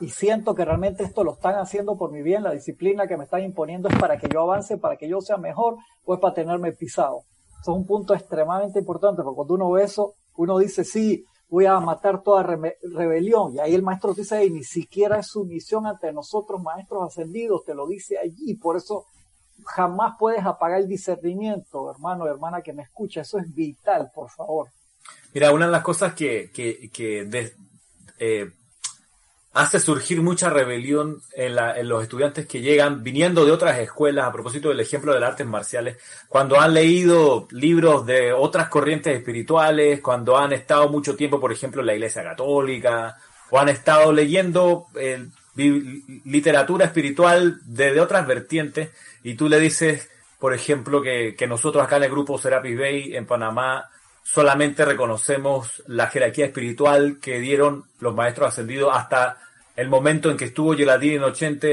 y 0.04 0.10
siento 0.10 0.54
que 0.54 0.66
realmente 0.66 1.04
esto 1.04 1.24
lo 1.24 1.34
están 1.34 1.56
haciendo 1.56 1.98
por 1.98 2.12
mi 2.12 2.22
bien, 2.22 2.44
la 2.44 2.52
disciplina 2.52 3.08
que 3.08 3.16
me 3.16 3.24
están 3.24 3.42
imponiendo 3.42 3.88
es 3.88 3.98
para 3.98 4.18
que 4.18 4.28
yo 4.28 4.42
avance, 4.42 4.78
para 4.78 4.98
que 4.98 5.08
yo 5.08 5.22
sea 5.22 5.38
mejor, 5.38 5.78
o 6.04 6.14
es 6.14 6.20
para 6.20 6.34
tenerme 6.34 6.74
pisado. 6.74 7.22
Eso 7.62 7.72
es 7.72 7.78
un 7.78 7.86
punto 7.86 8.14
extremadamente 8.14 8.80
importante, 8.80 9.24
porque 9.24 9.36
cuando 9.38 9.54
uno 9.54 9.72
ve 9.72 9.84
eso, 9.84 10.16
uno 10.36 10.58
dice, 10.58 10.84
sí, 10.84 11.24
voy 11.48 11.68
a 11.68 11.80
matar 11.80 12.22
toda 12.22 12.44
rebelión. 12.44 13.56
Y 13.56 13.60
ahí 13.60 13.74
el 13.74 13.82
maestro 13.82 14.14
dice, 14.14 14.50
ni 14.50 14.64
siquiera 14.64 15.20
es 15.20 15.28
su 15.28 15.46
misión 15.46 15.88
ante 15.88 16.12
nosotros, 16.12 16.62
maestros 16.62 17.04
ascendidos, 17.04 17.64
te 17.64 17.74
lo 17.74 17.88
dice 17.88 18.18
allí. 18.18 18.56
Por 18.56 18.76
eso 18.76 19.06
jamás 19.66 20.16
puedes 20.20 20.44
apagar 20.44 20.82
el 20.82 20.90
discernimiento, 20.90 21.90
hermano, 21.90 22.28
hermana 22.28 22.62
que 22.62 22.74
me 22.74 22.84
escucha. 22.84 23.22
Eso 23.22 23.38
es 23.38 23.54
vital, 23.54 24.12
por 24.14 24.30
favor. 24.30 24.68
Mira, 25.34 25.54
una 25.54 25.68
de 25.68 25.72
las 25.72 25.84
cosas 25.84 26.14
que, 26.14 26.52
que, 26.52 26.90
que 26.92 27.54
eh, 28.20 28.52
hace 29.54 29.80
surgir 29.80 30.22
mucha 30.22 30.50
rebelión 30.50 31.22
en, 31.34 31.56
la, 31.56 31.78
en, 31.80 31.88
los 31.88 32.02
estudiantes 32.02 32.48
que 32.48 32.62
llegan 32.62 33.04
viniendo 33.04 33.46
de 33.46 33.52
otras 33.52 33.78
escuelas, 33.78 34.26
a 34.26 34.32
propósito 34.32 34.70
del 34.70 34.80
ejemplo 34.80 35.14
de 35.14 35.20
las 35.20 35.32
artes 35.32 35.46
marciales, 35.46 35.98
cuando 36.28 36.60
han 36.60 36.74
leído 36.74 37.48
libros 37.52 38.06
de 38.06 38.34
otras 38.34 38.68
corrientes 38.68 39.16
espirituales, 39.16 40.02
cuando 40.02 40.38
han 40.38 40.54
estado 40.54 40.90
mucho 40.90 41.16
tiempo, 41.16 41.40
por 41.40 41.52
ejemplo, 41.52 41.82
en 41.82 41.88
la 41.88 41.94
Iglesia 41.94 42.24
Católica, 42.24 43.16
o 43.52 43.60
han 43.60 43.70
estado 43.70 44.12
leyendo 44.12 44.88
eh, 44.96 45.24
literatura 45.56 46.86
espiritual 46.86 47.60
de, 47.66 48.02
otras 48.02 48.26
vertientes, 48.26 48.90
y 49.22 49.36
tú 49.36 49.50
le 49.50 49.60
dices, 49.60 50.10
por 50.40 50.56
ejemplo, 50.56 51.00
que, 51.00 51.36
que 51.38 51.46
nosotros 51.46 51.84
acá 51.84 51.98
en 51.98 52.04
el 52.04 52.12
grupo 52.12 52.40
Serapis 52.40 52.78
Bay 52.78 53.16
en 53.16 53.28
Panamá 53.28 53.88
solamente 54.34 54.84
reconocemos 54.84 55.84
la 55.86 56.08
jerarquía 56.08 56.46
espiritual 56.46 57.20
que 57.22 57.40
dieron 57.40 57.86
los 58.00 58.16
maestros 58.16 58.50
ascendidos 58.50 58.92
hasta 58.92 59.38
el 59.76 59.90
momento 59.90 60.32
en 60.32 60.38
que 60.38 60.46
estuvo 60.46 60.74
Yeladín 60.74 61.14
en 61.14 61.24
80, 61.24 61.68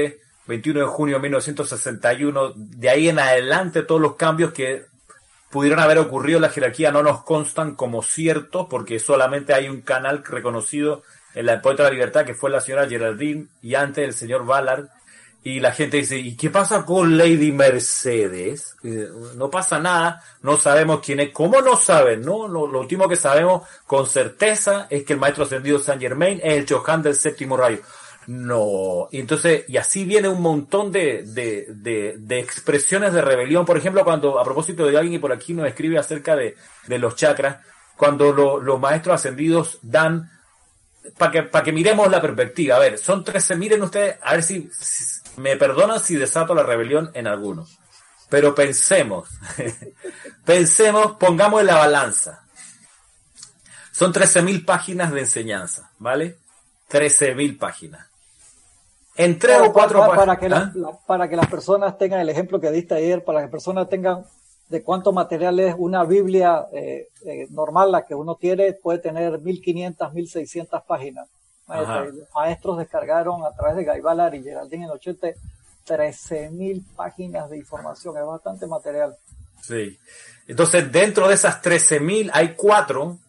21 0.45 0.81
de 0.81 0.85
junio 0.85 1.15
de 1.15 1.21
1961. 1.23 2.53
De 2.55 2.89
ahí 2.89 3.09
en 3.09 3.17
adelante 3.17 3.81
todos 3.81 3.99
los 3.99 4.15
cambios 4.15 4.53
que 4.53 4.85
pudieron 5.49 5.79
haber 5.79 5.97
ocurrido 5.97 6.37
en 6.37 6.43
la 6.43 6.49
jerarquía 6.49 6.91
no 6.91 7.01
nos 7.01 7.23
constan 7.23 7.75
como 7.75 8.03
ciertos 8.03 8.67
porque 8.69 8.99
solamente 8.99 9.53
hay 9.53 9.67
un 9.67 9.81
canal 9.81 10.23
reconocido 10.23 11.01
en 11.33 11.47
la 11.47 11.61
Poeta 11.61 11.83
de 11.83 11.89
la 11.89 11.93
Libertad 11.95 12.25
que 12.25 12.35
fue 12.35 12.51
la 12.51 12.61
señora 12.61 12.87
Geraldine 12.87 13.47
y 13.63 13.73
antes 13.73 14.05
el 14.05 14.13
señor 14.13 14.45
Ballard 14.45 14.87
y 15.43 15.59
la 15.59 15.71
gente 15.71 15.97
dice, 15.97 16.17
¿y 16.17 16.35
qué 16.35 16.51
pasa 16.51 16.85
con 16.85 17.17
Lady 17.17 17.51
Mercedes? 17.51 18.75
No 19.35 19.49
pasa 19.49 19.79
nada, 19.79 20.23
no 20.43 20.57
sabemos 20.57 20.99
quién 21.03 21.19
es. 21.19 21.31
¿Cómo 21.31 21.61
no 21.61 21.75
saben? 21.75 22.21
No, 22.21 22.47
lo, 22.47 22.79
último 22.79 23.07
que 23.09 23.15
sabemos 23.15 23.67
con 23.87 24.07
certeza 24.07 24.85
es 24.89 25.03
que 25.03 25.13
el 25.13 25.19
maestro 25.19 25.45
ascendido 25.45 25.79
Saint 25.79 26.01
Germain 26.01 26.39
es 26.43 26.53
el 26.53 26.65
Chohan 26.67 27.01
del 27.01 27.15
séptimo 27.15 27.57
rayo. 27.57 27.79
No, 28.27 29.07
y 29.11 29.19
entonces, 29.19 29.65
y 29.67 29.77
así 29.77 30.05
viene 30.05 30.27
un 30.27 30.43
montón 30.43 30.91
de, 30.91 31.23
de, 31.23 32.15
de, 32.19 32.39
expresiones 32.39 33.11
de 33.11 33.21
rebelión. 33.21 33.65
Por 33.65 33.77
ejemplo, 33.77 34.03
cuando, 34.03 34.39
a 34.39 34.43
propósito 34.43 34.85
de 34.85 34.95
alguien 34.95 35.15
y 35.15 35.19
por 35.19 35.31
aquí 35.31 35.55
nos 35.55 35.67
escribe 35.67 35.97
acerca 35.97 36.35
de, 36.35 36.55
de 36.85 36.99
los 36.99 37.15
chakras, 37.15 37.57
cuando 37.97 38.31
los 38.31 38.79
maestros 38.79 39.15
ascendidos 39.15 39.79
dan, 39.81 40.29
para 41.17 41.31
que, 41.31 41.43
para 41.43 41.63
que 41.63 41.71
miremos 41.71 42.11
la 42.11 42.21
perspectiva. 42.21 42.75
A 42.75 42.79
ver, 42.79 42.99
son 42.99 43.23
13, 43.23 43.55
miren 43.55 43.81
ustedes, 43.81 44.17
a 44.21 44.33
ver 44.33 44.43
si 44.43 44.69
me 45.37 45.57
perdonan 45.57 45.99
si 45.99 46.15
desato 46.15 46.53
la 46.53 46.63
rebelión 46.63 47.11
en 47.13 47.27
algunos. 47.27 47.79
Pero 48.29 48.55
pensemos, 48.55 49.29
pensemos, 50.45 51.17
pongamos 51.17 51.61
en 51.61 51.67
la 51.67 51.77
balanza. 51.77 52.45
Son 53.91 54.13
13.000 54.13 54.65
páginas 54.65 55.11
de 55.11 55.19
enseñanza, 55.19 55.91
¿vale? 55.99 56.37
13.000 56.89 57.59
páginas. 57.59 58.07
En 59.15 59.37
tres 59.37 59.59
o 59.61 59.73
cuatro 59.73 59.99
para, 59.99 60.15
para, 60.15 60.37
que 60.37 60.47
¿ah? 60.47 60.71
para 61.05 61.29
que 61.29 61.35
las 61.35 61.47
personas 61.47 61.97
tengan 61.97 62.21
el 62.21 62.29
ejemplo 62.29 62.61
que 62.61 62.71
diste 62.71 62.95
ayer, 62.95 63.23
para 63.23 63.39
que 63.39 63.43
las 63.43 63.51
personas 63.51 63.89
tengan 63.89 64.25
de 64.69 64.83
cuánto 64.83 65.11
material 65.11 65.59
es 65.59 65.75
una 65.77 66.05
Biblia 66.05 66.65
eh, 66.71 67.09
eh, 67.25 67.47
normal, 67.49 67.91
la 67.91 68.05
que 68.05 68.15
uno 68.15 68.37
quiere, 68.37 68.73
puede 68.73 68.99
tener 68.99 69.39
1500, 69.39 70.13
1600 70.13 70.81
páginas. 70.83 71.27
Los 71.79 72.33
maestros 72.35 72.77
descargaron 72.77 73.43
a 73.43 73.51
través 73.51 73.77
de 73.77 73.83
Gaibalar 73.83 74.35
y 74.35 74.43
Geraldine 74.43 74.85
en 74.85 74.91
80 74.91 75.27
13.000 75.85 76.83
páginas 76.95 77.49
de 77.49 77.57
información, 77.57 78.17
es 78.17 78.25
bastante 78.25 78.67
material. 78.67 79.17
Sí. 79.61 79.99
Entonces, 80.47 80.91
dentro 80.91 81.27
de 81.27 81.35
esas 81.35 81.61
13.000 81.61 82.31
hay 82.33 82.53
cuatro, 82.55 83.19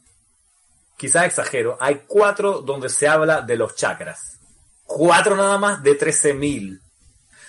quizás 0.97 1.27
exagero, 1.27 1.77
hay 1.81 2.03
cuatro 2.07 2.63
donde 2.63 2.89
se 2.89 3.09
habla 3.09 3.41
de 3.41 3.57
los 3.57 3.75
chakras. 3.75 4.39
Cuatro 4.85 5.37
nada 5.37 5.59
más 5.59 5.83
de 5.83 5.99
13.000. 5.99 6.81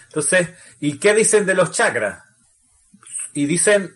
Entonces, 0.07 0.49
¿y 0.79 0.99
qué 0.99 1.13
dicen 1.13 1.45
de 1.45 1.55
los 1.55 1.71
chakras? 1.71 2.23
Y 3.33 3.45
dicen, 3.45 3.95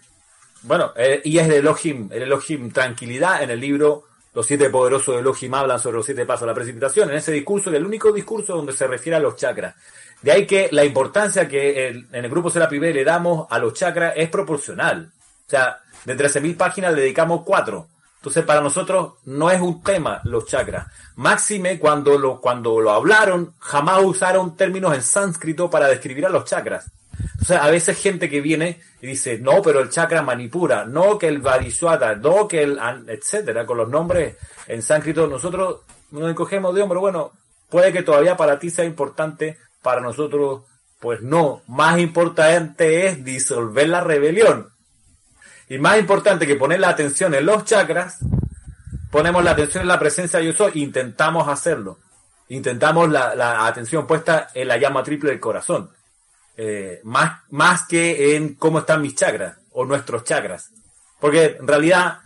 bueno, 0.64 0.92
eh, 0.96 1.22
y 1.24 1.38
es 1.38 1.48
el 1.48 1.54
Elohim, 1.54 2.10
el 2.12 2.24
Elohim 2.24 2.72
tranquilidad 2.72 3.44
en 3.44 3.52
el 3.52 3.60
libro 3.60 4.06
los 4.38 4.46
siete 4.46 4.70
poderosos 4.70 5.16
de 5.16 5.22
Elohim 5.22 5.52
hablan 5.56 5.80
sobre 5.80 5.98
los 5.98 6.06
siete 6.06 6.24
pasos 6.24 6.42
de 6.42 6.48
la 6.50 6.54
precipitación. 6.54 7.10
En 7.10 7.18
ese 7.18 7.32
discurso, 7.32 7.72
es 7.72 7.76
el 7.76 7.88
único 7.88 8.12
discurso 8.12 8.56
donde 8.56 8.72
se 8.72 8.86
refiere 8.86 9.16
a 9.16 9.20
los 9.20 9.36
chakras. 9.36 9.74
De 10.22 10.32
ahí 10.32 10.46
que 10.46 10.70
la 10.72 10.86
importancia 10.86 11.48
que 11.48 11.88
en 11.88 12.08
el 12.12 12.30
grupo 12.30 12.52
Serapi 12.52 12.78
B 12.78 12.94
le 12.94 13.04
damos 13.04 13.48
a 13.50 13.58
los 13.58 13.74
chakras 13.74 14.14
es 14.16 14.30
proporcional. 14.30 15.12
O 15.48 15.50
sea, 15.50 15.80
de 16.06 16.16
13.000 16.16 16.56
páginas 16.56 16.94
le 16.94 17.02
dedicamos 17.02 17.42
cuatro. 17.44 17.88
Entonces, 18.18 18.46
para 18.46 18.62
nosotros 18.62 19.14
no 19.26 19.50
es 19.50 19.60
un 19.60 19.82
tema 19.82 20.22
los 20.24 20.46
chakras. 20.46 20.86
Máxime, 21.16 21.80
cuando 21.80 22.20
lo, 22.20 22.40
cuando 22.40 22.80
lo 22.80 22.92
hablaron, 22.92 23.56
jamás 23.58 24.04
usaron 24.04 24.56
términos 24.56 24.94
en 24.94 25.02
sánscrito 25.02 25.68
para 25.68 25.88
describir 25.88 26.28
a 26.28 26.30
los 26.30 26.46
chakras. 26.46 26.92
Entonces, 27.32 27.58
a 27.58 27.70
veces 27.70 28.02
gente 28.02 28.30
que 28.30 28.42
viene 28.42 28.82
y 29.02 29.08
dice, 29.08 29.38
no, 29.40 29.62
pero 29.62 29.80
el 29.80 29.90
chakra 29.90 30.22
manipura, 30.22 30.86
no 30.86 31.18
que 31.18 31.28
el 31.28 31.40
variswata, 31.40 32.16
no 32.16 32.48
que 32.48 32.64
el, 32.64 32.80
etcétera, 33.08 33.66
con 33.66 33.78
los 33.78 33.90
nombres 33.90 34.36
en 34.68 34.82
sánscrito, 34.82 35.28
nosotros 35.28 35.82
nos 36.12 36.30
encogemos 36.30 36.74
de 36.74 36.82
hombro. 36.82 37.00
Bueno, 37.00 37.32
puede 37.70 37.94
que 37.94 38.04
todavía 38.04 38.36
para 38.36 38.60
ti 38.60 38.70
sea 38.70 38.86
importante, 38.86 39.58
para 39.82 40.02
nosotros, 40.02 40.64
pues 41.00 41.22
no. 41.22 41.62
Más 41.68 42.00
importante 42.00 43.08
es 43.08 43.24
disolver 43.24 43.88
la 43.90 44.02
rebelión. 44.02 44.70
Y 45.70 45.78
más 45.78 46.00
importante 46.00 46.48
que 46.48 46.56
poner 46.56 46.80
la 46.80 46.90
atención 46.90 47.34
en 47.36 47.46
los 47.46 47.66
chakras, 47.66 48.20
ponemos 49.12 49.44
la 49.44 49.52
atención 49.52 49.82
en 49.82 49.90
la 49.90 50.00
presencia 50.00 50.40
de 50.40 50.54
soy, 50.54 50.72
intentamos 50.76 51.48
hacerlo. 51.48 52.00
Intentamos 52.50 53.10
la 53.10 53.68
atención 53.68 54.08
puesta 54.08 54.48
en 54.54 54.70
la 54.70 54.78
llama 54.78 55.04
triple 55.04 55.32
del 55.32 55.40
corazón. 55.40 55.92
Eh, 56.60 57.02
más, 57.04 57.44
más 57.52 57.88
que 57.88 58.36
en 58.36 58.56
cómo 58.56 58.80
están 58.80 59.04
mis 59.04 59.14
chakras 59.14 59.58
o 59.74 59.86
nuestros 59.86 60.24
chakras. 60.24 60.72
Porque 61.20 61.58
en 61.60 61.68
realidad, 61.68 62.20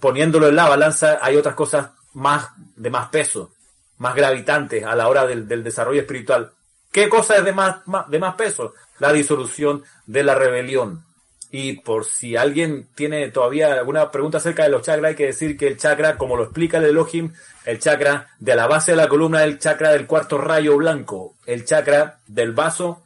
poniéndolo 0.00 0.48
en 0.48 0.56
la 0.56 0.68
balanza, 0.68 1.18
hay 1.20 1.36
otras 1.36 1.56
cosas 1.56 1.90
más 2.12 2.50
de 2.76 2.88
más 2.88 3.08
peso, 3.08 3.50
más 3.98 4.14
gravitantes 4.14 4.84
a 4.84 4.94
la 4.94 5.08
hora 5.08 5.26
del, 5.26 5.64
desarrollo 5.64 6.00
espiritual. 6.00 6.52
¿Qué 6.92 7.08
cosa 7.08 7.36
es 7.36 7.44
de 7.44 7.52
más, 7.52 7.78
de 8.08 8.18
más 8.20 8.36
peso? 8.36 8.74
La 9.00 9.12
disolución 9.12 9.82
de 10.06 10.22
la 10.22 10.36
rebelión. 10.36 11.04
Y 11.50 11.80
por 11.80 12.04
si 12.04 12.36
alguien 12.36 12.88
tiene 12.94 13.28
todavía 13.30 13.74
alguna 13.74 14.10
pregunta 14.10 14.38
acerca 14.38 14.64
de 14.64 14.70
los 14.70 14.82
chakras, 14.82 15.10
hay 15.10 15.14
que 15.16 15.26
decir 15.26 15.56
que 15.56 15.68
el 15.68 15.76
chakra, 15.76 16.16
como 16.16 16.36
lo 16.36 16.44
explica 16.44 16.78
el 16.78 16.84
Elohim, 16.84 17.32
el 17.64 17.80
chakra 17.80 18.28
de 18.38 18.54
la 18.54 18.68
base 18.68 18.92
de 18.92 18.96
la 18.96 19.08
columna 19.08 19.42
el 19.42 19.58
chakra 19.58 19.90
del 19.90 20.06
cuarto 20.06 20.38
rayo 20.38 20.76
blanco, 20.76 21.34
el 21.46 21.64
chakra 21.64 22.18
del 22.26 22.52
vaso 22.52 23.04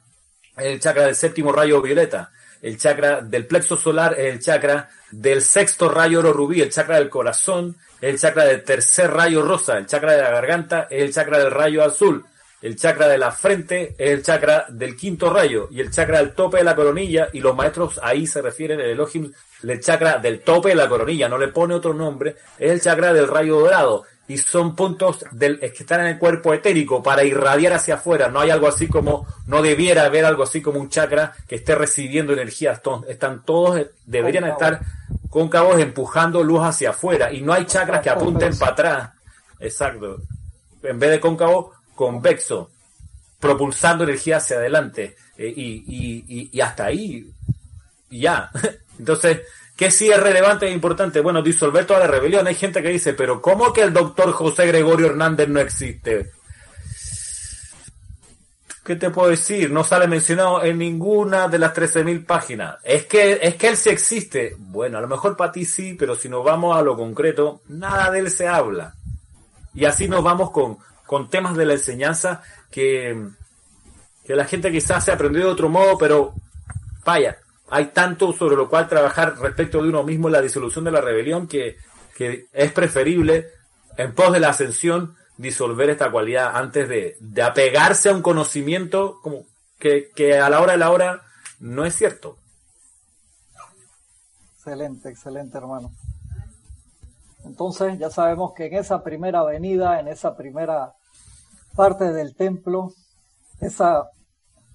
el 0.60 0.80
chakra 0.80 1.06
del 1.06 1.14
séptimo 1.14 1.52
rayo 1.52 1.80
violeta, 1.80 2.30
el 2.62 2.76
chakra 2.78 3.20
del 3.20 3.46
plexo 3.46 3.76
solar 3.76 4.18
el 4.18 4.40
chakra 4.40 4.90
del 5.10 5.42
sexto 5.42 5.88
rayo 5.88 6.18
oro 6.20 6.32
rubí, 6.32 6.60
el 6.60 6.70
chakra 6.70 6.96
del 6.98 7.08
corazón, 7.08 7.76
el 8.00 8.18
chakra 8.18 8.44
del 8.44 8.62
tercer 8.62 9.10
rayo 9.10 9.42
rosa, 9.42 9.78
el 9.78 9.86
chakra 9.86 10.12
de 10.12 10.22
la 10.22 10.30
garganta 10.30 10.86
el 10.90 11.12
chakra 11.12 11.38
del 11.38 11.50
rayo 11.50 11.84
azul, 11.84 12.24
el 12.60 12.76
chakra 12.76 13.08
de 13.08 13.18
la 13.18 13.30
frente 13.30 13.94
el 13.98 14.22
chakra 14.22 14.66
del 14.68 14.96
quinto 14.96 15.32
rayo 15.32 15.68
y 15.70 15.80
el 15.80 15.90
chakra 15.90 16.18
del 16.18 16.34
tope 16.34 16.58
de 16.58 16.64
la 16.64 16.74
coronilla 16.74 17.28
y 17.32 17.40
los 17.40 17.54
maestros 17.54 18.00
ahí 18.02 18.26
se 18.26 18.42
refieren 18.42 18.80
el 18.80 18.90
Elohim 18.90 19.32
el 19.62 19.80
chakra 19.80 20.18
del 20.18 20.40
tope 20.40 20.70
de 20.70 20.74
la 20.74 20.88
coronilla, 20.88 21.28
no 21.28 21.38
le 21.38 21.48
pone 21.48 21.74
otro 21.74 21.94
nombre, 21.94 22.36
es 22.58 22.70
el 22.72 22.80
chakra 22.80 23.12
del 23.12 23.28
rayo 23.28 23.60
dorado 23.60 24.04
y 24.28 24.36
son 24.36 24.76
puntos 24.76 25.24
del, 25.32 25.58
que 25.58 25.66
están 25.66 26.02
en 26.02 26.08
el 26.08 26.18
cuerpo 26.18 26.52
etérico 26.52 27.02
para 27.02 27.24
irradiar 27.24 27.72
hacia 27.72 27.94
afuera. 27.94 28.28
No 28.28 28.40
hay 28.40 28.50
algo 28.50 28.68
así 28.68 28.86
como, 28.86 29.26
no 29.46 29.62
debiera 29.62 30.04
haber 30.04 30.26
algo 30.26 30.42
así 30.42 30.60
como 30.60 30.78
un 30.78 30.90
chakra 30.90 31.32
que 31.48 31.56
esté 31.56 31.74
recibiendo 31.74 32.34
energía. 32.34 32.78
Están 33.08 33.42
todos, 33.42 33.86
deberían 34.04 34.44
estar 34.44 34.80
cóncavos 35.30 35.80
empujando 35.80 36.42
luz 36.42 36.60
hacia 36.62 36.90
afuera 36.90 37.32
y 37.32 37.40
no 37.40 37.54
hay 37.54 37.64
chakras 37.64 38.02
que 38.02 38.10
apunten 38.10 38.56
para 38.58 38.72
atrás. 38.72 39.10
Exacto. 39.60 40.18
En 40.82 40.98
vez 40.98 41.10
de 41.10 41.20
cóncavo, 41.20 41.72
convexo, 41.94 42.70
propulsando 43.40 44.04
energía 44.04 44.36
hacia 44.36 44.58
adelante. 44.58 45.16
Eh, 45.38 45.54
y, 45.56 45.84
y, 45.86 46.50
y 46.52 46.60
hasta 46.60 46.84
ahí, 46.84 47.32
ya. 48.10 48.50
Entonces, 48.98 49.40
¿Qué 49.78 49.92
sí 49.92 50.10
es 50.10 50.20
relevante 50.20 50.66
e 50.66 50.72
importante? 50.72 51.20
Bueno, 51.20 51.40
disolver 51.40 51.86
toda 51.86 52.00
la 52.00 52.08
rebelión. 52.08 52.48
Hay 52.48 52.56
gente 52.56 52.82
que 52.82 52.88
dice, 52.88 53.14
pero 53.14 53.40
¿cómo 53.40 53.72
que 53.72 53.82
el 53.82 53.92
doctor 53.92 54.32
José 54.32 54.66
Gregorio 54.66 55.06
Hernández 55.06 55.48
no 55.48 55.60
existe? 55.60 56.32
¿Qué 58.84 58.96
te 58.96 59.10
puedo 59.10 59.30
decir? 59.30 59.70
No 59.70 59.84
sale 59.84 60.08
mencionado 60.08 60.64
en 60.64 60.78
ninguna 60.78 61.46
de 61.46 61.60
las 61.60 61.72
13.000 61.74 62.26
páginas. 62.26 62.78
Es 62.82 63.06
que, 63.06 63.38
es 63.40 63.54
que 63.54 63.68
él 63.68 63.76
sí 63.76 63.90
existe. 63.90 64.56
Bueno, 64.58 64.98
a 64.98 65.00
lo 65.00 65.06
mejor 65.06 65.36
para 65.36 65.52
ti 65.52 65.64
sí, 65.64 65.94
pero 65.94 66.16
si 66.16 66.28
nos 66.28 66.44
vamos 66.44 66.76
a 66.76 66.82
lo 66.82 66.96
concreto, 66.96 67.60
nada 67.68 68.10
de 68.10 68.18
él 68.18 68.32
se 68.32 68.48
habla. 68.48 68.94
Y 69.74 69.84
así 69.84 70.08
nos 70.08 70.24
vamos 70.24 70.50
con, 70.50 70.78
con 71.06 71.30
temas 71.30 71.56
de 71.56 71.66
la 71.66 71.74
enseñanza 71.74 72.42
que, 72.68 73.28
que 74.24 74.34
la 74.34 74.44
gente 74.44 74.72
quizás 74.72 75.04
se 75.04 75.12
ha 75.12 75.14
aprendido 75.14 75.46
de 75.46 75.52
otro 75.52 75.68
modo, 75.68 75.96
pero 75.96 76.34
vaya, 77.04 77.38
hay 77.70 77.86
tanto 77.86 78.32
sobre 78.32 78.56
lo 78.56 78.68
cual 78.68 78.88
trabajar 78.88 79.38
respecto 79.38 79.82
de 79.82 79.88
uno 79.88 80.02
mismo 80.02 80.28
la 80.28 80.40
disolución 80.40 80.84
de 80.84 80.90
la 80.90 81.00
rebelión 81.00 81.46
que, 81.46 81.76
es 82.18 82.72
preferible, 82.72 83.46
en 83.96 84.14
pos 84.14 84.32
de 84.32 84.40
la 84.40 84.48
ascensión, 84.48 85.14
disolver 85.36 85.90
esta 85.90 86.10
cualidad 86.10 86.56
antes 86.56 86.88
de, 86.88 87.42
apegarse 87.42 88.08
a 88.08 88.14
un 88.14 88.22
conocimiento 88.22 89.20
como 89.22 89.44
que, 89.78 90.38
a 90.40 90.50
la 90.50 90.60
hora 90.60 90.72
de 90.72 90.78
la 90.78 90.90
hora 90.90 91.22
no 91.60 91.84
es 91.84 91.94
cierto. 91.94 92.38
Excelente, 94.56 95.10
excelente 95.10 95.56
hermano. 95.56 95.92
Entonces 97.44 97.98
ya 97.98 98.10
sabemos 98.10 98.52
que 98.54 98.66
en 98.66 98.74
esa 98.74 99.02
primera 99.02 99.40
avenida, 99.40 100.00
en 100.00 100.08
esa 100.08 100.36
primera 100.36 100.94
parte 101.76 102.12
del 102.12 102.34
templo, 102.34 102.92
esa 103.60 104.10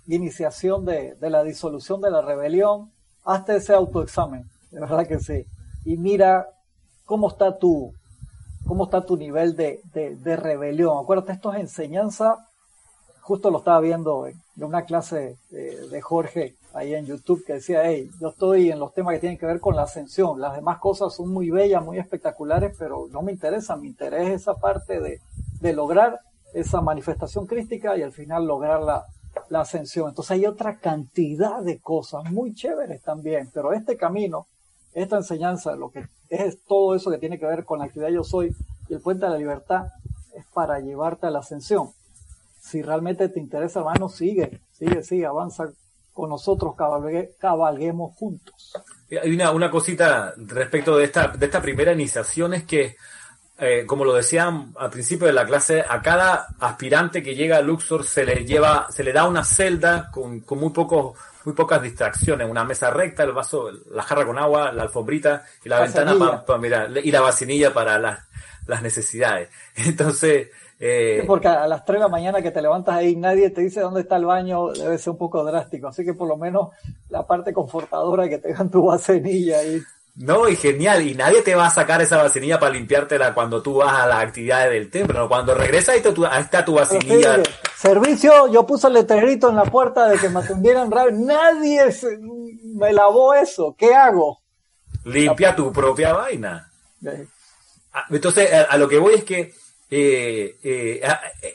iniciación 0.08 0.86
de, 0.86 1.16
la 1.20 1.44
disolución 1.44 2.02
de 2.02 2.12
la 2.12 2.22
rebelión, 2.22 2.92
hazte 3.24 3.56
ese 3.56 3.74
autoexamen, 3.74 4.50
de 4.72 4.80
verdad 4.80 5.08
que 5.08 5.20
sí. 5.20 5.46
Y 5.86 5.98
mira 5.98 6.48
cómo 7.06 7.30
está 7.30 7.58
tu, 7.58 7.94
cómo 8.66 8.86
está 8.86 9.06
tu 9.06 9.18
nivel 9.18 9.56
de, 9.56 9.82
rebelión. 10.36 10.98
Acuérdate, 10.98 11.34
esto 11.34 11.54
es 11.54 11.60
enseñanza, 11.60 12.48
justo 13.22 13.50
lo 13.50 13.60
estaba 13.60 13.80
viendo 13.80 14.28
en, 14.28 14.42
una 14.58 14.84
clase 14.86 15.38
de, 15.50 16.02
Jorge 16.02 16.56
ahí 16.74 16.96
en 16.96 17.06
YouTube 17.06 17.46
que 17.46 17.54
decía, 17.54 17.82
hey, 17.86 18.10
yo 18.20 18.30
estoy 18.30 18.72
en 18.72 18.80
los 18.80 18.94
temas 18.94 19.14
que 19.14 19.20
tienen 19.20 19.38
que 19.38 19.46
ver 19.46 19.60
con 19.60 19.76
la 19.76 19.84
ascensión, 19.84 20.42
las 20.42 20.56
demás 20.56 20.80
cosas 20.80 21.14
son 21.14 21.30
muy 21.30 21.52
bellas, 21.52 21.84
muy 21.86 22.00
espectaculares, 22.00 22.76
pero 22.80 23.08
no 23.12 23.22
me 23.22 23.32
interesan, 23.32 23.80
mi 23.80 23.88
interés 23.88 24.30
es 24.30 24.42
esa 24.42 24.56
parte 24.56 25.00
de, 25.00 25.22
de 25.62 25.74
lograr 25.74 26.20
esa 26.54 26.82
manifestación 26.82 27.46
crística 27.46 27.96
y 27.96 28.02
al 28.02 28.12
final 28.12 28.46
lograr 28.46 28.82
la, 29.50 29.62
ascensión. 29.62 30.10
Entonces 30.10 30.32
hay 30.32 30.46
otra 30.46 30.78
cantidad 30.78 31.62
de 31.62 31.80
cosas 31.80 32.24
muy 32.32 32.54
chéveres 32.54 33.02
también, 33.02 33.50
pero 33.54 33.74
este 33.74 33.98
camino, 33.98 34.48
esta 34.94 35.18
enseñanza, 35.18 35.76
lo 35.76 35.92
que 35.92 36.08
es 36.30 36.64
todo 36.64 36.96
eso 36.96 37.12
que 37.12 37.18
tiene 37.18 37.40
que 37.40 37.46
ver 37.46 37.66
con 37.66 37.80
la 37.80 37.86
actividad 37.86 38.10
yo 38.10 38.24
soy 38.24 38.56
y 38.90 38.94
el 38.94 39.02
puente 39.02 39.26
de 39.26 39.32
la 39.32 39.38
libertad, 39.38 39.88
es 40.36 40.46
para 40.54 40.80
llevarte 40.80 41.28
a 41.28 41.30
la 41.30 41.40
ascensión. 41.40 41.92
Si 42.60 42.82
realmente 42.82 43.30
te 43.30 43.40
interesa, 43.40 43.80
hermano, 43.80 44.10
sigue, 44.10 44.62
sigue, 44.72 45.04
sigue, 45.04 45.26
avanza 45.26 45.72
con 46.14 46.30
nosotros, 46.30 46.76
cabalguemos 47.40 48.16
juntos. 48.16 48.74
Hay 49.22 49.34
una, 49.34 49.52
una 49.52 49.70
cosita 49.70 50.34
respecto 50.38 50.98
de 50.98 51.06
esta, 51.06 51.28
de 51.30 51.46
esta 51.46 51.62
primera 51.62 51.92
iniciación, 51.92 52.54
es 52.54 52.64
que 52.64 52.96
eh, 53.64 53.86
como 53.86 54.04
lo 54.04 54.14
decían 54.14 54.74
al 54.78 54.90
principio 54.90 55.26
de 55.26 55.34
la 55.34 55.46
clase, 55.46 55.84
a 55.88 56.02
cada 56.02 56.48
aspirante 56.60 57.24
que 57.24 57.34
llega 57.34 57.58
a 57.58 57.62
Luxor 57.62 58.04
se 58.04 58.26
le 58.26 58.44
lleva, 58.44 58.88
se 58.90 59.04
le 59.04 59.14
da 59.14 59.26
una 59.26 59.46
celda 59.46 60.12
con, 60.12 60.42
con 60.42 60.60
muy 60.60 60.72
pocos, 60.72 61.18
muy 61.46 61.56
pocas 61.56 61.82
distracciones, 61.82 62.50
una 62.50 62.66
mesa 62.66 62.90
recta, 62.90 63.24
el 63.24 63.32
vaso, 63.32 63.72
la 63.92 64.04
jarra 64.04 64.26
con 64.26 64.38
agua, 64.38 64.74
la 64.74 64.84
alfombrita 64.84 65.46
y 65.64 65.70
la, 65.70 65.80
ventana 65.80 66.44
para 66.46 66.60
mirar, 66.60 66.90
y 67.02 67.10
la 67.10 67.22
vacinilla 67.22 67.74
para 67.74 67.98
las, 67.98 68.20
las 68.68 68.82
necesidades. 68.82 69.50
Entonces, 69.76 70.50
eh, 70.86 71.24
porque 71.26 71.48
a 71.48 71.66
las 71.66 71.86
3 71.86 72.00
de 72.00 72.04
la 72.04 72.10
mañana 72.10 72.42
que 72.42 72.52
te 72.52 72.62
levantas 72.62 72.96
ahí 72.96 73.16
nadie 73.16 73.50
te 73.52 73.62
dice 73.62 73.80
dónde 73.80 74.02
está 74.02 74.18
el 74.18 74.26
baño, 74.26 74.74
debe 74.74 74.98
ser 74.98 75.12
un 75.12 75.18
poco 75.18 75.42
drástico. 75.46 75.88
Así 75.88 76.04
que 76.04 76.14
por 76.14 76.28
lo 76.28 76.36
menos 76.36 76.72
la 77.10 77.26
parte 77.26 77.54
confortadora 77.54 78.28
que 78.28 78.40
tengan 78.40 78.70
tu 78.70 78.84
vacinilla 78.84 79.60
ahí. 79.60 79.82
No, 80.16 80.48
y 80.48 80.56
genial, 80.56 81.08
y 81.08 81.16
nadie 81.16 81.42
te 81.42 81.56
va 81.56 81.66
a 81.66 81.72
sacar 81.72 82.00
esa 82.02 82.22
vacinilla 82.22 82.60
para 82.60 82.74
limpiártela 82.74 83.34
cuando 83.34 83.64
tú 83.64 83.78
vas 83.78 83.94
a 83.94 84.06
las 84.06 84.24
actividades 84.24 84.72
del 84.72 84.92
templo. 84.92 85.28
Cuando 85.28 85.56
regresas, 85.56 85.96
ahí 85.96 86.42
está 86.42 86.64
tu 86.64 86.74
vacinilla. 86.76 87.42
servicio, 87.76 88.48
yo 88.52 88.66
puse 88.66 88.88
el 88.88 88.94
letrerito 88.94 89.50
en 89.50 89.56
la 89.56 89.66
puerta 89.66 90.08
de 90.08 90.20
que 90.20 90.30
me 90.30 90.42
atendieran 90.42 90.92
rápido. 90.92 91.20
Nadie 91.26 91.86
me 92.76 92.94
lavó 92.94 93.34
eso. 93.34 93.76
¿Qué 93.76 93.96
hago? 93.96 94.40
Limpia 95.06 95.56
tu 95.56 95.74
propia 95.74 96.14
vaina. 96.14 96.72
Ah, 97.92 98.06
entonces, 98.12 98.52
a, 98.54 98.78
lo 98.78 98.88
que 98.88 99.00
voy 99.00 99.16
es 99.16 99.24
que 99.24 99.54
eh, 99.90 100.58
eh, 100.64 101.02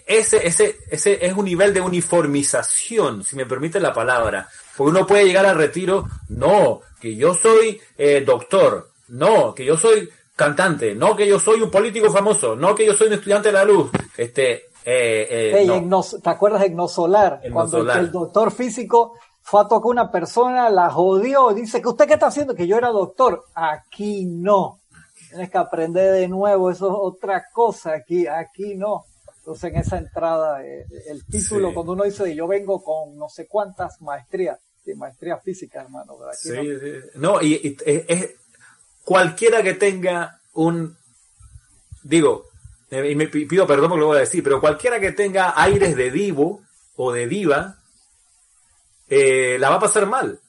ese, 0.05 0.45
ese, 0.45 0.79
ese 0.91 1.25
es 1.25 1.33
un 1.33 1.45
nivel 1.45 1.73
de 1.73 1.81
uniformización, 1.81 3.23
si 3.23 3.37
me 3.37 3.47
permite 3.47 3.79
la 3.79 3.93
palabra. 3.93 4.49
Porque 4.77 4.91
uno 4.91 5.07
puede 5.07 5.25
llegar 5.25 5.47
al 5.47 5.57
retiro, 5.57 6.09
no, 6.29 6.83
que 7.01 7.17
yo 7.17 7.35
soy 7.35 7.81
eh, 7.97 8.23
doctor, 8.25 8.91
no, 9.09 9.55
que 9.55 9.65
yo 9.65 9.77
soy 9.77 10.09
cantante, 10.35 10.95
no, 10.95 11.17
que 11.17 11.27
yo 11.27 11.39
soy 11.39 11.61
un 11.61 11.71
político 11.71 12.11
famoso, 12.11 12.55
no, 12.55 12.75
que 12.75 12.87
yo 12.87 12.95
soy 12.95 13.09
un 13.09 13.15
estudiante 13.15 13.49
de 13.49 13.53
la 13.53 13.65
luz. 13.65 13.91
Este, 14.17 14.69
eh, 14.85 15.55
eh, 15.65 15.91
¿Te 16.23 16.31
acuerdas 16.31 16.61
de 16.61 16.69
Ignosolar? 16.69 17.41
Cuando 17.53 17.91
el, 17.93 18.11
doctor 18.11 18.51
físico 18.51 19.15
fue 19.43 19.61
a 19.63 19.69
tocar 19.69 19.91
una 19.91 20.11
persona, 20.11 20.71
la 20.71 20.91
jodió, 20.91 21.53
dice 21.53 21.83
que 21.83 21.89
usted 21.89 22.07
qué 22.07 22.15
está 22.15 22.29
haciendo, 22.29 22.55
que 22.55 22.67
yo 22.67 22.77
era 22.77 22.89
doctor. 22.89 23.45
Aquí 23.55 24.27
no. 24.27 24.81
Tienes 25.29 25.51
que 25.51 25.59
aprender 25.59 26.13
de 26.13 26.29
nuevo, 26.29 26.71
eso 26.71 26.89
es 26.89 26.95
otra 26.97 27.45
cosa, 27.53 27.93
aquí, 27.95 28.27
aquí 28.27 28.77
no. 28.77 29.05
Entonces 29.39 29.73
en 29.73 29.77
esa 29.79 29.99
entrada, 29.99 30.63
el 30.63 31.25
título, 31.27 31.75
cuando 31.75 31.93
uno 31.93 32.05
dice 32.05 32.35
yo 32.35 32.47
vengo 32.47 32.83
con 32.83 33.17
no 33.17 33.29
sé 33.29 33.47
cuántas 33.47 34.01
maestrías, 34.01 34.59
maestría 34.95 35.37
física, 35.39 35.83
hermano. 35.83 36.17
sí, 36.33 36.51
no, 36.51 36.63
sí. 36.63 36.93
no 37.15 37.43
y, 37.43 37.77
es, 37.85 38.31
cualquiera 39.05 39.63
que 39.63 39.75
tenga 39.75 40.41
un, 40.55 40.97
digo, 42.03 42.47
y 42.91 43.15
me 43.15 43.29
pido 43.29 43.67
perdón 43.67 43.91
por 43.91 43.99
lo 43.99 44.07
voy 44.07 44.17
a 44.17 44.21
decir, 44.21 44.43
pero 44.43 44.61
cualquiera 44.61 44.99
que 44.99 45.13
tenga 45.13 45.61
aires 45.61 45.97
de 45.97 46.11
divo 46.11 46.63
o 46.97 47.13
de 47.13 47.27
diva, 47.27 47.77
eh, 49.09 49.57
la 49.59 49.71
va 49.71 49.77
a 49.77 49.81
pasar 49.81 50.07
mal. 50.07 50.41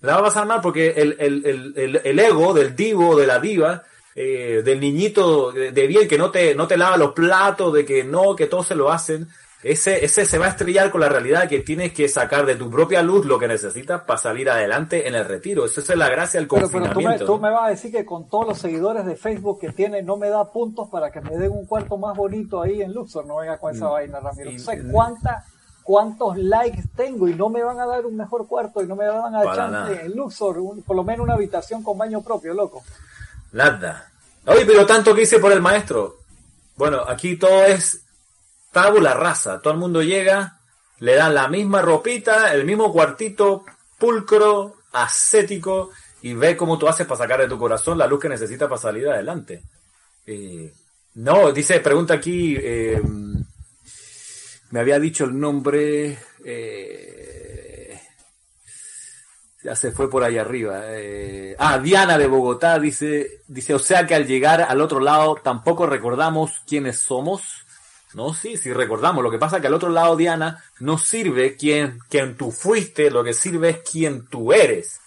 La 0.00 0.14
va 0.14 0.20
a 0.20 0.24
pasar 0.24 0.46
mal 0.46 0.60
porque 0.60 0.90
el, 0.90 1.16
el, 1.18 1.74
el, 1.76 2.00
el 2.04 2.18
ego 2.18 2.54
del 2.54 2.76
divo, 2.76 3.16
de 3.16 3.26
la 3.26 3.40
diva, 3.40 3.84
eh, 4.14 4.62
del 4.64 4.80
niñito 4.80 5.52
de 5.52 5.86
bien 5.86 6.08
que 6.08 6.16
no 6.16 6.30
te, 6.30 6.54
no 6.54 6.66
te 6.66 6.78
lava 6.78 6.96
los 6.96 7.12
platos, 7.12 7.72
de 7.74 7.84
que 7.84 8.02
no, 8.02 8.34
que 8.34 8.46
todos 8.46 8.66
se 8.66 8.74
lo 8.74 8.90
hacen, 8.90 9.28
ese, 9.72 10.04
ese 10.04 10.24
se 10.24 10.38
va 10.38 10.46
a 10.46 10.48
estrellar 10.50 10.90
con 10.90 11.00
la 11.00 11.08
realidad 11.08 11.48
que 11.48 11.60
tienes 11.60 11.92
que 11.92 12.08
sacar 12.08 12.46
de 12.46 12.54
tu 12.54 12.70
propia 12.70 13.02
luz 13.02 13.26
lo 13.26 13.38
que 13.38 13.48
necesitas 13.48 14.02
para 14.02 14.18
salir 14.18 14.48
adelante 14.48 15.08
en 15.08 15.14
el 15.14 15.24
retiro. 15.24 15.66
Esa 15.66 15.80
es 15.80 15.96
la 15.96 16.08
gracia 16.08 16.38
del 16.38 16.48
confinamiento. 16.48 16.94
Pero, 16.94 17.26
tú, 17.26 17.40
me, 17.40 17.50
vas 17.50 17.66
a 17.66 17.68
decir 17.70 17.90
que 17.90 18.04
con 18.04 18.28
todos 18.28 18.46
los 18.46 18.58
seguidores 18.58 19.04
de 19.04 19.16
Facebook 19.16 19.60
que 19.60 19.72
tiene 19.72 20.02
no 20.02 20.16
me 20.16 20.28
da 20.28 20.52
puntos 20.52 20.88
para 20.88 21.10
que 21.10 21.20
me 21.20 21.36
den 21.36 21.50
un 21.50 21.66
cuarto 21.66 21.96
más 21.96 22.16
bonito 22.16 22.62
ahí 22.62 22.80
en 22.80 22.92
Luxor. 22.92 23.26
No 23.26 23.36
venga 23.36 23.58
con 23.58 23.74
esa 23.74 23.88
mm. 23.88 23.90
vaina, 23.90 24.20
Ramiro. 24.20 24.52
No 24.52 24.58
sé 24.58 24.82
cuánta, 24.90 25.44
cuántos 25.82 26.36
likes 26.38 26.84
tengo 26.94 27.26
y 27.26 27.34
no 27.34 27.48
me 27.48 27.64
van 27.64 27.80
a 27.80 27.86
dar 27.86 28.06
un 28.06 28.16
mejor 28.16 28.46
cuarto 28.46 28.82
y 28.82 28.86
no 28.86 28.94
me 28.94 29.08
van 29.08 29.34
a 29.34 29.42
dar 29.42 29.92
en 29.92 30.14
Luxor, 30.14 30.56
por 30.86 30.96
lo 30.96 31.02
menos 31.02 31.24
una 31.24 31.34
habitación 31.34 31.82
con 31.82 31.98
baño 31.98 32.22
propio, 32.22 32.54
loco. 32.54 32.84
Nada. 33.52 34.10
Oye, 34.46 34.64
pero 34.64 34.86
tanto 34.86 35.12
que 35.12 35.22
hice 35.22 35.40
por 35.40 35.50
el 35.50 35.60
maestro. 35.60 36.18
Bueno, 36.76 37.00
aquí 37.06 37.36
todo 37.36 37.64
es 37.64 38.05
tabula 38.76 39.14
raza. 39.14 39.58
Todo 39.62 39.72
el 39.72 39.78
mundo 39.78 40.02
llega, 40.02 40.58
le 40.98 41.14
dan 41.14 41.34
la 41.34 41.48
misma 41.48 41.80
ropita, 41.80 42.52
el 42.52 42.66
mismo 42.66 42.92
cuartito 42.92 43.64
pulcro, 43.98 44.74
ascético, 44.92 45.92
y 46.20 46.34
ve 46.34 46.58
cómo 46.58 46.76
tú 46.76 46.86
haces 46.86 47.06
para 47.06 47.16
sacar 47.16 47.40
de 47.40 47.48
tu 47.48 47.58
corazón 47.58 47.96
la 47.96 48.06
luz 48.06 48.20
que 48.20 48.28
necesitas 48.28 48.68
para 48.68 48.80
salir 48.80 49.08
adelante. 49.08 49.62
Eh, 50.26 50.70
no, 51.14 51.52
dice, 51.52 51.80
pregunta 51.80 52.12
aquí, 52.12 52.54
eh, 52.60 53.00
me 54.70 54.80
había 54.80 54.98
dicho 54.98 55.24
el 55.24 55.40
nombre. 55.40 56.18
Eh, 56.44 57.98
Ya 59.64 59.74
se 59.74 59.90
fue 59.90 60.10
por 60.10 60.22
ahí 60.22 60.36
arriba. 60.36 60.82
Eh, 60.90 61.56
ah, 61.58 61.78
Diana 61.78 62.18
de 62.18 62.26
Bogotá 62.28 62.78
dice, 62.78 63.40
dice, 63.48 63.74
o 63.74 63.78
sea 63.78 64.06
que 64.06 64.14
al 64.14 64.26
llegar 64.26 64.60
al 64.60 64.80
otro 64.80 65.00
lado 65.00 65.36
tampoco 65.42 65.86
recordamos 65.86 66.62
quiénes 66.68 67.00
somos. 67.00 67.65
No, 68.16 68.32
sí, 68.32 68.56
sí 68.56 68.72
recordamos. 68.72 69.22
Lo 69.22 69.30
que 69.30 69.38
pasa 69.38 69.56
es 69.56 69.60
que 69.60 69.68
al 69.68 69.74
otro 69.74 69.90
lado, 69.90 70.16
Diana, 70.16 70.64
no 70.80 70.96
sirve 70.96 71.54
quién, 71.54 71.98
quién 72.08 72.34
tú 72.34 72.50
fuiste, 72.50 73.10
lo 73.10 73.22
que 73.22 73.34
sirve 73.34 73.68
es 73.68 73.78
quién 73.90 74.26
tú 74.26 74.54
eres. 74.54 75.00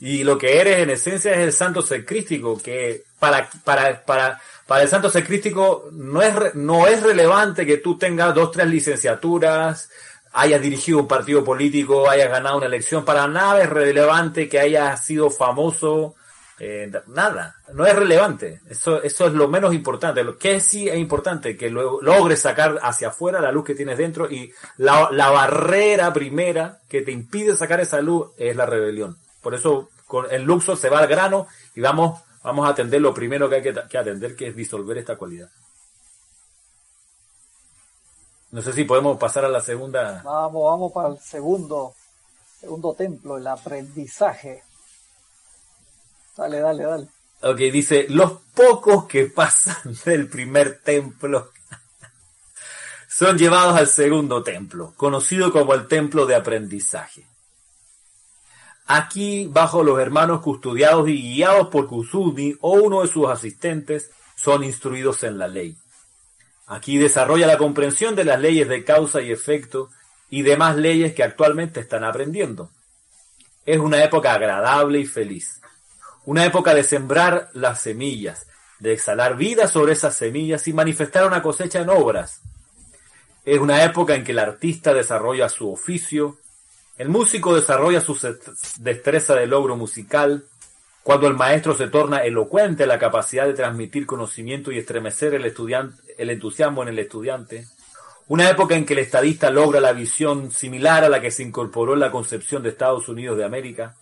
Y 0.00 0.22
lo 0.22 0.36
que 0.36 0.60
eres 0.60 0.80
en 0.80 0.90
esencia 0.90 1.32
es 1.32 1.38
el 1.38 1.52
santo 1.54 1.80
secrístico, 1.80 2.60
que 2.62 3.04
para, 3.18 3.48
para, 3.64 4.04
para, 4.04 4.38
para 4.66 4.82
el 4.82 4.88
santo 4.88 5.08
secrístico 5.08 5.88
no 5.92 6.20
es, 6.20 6.54
no 6.54 6.86
es 6.86 7.02
relevante 7.02 7.64
que 7.64 7.78
tú 7.78 7.96
tengas 7.96 8.34
dos, 8.34 8.52
tres 8.52 8.66
licenciaturas, 8.66 9.88
hayas 10.34 10.60
dirigido 10.60 10.98
un 10.98 11.08
partido 11.08 11.42
político, 11.42 12.10
hayas 12.10 12.28
ganado 12.28 12.58
una 12.58 12.66
elección, 12.66 13.06
para 13.06 13.26
nada 13.26 13.62
es 13.62 13.70
relevante 13.70 14.46
que 14.46 14.60
hayas 14.60 15.02
sido 15.06 15.30
famoso, 15.30 16.16
eh, 16.58 16.90
nada, 17.08 17.56
no 17.74 17.84
es 17.84 17.94
relevante. 17.94 18.60
Eso, 18.68 19.02
eso 19.02 19.26
es 19.26 19.32
lo 19.34 19.48
menos 19.48 19.74
importante. 19.74 20.24
Lo 20.24 20.38
que 20.38 20.60
sí 20.60 20.88
es 20.88 20.96
importante, 20.96 21.56
que 21.56 21.70
logres 21.70 22.40
sacar 22.40 22.78
hacia 22.82 23.08
afuera 23.08 23.40
la 23.40 23.52
luz 23.52 23.64
que 23.64 23.74
tienes 23.74 23.98
dentro 23.98 24.30
y 24.30 24.52
la, 24.78 25.08
la 25.12 25.30
barrera 25.30 26.12
primera 26.12 26.80
que 26.88 27.02
te 27.02 27.12
impide 27.12 27.56
sacar 27.56 27.80
esa 27.80 28.00
luz 28.00 28.30
es 28.38 28.56
la 28.56 28.66
rebelión. 28.66 29.18
Por 29.42 29.54
eso 29.54 29.90
con 30.06 30.26
el 30.30 30.42
Luxor 30.44 30.76
se 30.76 30.88
va 30.88 31.00
al 31.00 31.08
grano 31.08 31.46
y 31.74 31.80
vamos, 31.80 32.22
vamos 32.42 32.66
a 32.66 32.70
atender 32.70 33.00
lo 33.00 33.12
primero 33.12 33.48
que 33.48 33.56
hay 33.56 33.62
que, 33.62 33.74
que 33.88 33.98
atender, 33.98 34.34
que 34.34 34.48
es 34.48 34.56
disolver 34.56 34.96
esta 34.98 35.16
cualidad. 35.16 35.50
No 38.52 38.62
sé 38.62 38.72
si 38.72 38.84
podemos 38.84 39.18
pasar 39.18 39.44
a 39.44 39.48
la 39.50 39.60
segunda. 39.60 40.22
Vamos, 40.24 40.64
vamos 40.64 40.92
para 40.92 41.08
el 41.08 41.18
segundo, 41.18 41.92
segundo 42.58 42.94
templo, 42.94 43.36
el 43.36 43.46
aprendizaje. 43.46 44.62
Dale, 46.36 46.60
dale, 46.60 46.84
dale. 46.84 47.08
Ok, 47.42 47.58
dice, 47.58 48.06
los 48.08 48.32
pocos 48.54 49.06
que 49.06 49.26
pasan 49.26 49.96
del 50.04 50.28
primer 50.28 50.80
templo 50.80 51.50
son 53.08 53.38
llevados 53.38 53.76
al 53.76 53.86
segundo 53.86 54.42
templo, 54.42 54.94
conocido 54.96 55.52
como 55.52 55.74
el 55.74 55.86
templo 55.86 56.26
de 56.26 56.34
aprendizaje. 56.34 57.26
Aquí, 58.86 59.48
bajo 59.50 59.82
los 59.82 59.98
hermanos 59.98 60.42
custodiados 60.42 61.08
y 61.08 61.20
guiados 61.20 61.68
por 61.68 61.88
Kusumi 61.88 62.56
o 62.60 62.74
uno 62.74 63.02
de 63.02 63.08
sus 63.08 63.28
asistentes, 63.28 64.10
son 64.36 64.62
instruidos 64.62 65.24
en 65.24 65.38
la 65.38 65.48
ley. 65.48 65.76
Aquí 66.68 66.98
desarrolla 66.98 67.46
la 67.46 67.58
comprensión 67.58 68.14
de 68.14 68.24
las 68.24 68.40
leyes 68.40 68.68
de 68.68 68.84
causa 68.84 69.20
y 69.22 69.32
efecto 69.32 69.90
y 70.30 70.42
demás 70.42 70.76
leyes 70.76 71.14
que 71.14 71.22
actualmente 71.22 71.80
están 71.80 72.04
aprendiendo. 72.04 72.70
Es 73.64 73.78
una 73.78 74.02
época 74.04 74.34
agradable 74.34 75.00
y 75.00 75.06
feliz. 75.06 75.60
Una 76.26 76.44
época 76.44 76.74
de 76.74 76.82
sembrar 76.82 77.50
las 77.54 77.80
semillas, 77.80 78.48
de 78.80 78.92
exhalar 78.92 79.36
vida 79.36 79.68
sobre 79.68 79.92
esas 79.92 80.16
semillas 80.16 80.66
y 80.66 80.72
manifestar 80.72 81.24
una 81.24 81.40
cosecha 81.40 81.80
en 81.80 81.88
obras. 81.88 82.40
Es 83.44 83.60
una 83.60 83.84
época 83.84 84.16
en 84.16 84.24
que 84.24 84.32
el 84.32 84.40
artista 84.40 84.92
desarrolla 84.92 85.48
su 85.48 85.70
oficio, 85.70 86.36
el 86.98 87.10
músico 87.10 87.54
desarrolla 87.54 88.00
su 88.00 88.18
destreza 88.80 89.36
de 89.36 89.46
logro 89.46 89.76
musical, 89.76 90.44
cuando 91.04 91.28
el 91.28 91.34
maestro 91.34 91.76
se 91.76 91.86
torna 91.86 92.24
elocuente, 92.24 92.88
la 92.88 92.98
capacidad 92.98 93.46
de 93.46 93.54
transmitir 93.54 94.04
conocimiento 94.04 94.72
y 94.72 94.78
estremecer 94.78 95.32
el, 95.34 95.54
el 96.18 96.30
entusiasmo 96.30 96.82
en 96.82 96.88
el 96.88 96.98
estudiante. 96.98 97.68
Una 98.26 98.50
época 98.50 98.74
en 98.74 98.84
que 98.84 98.94
el 98.94 98.98
estadista 98.98 99.50
logra 99.50 99.80
la 99.80 99.92
visión 99.92 100.50
similar 100.50 101.04
a 101.04 101.08
la 101.08 101.20
que 101.20 101.30
se 101.30 101.44
incorporó 101.44 101.94
en 101.94 102.00
la 102.00 102.10
concepción 102.10 102.64
de 102.64 102.70
Estados 102.70 103.08
Unidos 103.08 103.38
de 103.38 103.44
América. 103.44 103.94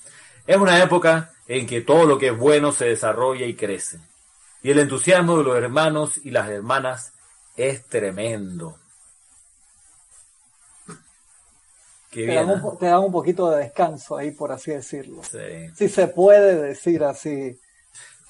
Es 0.46 0.56
una 0.56 0.82
época 0.82 1.33
en 1.46 1.66
que 1.66 1.80
todo 1.80 2.04
lo 2.06 2.18
que 2.18 2.28
es 2.28 2.38
bueno 2.38 2.72
se 2.72 2.86
desarrolla 2.86 3.46
y 3.46 3.54
crece. 3.54 3.98
Y 4.62 4.70
el 4.70 4.78
entusiasmo 4.78 5.38
de 5.38 5.44
los 5.44 5.56
hermanos 5.56 6.18
y 6.24 6.30
las 6.30 6.48
hermanas 6.48 7.12
es 7.56 7.84
tremendo. 7.86 8.78
te, 12.10 12.26
dan 12.26 12.48
un, 13.00 13.12
poquito 13.12 13.50
de 13.50 13.64
descanso 13.64 14.16
ahí, 14.16 14.30
por 14.30 14.52
así 14.52 14.70
decirlo. 14.70 15.22
Sí. 15.24 15.68
Si 15.74 15.88
se 15.88 16.06
puede 16.06 16.60
decir 16.62 17.02
así. 17.02 17.58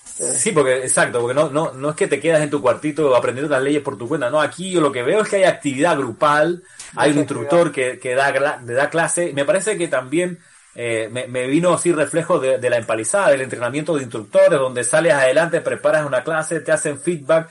Sí, 0.05 0.53
porque, 0.53 0.78
exacto, 0.78 1.20
porque 1.20 1.35
no, 1.35 1.51
no, 1.51 1.73
no 1.73 1.91
es 1.91 1.97
que 1.97 2.07
te 2.07 2.20
quedas 2.20 2.43
en 2.43 2.51
tu 2.51 2.62
cuartito 2.62 3.15
aprendiendo 3.16 3.53
las 3.53 3.62
leyes 3.62 3.82
por 3.82 3.99
tu 3.99 4.07
cuenta, 4.07 4.31
no, 4.31 4.41
aquí 4.41 4.70
yo 4.70 4.81
lo 4.81 4.93
que 4.93 5.03
veo 5.03 5.23
es 5.23 5.28
que 5.28 5.36
hay 5.36 5.45
actividad 5.45 5.97
grupal, 5.97 6.62
hay 6.95 7.11
un 7.11 7.19
instructor 7.19 7.73
que, 7.73 7.99
que 7.99 8.15
da, 8.15 8.32
da 8.62 8.91
clase, 8.91 9.32
me 9.32 9.45
parece 9.45 9.77
que 9.77 9.89
también 9.89 10.39
eh, 10.75 11.09
me, 11.11 11.47
vino 11.47 11.73
así 11.73 11.93
reflejo 11.93 12.39
de, 12.39 12.59
de, 12.59 12.71
la 12.71 12.77
empalizada, 12.77 13.31
del 13.31 13.43
entrenamiento 13.43 13.95
de 13.95 14.03
instructores, 14.03 14.59
donde 14.59 14.85
sales 14.85 15.13
adelante, 15.13 15.61
preparas 15.61 16.07
una 16.07 16.25
clase, 16.25 16.61
te 16.61 16.73
hacen 16.73 16.99
feedback, 16.99 17.51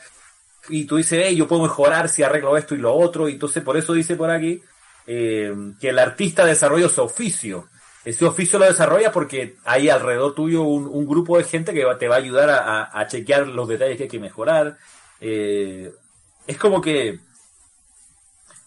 y 0.70 0.86
tú 0.86 0.98
dices, 0.98 1.24
hey, 1.26 1.36
yo 1.36 1.48
puedo 1.48 1.64
mejorar 1.64 2.10
si 2.10 2.24
arreglo 2.24 2.58
esto 2.58 2.76
y 2.76 2.80
lo 2.80 2.94
otro, 2.94 3.28
y 3.28 3.34
entonces 3.34 3.64
por 3.64 3.78
eso 3.78 3.94
dice 3.94 4.16
por 4.16 4.32
aquí, 4.32 4.62
eh, 5.06 5.54
que 5.80 5.90
el 5.90 6.00
artista 6.00 6.46
desarrolla 6.46 6.88
su 6.88 7.02
oficio. 7.02 7.68
Ese 8.06 8.26
oficio 8.26 8.60
lo 8.60 8.66
desarrolla 8.66 9.12
porque 9.12 9.58
hay 9.64 9.90
alrededor 9.90 10.36
tuyo 10.36 10.64
un, 10.64 11.08
grupo 11.08 11.38
de 11.38 11.46
gente 11.46 11.74
que 11.74 11.86
te 11.98 12.08
va 12.08 12.16
a 12.16 12.20
ayudar 12.20 12.50
a, 12.50 13.08
chequear 13.08 13.48
los 13.48 13.68
detalles 13.68 13.96
que 13.96 14.04
hay 14.04 14.10
que 14.10 14.20
mejorar. 14.20 14.78
Eh, 15.22 15.94
es 16.46 16.58
como 16.58 16.82
que 16.82 17.20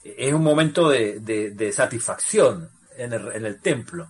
es 0.02 0.32
un 0.32 0.42
momento 0.42 0.88
de, 0.88 1.70
satisfacción 1.74 2.70
en 2.96 3.12
el, 3.12 3.60
templo. 3.60 4.08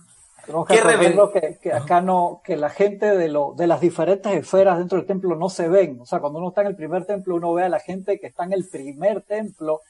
Que, 1.31 1.57
que, 1.61 1.73
acá 1.73 2.01
no, 2.01 2.41
que 2.43 2.55
la 2.55 2.69
gente 2.69 3.17
de, 3.17 3.27
lo, 3.27 3.53
de 3.55 3.67
las 3.67 3.81
diferentes 3.81 4.31
esferas 4.33 4.77
dentro 4.77 4.97
del 4.97 5.07
templo 5.07 5.35
no 5.35 5.49
se 5.49 5.67
ven. 5.67 5.99
O 6.01 6.05
sea, 6.05 6.19
cuando 6.19 6.39
uno 6.39 6.49
está 6.49 6.61
en 6.61 6.67
el 6.67 6.75
primer 6.75 7.05
templo, 7.05 7.35
uno 7.35 7.53
ve 7.53 7.63
a 7.63 7.69
la 7.69 7.79
gente 7.79 8.19
que 8.19 8.27
está 8.27 8.45
en 8.45 8.53
el 8.53 8.67
primer 8.67 9.21
templo 9.21 9.81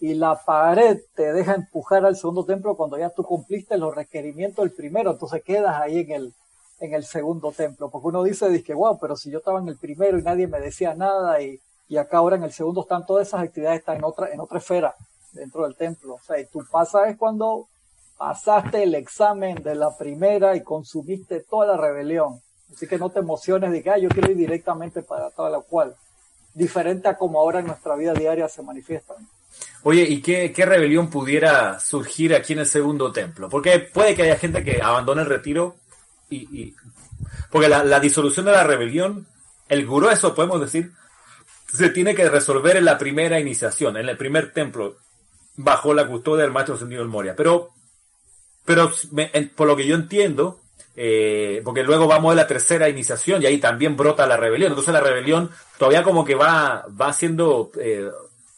y 0.00 0.14
la 0.14 0.40
pared 0.44 0.98
te 1.14 1.32
deja 1.32 1.54
empujar 1.54 2.04
al 2.06 2.16
segundo 2.16 2.44
templo 2.44 2.76
cuando 2.76 2.98
ya 2.98 3.10
tú 3.10 3.22
cumpliste 3.22 3.76
los 3.76 3.94
requerimientos 3.94 4.64
del 4.64 4.72
primero, 4.72 5.12
entonces 5.12 5.42
quedas 5.44 5.80
ahí 5.80 5.98
en 5.98 6.10
el, 6.10 6.34
en 6.80 6.94
el 6.94 7.04
segundo 7.04 7.52
templo, 7.52 7.90
porque 7.90 8.08
uno 8.08 8.22
dice, 8.22 8.48
dice, 8.48 8.72
wow, 8.72 8.98
pero 8.98 9.14
si 9.14 9.30
yo 9.30 9.38
estaba 9.38 9.60
en 9.60 9.68
el 9.68 9.76
primero 9.76 10.18
y 10.18 10.22
nadie 10.22 10.46
me 10.46 10.58
decía 10.58 10.94
nada 10.94 11.40
y, 11.42 11.60
y 11.88 11.98
acá 11.98 12.18
ahora 12.18 12.36
en 12.36 12.44
el 12.44 12.52
segundo 12.52 12.80
están 12.80 13.04
todas 13.04 13.28
esas 13.28 13.42
actividades, 13.42 13.80
están 13.80 13.98
en 13.98 14.04
otra, 14.04 14.30
en 14.32 14.40
otra 14.40 14.58
esfera 14.58 14.94
dentro 15.32 15.64
del 15.64 15.76
templo, 15.76 16.14
o 16.14 16.20
sea, 16.20 16.40
y 16.40 16.46
tú 16.46 16.64
pasas 16.70 17.08
es 17.08 17.16
cuando 17.18 17.68
pasaste 18.20 18.82
el 18.82 18.94
examen 18.94 19.62
de 19.62 19.74
la 19.74 19.96
primera 19.96 20.54
y 20.54 20.62
consumiste 20.62 21.40
toda 21.40 21.68
la 21.68 21.78
rebelión, 21.78 22.42
así 22.70 22.86
que 22.86 22.98
no 22.98 23.08
te 23.08 23.20
emociones 23.20 23.72
de 23.72 23.82
que, 23.82 23.88
ah, 23.88 23.96
yo 23.96 24.10
quiero 24.10 24.30
ir 24.30 24.36
directamente 24.36 25.00
para 25.00 25.30
toda 25.30 25.48
la 25.48 25.60
cual, 25.60 25.96
diferente 26.52 27.08
a 27.08 27.16
como 27.16 27.40
ahora 27.40 27.60
en 27.60 27.68
nuestra 27.68 27.96
vida 27.96 28.12
diaria 28.12 28.46
se 28.46 28.62
manifiestan. 28.62 29.16
Oye, 29.84 30.02
¿y 30.02 30.20
qué, 30.20 30.52
rebelión 30.54 31.08
pudiera 31.08 31.80
surgir 31.80 32.34
aquí 32.34 32.52
en 32.52 32.58
el 32.58 32.66
segundo 32.66 33.10
templo? 33.10 33.48
Porque 33.48 33.78
puede 33.78 34.14
que 34.14 34.24
haya 34.24 34.36
gente 34.36 34.62
que 34.62 34.82
abandone 34.82 35.22
el 35.22 35.28
retiro 35.28 35.76
y... 36.28 36.74
porque 37.50 37.70
la, 37.70 38.00
disolución 38.00 38.44
de 38.44 38.52
la 38.52 38.64
rebelión, 38.64 39.28
el 39.66 39.86
grueso, 39.86 40.34
podemos 40.34 40.60
decir, 40.60 40.92
se 41.72 41.88
tiene 41.88 42.14
que 42.14 42.28
resolver 42.28 42.76
en 42.76 42.84
la 42.84 42.98
primera 42.98 43.40
iniciación, 43.40 43.96
en 43.96 44.10
el 44.10 44.18
primer 44.18 44.52
templo, 44.52 44.98
bajo 45.56 45.94
la 45.94 46.06
custodia 46.06 46.42
del 46.42 46.52
maestro 46.52 46.76
sentido 46.76 47.00
del 47.00 47.08
Moria. 47.08 47.34
Pero, 47.34 47.70
pero 48.64 48.90
por 49.56 49.66
lo 49.66 49.76
que 49.76 49.86
yo 49.86 49.94
entiendo, 49.94 50.60
eh, 50.96 51.62
porque 51.64 51.82
luego 51.82 52.06
vamos 52.06 52.32
a 52.32 52.36
la 52.36 52.46
tercera 52.46 52.88
iniciación 52.88 53.42
y 53.42 53.46
ahí 53.46 53.58
también 53.58 53.96
brota 53.96 54.26
la 54.26 54.36
rebelión. 54.36 54.72
Entonces 54.72 54.92
la 54.92 55.00
rebelión 55.00 55.50
todavía 55.78 56.02
como 56.02 56.24
que 56.24 56.34
va, 56.34 56.84
va 57.00 57.12
siendo 57.12 57.70
eh, 57.80 58.08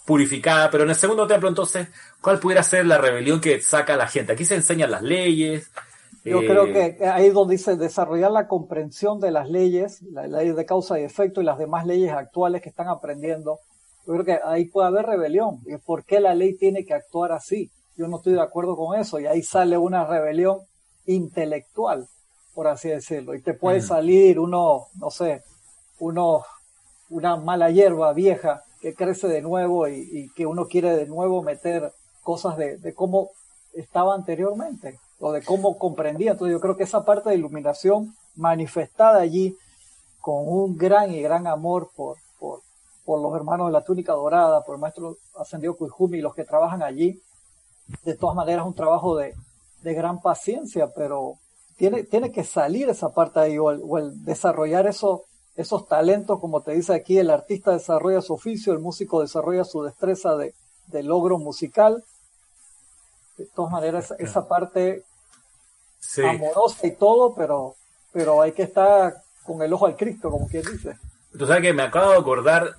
purificada, 0.04 0.70
pero 0.70 0.84
en 0.84 0.90
el 0.90 0.96
segundo 0.96 1.26
templo 1.26 1.48
entonces, 1.48 1.88
¿cuál 2.20 2.38
pudiera 2.40 2.62
ser 2.62 2.86
la 2.86 2.98
rebelión 2.98 3.40
que 3.40 3.60
saca 3.60 3.94
a 3.94 3.96
la 3.96 4.08
gente? 4.08 4.32
Aquí 4.32 4.44
se 4.44 4.56
enseñan 4.56 4.90
las 4.90 5.02
leyes. 5.02 5.70
Yo 6.24 6.40
creo 6.40 6.66
eh, 6.66 6.96
que 6.96 7.06
ahí 7.06 7.26
es 7.26 7.34
donde 7.34 7.56
dice 7.56 7.76
desarrollar 7.76 8.30
la 8.30 8.46
comprensión 8.46 9.20
de 9.20 9.30
las 9.30 9.48
leyes, 9.48 10.02
la 10.02 10.26
ley 10.26 10.52
de 10.52 10.64
causa 10.64 10.98
y 10.98 11.04
efecto 11.04 11.40
y 11.40 11.44
las 11.44 11.58
demás 11.58 11.86
leyes 11.86 12.12
actuales 12.12 12.62
que 12.62 12.68
están 12.68 12.88
aprendiendo. 12.88 13.58
Yo 14.06 14.14
creo 14.14 14.24
que 14.24 14.38
ahí 14.44 14.64
puede 14.66 14.88
haber 14.88 15.06
rebelión. 15.06 15.60
¿Y 15.66 15.76
por 15.76 16.04
qué 16.04 16.20
la 16.20 16.34
ley 16.34 16.54
tiene 16.54 16.84
que 16.84 16.94
actuar 16.94 17.32
así? 17.32 17.70
Yo 17.96 18.08
no 18.08 18.16
estoy 18.16 18.34
de 18.34 18.40
acuerdo 18.40 18.76
con 18.76 18.98
eso. 18.98 19.20
Y 19.20 19.26
ahí 19.26 19.42
sale 19.42 19.76
una 19.78 20.04
rebelión 20.04 20.60
intelectual, 21.06 22.08
por 22.54 22.68
así 22.68 22.88
decirlo. 22.88 23.34
Y 23.34 23.42
te 23.42 23.54
puede 23.54 23.80
salir 23.80 24.38
uno, 24.38 24.86
no 24.98 25.10
sé, 25.10 25.42
uno, 25.98 26.44
una 27.10 27.36
mala 27.36 27.70
hierba 27.70 28.12
vieja 28.12 28.62
que 28.82 28.94
crece 28.94 29.28
de 29.28 29.40
nuevo 29.40 29.86
y, 29.88 30.30
que 30.34 30.44
uno 30.44 30.66
quiere 30.66 30.96
de 30.96 31.06
nuevo 31.06 31.42
meter 31.42 31.92
cosas 32.22 32.56
de, 32.56 32.94
cómo 32.94 33.30
estaba 33.72 34.14
anteriormente 34.14 34.98
o 35.20 35.32
de 35.32 35.42
cómo 35.42 35.78
comprendía. 35.78 36.32
Entonces 36.32 36.52
yo 36.52 36.60
creo 36.60 36.76
que 36.76 36.82
esa 36.82 37.04
parte 37.04 37.30
de 37.30 37.36
iluminación 37.36 38.14
manifestada 38.34 39.20
allí 39.20 39.56
con 40.20 40.48
un 40.48 40.76
gran 40.76 41.12
y 41.12 41.22
gran 41.22 41.46
amor 41.46 41.90
por, 41.94 42.16
por, 42.38 42.60
los 43.20 43.34
hermanos 43.34 43.68
de 43.68 43.72
la 43.72 43.84
túnica 43.84 44.14
dorada, 44.14 44.64
por 44.64 44.74
el 44.74 44.80
maestro 44.80 45.16
ascendido 45.36 45.76
Kuijumi 45.76 46.18
y 46.18 46.22
los 46.22 46.34
que 46.34 46.44
trabajan 46.44 46.82
allí, 46.82 47.20
de 48.04 48.14
todas 48.14 48.36
maneras 48.36 48.66
un 48.66 48.74
trabajo 48.74 49.16
de, 49.16 49.34
de 49.82 49.94
gran 49.94 50.20
paciencia, 50.20 50.88
pero 50.94 51.38
tiene, 51.76 52.04
tiene 52.04 52.30
que 52.30 52.44
salir 52.44 52.88
esa 52.88 53.10
parte 53.10 53.40
ahí, 53.40 53.58
o 53.58 53.70
el, 53.70 54.24
desarrollar 54.24 54.86
eso, 54.86 55.24
esos 55.56 55.86
talentos, 55.88 56.40
como 56.40 56.60
te 56.60 56.72
dice 56.72 56.94
aquí, 56.94 57.18
el 57.18 57.30
artista 57.30 57.72
desarrolla 57.72 58.20
su 58.20 58.34
oficio, 58.34 58.72
el 58.72 58.78
músico 58.78 59.20
desarrolla 59.20 59.64
su 59.64 59.82
destreza 59.82 60.36
de, 60.36 60.54
logro 61.02 61.38
musical. 61.38 62.04
De 63.38 63.46
todas 63.46 63.72
maneras, 63.72 64.14
esa 64.18 64.46
parte 64.46 65.04
amorosa 66.22 66.86
y 66.86 66.92
todo, 66.92 67.34
pero, 67.34 67.74
pero 68.12 68.42
hay 68.42 68.52
que 68.52 68.64
estar 68.64 69.22
con 69.42 69.62
el 69.62 69.72
ojo 69.72 69.86
al 69.86 69.96
Cristo, 69.96 70.30
como 70.30 70.46
quien 70.48 70.62
dice. 70.62 70.98
Tú 71.36 71.46
sabes 71.46 71.62
que 71.62 71.72
me 71.72 71.82
acabo 71.82 72.12
de 72.12 72.18
acordar 72.18 72.74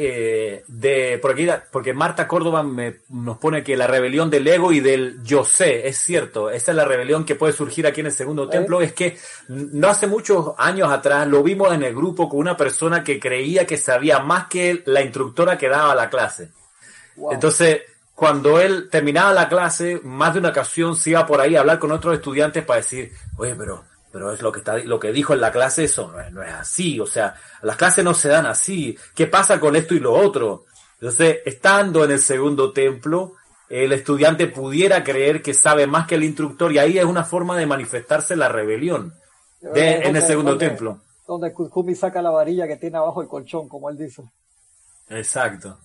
eh, 0.00 0.62
de 0.68 1.18
por 1.18 1.32
aquí, 1.32 1.48
porque 1.72 1.92
Marta 1.92 2.28
Córdoba 2.28 2.62
me, 2.62 2.98
nos 3.08 3.36
pone 3.38 3.64
que 3.64 3.76
la 3.76 3.88
rebelión 3.88 4.30
del 4.30 4.46
ego 4.46 4.70
y 4.70 4.78
del 4.78 5.20
yo 5.24 5.44
sé, 5.44 5.88
es 5.88 5.98
cierto, 5.98 6.50
esa 6.50 6.70
es 6.70 6.76
la 6.76 6.84
rebelión 6.84 7.24
que 7.24 7.34
puede 7.34 7.52
surgir 7.52 7.84
aquí 7.84 7.98
en 7.98 8.06
el 8.06 8.12
segundo 8.12 8.48
templo, 8.48 8.80
es 8.80 8.92
que 8.92 9.18
no 9.48 9.88
hace 9.88 10.06
muchos 10.06 10.52
años 10.56 10.92
atrás 10.92 11.26
lo 11.26 11.42
vimos 11.42 11.72
en 11.72 11.82
el 11.82 11.96
grupo 11.96 12.28
con 12.28 12.38
una 12.38 12.56
persona 12.56 13.02
que 13.02 13.18
creía 13.18 13.66
que 13.66 13.76
sabía 13.76 14.20
más 14.20 14.46
que 14.46 14.84
la 14.86 15.02
instructora 15.02 15.58
que 15.58 15.68
daba 15.68 15.96
la 15.96 16.08
clase. 16.08 16.52
Entonces, 17.32 17.80
cuando 18.14 18.60
él 18.60 18.88
terminaba 18.88 19.32
la 19.32 19.48
clase, 19.48 20.00
más 20.04 20.32
de 20.32 20.38
una 20.38 20.50
ocasión 20.50 20.94
se 20.94 21.10
iba 21.10 21.26
por 21.26 21.40
ahí 21.40 21.56
a 21.56 21.60
hablar 21.60 21.80
con 21.80 21.90
otros 21.90 22.14
estudiantes 22.14 22.64
para 22.64 22.76
decir, 22.76 23.10
oye, 23.36 23.56
pero 23.56 23.82
pero 24.10 24.32
es 24.32 24.42
lo 24.42 24.52
que 24.52 24.60
está, 24.60 24.78
lo 24.78 24.98
que 24.98 25.12
dijo 25.12 25.34
en 25.34 25.40
la 25.40 25.52
clase, 25.52 25.84
eso 25.84 26.10
no 26.10 26.20
es, 26.20 26.32
no 26.32 26.42
es 26.42 26.52
así, 26.52 26.98
o 27.00 27.06
sea, 27.06 27.34
las 27.62 27.76
clases 27.76 28.04
no 28.04 28.14
se 28.14 28.28
dan 28.28 28.46
así, 28.46 28.96
¿qué 29.14 29.26
pasa 29.26 29.60
con 29.60 29.76
esto 29.76 29.94
y 29.94 30.00
lo 30.00 30.14
otro? 30.14 30.64
Entonces, 31.00 31.38
estando 31.44 32.04
en 32.04 32.12
el 32.12 32.20
segundo 32.20 32.72
templo, 32.72 33.34
el 33.68 33.92
estudiante 33.92 34.46
pudiera 34.46 35.04
creer 35.04 35.42
que 35.42 35.54
sabe 35.54 35.86
más 35.86 36.06
que 36.06 36.14
el 36.14 36.24
instructor 36.24 36.72
y 36.72 36.78
ahí 36.78 36.98
es 36.98 37.04
una 37.04 37.24
forma 37.24 37.56
de 37.56 37.66
manifestarse 37.66 38.34
la 38.34 38.48
rebelión 38.48 39.14
en 39.74 40.16
el 40.16 40.22
segundo 40.22 40.56
templo. 40.56 41.00
Donde 41.26 41.52
Kuzumi 41.52 41.94
saca 41.94 42.22
la 42.22 42.30
varilla 42.30 42.66
que 42.66 42.76
tiene 42.76 42.96
abajo 42.96 43.20
el 43.20 43.28
colchón, 43.28 43.68
como 43.68 43.90
él 43.90 43.98
dice. 43.98 44.22
Exacto. 45.10 45.78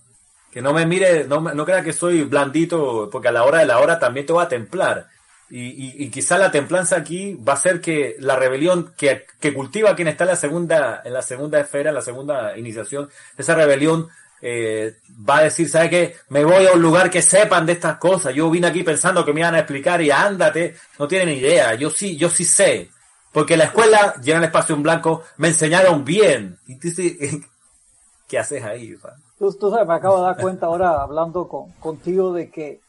Que 0.49 0.61
no 0.61 0.73
me 0.73 0.85
mire, 0.85 1.25
no, 1.27 1.41
no 1.41 1.65
crea 1.65 1.83
que 1.83 1.93
soy 1.93 2.23
blandito, 2.23 3.09
porque 3.11 3.27
a 3.27 3.31
la 3.31 3.43
hora 3.43 3.59
de 3.59 3.65
la 3.65 3.79
hora 3.79 3.99
también 3.99 4.25
te 4.25 4.31
voy 4.31 4.43
a 4.43 4.47
templar. 4.47 5.07
Y, 5.49 6.09
quizá 6.09 6.37
la 6.37 6.51
templanza 6.51 6.95
aquí 6.95 7.35
va 7.35 7.53
a 7.53 7.57
ser 7.57 7.79
que 7.79 8.15
la 8.19 8.35
rebelión 8.35 8.93
que, 8.97 9.25
cultiva 9.53 9.95
quien 9.95 10.07
está 10.07 10.23
en 10.23 10.31
la 10.31 10.35
segunda, 10.35 11.01
en 11.05 11.13
la 11.13 11.21
segunda 11.21 11.59
esfera, 11.59 11.89
en 11.89 11.95
la 11.95 12.01
segunda 12.01 12.57
iniciación, 12.57 13.09
esa 13.37 13.53
rebelión 13.53 14.07
eh, 14.41 14.97
va 15.29 15.37
a 15.37 15.43
decir, 15.43 15.69
¿sabes 15.69 15.89
qué? 15.89 16.15
Me 16.29 16.43
voy 16.43 16.65
a 16.65 16.73
un 16.73 16.81
lugar 16.81 17.09
que 17.09 17.21
sepan 17.21 17.65
de 17.65 17.73
estas 17.73 17.97
cosas. 17.97 18.33
Yo 18.33 18.49
vine 18.49 18.67
aquí 18.67 18.83
pensando 18.83 19.23
que 19.23 19.31
me 19.31 19.41
iban 19.41 19.55
a 19.55 19.59
explicar 19.59 20.01
y 20.01 20.11
ándate, 20.11 20.75
no 20.97 21.07
tienen 21.07 21.37
idea. 21.37 21.75
Yo 21.75 21.89
sí, 21.89 22.17
yo 22.17 22.29
sí 22.29 22.45
sé. 22.45 22.89
Porque 23.31 23.57
la 23.57 23.65
escuela, 23.65 24.15
llena 24.21 24.39
el 24.39 24.45
espacio 24.45 24.75
en 24.75 24.83
blanco, 24.83 25.23
me 25.37 25.49
enseñaron 25.49 26.03
bien. 26.03 26.57
Y 26.67 26.77
tú 26.77 26.89
¿qué 28.27 28.39
haces 28.39 28.63
ahí? 28.63 28.95
Tú, 29.37 29.53
tú, 29.53 29.69
sabes, 29.69 29.87
me 29.87 29.95
acabo 29.95 30.17
de 30.17 30.23
dar 30.23 30.37
cuenta 30.37 30.65
ahora 30.65 31.01
hablando 31.01 31.47
con, 31.47 31.71
contigo 31.73 32.33
de 32.33 32.49
que 32.49 32.82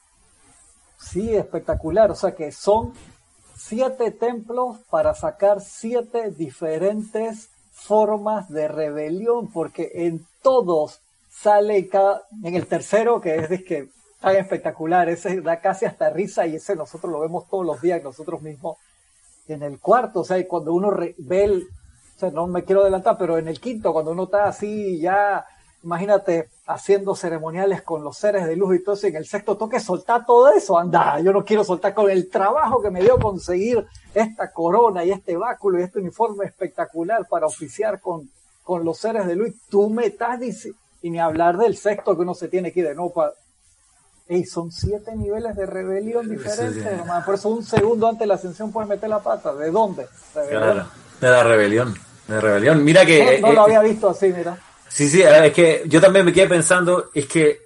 Sí, 1.10 1.35
espectacular. 1.35 2.10
O 2.10 2.14
sea 2.14 2.35
que 2.35 2.52
son 2.52 2.93
siete 3.56 4.10
templos 4.10 4.78
para 4.90 5.14
sacar 5.14 5.60
siete 5.60 6.31
diferentes 6.31 7.51
formas 7.72 8.48
de 8.48 8.68
rebelión, 8.68 9.51
porque 9.52 9.90
en 9.94 10.26
todos 10.43 11.01
sale 11.31 11.89
cada, 11.89 12.22
en 12.43 12.55
el 12.55 12.66
tercero, 12.66 13.20
que 13.20 13.36
es, 13.36 13.64
que 13.64 13.89
tan 14.20 14.36
espectacular, 14.36 15.09
ese 15.09 15.40
da 15.40 15.60
casi 15.60 15.85
hasta 15.85 16.09
risa 16.10 16.47
y 16.47 16.56
ese 16.56 16.76
nosotros 16.76 17.12
lo 17.12 17.20
vemos 17.20 17.48
todos 17.48 17.66
los 17.66 17.81
días 17.82 18.02
nosotros 18.02 18.40
mismos. 18.43 18.78
En 19.48 19.62
el 19.62 19.78
cuarto, 19.78 20.20
o 20.20 20.24
sea, 20.24 20.47
cuando 20.48 20.72
uno 20.72 20.90
ve 21.18 21.44
el, 21.44 21.68
o 22.16 22.18
sea, 22.18 22.31
no 22.31 22.47
me 22.47 22.64
quiero 22.64 22.82
adelantar, 22.82 23.18
pero 23.18 23.36
en 23.36 23.48
el 23.48 23.60
quinto, 23.60 23.93
cuando 23.93 24.12
uno 24.12 24.24
está 24.24 24.44
así 24.44 24.98
ya 25.01 25.44
imagínate 25.82 26.48
haciendo 26.66 27.15
ceremoniales 27.15 27.82
con 27.82 28.03
los 28.03 28.16
seres 28.16 28.47
de 28.47 28.57
luz 28.57 28.77
y 28.77 28.82
todo 28.82 28.95
eso, 28.95 29.07
y 29.07 29.11
en 29.11 29.16
el 29.16 29.27
sexto 29.27 29.57
toque 29.57 29.81
soltar 29.81 30.24
todo 30.24 30.51
eso, 30.53 30.78
anda, 30.78 31.20
yo 31.20 31.32
no 31.32 31.45
quiero 31.45 31.62
soltar 31.62 31.93
con 31.93 32.11
el 32.11 32.31
trabajo 32.31 32.81
que 32.81 32.91
me 32.91 33.03
dio 33.03 33.19
conseguir 33.19 33.85
esta 34.15 34.51
corona 34.51 35.05
y 35.05 35.11
este 35.11 35.36
báculo 35.36 35.78
y 35.78 35.82
este 35.82 35.99
uniforme 35.99 36.47
espectacular 36.47 37.27
para 37.28 37.47
oficiar 37.47 38.01
con, 38.01 38.31
con 38.62 38.85
los 38.85 38.97
seres 38.97 39.27
de 39.27 39.36
luz, 39.36 39.55
tú 39.69 39.91
me 39.91 40.07
estás 40.07 40.41
diciendo, 40.41 40.78
y 41.03 41.11
ni 41.11 41.19
hablar 41.19 41.59
del 41.59 41.77
sexto 41.77 42.16
que 42.16 42.23
uno 42.23 42.35
se 42.35 42.49
tiene 42.49 42.73
que 42.73 42.81
ir 42.81 42.89
de 42.89 42.95
no 42.95 43.11
para... 43.11 43.32
Ey, 44.27 44.45
son 44.47 44.73
siete 44.73 45.15
niveles 45.15 45.55
de 45.55 45.66
rebelión 45.66 46.27
diferentes, 46.31 46.82
Por 47.27 47.35
eso 47.35 47.51
un 47.51 47.62
segundo 47.62 48.09
antes 48.09 48.20
de 48.20 48.27
la 48.27 48.36
ascensión 48.36 48.73
puedes 48.73 48.89
meter 48.89 49.11
la 49.11 49.19
pata. 49.19 49.55
¿De 49.55 49.70
dónde? 49.70 50.07
Claro, 50.32 50.86
de 51.20 51.28
la 51.28 51.43
rebelión. 51.43 51.95
De 52.27 52.41
rebelión. 52.41 52.82
Mira 52.82 53.05
que. 53.05 53.39
No, 53.43 53.53
lo 53.53 53.61
eh, 53.61 53.65
había 53.65 53.82
visto 53.82 54.09
así, 54.09 54.32
mira. 54.35 54.59
Sí, 54.95 55.09
sí, 55.09 55.23
es 55.23 55.53
que 55.53 55.83
yo 55.87 56.01
también 56.01 56.25
me 56.25 56.33
quedé 56.33 56.47
pensando, 56.47 57.11
es 57.12 57.27
que 57.27 57.62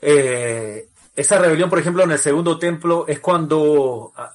eh, 0.00 0.86
esa 1.14 1.38
rebelión, 1.38 1.68
por 1.68 1.78
ejemplo, 1.78 2.04
en 2.04 2.12
el 2.12 2.18
segundo 2.18 2.58
templo 2.58 3.04
es 3.06 3.20
cuando 3.20 4.12
ah, 4.16 4.32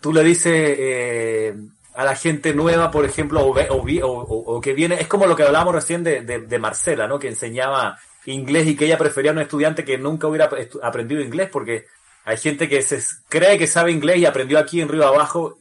tú 0.00 0.12
le 0.12 0.22
dices 0.22 0.52
eh, 0.54 1.56
a 1.96 2.04
la 2.04 2.14
gente 2.14 2.54
nueva, 2.54 2.92
por 2.92 3.04
ejemplo, 3.04 3.40
o, 3.44 4.06
o, 4.06 4.60
que 4.60 4.72
viene, 4.72 5.00
es 5.00 5.08
como 5.08 5.26
lo 5.26 5.34
que 5.34 5.42
hablábamos 5.42 5.74
recién 5.74 6.04
de, 6.04 6.20
de, 6.22 6.58
Marcela, 6.60 7.08
¿no? 7.08 7.18
Que 7.18 7.26
enseñaba 7.26 7.98
inglés 8.26 8.68
y 8.68 8.76
que 8.76 8.84
ella 8.84 8.96
prefería 8.96 9.32
a 9.32 9.34
un 9.34 9.40
estudiante 9.40 9.84
que 9.84 9.98
nunca 9.98 10.28
hubiera 10.28 10.48
aprendido 10.80 11.20
inglés, 11.20 11.48
porque 11.50 11.86
hay 12.24 12.36
gente 12.36 12.68
que 12.68 12.82
se 12.82 13.00
cree 13.28 13.58
que 13.58 13.66
sabe 13.66 13.90
inglés 13.90 14.18
y 14.18 14.26
aprendió 14.26 14.60
aquí 14.60 14.80
en 14.80 14.88
Río 14.88 15.08
Abajo 15.08 15.57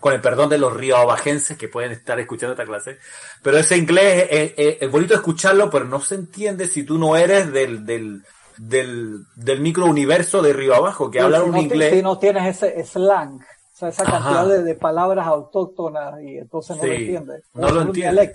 con 0.00 0.12
el 0.12 0.20
perdón 0.20 0.48
de 0.48 0.58
los 0.58 0.74
riobajenses 0.74 1.56
que 1.56 1.68
pueden 1.68 1.92
estar 1.92 2.18
escuchando 2.20 2.52
esta 2.52 2.64
clase, 2.64 2.98
pero 3.42 3.58
ese 3.58 3.76
inglés 3.76 4.54
es, 4.56 4.90
bonito 4.90 5.14
escucharlo, 5.14 5.70
pero 5.70 5.84
no 5.84 6.00
se 6.00 6.14
entiende 6.14 6.66
si 6.66 6.84
tú 6.84 6.98
no 6.98 7.16
eres 7.16 7.52
del, 7.52 7.84
del, 7.84 8.22
del, 8.56 9.24
del 9.34 9.60
microuniverso 9.60 10.42
de 10.42 10.52
Río 10.52 10.74
Abajo, 10.74 11.10
que 11.10 11.20
hablan 11.20 11.42
un 11.42 11.56
inglés. 11.56 11.94
Si 11.94 12.02
no 12.02 12.18
tienes 12.18 12.62
ese 12.62 12.84
slang, 12.84 13.40
o 13.40 13.76
sea, 13.76 13.88
esa 13.88 14.04
cantidad 14.04 14.46
de, 14.64 14.74
palabras 14.74 15.26
autóctonas 15.26 16.20
y 16.22 16.38
entonces 16.38 16.76
no 16.76 16.84
lo 16.84 16.92
entiendes. 16.92 17.44
No, 17.54 17.70
lo 17.70 17.82
entiendes. 17.82 18.34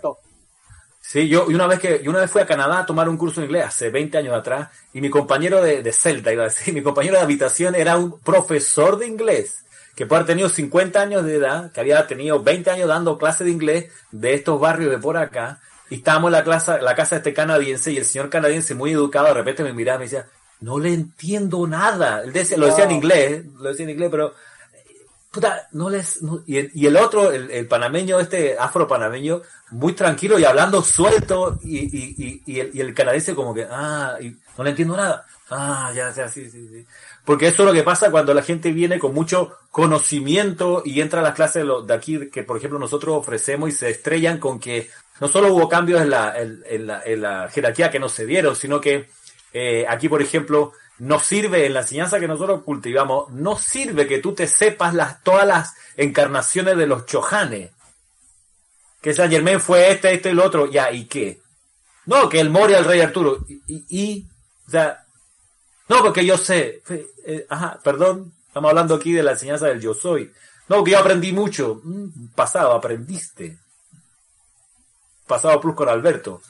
Sí, 1.06 1.28
yo 1.28 1.52
y 1.52 1.54
una 1.54 1.68
vez 1.68 1.80
que 1.80 2.02
yo 2.02 2.12
una 2.12 2.22
vez 2.22 2.32
fui 2.32 2.42
a 2.42 2.46
Canadá 2.46 2.80
a 2.80 2.86
tomar 2.86 3.10
un 3.10 3.18
curso 3.18 3.42
de 3.42 3.48
inglés 3.48 3.66
hace 3.66 3.90
20 3.90 4.20
años 4.20 4.34
atrás 4.34 4.70
y 4.94 5.02
mi 5.02 5.10
compañero 5.10 5.62
de, 5.62 5.84
de 5.84 5.92
celda 5.92 6.32
iba 6.32 6.44
a 6.44 6.48
decir, 6.48 6.74
mi 6.74 6.82
compañero 6.82 7.18
de 7.18 7.24
habitación 7.24 7.76
era 7.76 7.98
un 7.98 8.22
profesor 8.22 8.98
de 8.98 9.08
inglés 9.08 9.66
que 9.96 10.06
puede 10.06 10.22
haber 10.22 10.28
tenido 10.28 10.50
50 10.50 11.02
años 11.02 11.26
de 11.26 11.36
edad, 11.36 11.72
que 11.72 11.80
había 11.80 12.06
tenido 12.08 12.42
20 12.42 12.72
años 12.72 12.88
dando 12.88 13.18
clase 13.18 13.44
de 13.44 13.52
inglés 13.52 13.92
de 14.12 14.34
estos 14.34 14.60
barrios 14.60 14.92
de 14.92 14.98
por 14.98 15.18
acá, 15.18 15.60
y 15.90 15.96
estábamos 15.96 16.30
en 16.30 16.34
la, 16.34 16.44
clase, 16.44 16.82
la 16.82 16.96
casa 16.96 17.16
de 17.16 17.20
este 17.20 17.34
canadiense, 17.34 17.92
y 17.92 17.98
el 17.98 18.06
señor 18.06 18.30
canadiense, 18.30 18.74
muy 18.74 18.92
educado, 18.92 19.28
de 19.28 19.34
repente 19.36 19.64
me 19.64 19.74
miraba 19.74 19.98
y 19.98 20.00
me 20.00 20.06
decía, 20.06 20.28
no 20.62 20.80
le 20.80 20.94
entiendo 20.94 21.68
nada. 21.68 22.24
Él 22.24 22.34
decía, 22.34 22.58
lo 22.58 22.68
decía 22.68 22.86
en 22.86 22.92
inglés, 22.92 23.46
lo 23.60 23.70
decía 23.70 23.84
en 23.84 23.92
inglés, 23.92 24.10
pero 24.10 24.34
puta, 25.30 25.68
no 25.72 25.90
les, 25.90 26.20
y, 26.46 26.86
el, 26.86 26.96
otro, 26.96 27.32
el, 27.32 27.68
panameño, 27.68 28.20
este 28.20 28.56
afro-panameño, 28.58 29.42
muy 29.72 29.94
tranquilo 29.94 30.38
y 30.38 30.46
hablando 30.46 30.82
suelto, 30.84 31.60
y, 31.64 31.80
y, 31.80 32.42
y, 32.46 32.60
el, 32.60 32.72
y 32.74 32.82
el 32.82 32.94
canadiense 32.94 33.34
como 33.34 33.54
que, 33.54 33.68
ah, 33.70 34.18
no 34.58 34.64
le 34.64 34.70
entiendo 34.70 34.96
nada. 34.96 35.26
Ah, 35.50 35.92
ya, 35.94 36.12
ya, 36.14 36.30
sí, 36.30 36.50
sí, 36.50 36.68
sí. 36.68 36.86
Porque 37.26 37.48
eso 37.48 37.64
es 37.64 37.68
lo 37.68 37.74
que 37.74 37.84
pasa 37.84 38.12
cuando 38.12 38.34
la 38.34 38.42
gente 38.42 38.72
viene 38.72 39.00
con 39.00 39.14
mucho 39.14 39.58
conocimiento 39.72 40.82
y 40.86 41.00
entra 41.00 41.22
a 41.22 41.24
las 41.24 41.36
clases 41.36 41.66
de, 41.86 41.94
aquí 41.94 42.30
que, 42.30 42.44
por 42.44 42.58
ejemplo, 42.58 42.80
nosotros 42.80 43.16
ofrecemos 43.16 43.70
y 43.70 43.72
se 43.72 43.90
estrellan 43.90 44.40
con 44.40 44.60
que 44.60 44.90
no 45.22 45.30
solo 45.30 45.54
hubo 45.54 45.70
cambios 45.70 46.02
en 46.02 46.10
la, 46.10 46.34
en, 46.38 46.88
la, 46.88 47.02
en 47.06 47.22
la 47.22 47.50
jerarquía 47.50 47.90
que 47.90 48.00
nos 48.00 48.12
se 48.12 48.26
dieron, 48.26 48.58
sino 48.58 48.82
que 48.82 49.10
eh, 49.54 49.86
aquí, 49.88 50.10
por 50.10 50.22
ejemplo, 50.22 50.74
no 51.00 51.18
sirve 51.20 51.66
en 51.66 51.74
la 51.74 51.82
enseñanza 51.82 52.20
que 52.20 52.28
nosotros 52.28 52.62
cultivamos, 52.64 53.32
no 53.32 53.58
sirve 53.58 54.06
que 54.06 54.20
tú 54.20 54.34
te 54.34 54.46
sepas 54.46 54.94
las, 54.94 55.24
todas 55.24 55.48
las 55.48 55.76
encarnaciones 55.96 56.76
de 56.76 56.88
los 56.88 57.06
chojanes. 57.06 57.72
Que 59.02 59.14
San 59.14 59.32
Germán 59.32 59.62
fue 59.62 59.92
este, 59.92 60.14
este 60.14 60.30
y 60.30 60.32
el 60.34 60.40
otro, 60.40 60.70
ya, 60.70 60.92
¿y 60.92 61.06
qué? 61.06 61.42
No, 62.06 62.28
que 62.28 62.42
el 62.42 62.50
Moria, 62.50 62.80
el 62.80 62.86
rey 62.86 63.00
Arturo, 63.00 63.46
y, 63.48 63.86
y 63.90 64.28
no, 65.90 66.02
porque 66.02 66.26
yo 66.26 66.38
sé. 66.38 66.82
Eh, 67.24 67.46
ajá, 67.50 67.80
perdón. 67.84 68.34
Estamos 68.48 68.70
hablando 68.70 68.96
aquí 68.96 69.14
de 69.14 69.24
la 69.24 69.32
enseñanza 69.32 69.68
del 69.68 69.82
yo 69.82 69.94
soy. 69.94 70.32
No, 70.70 70.78
porque 70.78 70.92
yo 70.92 71.00
aprendí 71.00 71.34
mucho. 71.34 71.82
Mm, 71.84 72.28
pasado, 72.36 72.74
aprendiste. 72.74 73.58
Pasado 75.28 75.60
plus 75.60 75.76
con 75.76 75.90
Alberto. 75.90 76.42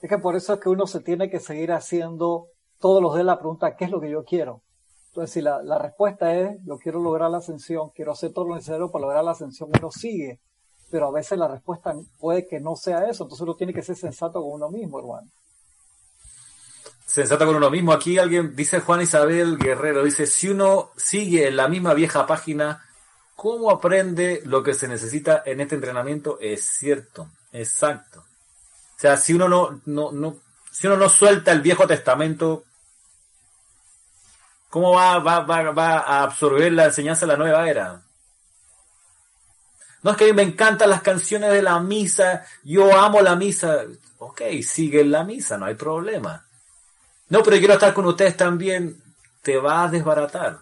Es 0.00 0.08
que 0.08 0.18
por 0.18 0.36
eso 0.36 0.54
es 0.54 0.60
que 0.60 0.68
uno 0.68 0.86
se 0.86 1.00
tiene 1.00 1.30
que 1.30 1.40
seguir 1.40 1.72
haciendo 1.72 2.48
todos 2.78 3.02
los 3.02 3.14
días 3.14 3.24
la 3.24 3.38
pregunta, 3.38 3.74
¿qué 3.76 3.86
es 3.86 3.90
lo 3.90 4.00
que 4.00 4.10
yo 4.10 4.22
quiero? 4.24 4.60
Entonces, 5.08 5.32
si 5.32 5.40
la, 5.40 5.62
la 5.62 5.78
respuesta 5.78 6.34
es, 6.34 6.58
yo 6.64 6.76
quiero 6.76 7.00
lograr 7.00 7.30
la 7.30 7.38
ascensión, 7.38 7.90
quiero 7.94 8.12
hacer 8.12 8.32
todo 8.32 8.46
lo 8.46 8.54
necesario 8.54 8.90
para 8.90 9.02
lograr 9.02 9.24
la 9.24 9.30
ascensión, 9.30 9.70
uno 9.76 9.90
sigue. 9.90 10.40
Pero 10.90 11.08
a 11.08 11.10
veces 11.10 11.38
la 11.38 11.48
respuesta 11.48 11.94
puede 12.20 12.46
que 12.46 12.60
no 12.60 12.76
sea 12.76 13.08
eso, 13.08 13.24
entonces 13.24 13.40
uno 13.40 13.54
tiene 13.54 13.72
que 13.72 13.82
ser 13.82 13.96
sensato 13.96 14.42
con 14.42 14.52
uno 14.52 14.70
mismo, 14.70 14.98
hermano 14.98 15.28
sensata 17.14 17.46
con 17.46 17.56
uno 17.56 17.70
mismo. 17.70 17.92
Aquí 17.92 18.18
alguien 18.18 18.56
dice 18.56 18.80
Juan 18.80 19.02
Isabel 19.02 19.56
Guerrero, 19.58 20.02
dice, 20.02 20.26
si 20.26 20.48
uno 20.48 20.90
sigue 20.96 21.48
en 21.48 21.56
la 21.56 21.68
misma 21.68 21.94
vieja 21.94 22.26
página, 22.26 22.82
¿Cómo 23.36 23.70
aprende 23.70 24.42
lo 24.44 24.62
que 24.62 24.74
se 24.74 24.88
necesita 24.88 25.42
en 25.44 25.60
este 25.60 25.74
entrenamiento? 25.74 26.38
Es 26.40 26.64
cierto, 26.64 27.28
exacto. 27.52 28.20
O 28.20 29.00
sea, 29.00 29.16
si 29.16 29.34
uno 29.34 29.48
no, 29.48 29.80
no, 29.86 30.12
no, 30.12 30.36
si 30.70 30.86
uno 30.86 30.96
no 30.96 31.08
suelta 31.08 31.50
el 31.50 31.60
Viejo 31.60 31.86
Testamento, 31.86 32.64
¿cómo 34.70 34.92
va, 34.92 35.18
va, 35.18 35.40
va, 35.40 35.72
va 35.72 35.98
a 35.98 36.22
absorber 36.22 36.72
la 36.72 36.86
enseñanza 36.86 37.26
de 37.26 37.32
la 37.32 37.38
nueva 37.38 37.68
era? 37.68 38.02
No 40.02 40.12
es 40.12 40.16
que 40.16 40.24
a 40.24 40.26
mí 40.28 40.32
me 40.32 40.42
encantan 40.42 40.90
las 40.90 41.02
canciones 41.02 41.50
de 41.50 41.62
la 41.62 41.80
misa, 41.80 42.46
yo 42.62 42.96
amo 42.96 43.20
la 43.20 43.34
misa. 43.34 43.82
Ok, 44.18 44.42
sigue 44.62 45.04
la 45.04 45.24
misa, 45.24 45.58
no 45.58 45.66
hay 45.66 45.74
problema. 45.74 46.43
No, 47.34 47.42
pero 47.42 47.58
quiero 47.58 47.74
estar 47.74 47.92
con 47.92 48.06
ustedes 48.06 48.36
también. 48.36 49.02
Te 49.42 49.56
va 49.56 49.82
a 49.82 49.88
desbaratar. 49.88 50.60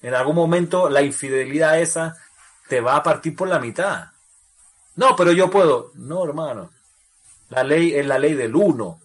En 0.00 0.14
algún 0.14 0.36
momento 0.36 0.88
la 0.88 1.02
infidelidad 1.02 1.80
esa 1.80 2.16
te 2.68 2.80
va 2.80 2.94
a 2.94 3.02
partir 3.02 3.34
por 3.34 3.48
la 3.48 3.58
mitad. 3.58 4.12
No, 4.94 5.16
pero 5.16 5.32
yo 5.32 5.50
puedo. 5.50 5.90
No, 5.94 6.24
hermano. 6.24 6.70
La 7.48 7.64
ley 7.64 7.94
es 7.96 8.06
la 8.06 8.20
ley 8.20 8.34
del 8.34 8.54
uno. 8.54 9.00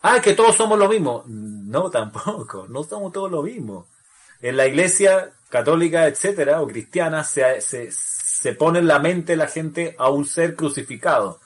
Ah, 0.00 0.18
que 0.22 0.32
todos 0.32 0.56
somos 0.56 0.78
lo 0.78 0.88
mismo. 0.88 1.24
No, 1.26 1.90
tampoco. 1.98 2.64
No 2.70 2.84
somos 2.84 3.12
todos 3.12 3.30
lo 3.30 3.42
mismo. 3.42 3.88
En 4.40 4.56
la 4.56 4.66
iglesia 4.66 5.32
católica, 5.50 6.06
etcétera, 6.06 6.62
o 6.62 6.66
cristiana, 6.66 7.22
se, 7.22 7.60
se, 7.60 7.92
se 7.92 8.54
pone 8.54 8.78
en 8.78 8.86
la 8.86 8.98
mente 8.98 9.36
la 9.36 9.46
gente 9.46 9.94
a 9.98 10.08
un 10.08 10.24
ser 10.24 10.56
crucificado. 10.56 11.40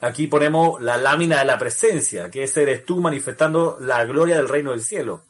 Aquí 0.00 0.26
ponemos 0.26 0.80
la 0.80 0.96
lámina 0.96 1.40
de 1.40 1.44
la 1.44 1.58
presencia, 1.58 2.30
que 2.30 2.44
ese 2.44 2.62
eres 2.62 2.86
tú 2.86 3.00
manifestando 3.00 3.76
la 3.80 4.04
gloria 4.04 4.36
del 4.36 4.48
reino 4.48 4.70
del 4.70 4.82
cielo. 4.82 5.22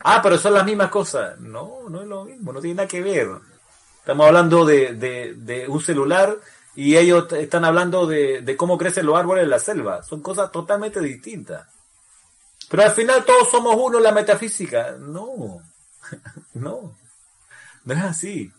Ah, 0.00 0.20
pero 0.22 0.38
son 0.38 0.54
las 0.54 0.64
mismas 0.64 0.90
cosas. 0.90 1.38
No, 1.40 1.88
no 1.88 2.00
es 2.00 2.06
lo 2.06 2.24
mismo, 2.24 2.52
no 2.52 2.60
tiene 2.60 2.76
nada 2.76 2.88
que 2.88 3.02
ver. 3.02 3.28
Estamos 3.98 4.26
hablando 4.26 4.64
de, 4.64 4.94
de, 4.94 5.68
un 5.68 5.80
celular 5.80 6.36
y 6.76 6.96
ellos 6.96 7.30
están 7.32 7.64
hablando 7.64 8.06
de, 8.06 8.42
de, 8.42 8.56
cómo 8.56 8.78
crecen 8.78 9.06
los 9.06 9.18
árboles 9.18 9.44
en 9.44 9.50
la 9.50 9.58
selva. 9.58 10.02
Son 10.04 10.22
cosas 10.22 10.52
totalmente 10.52 11.00
distintas. 11.00 11.66
Pero 12.68 12.84
al 12.84 12.92
final 12.92 13.24
todos 13.24 13.50
somos 13.50 13.74
uno 13.76 13.98
en 13.98 14.04
la 14.04 14.12
metafísica. 14.12 14.92
No, 14.98 15.60
no, 16.54 16.96
no 17.84 17.94
es 17.94 18.00
así. 18.02 18.52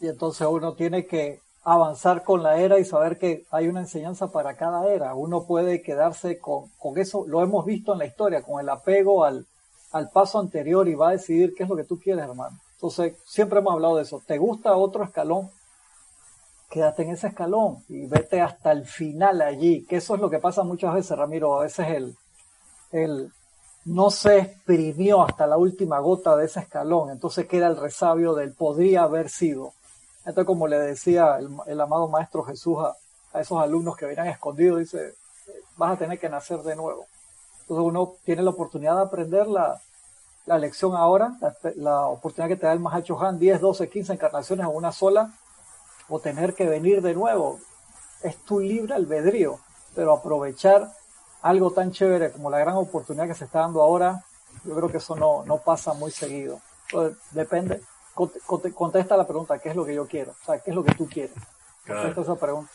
Y 0.00 0.08
entonces 0.08 0.46
uno 0.48 0.74
tiene 0.74 1.06
que 1.06 1.42
avanzar 1.74 2.24
con 2.24 2.42
la 2.42 2.58
era 2.58 2.78
y 2.78 2.84
saber 2.84 3.18
que 3.18 3.44
hay 3.50 3.68
una 3.68 3.80
enseñanza 3.80 4.28
para 4.28 4.56
cada 4.56 4.86
era. 4.88 5.14
Uno 5.14 5.44
puede 5.44 5.82
quedarse 5.82 6.38
con, 6.38 6.70
con 6.78 6.96
eso, 6.98 7.24
lo 7.26 7.42
hemos 7.42 7.66
visto 7.66 7.92
en 7.92 7.98
la 7.98 8.06
historia, 8.06 8.42
con 8.42 8.60
el 8.60 8.68
apego 8.70 9.24
al, 9.24 9.46
al 9.92 10.08
paso 10.10 10.38
anterior 10.38 10.88
y 10.88 10.94
va 10.94 11.10
a 11.10 11.12
decidir 11.12 11.54
qué 11.54 11.64
es 11.64 11.68
lo 11.68 11.76
que 11.76 11.84
tú 11.84 12.00
quieres, 12.00 12.24
hermano. 12.24 12.58
Entonces, 12.74 13.16
siempre 13.26 13.58
hemos 13.58 13.74
hablado 13.74 13.96
de 13.96 14.02
eso. 14.02 14.22
¿Te 14.26 14.38
gusta 14.38 14.76
otro 14.76 15.04
escalón? 15.04 15.50
Quédate 16.70 17.02
en 17.02 17.10
ese 17.10 17.28
escalón 17.28 17.84
y 17.88 18.06
vete 18.06 18.40
hasta 18.40 18.72
el 18.72 18.86
final 18.86 19.42
allí, 19.42 19.84
que 19.84 19.96
eso 19.96 20.14
es 20.14 20.20
lo 20.20 20.30
que 20.30 20.38
pasa 20.38 20.62
muchas 20.62 20.94
veces, 20.94 21.18
Ramiro. 21.18 21.58
A 21.58 21.64
veces 21.64 21.86
el, 21.88 22.16
el 22.92 23.32
no 23.84 24.10
se 24.10 24.38
exprimió 24.38 25.22
hasta 25.22 25.46
la 25.46 25.56
última 25.58 25.98
gota 25.98 26.36
de 26.36 26.46
ese 26.46 26.60
escalón, 26.60 27.10
entonces 27.10 27.46
queda 27.46 27.66
el 27.66 27.76
resabio 27.76 28.34
del 28.34 28.54
podría 28.54 29.02
haber 29.02 29.28
sido. 29.28 29.72
Entonces, 30.28 30.46
como 30.46 30.68
le 30.68 30.78
decía 30.78 31.38
el, 31.66 31.80
amado 31.80 32.06
Maestro 32.06 32.42
Jesús 32.44 32.76
a, 32.80 33.40
esos 33.40 33.58
alumnos 33.62 33.96
que 33.96 34.04
venían 34.04 34.26
escondidos, 34.26 34.80
dice, 34.80 35.14
vas 35.78 35.94
a 35.94 35.96
tener 35.96 36.18
que 36.18 36.28
nacer 36.28 36.58
de 36.58 36.76
nuevo. 36.76 37.06
Entonces 37.62 37.86
uno 37.86 38.12
tiene 38.26 38.42
la 38.42 38.50
oportunidad 38.50 38.96
de 38.96 39.02
aprender 39.04 39.46
la, 39.46 39.80
lección 40.58 40.94
ahora, 40.94 41.32
la, 41.76 42.06
oportunidad 42.08 42.48
que 42.48 42.60
te 42.60 42.66
da 42.66 42.74
el 42.74 42.80
Mahacho 42.80 43.18
Han, 43.18 43.38
10, 43.38 43.58
12, 43.58 43.88
15 43.88 44.12
encarnaciones 44.12 44.66
en 44.66 44.76
una 44.76 44.92
sola, 44.92 45.32
o 46.10 46.20
tener 46.20 46.54
que 46.54 46.66
venir 46.66 47.00
de 47.00 47.14
nuevo. 47.14 47.58
Es 48.22 48.36
tu 48.44 48.60
libre 48.60 48.94
albedrío, 48.94 49.58
pero 49.94 50.12
aprovechar 50.12 50.92
algo 51.40 51.70
tan 51.70 51.90
chévere 51.90 52.32
como 52.32 52.50
la 52.50 52.58
gran 52.58 52.76
oportunidad 52.76 53.28
que 53.28 53.34
se 53.34 53.46
está 53.46 53.60
dando 53.60 53.80
ahora, 53.80 54.22
yo 54.62 54.74
creo 54.74 54.90
que 54.90 54.98
eso 54.98 55.16
no, 55.16 55.42
no 55.46 55.56
pasa 55.56 55.94
muy 55.94 56.10
seguido. 56.10 56.60
depende, 57.30 57.80
contesta 58.74 59.16
la 59.16 59.26
pregunta, 59.26 59.58
¿qué 59.58 59.70
es 59.70 59.76
lo 59.76 59.84
que 59.84 59.94
yo 59.94 60.06
quiero? 60.06 60.32
O 60.32 60.44
sea, 60.44 60.58
¿qué 60.58 60.70
es 60.70 60.76
lo 60.76 60.84
que 60.84 60.94
tú 60.94 61.08
quieres? 61.08 61.36
Contesta 61.86 62.20
esa 62.20 62.36
pregunta. 62.36 62.70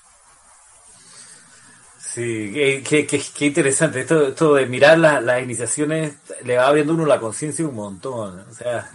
Sí, 2.13 2.83
qué, 2.85 3.07
qué, 3.07 3.45
interesante. 3.45 4.01
Esto, 4.01 4.27
esto 4.27 4.53
de 4.53 4.67
mirar 4.67 4.99
las 4.99 5.41
iniciaciones 5.41 6.15
le 6.43 6.57
va 6.57 6.67
abriendo 6.67 6.93
uno 6.93 7.07
la 7.07 7.19
conciencia 7.19 7.65
un 7.65 7.73
montón. 7.73 8.45
O 8.49 8.53
sea, 8.53 8.87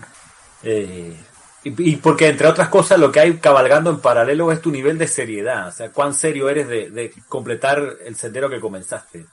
eh, 0.63 1.17
y, 1.65 1.97
porque 1.97 2.29
entre 2.29 2.47
otras 2.47 2.69
cosas 2.69 2.99
lo 3.01 3.11
que 3.11 3.19
hay 3.19 3.39
cabalgando 3.39 3.91
en 3.91 4.01
paralelo 4.01 4.53
es 4.53 4.61
tu 4.61 4.71
nivel 4.71 4.99
de 4.99 5.09
seriedad. 5.09 5.67
O 5.67 5.73
sea, 5.73 5.91
cuán 5.91 6.15
serio 6.15 6.49
eres 6.49 6.69
de, 6.69 7.13
completar 7.29 7.83
el 8.05 8.15
sendero 8.15 8.49
que 8.49 8.61
comenzaste. 8.61 9.27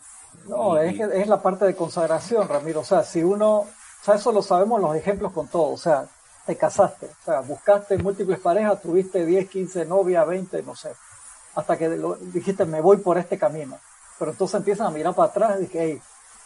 No, 0.48 0.78
es, 0.80 1.00
es 1.00 1.28
la 1.28 1.42
parte 1.42 1.66
de 1.66 1.76
consagración, 1.76 2.48
Ramiro. 2.48 2.80
O 2.80 2.86
sea, 2.86 3.04
si 3.04 3.24
uno, 3.24 3.58
o 3.58 3.70
sea, 4.04 4.16
eso 4.16 4.32
lo 4.32 4.42
sabemos 4.42 4.82
los 4.82 4.96
ejemplos 4.96 5.32
con 5.32 5.48
todo. 5.48 5.72
O 5.72 5.78
sea, 5.78 6.08
te 6.46 6.56
casaste, 6.56 7.08
o 7.08 7.26
sea, 7.26 7.40
buscaste 7.42 7.98
múltiples 7.98 8.40
parejas, 8.40 8.82
tuviste 8.82 9.26
10, 9.26 9.50
15 9.50 9.86
novias, 9.86 10.28
20, 10.28 10.62
no 10.64 10.76
sé, 10.76 10.92
hasta 11.56 11.78
que 11.78 11.90
dijiste, 12.34 12.66
me 12.66 12.82
voy 12.82 12.98
por 12.98 13.18
este 13.18 13.38
camino. 13.38 13.80
Pero 14.20 14.32
entonces 14.32 14.56
empiezan 14.56 14.88
a 14.88 14.92
mirar 14.92 15.14
para 15.14 15.30
atrás 15.30 15.58
y 15.58 15.64
dije, 15.64 15.80
hey, 15.82 16.02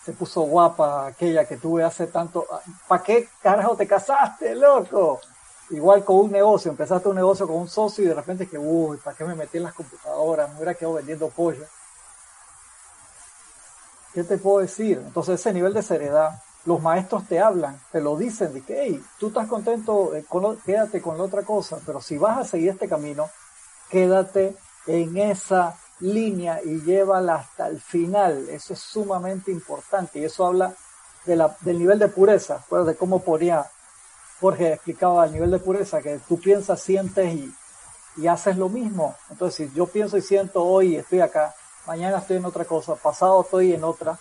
se 0.06 0.14
puso 0.14 0.42
guapa 0.42 1.08
aquella 1.08 1.46
que 1.46 1.58
tuve 1.58 1.84
hace 1.84 2.08
tanto, 2.08 2.48
¿para 2.88 3.04
qué 3.04 3.30
carajo 3.42 3.76
te 3.76 3.86
casaste, 3.86 4.56
loco? 4.56 5.20
Igual 5.72 6.04
con 6.04 6.16
un 6.18 6.32
negocio, 6.32 6.72
empezaste 6.72 7.10
un 7.10 7.16
negocio 7.16 7.46
con 7.46 7.58
un 7.58 7.70
socio 7.70 8.04
y 8.04 8.08
de 8.08 8.16
repente 8.16 8.48
que, 8.48 8.58
uy, 8.58 8.98
¿para 8.98 9.16
qué 9.16 9.24
me 9.24 9.36
metí 9.36 9.58
en 9.58 9.66
las 9.66 9.74
computadoras? 9.74 10.50
Me 10.50 10.56
hubiera 10.56 10.74
quedado 10.74 10.96
vendiendo 10.96 11.30
pollo. 11.30 11.66
¿Qué 14.14 14.24
te 14.24 14.38
puedo 14.38 14.60
decir? 14.60 15.00
Entonces 15.06 15.40
ese 15.40 15.54
nivel 15.54 15.74
de 15.74 15.84
seriedad 15.84 16.42
los 16.66 16.82
maestros 16.82 17.28
te 17.28 17.40
hablan, 17.40 17.80
te 17.92 18.02
lo 18.02 18.18
dicen, 18.18 18.54
de 18.54 18.62
que, 18.62 18.84
hey, 18.84 19.04
tú 19.18 19.28
estás 19.28 19.48
contento, 19.48 20.14
eh, 20.16 20.26
quédate 20.66 21.02
con 21.02 21.18
la 21.18 21.24
otra 21.24 21.44
cosa, 21.44 21.80
pero 21.86 22.02
si 22.02 22.18
vas 22.18 22.38
a 22.38 22.44
seguir 22.44 22.70
este 22.70 22.88
camino, 22.88 23.30
quédate 23.90 24.56
en 24.86 25.18
esa 25.18 25.78
línea 26.00 26.62
y 26.64 26.82
llévala 26.82 27.36
hasta 27.36 27.68
el 27.68 27.82
final. 27.82 28.50
Eso 28.50 28.74
es 28.74 28.80
sumamente 28.80 29.52
importante 29.52 30.20
y 30.20 30.26
eso 30.26 30.46
habla 30.46 30.74
de 31.26 31.36
la, 31.36 31.56
del 31.62 31.80
nivel 31.80 32.00
de 32.00 32.08
pureza, 32.08 32.64
pues 32.70 32.86
de 32.86 32.96
cómo 32.96 33.22
ponía 33.22 33.66
Jorge 34.40 34.74
explicaba 34.74 35.26
el 35.26 35.34
nivel 35.34 35.52
de 35.52 35.60
pureza, 35.60 36.02
que 36.02 36.20
tú 36.28 36.40
piensas, 36.40 36.82
sientes 36.82 37.34
y, 37.34 37.54
y 38.18 38.28
haces 38.28 38.56
lo 38.58 38.70
mismo. 38.70 39.16
Entonces, 39.30 39.70
si 39.70 39.76
yo 39.76 39.86
pienso 39.86 40.18
y 40.18 40.22
siento 40.22 40.64
hoy, 40.64 40.96
estoy 40.96 41.20
acá, 41.20 41.54
mañana 41.86 42.20
estoy 42.20 42.38
en 42.38 42.46
otra 42.46 42.64
cosa, 42.64 42.96
pasado 42.96 43.42
estoy 43.42 43.74
en 43.74 43.84
otra, 43.84 44.18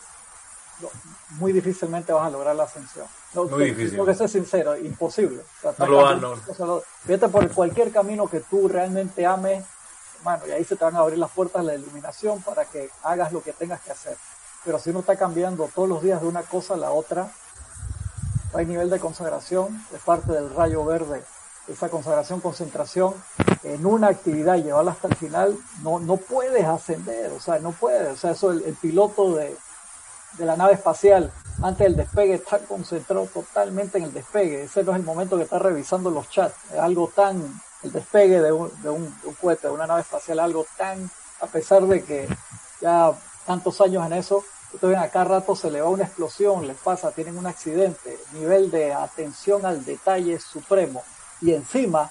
muy 1.38 1.52
difícilmente 1.52 2.12
vas 2.12 2.26
a 2.26 2.30
lograr 2.30 2.56
la 2.56 2.64
ascensión. 2.64 3.06
muy 3.34 3.64
difícil. 3.64 3.92
Tengo 3.92 4.06
que 4.06 4.14
ser 4.14 4.28
sincero, 4.28 4.76
imposible. 4.76 5.42
no 5.78 5.86
lo 5.86 6.02
van, 6.02 6.20
no. 6.20 6.34
Vete 7.04 7.28
por 7.28 7.48
cualquier 7.52 7.92
camino 7.92 8.26
que 8.26 8.40
tú 8.40 8.68
realmente 8.68 9.26
ames, 9.26 9.64
bueno, 10.22 10.46
y 10.46 10.50
ahí 10.50 10.64
se 10.64 10.76
te 10.76 10.84
van 10.84 10.96
a 10.96 11.00
abrir 11.00 11.18
las 11.18 11.30
puertas 11.30 11.64
de 11.64 11.72
la 11.72 11.78
iluminación 11.78 12.42
para 12.42 12.64
que 12.64 12.90
hagas 13.02 13.32
lo 13.32 13.42
que 13.42 13.52
tengas 13.52 13.80
que 13.80 13.92
hacer. 13.92 14.16
Pero 14.64 14.78
si 14.78 14.90
uno 14.90 15.00
está 15.00 15.16
cambiando 15.16 15.70
todos 15.74 15.88
los 15.88 16.02
días 16.02 16.20
de 16.20 16.26
una 16.26 16.42
cosa 16.42 16.74
a 16.74 16.76
la 16.76 16.90
otra, 16.90 17.30
hay 18.54 18.66
nivel 18.66 18.90
de 18.90 18.98
consagración 18.98 19.84
de 19.90 19.98
parte 19.98 20.32
del 20.32 20.52
rayo 20.54 20.84
verde. 20.84 21.22
Esa 21.68 21.90
consagración, 21.90 22.40
concentración 22.40 23.14
en 23.62 23.84
una 23.84 24.08
actividad 24.08 24.56
y 24.56 24.62
llevarla 24.62 24.92
hasta 24.92 25.08
el 25.08 25.16
final, 25.16 25.58
no, 25.82 26.00
no 26.00 26.16
puedes 26.16 26.64
ascender, 26.64 27.30
o 27.30 27.40
sea, 27.40 27.58
no 27.58 27.72
puedes. 27.72 28.08
O 28.14 28.16
sea, 28.16 28.30
eso 28.30 28.50
el 28.50 28.74
piloto 28.80 29.34
de, 29.34 29.54
de 30.36 30.44
la 30.44 30.56
nave 30.56 30.74
espacial 30.74 31.32
antes 31.62 31.86
del 31.86 31.96
despegue 31.96 32.34
está 32.34 32.58
concentrado 32.60 33.26
totalmente 33.26 33.98
en 33.98 34.04
el 34.04 34.12
despegue. 34.12 34.64
Ese 34.64 34.84
no 34.84 34.92
es 34.92 34.98
el 34.98 35.04
momento 35.04 35.36
que 35.36 35.42
está 35.42 35.58
revisando 35.58 36.10
los 36.10 36.28
chats. 36.30 36.54
Es 36.72 36.78
algo 36.78 37.10
tan, 37.14 37.60
el 37.82 37.92
despegue 37.92 38.40
de 38.40 38.52
un, 38.52 38.70
de 38.82 38.90
un, 38.90 39.12
cohete, 39.40 39.66
de 39.66 39.74
una 39.74 39.86
nave 39.86 40.02
espacial, 40.02 40.38
algo 40.38 40.66
tan, 40.76 41.10
a 41.40 41.46
pesar 41.46 41.82
de 41.86 42.04
que 42.04 42.28
ya 42.80 43.12
tantos 43.44 43.80
años 43.80 44.06
en 44.06 44.12
eso, 44.12 44.44
ustedes 44.72 44.94
ven 44.94 45.02
acá 45.02 45.24
rato 45.24 45.56
se 45.56 45.70
le 45.70 45.80
va 45.80 45.88
una 45.88 46.04
explosión, 46.04 46.66
les 46.66 46.76
pasa, 46.76 47.10
tienen 47.10 47.36
un 47.36 47.46
accidente, 47.46 48.18
nivel 48.34 48.70
de 48.70 48.92
atención 48.92 49.66
al 49.66 49.84
detalle 49.84 50.38
supremo. 50.38 51.02
Y 51.40 51.54
encima, 51.54 52.08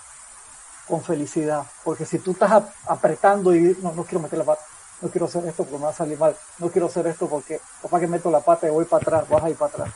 con 0.90 1.02
felicidad, 1.04 1.64
porque 1.86 2.06
si 2.06 2.20
tú 2.20 2.32
estás 2.32 2.64
apretando 2.86 3.56
y 3.56 3.78
no, 3.82 3.94
no 3.94 4.04
quiero 4.04 4.20
meter 4.20 4.40
la 4.40 4.46
pata, 4.46 4.62
no 5.02 5.10
quiero 5.10 5.28
hacer 5.28 5.46
esto 5.46 5.64
porque 5.64 5.78
me 5.78 5.86
va 5.86 5.92
a 5.92 5.94
salir 5.94 6.18
mal, 6.18 6.36
no 6.60 6.70
quiero 6.70 6.88
hacer 6.88 7.08
esto 7.08 7.28
porque 7.28 7.62
papá 7.82 8.00
que 8.00 8.08
meto 8.08 8.32
la 8.32 8.42
pata 8.42 8.68
y 8.68 8.72
voy 8.72 8.86
para 8.86 9.02
atrás, 9.02 9.30
vas 9.30 9.44
a 9.44 9.50
ir 9.50 9.56
para 9.56 9.72
atrás. 9.72 9.94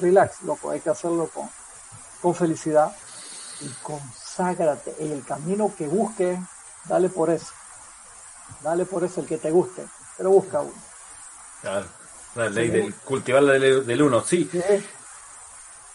relax, 0.00 0.42
loco, 0.42 0.70
hay 0.70 0.80
que 0.80 0.90
hacerlo 0.90 1.28
con, 1.28 1.48
con 2.20 2.34
felicidad 2.34 2.94
y 3.60 3.68
conságrate 3.82 4.94
en 4.98 5.12
el 5.12 5.24
camino 5.24 5.72
que 5.76 5.86
busques, 5.86 6.38
dale 6.86 7.08
por 7.08 7.30
eso. 7.30 7.52
Dale 8.62 8.84
por 8.84 9.04
eso 9.04 9.20
el 9.20 9.26
que 9.26 9.38
te 9.38 9.50
guste, 9.50 9.86
pero 10.16 10.30
busca 10.30 10.60
uno. 10.60 10.74
Claro, 11.60 11.86
la 12.34 12.48
ley 12.48 12.68
del 12.68 12.94
cultivar 12.94 13.42
la 13.42 13.58
ley 13.58 13.82
del 13.82 14.02
uno, 14.02 14.24
sí. 14.24 14.50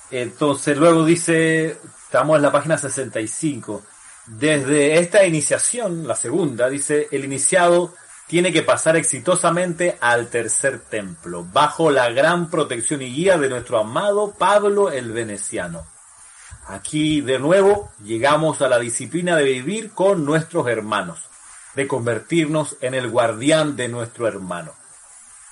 Entonces 0.09 0.77
luego 0.77 1.03
dice 1.03 1.77
Estamos 2.15 2.37
en 2.37 2.43
la 2.43 2.51
página 2.53 2.77
65. 2.77 3.83
Desde 4.27 4.99
esta 4.99 5.25
iniciación, 5.25 6.07
la 6.07 6.15
segunda, 6.15 6.69
dice, 6.69 7.09
el 7.11 7.25
iniciado 7.25 7.93
tiene 8.27 8.51
que 8.51 8.63
pasar 8.63 8.95
exitosamente 8.95 9.97
al 10.01 10.29
tercer 10.29 10.79
templo, 10.79 11.45
bajo 11.51 11.91
la 11.91 12.09
gran 12.09 12.49
protección 12.49 13.01
y 13.01 13.13
guía 13.13 13.37
de 13.37 13.49
nuestro 13.49 13.79
amado 13.79 14.33
Pablo 14.37 14.91
el 14.91 15.11
Veneciano. 15.11 15.85
Aquí 16.67 17.21
de 17.21 17.37
nuevo 17.37 17.91
llegamos 18.03 18.61
a 18.61 18.67
la 18.67 18.79
disciplina 18.79 19.35
de 19.35 19.43
vivir 19.43 19.91
con 19.91 20.25
nuestros 20.25 20.67
hermanos, 20.67 21.19
de 21.75 21.87
convertirnos 21.87 22.77
en 22.81 22.95
el 22.95 23.09
guardián 23.09 23.75
de 23.75 23.89
nuestro 23.89 24.27
hermano. 24.27 24.73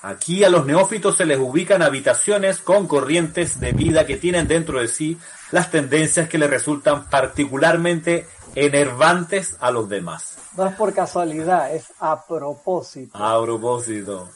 Aquí 0.02 0.44
a 0.44 0.50
los 0.50 0.66
neófitos 0.66 1.16
se 1.16 1.26
les 1.26 1.40
ubican 1.40 1.82
habitaciones 1.82 2.60
con 2.60 2.88
corrientes 2.88 3.60
de 3.60 3.72
vida 3.72 4.06
que 4.06 4.18
tienen 4.18 4.48
dentro 4.48 4.82
de 4.82 4.88
sí 4.88 5.18
las 5.52 5.70
tendencias 5.72 6.28
que 6.28 6.40
les 6.40 6.50
resultan 6.50 7.10
particularmente 7.10 8.28
enervantes 8.56 9.56
a 9.62 9.72
los 9.72 9.88
demás. 9.88 10.43
No 10.56 10.68
es 10.68 10.76
por 10.76 10.94
casualidad, 10.94 11.74
es 11.74 11.86
a 12.00 12.26
propósito. 12.26 13.18
A 13.18 13.42
propósito. 13.42 14.30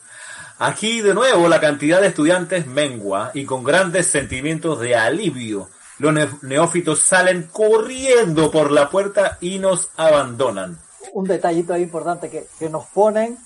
Aquí 0.60 1.02
de 1.02 1.14
nuevo 1.14 1.48
la 1.48 1.60
cantidad 1.60 2.02
de 2.02 2.08
estudiantes 2.08 2.66
mengua 2.66 3.32
y 3.34 3.46
con 3.46 3.64
grandes 3.64 4.08
sentimientos 4.08 4.80
de 4.80 4.96
alivio. 4.96 5.70
Los 6.00 6.14
neófitos 6.44 7.00
salen 7.00 7.50
corriendo 7.52 8.52
por 8.52 8.72
la 8.72 8.90
puerta 8.90 9.38
y 9.42 9.60
nos 9.60 9.90
abandonan. 9.98 10.80
Un 11.14 11.26
detallito 11.26 11.74
ahí 11.74 11.84
importante 11.84 12.30
que, 12.30 12.48
que 12.60 12.70
nos 12.70 12.86
ponen 12.88 13.38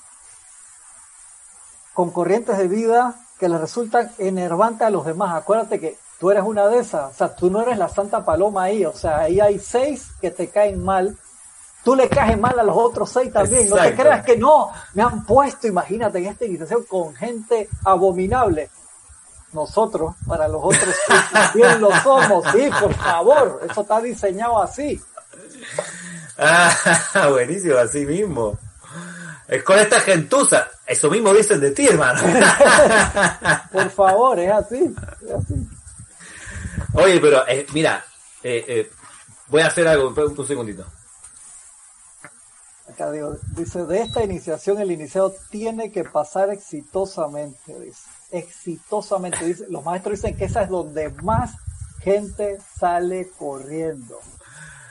con 1.93 2.11
corrientes 2.11 2.57
de 2.57 2.67
vida 2.67 3.15
que 3.39 3.49
les 3.49 3.59
resultan 3.59 4.11
enervantes 4.17 4.87
a 4.87 4.89
los 4.89 5.05
demás. 5.05 5.35
Acuérdate 5.35 5.79
que 5.79 5.97
tú 6.19 6.29
eres 6.29 6.43
una 6.43 6.67
de 6.67 6.79
esas, 6.79 7.11
o 7.11 7.17
sea, 7.17 7.35
tú 7.35 7.49
no 7.49 7.61
eres 7.63 7.77
la 7.77 7.89
santa 7.89 8.23
paloma 8.23 8.65
ahí, 8.65 8.85
o 8.85 8.93
sea, 8.93 9.21
ahí 9.21 9.39
hay 9.39 9.57
seis 9.57 10.11
que 10.21 10.29
te 10.29 10.49
caen 10.49 10.83
mal, 10.83 11.17
tú 11.83 11.95
le 11.95 12.07
caes 12.09 12.39
mal 12.39 12.59
a 12.59 12.63
los 12.63 12.75
otros 12.77 13.09
seis 13.09 13.31
también, 13.31 13.69
no 13.69 13.75
te 13.75 13.95
creas 13.95 14.23
que 14.23 14.37
no, 14.37 14.71
me 14.93 15.03
han 15.03 15.25
puesto, 15.25 15.67
imagínate, 15.67 16.19
en 16.19 16.25
esta 16.27 16.45
iniciación 16.45 16.83
con 16.83 17.13
gente 17.15 17.69
abominable. 17.85 18.69
Nosotros, 19.53 20.15
para 20.25 20.47
los 20.47 20.61
otros, 20.63 20.95
bien 21.53 21.81
lo 21.81 21.91
somos, 22.01 22.45
sí, 22.53 22.69
por 22.79 22.93
favor, 22.93 23.61
eso 23.69 23.81
está 23.81 23.99
diseñado 23.99 24.61
así. 24.61 25.01
Ah, 26.37 26.73
buenísimo, 27.29 27.77
así 27.77 28.05
mismo. 28.05 28.57
Es 29.51 29.63
con 29.63 29.77
esta 29.77 29.99
gentuza. 29.99 30.69
Eso 30.87 31.09
mismo 31.09 31.33
dicen 31.33 31.59
de 31.59 31.71
ti, 31.71 31.85
hermano. 31.85 32.21
Por 33.71 33.89
favor, 33.89 34.39
es 34.39 34.49
así. 34.49 34.95
Es 35.25 35.31
así. 35.33 35.67
Oye, 36.93 37.19
pero 37.19 37.45
eh, 37.47 37.65
mira, 37.73 38.03
eh, 38.41 38.63
eh, 38.65 38.91
voy 39.47 39.61
a 39.61 39.67
hacer 39.67 39.87
algo, 39.89 40.07
un, 40.09 40.47
segundito. 40.47 40.85
Dice, 43.55 43.85
de 43.85 44.01
esta 44.01 44.23
iniciación 44.23 44.79
el 44.79 44.91
iniciado 44.91 45.33
tiene 45.49 45.91
que 45.91 46.03
pasar 46.03 46.49
exitosamente, 46.49 47.79
dice. 47.79 48.01
Exitosamente, 48.31 49.45
dice. 49.45 49.65
Los 49.69 49.83
maestros 49.83 50.21
dicen 50.21 50.37
que 50.37 50.45
esa 50.45 50.63
es 50.63 50.69
donde 50.69 51.09
más 51.09 51.51
gente 52.01 52.59
sale 52.79 53.29
corriendo. 53.37 54.19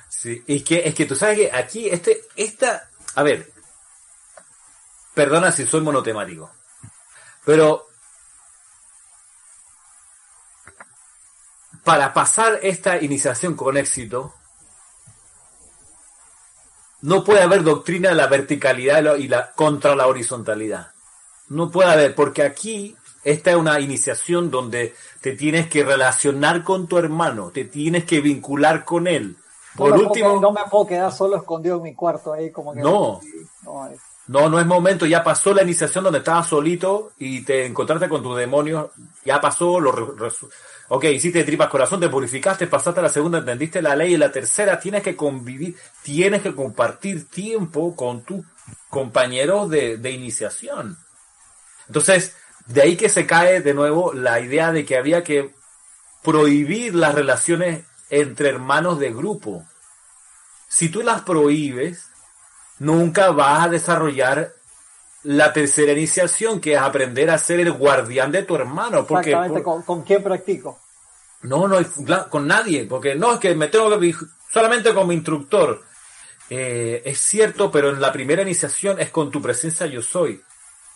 Sí, 0.08 0.42
es 0.46 0.64
que, 0.64 0.86
es 0.86 0.94
que 0.94 1.06
tú 1.06 1.14
sabes 1.14 1.38
que 1.38 1.52
aquí, 1.52 1.88
este, 1.88 2.20
esta, 2.36 2.88
a 3.14 3.22
ver, 3.22 3.50
perdona 5.14 5.52
si 5.52 5.66
soy 5.66 5.80
monotemático, 5.80 6.50
pero 7.44 7.86
para 11.84 12.12
pasar 12.12 12.58
esta 12.62 13.00
iniciación 13.00 13.54
con 13.54 13.76
éxito, 13.76 14.34
no 17.02 17.24
puede 17.24 17.42
haber 17.42 17.62
doctrina 17.62 18.10
de 18.10 18.14
la 18.14 18.26
verticalidad 18.26 19.16
y 19.16 19.28
la 19.28 19.52
contra 19.52 19.94
la 19.94 20.06
horizontalidad. 20.06 20.92
No 21.48 21.70
puede 21.70 21.90
haber, 21.90 22.14
porque 22.14 22.42
aquí 22.42 22.96
esta 23.24 23.50
es 23.50 23.56
una 23.56 23.80
iniciación 23.80 24.50
donde 24.50 24.94
te 25.20 25.32
tienes 25.32 25.68
que 25.68 25.84
relacionar 25.84 26.64
con 26.64 26.86
tu 26.86 26.98
hermano, 26.98 27.50
te 27.50 27.64
tienes 27.64 28.04
que 28.04 28.20
vincular 28.20 28.84
con 28.84 29.06
él. 29.06 29.36
Por 29.76 29.92
último, 29.92 30.40
no 30.40 30.52
me 30.52 30.62
puedo 30.70 30.86
quedar 30.86 31.12
solo 31.12 31.36
escondido 31.36 31.76
en 31.76 31.82
mi 31.82 31.94
cuarto 31.94 32.32
ahí 32.32 32.50
como 32.50 32.72
que 32.72 32.80
no. 32.80 33.20
No, 33.62 33.90
no, 34.30 34.60
es 34.60 34.66
momento, 34.66 35.06
ya 35.06 35.24
pasó 35.24 35.52
la 35.52 35.64
iniciación 35.64 36.04
donde 36.04 36.20
estabas 36.20 36.46
solito 36.46 37.12
y 37.18 37.42
te 37.42 37.66
encontraste 37.66 38.08
con 38.08 38.22
tus 38.22 38.36
demonios, 38.38 38.90
ya 39.24 39.40
pasó, 39.40 39.80
lo, 39.80 40.16
Ok, 40.92 41.04
hiciste 41.04 41.42
tripas 41.42 41.68
corazón, 41.68 42.00
te 42.00 42.08
purificaste, 42.08 42.68
pasaste 42.68 43.00
a 43.00 43.02
la 43.04 43.08
segunda, 43.08 43.38
entendiste 43.38 43.82
la 43.82 43.96
ley 43.96 44.14
y 44.14 44.16
la 44.16 44.30
tercera, 44.30 44.78
tienes 44.78 45.02
que 45.02 45.16
convivir, 45.16 45.76
tienes 46.02 46.42
que 46.42 46.54
compartir 46.54 47.28
tiempo 47.28 47.94
con 47.96 48.22
tus 48.22 48.44
compañeros 48.88 49.68
de, 49.68 49.98
de 49.98 50.10
iniciación. 50.12 50.96
Entonces, 51.88 52.36
de 52.66 52.82
ahí 52.82 52.96
que 52.96 53.08
se 53.08 53.26
cae 53.26 53.60
de 53.60 53.74
nuevo 53.74 54.12
la 54.12 54.40
idea 54.40 54.70
de 54.70 54.84
que 54.84 54.96
había 54.96 55.24
que 55.24 55.52
prohibir 56.22 56.94
las 56.94 57.16
relaciones 57.16 57.84
entre 58.10 58.50
hermanos 58.50 59.00
de 59.00 59.12
grupo. 59.12 59.66
Si 60.68 60.88
tú 60.88 61.02
las 61.02 61.22
prohíbes, 61.22 62.09
nunca 62.80 63.30
vas 63.30 63.66
a 63.66 63.68
desarrollar 63.68 64.52
la 65.22 65.52
tercera 65.52 65.92
iniciación, 65.92 66.60
que 66.60 66.74
es 66.74 66.80
aprender 66.80 67.30
a 67.30 67.38
ser 67.38 67.60
el 67.60 67.72
guardián 67.72 68.32
de 68.32 68.42
tu 68.42 68.56
hermano. 68.56 69.06
Porque, 69.06 69.32
¿Con, 69.86 70.02
quién 70.02 70.22
practico? 70.22 70.80
No, 71.42 71.68
no, 71.68 71.78
con 72.28 72.46
nadie, 72.46 72.86
porque 72.86 73.14
no, 73.14 73.34
es 73.34 73.38
que 73.38 73.54
me 73.54 73.68
tengo 73.68 73.98
que 73.98 74.14
solamente 74.52 74.92
como 74.92 75.12
instructor. 75.12 75.82
Eh, 76.48 77.02
es 77.04 77.20
cierto, 77.20 77.70
pero 77.70 77.90
en 77.90 78.00
la 78.00 78.12
primera 78.12 78.42
iniciación 78.42 79.00
es 79.00 79.10
con 79.10 79.30
tu 79.30 79.40
presencia 79.40 79.86
yo 79.86 80.02
soy. 80.02 80.42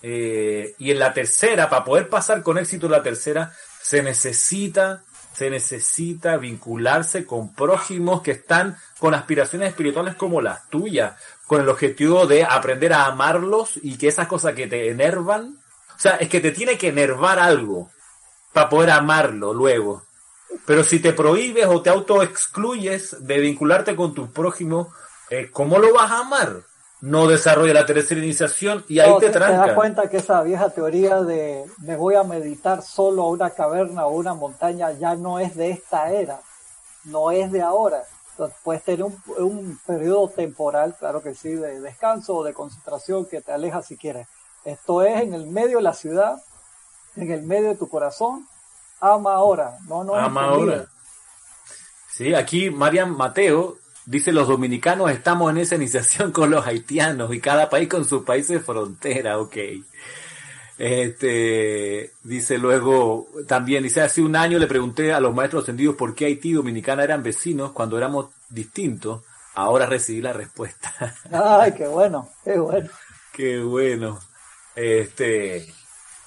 Eh, 0.02 0.74
y 0.78 0.90
en 0.90 0.98
la 0.98 1.14
tercera, 1.14 1.70
para 1.70 1.84
poder 1.84 2.08
pasar 2.08 2.42
con 2.42 2.58
éxito 2.58 2.88
la 2.88 3.02
tercera, 3.02 3.52
se 3.80 4.02
necesita, 4.02 5.04
se 5.34 5.48
necesita 5.48 6.36
vincularse 6.36 7.24
con 7.24 7.54
prójimos 7.54 8.20
que 8.22 8.32
están 8.32 8.76
con 8.98 9.14
aspiraciones 9.14 9.68
espirituales 9.70 10.14
como 10.16 10.42
las 10.42 10.68
tuyas, 10.68 11.14
con 11.54 11.62
el 11.62 11.68
objetivo 11.68 12.26
de 12.26 12.42
aprender 12.42 12.92
a 12.92 13.06
amarlos 13.06 13.78
y 13.80 13.96
que 13.96 14.08
esas 14.08 14.26
cosas 14.26 14.54
que 14.54 14.66
te 14.66 14.90
enervan, 14.90 15.56
o 15.94 15.98
sea, 15.98 16.16
es 16.16 16.28
que 16.28 16.40
te 16.40 16.50
tiene 16.50 16.76
que 16.76 16.88
enervar 16.88 17.38
algo 17.38 17.90
para 18.52 18.68
poder 18.68 18.90
amarlo 18.90 19.54
luego. 19.54 20.02
Pero 20.66 20.82
si 20.82 20.98
te 20.98 21.12
prohíbes 21.12 21.66
o 21.66 21.80
te 21.80 21.90
autoexcluyes 21.90 23.24
de 23.24 23.38
vincularte 23.38 23.94
con 23.94 24.14
tu 24.14 24.32
prójimo, 24.32 24.92
eh, 25.30 25.48
¿cómo 25.52 25.78
lo 25.78 25.94
vas 25.94 26.10
a 26.10 26.20
amar? 26.20 26.62
No 27.00 27.28
desarrolla 27.28 27.72
la 27.72 27.86
tercera 27.86 28.20
iniciación 28.20 28.84
y 28.88 28.98
ahí 28.98 29.12
te, 29.20 29.26
te 29.26 29.32
tranca. 29.32 29.62
Te 29.62 29.68
das 29.68 29.76
cuenta 29.76 30.10
que 30.10 30.16
esa 30.16 30.42
vieja 30.42 30.70
teoría 30.70 31.22
de 31.22 31.66
me 31.78 31.94
voy 31.94 32.16
a 32.16 32.24
meditar 32.24 32.82
solo 32.82 33.22
a 33.22 33.28
una 33.28 33.50
caverna 33.50 34.06
o 34.06 34.16
una 34.16 34.34
montaña 34.34 34.90
ya 34.90 35.14
no 35.14 35.38
es 35.38 35.54
de 35.54 35.70
esta 35.70 36.10
era, 36.10 36.40
no 37.04 37.30
es 37.30 37.52
de 37.52 37.62
ahora 37.62 38.02
puedes 38.62 38.82
tener 38.82 39.04
un, 39.04 39.20
un, 39.38 39.78
periodo 39.86 40.28
temporal, 40.28 40.96
claro 40.98 41.22
que 41.22 41.34
sí, 41.34 41.50
de 41.50 41.80
descanso 41.80 42.36
o 42.36 42.44
de 42.44 42.54
concentración 42.54 43.26
que 43.26 43.40
te 43.40 43.52
aleja 43.52 43.82
si 43.82 43.96
quieres. 43.96 44.26
Esto 44.64 45.02
es 45.02 45.20
en 45.22 45.34
el 45.34 45.46
medio 45.46 45.78
de 45.78 45.82
la 45.82 45.94
ciudad, 45.94 46.42
en 47.16 47.30
el 47.30 47.42
medio 47.42 47.68
de 47.68 47.76
tu 47.76 47.88
corazón. 47.88 48.46
Ama 49.00 49.34
ahora, 49.34 49.78
no, 49.86 50.04
no. 50.04 50.14
Ama 50.14 50.44
ahora. 50.44 50.86
Sí, 52.10 52.34
aquí 52.34 52.70
Marian 52.70 53.16
Mateo 53.16 53.76
dice 54.06 54.32
los 54.32 54.48
dominicanos 54.48 55.10
estamos 55.10 55.50
en 55.50 55.58
esa 55.58 55.76
iniciación 55.76 56.32
con 56.32 56.50
los 56.50 56.66
haitianos 56.66 57.34
y 57.34 57.40
cada 57.40 57.68
país 57.68 57.88
con 57.88 58.04
sus 58.04 58.22
países 58.24 58.58
de 58.58 58.60
frontera, 58.60 59.38
ok. 59.38 59.56
Este, 60.76 62.10
dice 62.24 62.58
luego, 62.58 63.28
también 63.46 63.84
dice, 63.84 64.02
hace 64.02 64.22
un 64.22 64.34
año 64.34 64.58
le 64.58 64.66
pregunté 64.66 65.12
a 65.12 65.20
los 65.20 65.34
maestros 65.34 65.62
ascendidos 65.62 65.94
por 65.94 66.14
qué 66.14 66.26
Haití 66.26 66.50
y 66.50 66.54
Dominicana 66.54 67.04
eran 67.04 67.22
vecinos 67.22 67.72
cuando 67.72 67.96
éramos 67.96 68.30
distintos. 68.48 69.22
Ahora 69.54 69.86
recibí 69.86 70.20
la 70.20 70.32
respuesta. 70.32 70.92
Ay, 71.32 71.72
qué 71.72 71.86
bueno, 71.86 72.28
qué 72.44 72.58
bueno. 72.58 72.90
Qué 73.32 73.60
bueno. 73.60 74.18
Este, 74.74 75.72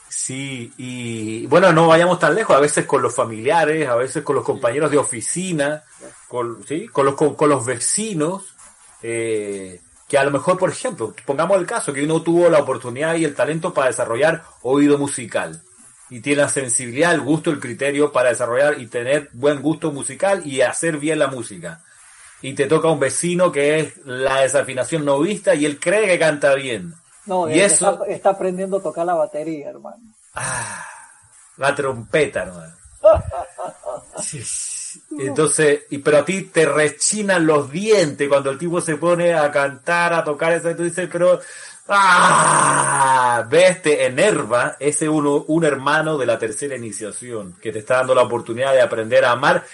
sí, 0.07 0.71
y 0.77 1.45
bueno, 1.47 1.73
no 1.73 1.87
vayamos 1.87 2.19
tan 2.19 2.33
lejos, 2.33 2.55
a 2.55 2.61
veces 2.61 2.85
con 2.85 3.01
los 3.01 3.13
familiares, 3.13 3.89
a 3.89 3.95
veces 3.95 4.23
con 4.23 4.37
los 4.37 4.45
compañeros 4.45 4.89
de 4.91 4.97
oficina, 4.97 5.83
con, 6.29 6.65
¿sí? 6.65 6.87
con, 6.87 7.05
los, 7.05 7.15
con 7.15 7.49
los 7.49 7.65
vecinos. 7.65 8.55
Eh, 9.03 9.81
que 10.07 10.17
a 10.17 10.23
lo 10.23 10.31
mejor, 10.31 10.57
por 10.57 10.69
ejemplo, 10.69 11.13
pongamos 11.25 11.57
el 11.57 11.65
caso 11.65 11.91
que 11.91 12.03
uno 12.03 12.21
tuvo 12.21 12.49
la 12.49 12.59
oportunidad 12.59 13.15
y 13.15 13.25
el 13.25 13.35
talento 13.35 13.73
para 13.73 13.87
desarrollar 13.87 14.43
oído 14.61 14.97
musical 14.97 15.61
y 16.09 16.21
tiene 16.21 16.43
la 16.43 16.49
sensibilidad, 16.49 17.13
el 17.13 17.21
gusto, 17.21 17.51
el 17.51 17.59
criterio 17.59 18.11
para 18.11 18.29
desarrollar 18.29 18.79
y 18.79 18.87
tener 18.87 19.29
buen 19.33 19.61
gusto 19.61 19.91
musical 19.91 20.45
y 20.45 20.61
hacer 20.61 20.97
bien 20.97 21.19
la 21.19 21.27
música. 21.27 21.81
Y 22.41 22.53
te 22.53 22.67
toca 22.67 22.87
un 22.87 22.99
vecino 22.99 23.51
que 23.51 23.79
es 23.79 23.97
la 24.05 24.41
desafinación 24.41 25.03
no 25.03 25.19
vista 25.19 25.55
y 25.55 25.65
él 25.65 25.79
cree 25.79 26.07
que 26.07 26.19
canta 26.19 26.53
bien. 26.55 26.93
No, 27.25 27.49
y 27.49 27.59
eso 27.59 28.05
está, 28.05 28.29
aprendiendo 28.29 28.77
a 28.77 28.81
tocar 28.81 29.05
la 29.05 29.15
batería, 29.15 29.69
hermano. 29.69 30.01
Ah, 30.33 30.85
la 31.57 31.75
trompeta, 31.75 32.43
hermano. 32.43 32.73
Entonces, 35.19 35.81
y, 35.89 35.99
pero 35.99 36.19
a 36.19 36.25
ti 36.25 36.43
te 36.43 36.65
rechinan 36.65 37.45
los 37.45 37.71
dientes 37.71 38.27
cuando 38.27 38.51
el 38.51 38.57
tipo 38.57 38.81
se 38.81 38.97
pone 38.97 39.33
a 39.33 39.51
cantar, 39.51 40.13
a 40.13 40.23
tocar 40.23 40.53
eso, 40.53 40.69
y 40.69 40.75
tú 40.75 40.83
dices, 40.83 41.09
pero, 41.11 41.39
¡ah! 41.87 43.45
Ves, 43.49 43.81
te 43.81 44.05
enerva 44.05 44.75
ese 44.79 45.07
uno, 45.09 45.45
un 45.47 45.63
hermano 45.63 46.17
de 46.17 46.25
la 46.25 46.37
tercera 46.37 46.75
iniciación 46.75 47.55
que 47.61 47.71
te 47.71 47.79
está 47.79 47.97
dando 47.97 48.15
la 48.15 48.23
oportunidad 48.23 48.73
de 48.73 48.81
aprender 48.81 49.25
a 49.25 49.31
amar. 49.31 49.65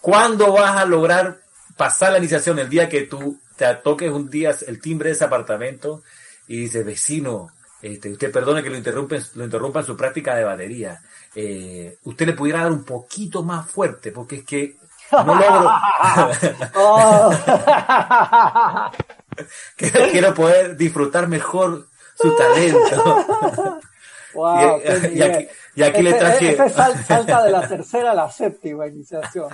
¿Cuándo 0.00 0.52
vas 0.52 0.76
a 0.76 0.84
lograr 0.84 1.38
pasar 1.76 2.12
la 2.12 2.18
iniciación? 2.18 2.58
El 2.58 2.68
día 2.68 2.88
que 2.88 3.02
tú 3.02 3.38
te 3.56 3.66
toques 3.76 4.10
un 4.10 4.30
día 4.30 4.54
el 4.66 4.80
timbre 4.80 5.10
de 5.10 5.14
ese 5.14 5.24
apartamento 5.24 6.02
y 6.48 6.60
dices, 6.62 6.84
vecino, 6.84 7.52
este, 7.82 8.10
usted 8.10 8.32
perdone 8.32 8.62
que 8.62 8.70
lo 8.70 8.76
interrumpen, 8.76 9.22
lo 9.34 9.44
interrumpa 9.44 9.80
en 9.80 9.86
su 9.86 9.96
práctica 9.96 10.34
de 10.34 10.44
batería. 10.44 11.00
Eh, 11.34 11.96
usted 12.04 12.26
le 12.26 12.32
pudiera 12.32 12.62
dar 12.62 12.72
un 12.72 12.84
poquito 12.84 13.42
más 13.42 13.70
fuerte, 13.70 14.12
porque 14.12 14.36
es 14.36 14.44
que 14.44 14.76
no 15.12 15.34
logro. 15.34 15.70
Oh. 16.74 17.30
Quiero 19.76 20.34
poder 20.34 20.76
disfrutar 20.76 21.28
mejor 21.28 21.86
su 22.14 22.36
talento. 22.36 23.80
y, 25.74 25.82
aquí, 25.82 26.02
le 26.02 26.12
traje. 26.14 26.56
salta 26.68 27.44
de 27.44 27.50
la 27.50 27.66
tercera 27.66 28.12
a 28.12 28.14
la 28.14 28.30
séptima 28.30 28.86
iniciación. 28.86 29.48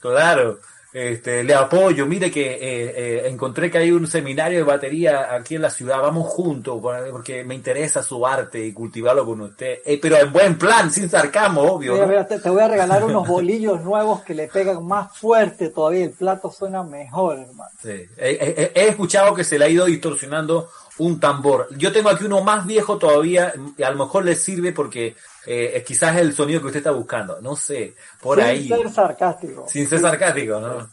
Claro. 0.00 0.58
Este, 0.92 1.42
le 1.42 1.54
apoyo, 1.54 2.04
mire 2.04 2.30
que 2.30 2.52
eh, 2.52 2.58
eh, 2.60 3.28
encontré 3.28 3.70
que 3.70 3.78
hay 3.78 3.90
un 3.90 4.06
seminario 4.06 4.58
de 4.58 4.64
batería 4.64 5.34
aquí 5.34 5.54
en 5.54 5.62
la 5.62 5.70
ciudad, 5.70 6.02
vamos 6.02 6.28
juntos, 6.28 6.82
porque 7.10 7.44
me 7.44 7.54
interesa 7.54 8.02
su 8.02 8.26
arte 8.26 8.62
y 8.62 8.74
cultivarlo 8.74 9.24
con 9.24 9.40
usted, 9.40 9.78
eh, 9.86 9.98
pero 10.00 10.18
en 10.18 10.30
buen 10.30 10.58
plan, 10.58 10.92
sin 10.92 11.08
sarcasmo, 11.08 11.62
obvio. 11.62 11.94
te, 12.26 12.50
voy 12.50 12.60
a 12.60 12.68
regalar 12.68 13.04
unos 13.04 13.26
bolillos 13.28 13.80
nuevos 13.80 14.20
que 14.20 14.34
le 14.34 14.48
pegan 14.48 14.86
más 14.86 15.16
fuerte 15.16 15.70
todavía, 15.70 16.04
el 16.04 16.10
plato 16.10 16.52
suena 16.52 16.82
mejor, 16.82 17.38
hermano. 17.38 17.70
Sí. 17.80 18.06
He, 18.18 18.70
escuchado 18.74 19.34
que 19.34 19.44
se 19.44 19.58
le 19.58 19.64
ha 19.64 19.68
ido 19.68 19.86
distorsionando 19.86 20.68
un 20.98 21.18
tambor. 21.18 21.68
Yo 21.76 21.92
tengo 21.92 22.10
aquí 22.10 22.24
uno 22.24 22.42
más 22.42 22.66
viejo 22.66 22.98
todavía, 22.98 23.52
a 23.82 23.90
lo 23.90 24.04
mejor 24.04 24.24
le 24.24 24.36
sirve 24.36 24.72
porque 24.72 25.16
eh, 25.46 25.82
quizás 25.86 26.16
es 26.16 26.22
el 26.22 26.34
sonido 26.34 26.60
que 26.60 26.66
usted 26.66 26.78
está 26.78 26.90
buscando, 26.90 27.40
no 27.40 27.56
sé, 27.56 27.94
por 28.20 28.40
ahí. 28.40 28.68
Sin 28.68 28.76
ser 28.76 28.90
sarcástico. 28.90 29.66
Sin 29.68 29.88
ser 29.88 30.00
sarcástico, 30.00 30.60
¿no? 30.60 30.90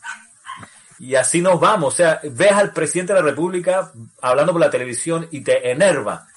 Y 1.00 1.16
así 1.16 1.42
nos 1.42 1.60
vamos, 1.60 1.94
o 1.94 1.98
sea, 1.98 2.20
ves 2.24 2.52
al 2.52 2.74
presidente 2.74 3.14
de 3.14 3.20
la 3.20 3.26
República 3.26 3.92
hablando 4.22 4.52
por 4.52 4.62
la 4.62 4.70
televisión 4.70 5.28
y 5.32 5.42
te 5.42 5.72
enerva. 5.72 6.28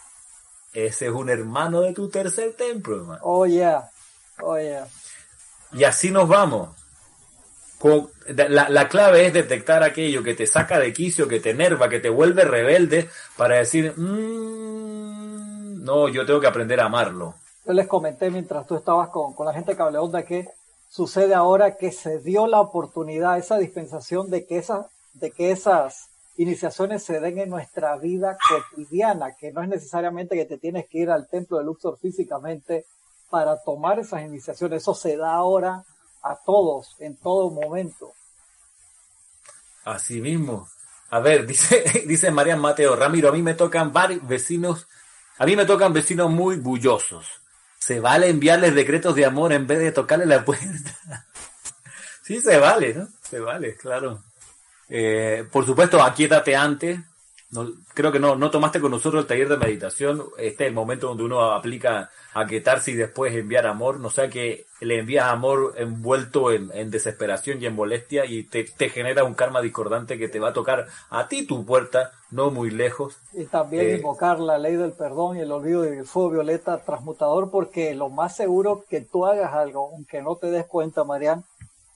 Ese 0.73 1.07
es 1.07 1.13
un 1.13 1.29
hermano 1.29 1.81
de 1.81 1.93
tu 1.93 2.09
tercer 2.09 2.55
templo, 2.55 2.97
hermano. 2.97 3.21
Oh, 3.23 3.45
yeah. 3.45 3.91
Oh, 4.41 4.57
yeah. 4.59 4.87
Y 5.73 5.85
así 5.85 6.11
nos 6.11 6.29
vamos. 6.29 6.71
La, 8.27 8.69
la, 8.69 8.89
clave 8.89 9.27
es 9.27 9.33
detectar 9.33 9.83
aquello 9.83 10.23
que 10.23 10.35
te 10.35 10.47
saca 10.47 10.79
de 10.79 10.93
quicio, 10.93 11.29
que 11.29 11.41
te 11.41 11.51
enerva, 11.51 11.89
que 11.89 12.01
te 12.01 12.09
vuelve 12.09 12.45
rebelde, 12.45 13.09
para 13.37 13.57
decir, 13.57 13.95
mmm, 13.97 15.83
no, 15.83 16.09
yo 16.09 16.25
tengo 16.25 16.41
que 16.41 16.47
aprender 16.47 16.81
a 16.81 16.87
amarlo. 16.87 17.35
Yo 17.67 17.73
les 17.73 17.87
comenté 17.87 18.31
mientras 18.31 18.67
tú 18.67 18.77
estabas 18.77 19.09
con, 19.09 19.35
con 19.35 19.47
la 19.47 19.53
gente 19.53 19.73
de 19.73 19.77
Cableonda 19.77 20.25
que 20.25 20.49
sucede 20.89 21.35
ahora 21.35 21.77
que 21.77 21.91
se 21.91 22.19
dio 22.19 22.47
la 22.47 22.61
oportunidad, 22.61 23.39
esa 23.39 23.57
dispensación 23.59 24.31
de 24.31 24.47
que, 24.47 24.59
esa, 24.59 24.89
de 25.15 25.31
que 25.31 25.51
esas 25.51 26.11
iniciaciones 26.37 27.03
se 27.03 27.21
den 27.21 27.39
en 27.39 27.51
nuestra 27.51 27.97
vida 27.97 28.37
cotidiana, 28.49 29.35
que 29.35 29.53
no 29.53 29.63
es 29.63 29.69
necesariamente 29.69 30.37
que 30.37 30.45
te 30.45 30.59
tienes 30.59 30.87
que 30.89 30.99
ir 30.99 31.11
al 31.11 31.29
templo 31.29 31.59
de 31.59 31.65
Luxor 31.65 31.99
físicamente 31.99 32.85
para 33.31 33.57
tomar 33.63 33.99
esas 33.99 34.23
iniciaciones, 34.23 34.83
eso 34.83 34.95
se 34.95 35.17
da 35.17 35.33
ahora 35.33 35.83
a 36.23 36.37
todos, 36.37 36.97
en 37.01 37.17
todo 37.17 37.51
momento. 37.51 38.13
Así 39.85 40.21
mismo. 40.21 40.69
A 41.11 41.21
ver, 41.21 41.47
dice, 41.47 42.05
dice 42.07 42.31
María 42.31 42.57
Mateo, 42.57 42.97
Ramiro, 42.97 43.29
a 43.29 43.33
mí 43.33 43.43
me 43.43 43.55
tocan 43.55 43.93
varios 43.93 44.27
vecinos, 44.27 44.87
a 45.39 45.47
mí 45.47 45.57
me 45.57 45.67
tocan 45.67 45.93
vecinos 45.93 46.31
muy 46.31 46.57
bullosos 46.57 47.43
se 47.83 47.99
vale 47.99 48.29
enviarles 48.29 48.77
decretos 48.77 49.17
de 49.17 49.25
amor 49.25 49.53
en 49.53 49.67
vez 49.67 49.81
de 49.81 49.91
tocarle 49.91 50.25
la 50.25 50.45
puerta. 50.45 51.27
sí, 52.23 52.41
se 52.41 52.57
vale, 52.59 52.95
¿no? 52.95 53.09
Se 53.21 53.41
vale, 53.41 53.77
claro. 53.77 54.23
Eh, 54.89 55.45
por 55.51 55.67
supuesto, 55.67 56.01
aquíétate 56.01 56.55
antes. 56.55 57.01
No, 57.51 57.69
creo 57.93 58.13
que 58.13 58.21
no, 58.21 58.37
no 58.37 58.53
tomaste 58.53 58.81
con 58.81 58.93
nosotros 58.93 59.23
el 59.23 59.27
taller 59.27 59.49
de 59.49 59.57
meditación. 59.57 60.25
Este 60.39 60.63
es 60.63 60.69
el 60.69 60.75
momento 60.75 61.09
donde 61.09 61.25
uno 61.25 61.53
aplica 61.53 62.09
aquietarse 62.35 62.91
y 62.91 62.95
después 62.95 63.35
enviar 63.35 63.67
amor. 63.67 64.01
No 64.01 64.11
sea 64.11 64.29
que 64.29 64.67
le 64.81 64.99
envías 64.99 65.27
amor 65.27 65.75
envuelto 65.77 66.53
en, 66.53 66.91
desesperación 66.91 67.63
y 67.63 67.67
en 67.67 67.75
molestia 67.75 68.25
y 68.25 68.45
te, 68.45 68.65
te, 68.65 68.89
genera 68.89 69.25
un 69.25 69.35
karma 69.35 69.61
discordante 69.61 70.19
que 70.19 70.29
te 70.29 70.41
va 70.41 70.49
a 70.49 70.53
tocar 70.53 70.87
a 71.11 71.29
ti 71.29 71.47
tu 71.47 71.65
puerta 71.65 72.13
no 72.31 72.51
muy 72.51 72.71
lejos. 72.71 73.19
Y 73.33 73.45
también 73.45 73.87
eh, 73.87 73.97
invocar 73.97 74.41
la 74.41 74.59
ley 74.59 74.77
del 74.77 74.93
perdón 74.93 75.37
y 75.37 75.41
el 75.41 75.53
olvido 75.53 75.83
del 75.83 76.05
fuego 76.07 76.31
violeta 76.31 76.83
transmutador, 76.83 77.51
porque 77.51 77.95
lo 77.95 78.09
más 78.09 78.37
seguro 78.37 78.85
que 78.89 79.03
tú 79.03 79.27
hagas 79.27 79.53
algo, 79.53 79.91
aunque 79.93 80.23
no 80.23 80.37
te 80.37 80.51
des 80.51 80.67
cuenta, 80.67 81.05
Marian, 81.05 81.45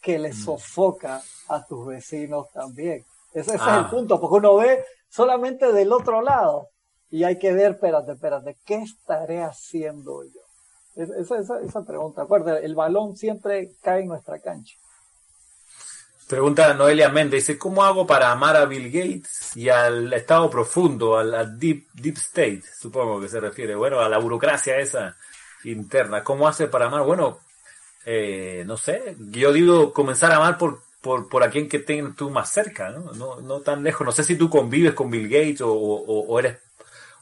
que 0.00 0.18
le 0.18 0.30
mm. 0.30 0.34
sofoca 0.34 1.22
a 1.48 1.66
tus 1.66 1.86
vecinos 1.86 2.50
también. 2.52 3.04
Ese, 3.32 3.56
es 3.56 3.62
el 3.62 3.68
ah. 3.68 3.88
punto, 3.90 4.20
porque 4.20 4.36
uno 4.36 4.56
ve 4.56 4.84
solamente 5.08 5.72
del 5.72 5.92
otro 5.92 6.22
lado 6.22 6.68
y 7.10 7.24
hay 7.24 7.38
que 7.38 7.52
ver, 7.52 7.72
espérate, 7.72 8.12
espérate, 8.12 8.56
¿qué 8.64 8.76
estaré 8.76 9.42
haciendo 9.42 10.24
yo? 10.24 10.40
Esa, 10.96 11.38
esa, 11.38 11.60
esa 11.60 11.84
pregunta, 11.84 12.22
acuérdate, 12.22 12.64
el 12.64 12.74
balón 12.74 13.16
siempre 13.16 13.72
cae 13.82 14.00
en 14.00 14.08
nuestra 14.08 14.38
cancha. 14.40 14.76
Pregunta 16.28 16.74
Noelia 16.74 17.08
Méndez, 17.08 17.46
dice, 17.46 17.58
¿cómo 17.58 17.84
hago 17.84 18.04
para 18.04 18.32
amar 18.32 18.56
a 18.56 18.64
Bill 18.64 18.90
Gates 18.90 19.56
y 19.56 19.68
al 19.68 20.12
estado 20.12 20.50
profundo, 20.50 21.16
al, 21.16 21.56
deep, 21.56 21.86
deep 21.92 22.16
state, 22.16 22.62
supongo 22.80 23.20
que 23.20 23.28
se 23.28 23.38
refiere, 23.38 23.76
bueno, 23.76 24.00
a 24.00 24.08
la 24.08 24.18
burocracia 24.18 24.76
esa 24.78 25.16
interna? 25.62 26.24
¿Cómo 26.24 26.48
hace 26.48 26.66
para 26.66 26.86
amar? 26.86 27.04
Bueno, 27.04 27.38
eh, 28.04 28.64
no 28.66 28.76
sé, 28.76 29.16
yo 29.30 29.52
digo 29.52 29.92
comenzar 29.92 30.32
a 30.32 30.36
amar 30.36 30.58
por, 30.58 30.80
por, 31.00 31.28
por 31.28 31.44
a 31.44 31.50
quien 31.50 31.68
que 31.68 31.78
tengas 31.78 32.16
tú 32.16 32.28
más 32.30 32.50
cerca, 32.50 32.90
¿no? 32.90 33.12
¿no? 33.12 33.40
No 33.40 33.60
tan 33.60 33.84
lejos. 33.84 34.04
No 34.04 34.12
sé 34.12 34.24
si 34.24 34.34
tú 34.34 34.50
convives 34.50 34.94
con 34.94 35.08
Bill 35.08 35.28
Gates 35.28 35.60
o, 35.60 35.72
o, 35.72 36.38
eres 36.40 36.58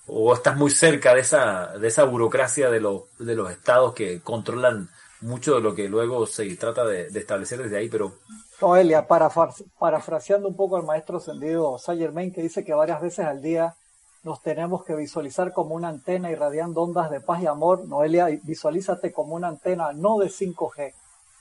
o 0.06 0.34
estás 0.34 0.56
muy 0.56 0.70
cerca 0.70 1.14
de 1.14 1.20
esa, 1.20 1.78
de 1.78 1.88
esa 1.88 2.04
burocracia 2.04 2.70
de 2.70 2.80
los, 2.80 3.02
de 3.18 3.34
los 3.34 3.50
estados 3.50 3.94
que 3.94 4.20
controlan 4.20 4.88
mucho 5.20 5.54
de 5.54 5.60
lo 5.60 5.74
que 5.74 5.88
luego 5.88 6.26
se 6.26 6.54
trata 6.56 6.84
de, 6.84 7.06
establecer 7.06 7.62
desde 7.62 7.78
ahí, 7.78 7.88
pero 7.88 8.12
Noelia, 8.60 9.06
parafraseando 9.06 10.48
un 10.48 10.56
poco 10.56 10.76
al 10.76 10.84
maestro 10.84 11.18
ascendido 11.18 11.78
Saint 11.78 12.00
Germain, 12.00 12.32
que 12.32 12.42
dice 12.42 12.64
que 12.64 12.72
varias 12.72 13.00
veces 13.00 13.26
al 13.26 13.42
día 13.42 13.74
nos 14.22 14.42
tenemos 14.42 14.84
que 14.84 14.94
visualizar 14.94 15.52
como 15.52 15.74
una 15.74 15.88
antena 15.88 16.30
irradiando 16.30 16.82
ondas 16.82 17.10
de 17.10 17.20
paz 17.20 17.42
y 17.42 17.46
amor. 17.46 17.86
Noelia, 17.86 18.26
visualízate 18.42 19.12
como 19.12 19.34
una 19.34 19.48
antena 19.48 19.92
no 19.92 20.18
de 20.18 20.28
5G, 20.28 20.94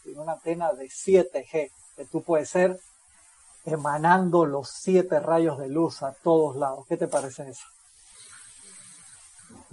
sino 0.03 0.23
una 0.23 0.33
antena 0.33 0.73
de 0.73 0.85
7G, 0.85 1.71
que 1.95 2.05
tú 2.11 2.23
puedes 2.23 2.49
ser 2.49 2.79
emanando 3.65 4.45
los 4.45 4.69
siete 4.69 5.21
rayos 5.21 5.57
de 5.59 5.69
luz 5.69 6.03
a 6.03 6.13
todos 6.23 6.57
lados. 6.57 6.85
¿Qué 6.87 6.97
te 6.97 7.07
parece 7.07 7.49
eso? 7.49 7.63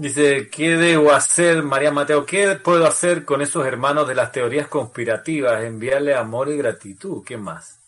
Dice, 0.00 0.48
¿qué 0.48 0.78
debo 0.78 1.12
hacer, 1.12 1.62
María 1.62 1.90
Mateo? 1.90 2.24
¿Qué 2.24 2.54
puedo 2.54 2.86
hacer 2.86 3.26
con 3.26 3.42
esos 3.42 3.66
hermanos 3.66 4.08
de 4.08 4.14
las 4.14 4.32
teorías 4.32 4.66
conspirativas? 4.66 5.62
Enviarle 5.62 6.14
amor 6.14 6.48
y 6.48 6.56
gratitud. 6.56 7.22
¿Qué 7.22 7.36
más? 7.36 7.78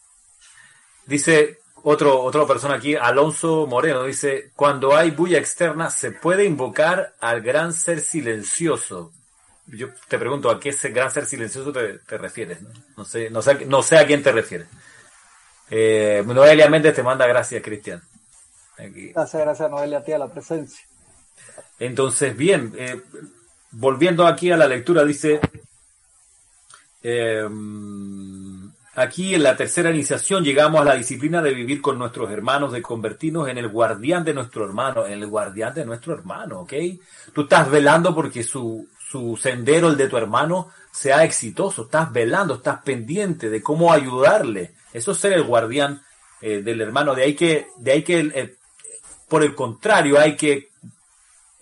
Dice 1.07 1.61
otro, 1.83 2.23
otra 2.23 2.47
persona 2.47 2.75
aquí, 2.75 2.95
Alonso 2.95 3.67
Moreno, 3.67 4.05
dice, 4.05 4.51
cuando 4.55 4.95
hay 4.95 5.13
bulla 5.13 5.39
externa, 5.39 5.89
¿se 5.89 6.13
puede 6.13 6.45
invocar 6.45 7.15
al 7.19 7.41
gran 7.41 7.73
ser 7.73 8.01
silencioso? 8.01 9.11
Yo 9.69 9.89
te 10.07 10.19
pregunto, 10.19 10.51
¿a 10.51 10.61
qué 10.61 10.69
ese 10.69 10.91
gran 10.91 11.11
ser 11.11 11.25
silencioso 11.25 11.73
te, 11.73 12.19
refieres? 12.19 12.59
¿no? 12.95 13.07
sé, 13.07 13.31
no, 13.31 13.41
sé, 13.41 13.65
no 13.65 13.83
sé 13.83 13.97
a 13.97 14.07
quién 14.07 14.23
te 14.23 14.33
refieres. 14.33 14.69
Eh, 15.71 16.23
Noelia 16.27 16.69
Méndez 16.69 16.95
te 16.95 17.03
manda 17.03 17.27
gracias, 17.27 17.63
Cristian. 17.63 18.03
Gracias, 18.77 19.43
gracias 19.43 19.71
Noelia 19.71 19.97
a 19.97 20.05
ti 20.05 20.13
a 20.13 20.19
la 20.19 20.29
presencia. 20.29 20.93
Entonces, 21.83 22.37
bien, 22.37 22.73
eh, 22.79 23.01
volviendo 23.73 24.25
aquí 24.25 24.53
a 24.53 24.57
la 24.57 24.69
lectura, 24.69 25.05
dice, 25.05 25.41
eh, 27.03 27.45
aquí 28.95 29.35
en 29.35 29.43
la 29.43 29.57
tercera 29.57 29.91
iniciación 29.91 30.45
llegamos 30.45 30.81
a 30.81 30.85
la 30.85 30.95
disciplina 30.95 31.43
de 31.43 31.53
vivir 31.53 31.83
con 31.83 31.99
nuestros 31.99 32.31
hermanos, 32.31 32.71
de 32.71 32.83
convertirnos 32.83 33.49
en 33.49 33.59
el 33.59 33.67
guardián 33.67 34.23
de 34.23 34.33
nuestro 34.33 34.65
hermano, 34.65 35.09
en 35.09 35.15
el 35.15 35.27
guardián 35.27 35.75
de 35.75 35.85
nuestro 35.85 36.15
hermano, 36.15 36.61
¿ok? 36.61 36.73
Tú 37.33 37.43
estás 37.43 37.69
velando 37.69 38.15
porque 38.15 38.45
su, 38.45 38.87
su 39.11 39.37
sendero, 39.37 39.89
el 39.89 39.97
de 39.97 40.09
tu 40.09 40.17
hermano, 40.17 40.69
sea 40.93 41.25
exitoso, 41.25 41.87
estás 41.87 42.13
velando, 42.13 42.55
estás 42.55 42.81
pendiente 42.85 43.51
de 43.51 43.61
cómo 43.61 43.93
ayudarle. 43.93 44.75
Eso 44.93 45.11
es 45.11 45.19
ser 45.19 45.33
el 45.33 45.43
guardián 45.43 46.01
eh, 46.43 46.63
del 46.63 46.81
hermano. 46.81 47.17
De 47.17 47.25
ahí 47.25 47.35
que, 47.35 47.67
de 47.77 47.91
ahí 47.91 48.05
que 48.05 48.57
por 49.29 49.43
el 49.43 49.57
contrario, 49.57 50.21
hay 50.21 50.37
que 50.37 50.72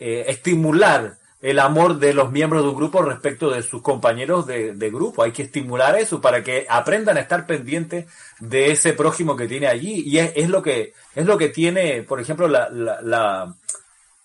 eh, 0.00 0.24
estimular 0.28 1.18
el 1.42 1.58
amor 1.58 1.98
de 1.98 2.12
los 2.12 2.30
miembros 2.30 2.62
de 2.62 2.68
un 2.68 2.76
grupo 2.76 3.02
respecto 3.02 3.50
de 3.50 3.62
sus 3.62 3.80
compañeros 3.80 4.46
de, 4.46 4.90
grupo. 4.90 5.22
Hay 5.22 5.32
que 5.32 5.44
estimular 5.44 5.96
eso 5.98 6.20
para 6.20 6.42
que 6.42 6.66
aprendan 6.68 7.16
a 7.16 7.20
estar 7.20 7.46
pendientes 7.46 8.06
de 8.40 8.72
ese 8.72 8.92
prójimo 8.92 9.36
que 9.36 9.48
tiene 9.48 9.66
allí. 9.66 10.02
Y 10.04 10.18
es, 10.18 10.48
lo 10.48 10.62
que 10.62 10.92
es 11.14 11.24
lo 11.24 11.38
que 11.38 11.48
tiene, 11.48 12.02
por 12.02 12.20
ejemplo, 12.20 12.46
la, 12.48 12.68
la, 12.70 13.54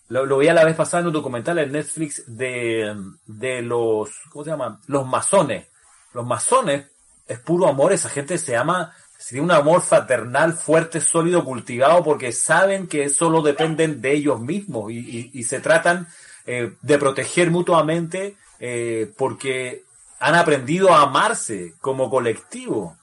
lo, 0.09 0.25
lo, 0.25 0.37
vi 0.37 0.47
a 0.49 0.53
la 0.53 0.65
vez 0.65 0.75
pasada 0.75 1.01
en 1.01 1.07
un 1.07 1.13
documental 1.13 1.59
en 1.59 1.71
Netflix 1.71 2.23
de, 2.27 2.93
de 3.25 3.61
los, 3.61 4.09
¿cómo 4.29 4.43
se 4.43 4.51
llama? 4.51 4.81
Los 4.87 5.07
masones. 5.07 5.67
Los 6.13 6.25
masones 6.25 6.85
es 7.27 7.39
puro 7.39 7.67
amor, 7.67 7.93
esa 7.93 8.09
gente 8.09 8.37
se 8.37 8.55
ama, 8.55 8.93
tiene 9.27 9.43
un 9.43 9.51
amor 9.51 9.81
fraternal 9.81 10.53
fuerte, 10.53 11.01
sólido, 11.01 11.43
cultivado, 11.43 12.03
porque 12.03 12.31
saben 12.31 12.87
que 12.87 13.09
solo 13.09 13.41
dependen 13.41 14.01
de 14.01 14.13
ellos 14.13 14.39
mismos 14.39 14.91
y, 14.91 15.31
y 15.33 15.43
se 15.43 15.59
tratan 15.59 16.07
eh, 16.47 16.73
de 16.83 16.99
proteger 16.99 17.49
mutuamente 17.49 18.37
eh, 18.59 19.11
porque 19.17 19.83
han 20.19 20.35
aprendido 20.35 20.93
a 20.93 21.01
amarse 21.01 21.73
como 21.81 22.09
colectivo. 22.09 22.97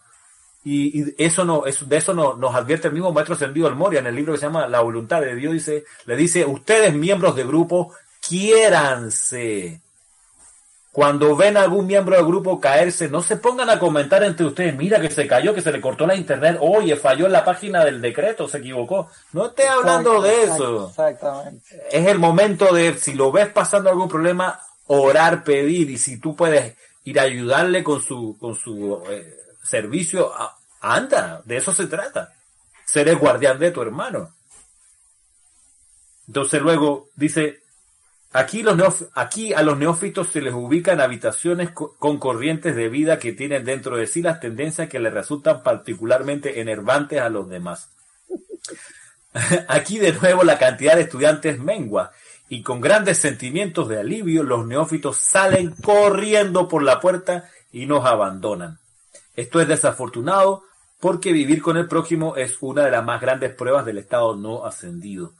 Y, 0.64 1.20
eso 1.22 1.44
no, 1.44 1.66
eso, 1.66 1.84
de 1.86 1.96
eso 1.96 2.14
no, 2.14 2.34
nos 2.34 2.54
advierte 2.54 2.86
el 2.86 2.94
mismo 2.94 3.12
maestro 3.12 3.34
Sendido 3.34 3.66
el 3.66 3.74
Moria 3.74 3.98
en 3.98 4.06
el 4.06 4.14
libro 4.14 4.32
que 4.32 4.38
se 4.38 4.46
llama 4.46 4.68
La 4.68 4.80
voluntad 4.80 5.20
de 5.20 5.34
Dios. 5.34 5.54
Dice, 5.54 5.84
le 6.06 6.14
dice, 6.14 6.46
ustedes 6.46 6.94
miembros 6.94 7.34
de 7.34 7.44
grupo, 7.44 7.92
quiéranse. 8.26 9.81
Cuando 10.92 11.34
ven 11.34 11.56
a 11.56 11.62
algún 11.62 11.86
miembro 11.86 12.14
del 12.16 12.26
grupo 12.26 12.60
caerse, 12.60 13.08
no 13.08 13.22
se 13.22 13.36
pongan 13.36 13.70
a 13.70 13.78
comentar 13.78 14.22
entre 14.22 14.44
ustedes, 14.44 14.76
mira 14.76 15.00
que 15.00 15.10
se 15.10 15.26
cayó, 15.26 15.54
que 15.54 15.62
se 15.62 15.72
le 15.72 15.80
cortó 15.80 16.06
la 16.06 16.14
internet, 16.14 16.58
oye, 16.60 16.96
falló 16.96 17.24
en 17.24 17.32
la 17.32 17.46
página 17.46 17.82
del 17.82 18.02
decreto, 18.02 18.46
se 18.46 18.58
equivocó. 18.58 19.08
No 19.32 19.46
esté 19.46 19.66
hablando 19.66 20.20
de 20.20 20.42
eso. 20.42 20.88
Exactamente. 20.90 21.82
Es 21.90 22.06
el 22.06 22.18
momento 22.18 22.74
de, 22.74 22.98
si 22.98 23.14
lo 23.14 23.32
ves 23.32 23.48
pasando 23.48 23.88
algún 23.88 24.08
problema, 24.08 24.60
orar, 24.86 25.44
pedir, 25.44 25.88
y 25.88 25.96
si 25.96 26.20
tú 26.20 26.36
puedes 26.36 26.76
ir 27.04 27.18
a 27.18 27.22
ayudarle 27.22 27.82
con 27.82 28.02
su, 28.02 28.36
con 28.38 28.54
su 28.54 29.02
eh, 29.08 29.34
servicio, 29.62 30.30
anda, 30.82 31.40
de 31.46 31.56
eso 31.56 31.72
se 31.72 31.86
trata. 31.86 32.34
Ser 32.84 33.08
el 33.08 33.16
guardián 33.16 33.58
de 33.58 33.70
tu 33.70 33.80
hermano. 33.80 34.34
Entonces 36.26 36.60
luego 36.60 37.08
dice, 37.16 37.61
Aquí, 38.34 39.52
a 39.52 39.62
los 39.62 39.76
neófitos 39.76 40.28
se 40.28 40.40
les 40.40 40.54
ubican 40.54 41.02
habitaciones 41.02 41.70
con 41.70 42.18
corrientes 42.18 42.74
de 42.74 42.88
vida 42.88 43.18
que 43.18 43.32
tienen 43.32 43.64
dentro 43.64 43.98
de 43.98 44.06
sí 44.06 44.22
las 44.22 44.40
tendencias 44.40 44.88
que 44.88 45.00
les 45.00 45.12
resultan 45.12 45.62
particularmente 45.62 46.60
enervantes 46.60 47.20
a 47.20 47.28
los 47.28 47.48
demás. 47.50 47.90
Aquí 49.68 49.98
de 49.98 50.12
nuevo 50.14 50.44
la 50.44 50.58
cantidad 50.58 50.96
de 50.96 51.02
estudiantes 51.02 51.58
mengua 51.58 52.12
y 52.48 52.62
con 52.62 52.80
grandes 52.80 53.18
sentimientos 53.18 53.88
de 53.88 54.00
alivio 54.00 54.42
los 54.42 54.66
neófitos 54.66 55.18
salen 55.18 55.74
corriendo 55.82 56.68
por 56.68 56.82
la 56.82 57.00
puerta 57.00 57.50
y 57.70 57.84
nos 57.84 58.06
abandonan. 58.06 58.78
Esto 59.36 59.60
es 59.60 59.68
desafortunado 59.68 60.64
porque 61.00 61.32
vivir 61.32 61.60
con 61.60 61.76
el 61.76 61.86
prójimo 61.86 62.36
es 62.36 62.56
una 62.60 62.84
de 62.84 62.92
las 62.92 63.04
más 63.04 63.20
grandes 63.20 63.54
pruebas 63.54 63.84
del 63.84 63.98
estado 63.98 64.36
no 64.36 64.64
ascendido. 64.64 65.32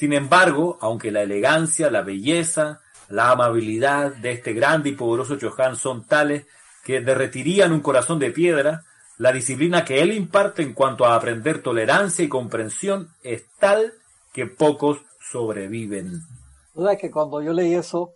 Sin 0.00 0.14
embargo, 0.14 0.78
aunque 0.80 1.10
la 1.10 1.20
elegancia, 1.20 1.90
la 1.90 2.00
belleza, 2.00 2.80
la 3.10 3.32
amabilidad 3.32 4.14
de 4.14 4.30
este 4.30 4.54
grande 4.54 4.88
y 4.88 4.94
poderoso 4.94 5.36
Chohan 5.36 5.76
son 5.76 6.06
tales 6.06 6.46
que 6.82 7.02
derretirían 7.02 7.70
un 7.70 7.80
corazón 7.80 8.18
de 8.18 8.30
piedra, 8.30 8.82
la 9.18 9.30
disciplina 9.30 9.84
que 9.84 10.00
él 10.00 10.14
imparte 10.14 10.62
en 10.62 10.72
cuanto 10.72 11.04
a 11.04 11.14
aprender 11.14 11.60
tolerancia 11.60 12.24
y 12.24 12.30
comprensión 12.30 13.10
es 13.22 13.44
tal 13.58 13.92
que 14.32 14.46
pocos 14.46 15.02
sobreviven. 15.20 16.22
¿Verdad 16.74 16.96
que 16.96 17.10
cuando 17.10 17.42
yo 17.42 17.52
leí 17.52 17.74
eso, 17.74 18.14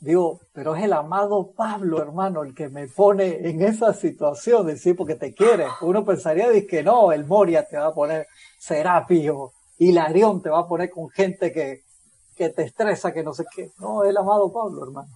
digo, 0.00 0.40
pero 0.52 0.74
es 0.74 0.82
el 0.82 0.92
amado 0.92 1.52
Pablo, 1.56 2.02
hermano, 2.02 2.42
el 2.42 2.56
que 2.56 2.68
me 2.68 2.88
pone 2.88 3.48
en 3.48 3.62
esa 3.62 3.94
situación, 3.94 4.66
decir, 4.66 4.96
porque 4.96 5.14
te 5.14 5.32
quiere. 5.32 5.66
Uno 5.82 6.04
pensaría 6.04 6.48
que 6.66 6.82
no, 6.82 7.12
el 7.12 7.24
Moria 7.24 7.64
te 7.68 7.76
va 7.76 7.86
a 7.86 7.94
poner 7.94 8.26
Serapio, 8.58 9.52
Hilarión 9.80 10.42
te 10.42 10.50
va 10.50 10.60
a 10.60 10.68
poner 10.68 10.90
con 10.90 11.08
gente 11.08 11.50
que, 11.52 11.80
que 12.36 12.50
te 12.50 12.64
estresa, 12.64 13.12
que 13.12 13.22
no 13.22 13.32
sé 13.32 13.44
qué. 13.54 13.70
No, 13.78 14.04
el 14.04 14.14
amado 14.14 14.52
Pablo, 14.52 14.84
hermano. 14.84 15.08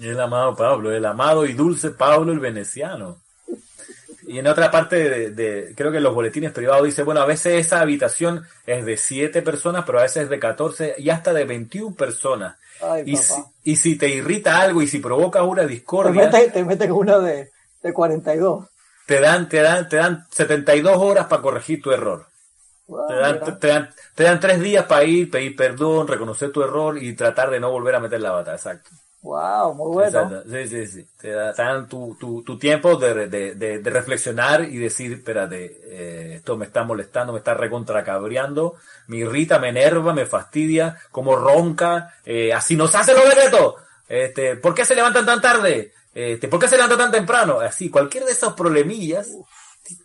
El 0.00 0.18
amado 0.18 0.56
Pablo, 0.56 0.92
el 0.92 1.04
amado 1.06 1.46
y 1.46 1.52
dulce 1.52 1.90
Pablo 1.90 2.32
el 2.32 2.40
veneciano. 2.40 3.18
Y 4.26 4.38
en 4.40 4.48
otra 4.48 4.68
parte 4.70 5.30
de, 5.30 5.74
creo 5.76 5.92
que 5.92 5.98
en 5.98 6.02
los 6.02 6.14
boletines 6.14 6.50
privados 6.50 6.86
dice, 6.86 7.04
bueno, 7.04 7.20
a 7.20 7.26
veces 7.26 7.64
esa 7.64 7.80
habitación 7.80 8.44
es 8.66 8.84
de 8.84 8.96
siete 8.96 9.42
personas, 9.42 9.84
pero 9.86 10.00
a 10.00 10.02
veces 10.02 10.24
es 10.24 10.28
de 10.28 10.40
14 10.40 10.96
y 10.98 11.10
hasta 11.10 11.32
de 11.32 11.44
21 11.44 11.94
personas. 11.94 12.56
y, 13.06 13.16
si, 13.16 13.34
y 13.62 13.76
si 13.76 13.96
te 13.96 14.08
irrita 14.08 14.60
algo 14.60 14.82
y 14.82 14.88
si 14.88 14.98
provocas 14.98 15.44
una 15.44 15.64
discordia... 15.64 16.30
Te 16.30 16.64
metes, 16.64 16.88
con 16.88 16.98
una 16.98 17.18
de, 17.20 17.50
de 17.80 17.92
42. 17.92 18.66
Te 19.06 19.20
dan, 19.20 19.48
te 19.48 19.62
dan, 19.62 19.88
te 19.88 19.96
dan 19.96 20.26
72 20.30 20.96
horas 20.96 21.26
para 21.26 21.42
corregir 21.42 21.80
tu 21.80 21.92
error 21.92 22.29
te, 24.16 24.22
dan, 24.24 24.40
tres 24.40 24.60
días 24.60 24.84
para 24.86 25.04
ir, 25.04 25.30
pedir 25.30 25.56
perdón, 25.56 26.08
reconocer 26.08 26.50
tu 26.50 26.62
error 26.62 27.02
y 27.02 27.14
tratar 27.14 27.50
de 27.50 27.60
no 27.60 27.70
volver 27.70 27.94
a 27.94 28.00
meter 28.00 28.20
la 28.20 28.32
bata, 28.32 28.52
exacto. 28.52 28.90
Wow, 29.22 29.74
muy 29.74 29.92
bueno. 29.92 30.42
Sí, 30.50 30.66
sí, 30.66 30.86
sí. 30.86 31.06
Te, 31.20 31.30
dan 31.30 31.86
tu, 31.88 32.16
tu, 32.18 32.58
tiempo 32.58 32.96
de, 32.96 33.28
de, 33.28 33.90
reflexionar 33.90 34.62
y 34.62 34.78
decir, 34.78 35.12
espérate, 35.12 35.78
eh, 35.84 36.34
esto 36.36 36.56
me 36.56 36.64
está 36.64 36.84
molestando, 36.84 37.34
me 37.34 37.40
está 37.40 37.52
recontracabreando, 37.52 38.76
me 39.08 39.18
irrita, 39.18 39.58
me 39.58 39.68
enerva, 39.68 40.14
me 40.14 40.24
fastidia, 40.24 40.96
como 41.10 41.36
ronca, 41.36 42.14
eh, 42.24 42.52
así 42.54 42.76
nos 42.76 42.94
hace 42.94 43.12
los 43.14 43.24
decretos. 43.24 43.74
Este, 44.08 44.56
¿Por 44.56 44.74
qué 44.74 44.86
se 44.86 44.94
levantan 44.94 45.26
tan 45.26 45.40
tarde? 45.40 45.92
Este, 46.14 46.48
¿Por 46.48 46.58
qué 46.58 46.68
se 46.68 46.76
levantan 46.76 46.98
tan 46.98 47.12
temprano? 47.12 47.60
Así, 47.60 47.90
cualquier 47.90 48.24
de 48.24 48.32
esos 48.32 48.54
problemillas, 48.54 49.28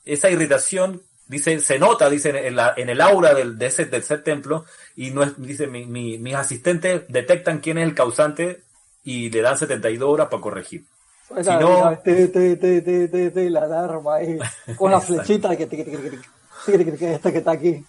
esa 0.03 0.29
irritación 0.29 1.01
Dice, 1.27 1.59
se 1.59 1.79
nota, 1.79 2.09
dice, 2.09 2.47
en, 2.47 2.55
la, 2.55 2.73
en 2.77 2.89
el 2.89 3.01
aura 3.01 3.33
del, 3.33 3.57
de 3.57 3.65
ese 3.65 3.85
tercer 3.87 4.23
templo, 4.23 4.65
y 4.95 5.09
no 5.09 5.23
es, 5.23 5.33
dice, 5.41 5.65
mi, 5.65 5.85
mi, 5.85 6.19
mis 6.19 6.35
asistentes 6.35 7.03
detectan 7.07 7.59
quién 7.59 7.79
es 7.79 7.87
el 7.87 7.95
causante 7.95 8.61
y 9.03 9.31
le 9.31 9.41
dan 9.41 9.57
72 9.57 10.07
horas 10.07 10.27
para 10.27 10.41
corregir. 10.41 10.85
si 11.27 11.49
no... 11.49 11.97
Te, 12.03 12.27
te, 12.27 12.55
te, 12.57 13.49
la 13.49 13.61
alarma 13.61 14.15
ahí, 14.15 14.37
con 14.77 14.91
la 14.91 15.01
flechita 15.01 15.55
que, 15.57 15.63
esta 15.63 17.31
que 17.31 17.37
está 17.39 17.51
aquí. 17.51 17.83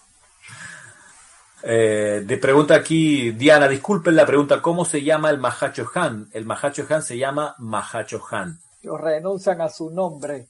Eh, 1.62 2.22
de 2.24 2.36
pregunta 2.38 2.74
aquí, 2.74 3.32
Diana, 3.32 3.68
disculpen 3.68 4.16
la 4.16 4.24
pregunta, 4.24 4.62
¿cómo 4.62 4.84
se 4.84 5.02
llama 5.02 5.28
el 5.30 5.38
Mahacho 5.38 5.90
Han? 5.94 6.28
El 6.32 6.46
Mahacho 6.46 6.86
Han 6.88 7.02
se 7.02 7.18
llama 7.18 7.54
Mahacho 7.58 8.22
Han. 8.30 8.60
Ellos 8.82 9.00
renuncian 9.00 9.60
a 9.60 9.68
su 9.68 9.90
nombre 9.90 10.46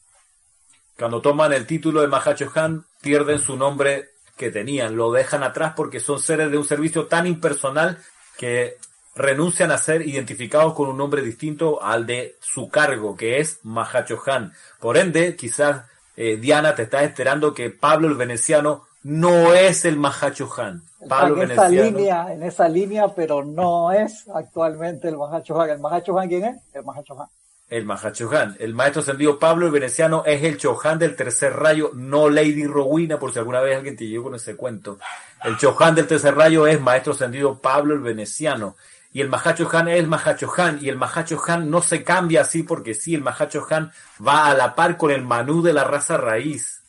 cuando 0.98 1.20
toman 1.20 1.52
el 1.52 1.66
título 1.66 2.00
de 2.00 2.08
Mahacho 2.08 2.50
Han, 2.54 2.84
pierden 3.02 3.38
su 3.38 3.56
nombre 3.56 4.10
que 4.36 4.50
tenían, 4.50 4.96
lo 4.96 5.12
dejan 5.12 5.42
atrás 5.42 5.72
porque 5.76 6.00
son 6.00 6.18
seres 6.20 6.50
de 6.50 6.58
un 6.58 6.64
servicio 6.64 7.06
tan 7.06 7.26
impersonal 7.26 7.98
que 8.38 8.76
renuncian 9.14 9.70
a 9.70 9.78
ser 9.78 10.06
identificados 10.06 10.74
con 10.74 10.88
un 10.88 10.98
nombre 10.98 11.22
distinto 11.22 11.82
al 11.82 12.06
de 12.06 12.36
su 12.40 12.68
cargo, 12.68 13.16
que 13.16 13.40
es 13.40 13.60
Mahacho 13.62 14.20
Han. 14.26 14.52
Por 14.78 14.98
ende, 14.98 15.36
quizás 15.36 15.84
eh, 16.16 16.36
Diana 16.36 16.74
te 16.74 16.82
está 16.82 17.02
esperando 17.02 17.54
que 17.54 17.70
Pablo 17.70 18.08
el 18.08 18.14
Veneciano 18.14 18.84
no 19.02 19.54
es 19.54 19.84
el 19.86 19.96
Mahacho 19.96 20.50
Han. 20.58 20.82
Pablo 21.08 21.42
en 21.42 21.52
esa 21.52 21.68
línea, 21.68 22.32
en 22.32 22.42
esa 22.42 22.68
línea, 22.68 23.08
pero 23.14 23.44
no 23.44 23.90
es 23.92 24.28
actualmente 24.34 25.08
el 25.08 25.16
Mahacho 25.16 25.60
Han. 25.60 25.70
¿El 25.70 25.78
Mahacho 25.78 26.18
Han 26.18 26.28
quién 26.28 26.44
es? 26.44 26.56
El 26.74 26.84
Mahacho 26.84 27.18
Han 27.20 27.28
el 27.68 27.84
Mahachohan. 27.84 28.56
El 28.58 28.74
maestro 28.74 29.02
ascendido 29.02 29.38
Pablo 29.38 29.66
el 29.66 29.72
Veneciano 29.72 30.22
es 30.24 30.42
el 30.42 30.56
Chohan 30.56 30.98
del 30.98 31.16
tercer 31.16 31.52
rayo, 31.54 31.90
no 31.94 32.28
Lady 32.28 32.66
Rowena, 32.66 33.18
por 33.18 33.32
si 33.32 33.38
alguna 33.38 33.60
vez 33.60 33.76
alguien 33.76 33.96
te 33.96 34.06
llegó 34.06 34.24
con 34.24 34.34
ese 34.36 34.56
cuento. 34.56 34.98
El 35.42 35.56
Chohan 35.56 35.94
del 35.94 36.06
tercer 36.06 36.34
rayo 36.34 36.66
es 36.66 36.80
maestro 36.80 37.12
ascendido 37.12 37.60
Pablo 37.60 37.94
el 37.94 38.00
Veneciano. 38.00 38.76
Y 39.12 39.22
el 39.22 39.28
Mahachohan 39.28 39.88
es 39.88 39.98
el 39.98 40.08
Mahachohan. 40.08 40.78
Y 40.82 40.88
el 40.88 40.96
Mahachohan 40.96 41.70
no 41.70 41.80
se 41.80 42.04
cambia 42.04 42.42
así 42.42 42.62
porque 42.62 42.94
sí, 42.94 43.14
el 43.14 43.22
Mahachohan 43.22 43.92
va 44.26 44.50
a 44.50 44.54
la 44.54 44.74
par 44.74 44.96
con 44.96 45.10
el 45.10 45.22
Manú 45.22 45.62
de 45.62 45.72
la 45.72 45.84
raza 45.84 46.16
raíz. 46.16 46.82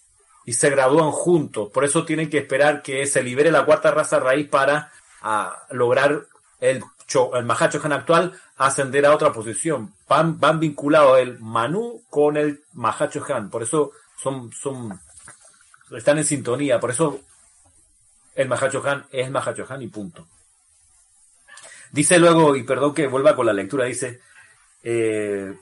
Y 0.45 0.53
se 0.53 0.69
gradúan 0.69 1.11
juntos. 1.11 1.69
Por 1.73 1.83
eso 1.85 2.05
tienen 2.05 2.29
que 2.29 2.37
esperar 2.37 2.81
que 2.81 3.05
se 3.05 3.23
libere 3.23 3.51
la 3.51 3.65
cuarta 3.65 3.91
raza 3.91 4.19
raíz 4.19 4.47
para 4.49 4.91
a, 5.21 5.63
lograr 5.71 6.25
el, 6.59 6.83
el 7.35 7.45
Mahachohan 7.45 7.93
actual 7.93 8.39
ascender 8.57 9.05
a 9.05 9.15
otra 9.15 9.31
posición. 9.31 9.93
Van, 10.07 10.39
van 10.39 10.59
vinculados 10.59 11.19
el 11.19 11.39
Manu 11.39 12.03
con 12.09 12.37
el 12.37 12.63
Mahacho 12.73 13.25
Han. 13.29 13.49
Por 13.49 13.63
eso 13.63 13.91
son, 14.21 14.51
son, 14.51 14.99
están 15.91 16.17
en 16.17 16.25
sintonía. 16.25 16.79
Por 16.79 16.91
eso 16.91 17.21
el 18.35 18.47
Mahacho 18.47 18.81
Han 18.85 19.05
es 19.11 19.31
Mahacho 19.31 19.65
Han 19.69 19.81
y 19.81 19.87
punto. 19.87 20.27
Dice 21.91 22.19
luego, 22.19 22.55
y 22.55 22.63
perdón 22.63 22.93
que 22.93 23.07
vuelva 23.07 23.35
con 23.35 23.45
la 23.45 23.53
lectura, 23.53 23.85
dice, 23.85 24.19
eh, 24.83 25.57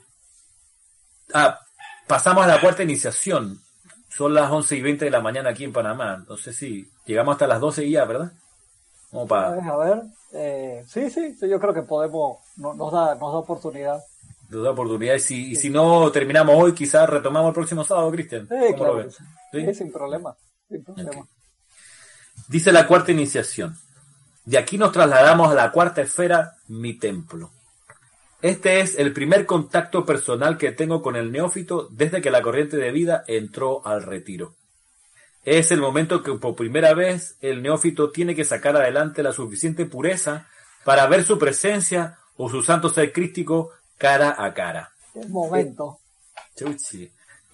ah, 1.32 1.60
pasamos 2.08 2.44
a 2.44 2.48
la 2.48 2.60
cuarta 2.60 2.82
iniciación. 2.82 3.62
Son 4.08 4.34
las 4.34 4.50
11 4.50 4.76
y 4.76 4.82
20 4.82 5.04
de 5.04 5.10
la 5.10 5.20
mañana 5.20 5.50
aquí 5.50 5.62
en 5.62 5.72
Panamá. 5.72 6.24
No 6.28 6.36
sé 6.36 6.52
si 6.52 6.90
llegamos 7.04 7.34
hasta 7.34 7.46
las 7.46 7.60
12 7.60 7.84
y 7.84 7.92
ya, 7.92 8.04
¿verdad? 8.04 8.32
Como 9.10 9.26
para... 9.26 9.54
A 9.54 9.76
ver, 9.76 10.02
eh, 10.32 10.84
sí, 10.86 11.10
sí, 11.10 11.36
yo 11.48 11.60
creo 11.60 11.72
que 11.72 11.82
podemos, 11.82 12.38
nos, 12.56 12.92
da, 12.92 13.14
nos 13.14 13.32
da 13.32 13.38
oportunidad. 13.38 14.02
Nos 14.48 14.62
da 14.64 14.70
oportunidad. 14.70 15.14
Y 15.14 15.20
si, 15.20 15.56
si 15.56 15.70
no 15.70 16.10
terminamos 16.10 16.54
hoy, 16.56 16.72
quizás 16.74 17.08
retomamos 17.08 17.48
el 17.48 17.54
próximo 17.54 17.84
sábado, 17.84 18.10
Cristian. 18.10 18.48
Sí, 18.48 18.74
claro. 18.74 19.08
Sí, 19.52 19.74
sin 19.74 19.92
problema. 19.92 20.36
Sin 20.68 20.84
problema. 20.84 21.26
Dice 22.48 22.72
la 22.72 22.86
cuarta 22.86 23.12
iniciación. 23.12 23.76
De 24.44 24.58
aquí 24.58 24.78
nos 24.78 24.92
trasladamos 24.92 25.50
a 25.50 25.54
la 25.54 25.72
cuarta 25.72 26.02
esfera, 26.02 26.54
mi 26.68 26.94
templo. 26.94 27.50
Este 28.42 28.80
es 28.80 28.98
el 28.98 29.12
primer 29.12 29.46
contacto 29.46 30.04
personal 30.04 30.58
que 30.58 30.70
tengo 30.70 31.02
con 31.02 31.16
el 31.16 31.32
neófito 31.32 31.88
desde 31.90 32.20
que 32.20 32.30
la 32.30 32.42
corriente 32.42 32.76
de 32.76 32.92
vida 32.92 33.24
entró 33.26 33.84
al 33.84 34.02
retiro. 34.02 34.54
Es 35.46 35.70
el 35.70 35.80
momento 35.80 36.22
que 36.22 36.32
por 36.32 36.54
primera 36.54 36.92
vez 36.92 37.38
el 37.40 37.62
neófito 37.62 38.10
tiene 38.10 38.34
que 38.34 38.44
sacar 38.44 38.76
adelante 38.76 39.22
la 39.22 39.32
suficiente 39.32 39.86
pureza 39.86 40.46
para 40.84 41.06
ver 41.06 41.24
su 41.24 41.38
presencia 41.38 42.18
o 42.36 42.50
su 42.50 42.62
santo 42.62 42.90
ser 42.90 43.10
crístico 43.12 43.70
cara 43.96 44.36
a 44.36 44.52
cara. 44.52 44.92
El 45.14 45.30
momento. 45.30 46.00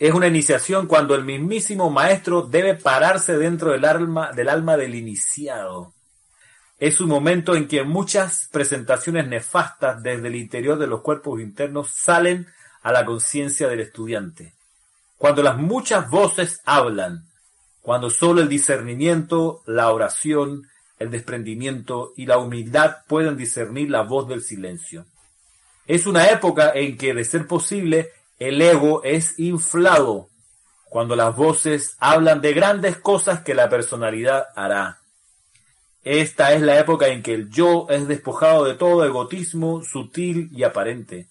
Es 0.01 0.13
una 0.13 0.27
iniciación 0.27 0.89
cuando 0.89 1.15
el 1.15 1.25
mismísimo 1.25 1.89
maestro 1.89 2.43
debe 2.43 2.75
pararse 2.75 3.39
dentro 3.39 3.71
del 3.71 3.85
alma 3.85 4.33
del, 4.33 4.49
alma 4.49 4.77
del 4.77 4.97
iniciado 4.97 5.95
es 6.83 7.01
un 7.01 7.11
momento 7.11 7.55
en 7.55 7.69
que 7.69 7.85
muchas 7.85 8.49
presentaciones 8.51 9.29
nefastas 9.29 10.03
desde 10.03 10.27
el 10.27 10.35
interior 10.35 10.77
de 10.81 10.89
los 10.89 11.01
cuerpos 11.01 11.41
internos 11.41 11.93
salen 11.95 12.49
a 12.83 12.91
la 12.91 13.05
conciencia 13.05 13.69
del 13.69 13.79
estudiante. 13.79 14.55
Cuando 15.17 15.45
las 15.45 15.57
muchas 15.59 16.11
voces 16.11 16.61
hablan, 16.65 17.29
cuando 17.83 18.09
solo 18.09 18.41
el 18.41 18.49
discernimiento, 18.49 19.63
la 19.67 19.93
oración, 19.93 20.69
el 20.99 21.11
desprendimiento 21.11 22.13
y 22.17 22.27
la 22.27 22.39
humildad 22.39 22.99
pueden 23.07 23.37
discernir 23.37 23.91
la 23.91 24.03
voz 24.03 24.29
del 24.29 24.43
silencio. 24.43 25.05
Es 25.87 26.07
una 26.07 26.31
época 26.31 26.73
en 26.75 26.97
que, 26.97 27.13
de 27.13 27.25
ser 27.25 27.47
posible, 27.47 28.11
el 28.39 28.63
ego 28.63 29.03
es 29.05 29.39
inflado, 29.39 30.29
cuando 30.89 31.17
las 31.17 31.37
voces 31.37 31.97
hablan 31.99 32.41
de 32.41 32.55
grandes 32.55 32.97
cosas 32.97 33.43
que 33.43 33.55
la 33.55 33.69
personalidad 33.69 34.47
hará 34.55 35.03
esta 36.05 36.53
es 36.53 36.63
la 36.63 36.81
época 36.81 37.09
en 37.09 37.23
que 37.23 37.33
el 37.33 37.49
yo 37.49 37.87
es 37.89 38.09
despojado 38.09 38.65
de 38.65 38.75
todo 38.75 39.05
egotismo 39.05 39.83
sutil 39.85 40.51
y 40.53 40.65
aparente. 40.65 41.29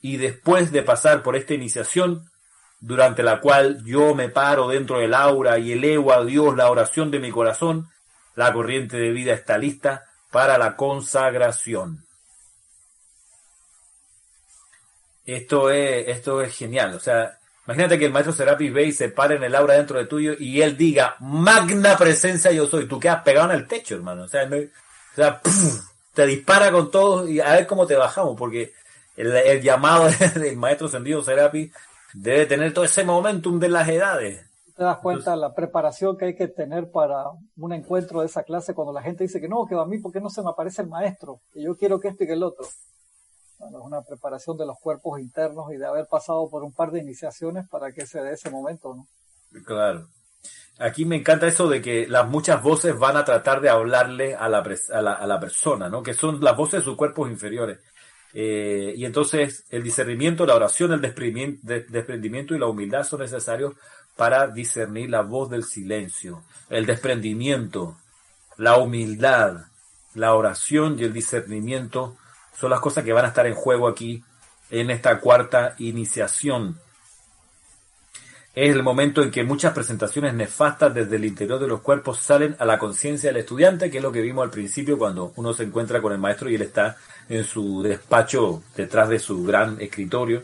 Y 0.00 0.16
después 0.16 0.70
de 0.70 0.82
pasar 0.82 1.24
por 1.24 1.34
esta 1.34 1.54
iniciación, 1.54 2.30
durante 2.82 3.22
la 3.22 3.40
cual 3.40 3.82
yo 3.84 4.14
me 4.14 4.28
paro 4.28 4.68
dentro 4.68 4.98
del 4.98 5.14
aura 5.14 5.58
y 5.58 5.72
elevo 5.72 6.12
a 6.12 6.24
Dios 6.24 6.56
la 6.56 6.68
oración 6.68 7.10
de 7.10 7.20
mi 7.20 7.30
corazón, 7.30 7.88
la 8.34 8.52
corriente 8.52 8.98
de 8.98 9.12
vida 9.12 9.32
está 9.32 9.56
lista 9.56 10.04
para 10.30 10.58
la 10.58 10.76
consagración. 10.76 12.04
Esto 15.24 15.70
es, 15.70 16.08
esto 16.08 16.42
es 16.42 16.54
genial. 16.56 16.94
O 16.94 17.00
sea, 17.00 17.38
Imagínate 17.64 17.96
que 17.96 18.06
el 18.06 18.12
maestro 18.12 18.32
Serapis 18.32 18.72
ve 18.72 18.86
y 18.86 18.92
se 18.92 19.08
para 19.08 19.36
en 19.36 19.44
el 19.44 19.54
aura 19.54 19.74
dentro 19.74 19.96
de 19.96 20.06
tuyo 20.06 20.34
y 20.36 20.62
él 20.62 20.76
diga, 20.76 21.14
magna 21.20 21.96
presencia 21.96 22.50
yo 22.50 22.66
soy. 22.66 22.88
Tú 22.88 22.98
quedas 22.98 23.22
pegado 23.22 23.50
en 23.50 23.56
el 23.56 23.68
techo, 23.68 23.94
hermano. 23.94 24.24
O 24.24 24.28
sea, 24.28 24.48
te 26.12 26.26
dispara 26.26 26.72
con 26.72 26.90
todo 26.90 27.28
y 27.28 27.38
a 27.38 27.52
ver 27.52 27.68
cómo 27.68 27.86
te 27.86 27.94
bajamos, 27.94 28.36
porque 28.36 28.72
el, 29.16 29.62
llamado 29.62 30.10
del 30.34 30.56
maestro 30.56 30.88
Sendido 30.88 31.22
Serapis 31.22 31.72
debe 32.14 32.46
tener 32.46 32.72
todo 32.72 32.84
ese 32.84 33.04
momentum 33.04 33.58
de 33.58 33.68
las 33.68 33.88
edades. 33.88 34.46
¿Te 34.76 34.84
das 34.84 34.98
cuenta 34.98 35.36
la 35.36 35.54
preparación 35.54 36.16
que 36.16 36.26
hay 36.26 36.34
que 36.34 36.48
tener 36.48 36.90
para 36.90 37.24
un 37.56 37.72
encuentro 37.72 38.20
de 38.20 38.26
esa 38.26 38.42
clase 38.42 38.74
cuando 38.74 38.92
la 38.92 39.02
gente 39.02 39.24
dice 39.24 39.40
que 39.40 39.48
no, 39.48 39.66
que 39.66 39.74
a 39.74 39.84
mí, 39.84 39.98
¿por 39.98 40.12
qué 40.12 40.20
no 40.20 40.30
se 40.30 40.42
me 40.42 40.50
aparece 40.50 40.82
el 40.82 40.88
maestro? 40.88 41.40
Que 41.52 41.62
yo 41.62 41.76
quiero 41.76 42.00
que 42.00 42.08
este 42.08 42.24
y 42.24 42.26
que 42.26 42.32
el 42.32 42.42
otro 42.42 42.66
es 43.68 43.74
una 43.74 44.02
preparación 44.02 44.56
de 44.56 44.66
los 44.66 44.78
cuerpos 44.78 45.20
internos 45.20 45.72
y 45.72 45.76
de 45.76 45.86
haber 45.86 46.06
pasado 46.06 46.48
por 46.50 46.64
un 46.64 46.72
par 46.72 46.90
de 46.90 47.00
iniciaciones 47.00 47.68
para 47.68 47.92
que 47.92 48.06
se 48.06 48.20
dé 48.20 48.32
ese 48.32 48.50
momento, 48.50 48.94
¿no? 48.94 49.06
Claro. 49.64 50.08
Aquí 50.78 51.04
me 51.04 51.16
encanta 51.16 51.46
eso 51.46 51.68
de 51.68 51.80
que 51.80 52.08
las 52.08 52.28
muchas 52.28 52.62
voces 52.62 52.98
van 52.98 53.16
a 53.16 53.24
tratar 53.24 53.60
de 53.60 53.68
hablarle 53.68 54.34
a 54.34 54.48
la, 54.48 54.58
a 54.58 55.26
la, 55.26 55.40
persona, 55.40 55.88
¿no? 55.88 56.02
Que 56.02 56.14
son 56.14 56.42
las 56.42 56.56
voces 56.56 56.80
de 56.80 56.84
sus 56.84 56.96
cuerpos 56.96 57.30
inferiores. 57.30 57.78
Eh, 58.34 58.94
y 58.96 59.04
entonces 59.04 59.64
el 59.70 59.82
discernimiento, 59.82 60.46
la 60.46 60.54
oración, 60.54 60.92
el 60.92 61.00
desprendimiento 61.00 62.54
y 62.54 62.58
la 62.58 62.66
humildad 62.66 63.04
son 63.04 63.20
necesarios 63.20 63.74
para 64.16 64.46
discernir 64.48 65.10
la 65.10 65.22
voz 65.22 65.50
del 65.50 65.64
silencio. 65.64 66.42
El 66.70 66.86
desprendimiento, 66.86 67.96
la 68.56 68.76
humildad, 68.78 69.66
la 70.14 70.34
oración 70.34 70.98
y 70.98 71.04
el 71.04 71.12
discernimiento 71.12 72.16
son 72.58 72.70
las 72.70 72.80
cosas 72.80 73.04
que 73.04 73.12
van 73.12 73.24
a 73.24 73.28
estar 73.28 73.46
en 73.46 73.54
juego 73.54 73.88
aquí 73.88 74.22
en 74.70 74.90
esta 74.90 75.20
cuarta 75.20 75.74
iniciación. 75.78 76.78
Es 78.54 78.70
el 78.70 78.82
momento 78.82 79.22
en 79.22 79.30
que 79.30 79.44
muchas 79.44 79.72
presentaciones 79.72 80.34
nefastas 80.34 80.92
desde 80.92 81.16
el 81.16 81.24
interior 81.24 81.58
de 81.58 81.66
los 81.66 81.80
cuerpos 81.80 82.18
salen 82.18 82.54
a 82.58 82.66
la 82.66 82.78
conciencia 82.78 83.30
del 83.30 83.40
estudiante, 83.40 83.90
que 83.90 83.96
es 83.96 84.02
lo 84.02 84.12
que 84.12 84.20
vimos 84.20 84.44
al 84.44 84.50
principio 84.50 84.98
cuando 84.98 85.32
uno 85.36 85.54
se 85.54 85.62
encuentra 85.62 86.02
con 86.02 86.12
el 86.12 86.18
maestro 86.18 86.50
y 86.50 86.56
él 86.56 86.62
está 86.62 86.96
en 87.30 87.44
su 87.44 87.82
despacho 87.82 88.62
detrás 88.76 89.08
de 89.08 89.18
su 89.18 89.42
gran 89.42 89.80
escritorio. 89.80 90.42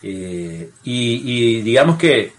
Eh, 0.00 0.70
y, 0.84 1.62
digamos 1.62 1.98
que 1.98 2.32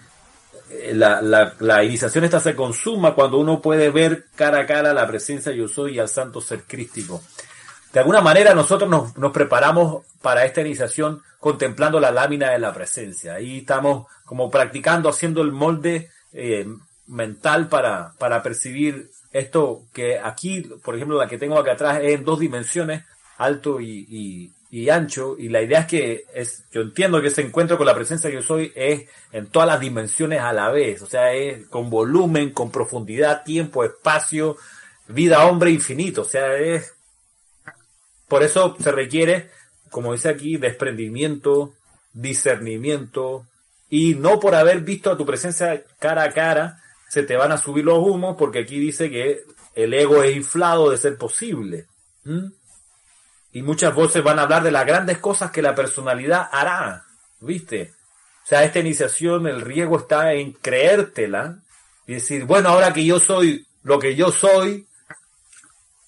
eh, 0.69 0.93
la, 0.93 1.21
la, 1.59 1.83
iniciación 1.83 2.23
esta 2.23 2.39
se 2.39 2.55
consuma 2.55 3.15
cuando 3.15 3.37
uno 3.37 3.61
puede 3.61 3.89
ver 3.89 4.27
cara 4.35 4.59
a 4.59 4.65
cara 4.65 4.93
la 4.93 5.07
presencia 5.07 5.51
yo 5.51 5.67
soy 5.67 5.95
y 5.95 5.99
al 5.99 6.07
santo 6.07 6.39
ser 6.39 6.63
crístico 6.63 7.21
de 7.95 8.01
alguna 8.01 8.19
manera 8.19 8.53
nosotros 8.53 8.89
nos, 9.15 9.31
preparamos 9.31 10.03
para 10.21 10.43
esta 10.43 10.59
iniciación 10.59 11.23
contemplando 11.39 11.97
la 11.97 12.11
lámina 12.11 12.51
de 12.51 12.59
la 12.59 12.73
presencia. 12.73 13.35
Ahí 13.35 13.59
estamos 13.59 14.07
como 14.25 14.49
practicando, 14.49 15.07
haciendo 15.09 15.41
el 15.41 15.51
molde 15.51 16.09
eh, 16.33 16.67
mental 17.07 17.69
para, 17.69 18.13
para 18.17 18.41
percibir 18.43 19.09
esto 19.31 19.83
que 19.93 20.17
aquí, 20.17 20.61
por 20.61 20.95
ejemplo, 20.95 21.17
la 21.17 21.27
que 21.27 21.37
tengo 21.37 21.57
acá 21.57 21.73
atrás 21.73 21.99
es 22.01 22.15
en 22.15 22.23
dos 22.23 22.39
dimensiones, 22.39 23.03
alto 23.37 23.79
y, 23.81 24.51
ancho, 24.89 25.35
y 25.37 25.49
la 25.49 25.61
idea 25.61 25.81
es 25.81 25.85
que 25.87 26.25
es, 26.33 26.63
yo 26.71 26.81
entiendo 26.81 27.21
que 27.21 27.27
ese 27.27 27.41
encuentro 27.41 27.77
con 27.77 27.85
la 27.85 27.95
presencia 27.95 28.29
que 28.29 28.37
yo 28.37 28.41
soy 28.41 28.71
es 28.75 29.03
en 29.31 29.47
todas 29.47 29.67
las 29.67 29.79
dimensiones 29.79 30.41
a 30.41 30.53
la 30.53 30.69
vez, 30.69 31.01
o 31.01 31.05
sea, 31.05 31.33
es 31.33 31.67
con 31.67 31.89
volumen, 31.89 32.51
con 32.51 32.71
profundidad, 32.71 33.43
tiempo, 33.43 33.83
espacio, 33.83 34.57
vida, 35.07 35.45
hombre 35.45 35.71
infinito, 35.71 36.21
o 36.21 36.25
sea, 36.25 36.55
es 36.57 36.93
por 38.27 38.43
eso 38.43 38.75
se 38.79 38.91
requiere, 38.91 39.49
como 39.91 40.13
dice 40.13 40.29
aquí, 40.29 40.57
desprendimiento, 40.57 41.73
discernimiento, 42.13 43.45
y 43.89 44.15
no 44.15 44.39
por 44.39 44.55
haber 44.55 44.81
visto 44.81 45.11
a 45.11 45.17
tu 45.17 45.25
presencia 45.25 45.83
cara 45.99 46.23
a 46.23 46.31
cara, 46.31 46.81
se 47.09 47.23
te 47.23 47.37
van 47.37 47.51
a 47.51 47.57
subir 47.57 47.85
los 47.85 47.99
humos, 47.99 48.35
porque 48.37 48.59
aquí 48.59 48.79
dice 48.79 49.09
que 49.09 49.43
el 49.75 49.93
ego 49.93 50.23
es 50.23 50.35
inflado 50.35 50.89
de 50.89 50.97
ser 50.97 51.17
posible. 51.17 51.85
Y 53.51 53.61
muchas 53.61 53.93
voces 53.93 54.23
van 54.23 54.39
a 54.39 54.43
hablar 54.43 54.63
de 54.63 54.71
las 54.71 54.85
grandes 54.85 55.19
cosas 55.19 55.51
que 55.51 55.61
la 55.61 55.75
personalidad 55.75 56.49
hará, 56.51 57.05
¿viste? 57.39 57.93
O 58.43 58.47
sea, 58.47 58.63
esta 58.63 58.79
iniciación, 58.79 59.47
el 59.47 59.61
riesgo 59.61 59.97
está 59.99 60.33
en 60.33 60.53
creértela 60.53 61.59
y 62.07 62.15
decir, 62.15 62.45
bueno, 62.45 62.69
ahora 62.69 62.93
que 62.93 63.05
yo 63.05 63.19
soy 63.19 63.65
lo 63.85 63.99
que 63.99 64.15
yo 64.15 64.31
soy, 64.31 64.87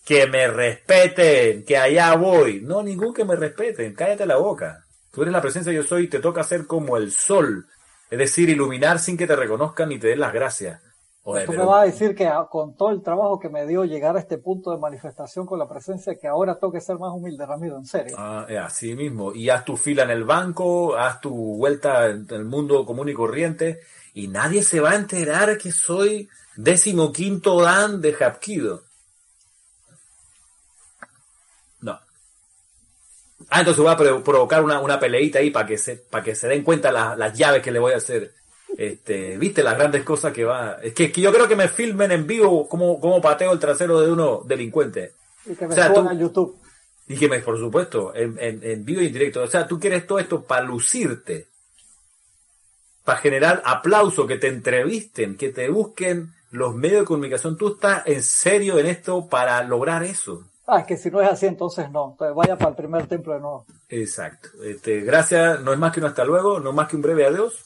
que 0.04 0.26
me 0.26 0.48
respeten, 0.48 1.64
que 1.64 1.78
allá 1.78 2.16
voy. 2.16 2.62
No, 2.62 2.82
ningún 2.82 3.14
que 3.14 3.24
me 3.24 3.36
respeten, 3.36 3.94
cállate 3.94 4.26
la 4.26 4.38
boca. 4.38 4.87
Tú 5.18 5.24
eres 5.24 5.34
la 5.34 5.42
presencia 5.42 5.74
yo 5.74 5.82
soy 5.82 6.04
y 6.04 6.08
te 6.10 6.20
toca 6.20 6.44
ser 6.44 6.68
como 6.68 6.96
el 6.96 7.12
sol, 7.12 7.66
es 8.08 8.20
decir, 8.20 8.50
iluminar 8.50 9.00
sin 9.00 9.18
que 9.18 9.26
te 9.26 9.36
reconozcan 9.36 9.90
ni 9.90 9.98
te 9.98 10.10
den 10.10 10.20
las 10.20 10.32
gracias. 10.32 10.80
Tú 11.24 11.54
me 11.54 11.66
vas 11.66 11.82
a 11.82 11.86
decir 11.86 12.14
que 12.14 12.32
con 12.52 12.76
todo 12.76 12.92
el 12.92 13.02
trabajo 13.02 13.40
que 13.40 13.50
me 13.50 13.66
dio 13.66 13.84
llegar 13.84 14.16
a 14.16 14.20
este 14.20 14.38
punto 14.38 14.70
de 14.70 14.78
manifestación 14.78 15.48
con 15.48 15.58
la 15.58 15.68
presencia, 15.68 16.20
que 16.20 16.28
ahora 16.28 16.60
tengo 16.60 16.72
que 16.72 16.82
ser 16.82 17.00
más 17.00 17.12
humilde, 17.12 17.48
Ramiro, 17.48 17.78
en 17.78 17.86
serio. 17.88 18.16
Ah, 18.16 18.46
así 18.64 18.94
mismo. 18.94 19.34
Y 19.34 19.50
haz 19.50 19.66
tu 19.66 19.76
fila 19.76 20.04
en 20.04 20.12
el 20.12 20.24
banco, 20.24 20.96
haz 20.96 21.20
tu 21.20 21.34
vuelta 21.34 22.06
en 22.06 22.28
el 22.30 22.46
mundo 22.46 22.86
común 22.86 23.10
y 23.10 23.16
corriente, 23.16 23.80
y 24.14 24.28
nadie 24.28 24.62
se 24.62 24.82
va 24.82 24.92
a 24.92 24.96
enterar 24.98 25.58
que 25.58 25.72
soy 25.72 26.30
décimo 26.56 27.12
quinto 27.12 27.60
Dan 27.60 28.02
de 28.02 28.14
Hapkido. 28.14 28.84
Ah, 33.50 33.60
entonces 33.60 33.84
voy 33.84 33.94
a 33.94 34.24
provocar 34.24 34.64
una, 34.64 34.80
una 34.80 35.00
peleita 35.00 35.40
ahí 35.40 35.52
para 35.52 35.66
que 35.66 35.78
se, 35.78 35.96
para 35.98 36.24
que 36.24 36.36
se 36.36 36.48
den 36.48 36.64
cuenta 36.64 36.92
las 36.92 37.38
llaves 37.38 37.62
que 37.62 37.72
le 37.72 37.80
voy 37.80 37.94
a 37.94 37.98
hacer. 37.98 38.34
Este, 38.78 39.38
viste 39.38 39.64
las 39.64 39.78
grandes 39.78 40.04
cosas 40.04 40.34
que 40.34 40.44
va. 40.44 40.78
Es 40.82 40.94
que, 40.94 41.12
yo 41.12 41.32
creo 41.32 41.48
que 41.48 41.56
me 41.56 41.68
filmen 41.68 42.12
en 42.12 42.28
vivo 42.28 42.68
como, 42.68 43.00
como 43.00 43.22
pateo 43.22 43.52
el 43.54 43.60
trasero 43.60 44.02
de 44.02 44.12
uno 44.12 44.42
delincuente. 44.46 45.14
Y 45.46 45.56
que 45.56 45.68
me 45.68 45.76
o 45.76 46.14
YouTube. 46.14 46.58
Y 47.08 47.16
que 47.16 47.30
me, 47.30 47.40
por 47.40 47.58
supuesto, 47.58 48.14
en, 48.14 48.38
en, 48.40 48.60
en 48.64 48.84
vivo 48.84 49.02
y 49.02 49.08
en 49.08 49.14
directo. 49.14 49.42
O 49.42 49.48
sea, 49.48 49.66
tú 49.66 49.80
quieres 49.80 50.06
todo 50.06 50.20
esto 50.20 50.44
para 50.44 50.64
lucirte. 50.64 51.48
Para 53.06 53.20
generar 53.20 53.62
aplauso, 53.64 54.28
que 54.28 54.38
te 54.38 54.48
entrevisten, 54.48 55.38
que 55.38 55.50
te 55.50 55.70
busquen 55.70 56.34
los 56.52 56.76
medios 56.76 57.02
de 57.02 57.06
comunicación. 57.06 57.58
Tú 57.58 57.76
estás 57.76 58.04
en 58.06 58.22
serio 58.22 58.78
en 58.78 58.88
esto 58.88 59.28
para 59.30 59.64
lograr 59.64 60.04
eso. 60.04 60.46
Ah, 60.70 60.86
que 60.86 60.98
si 60.98 61.10
no 61.10 61.22
es 61.22 61.30
así, 61.30 61.46
entonces 61.46 61.90
no. 61.92 62.10
Entonces 62.12 62.36
vaya 62.36 62.58
para 62.58 62.72
el 62.72 62.76
primer 62.76 63.08
templo 63.08 63.34
de 63.34 63.40
nuevo. 63.40 63.66
Exacto. 63.88 64.50
Este, 64.66 65.00
gracias, 65.00 65.62
no 65.62 65.72
es 65.72 65.80
más 65.80 65.94
que 65.94 66.02
un 66.02 66.08
hasta 66.08 66.26
luego, 66.26 66.60
no 66.60 66.74
más 66.74 66.90
que 66.90 66.98
un 66.98 67.02
breve 67.02 67.26
adiós. 67.26 67.64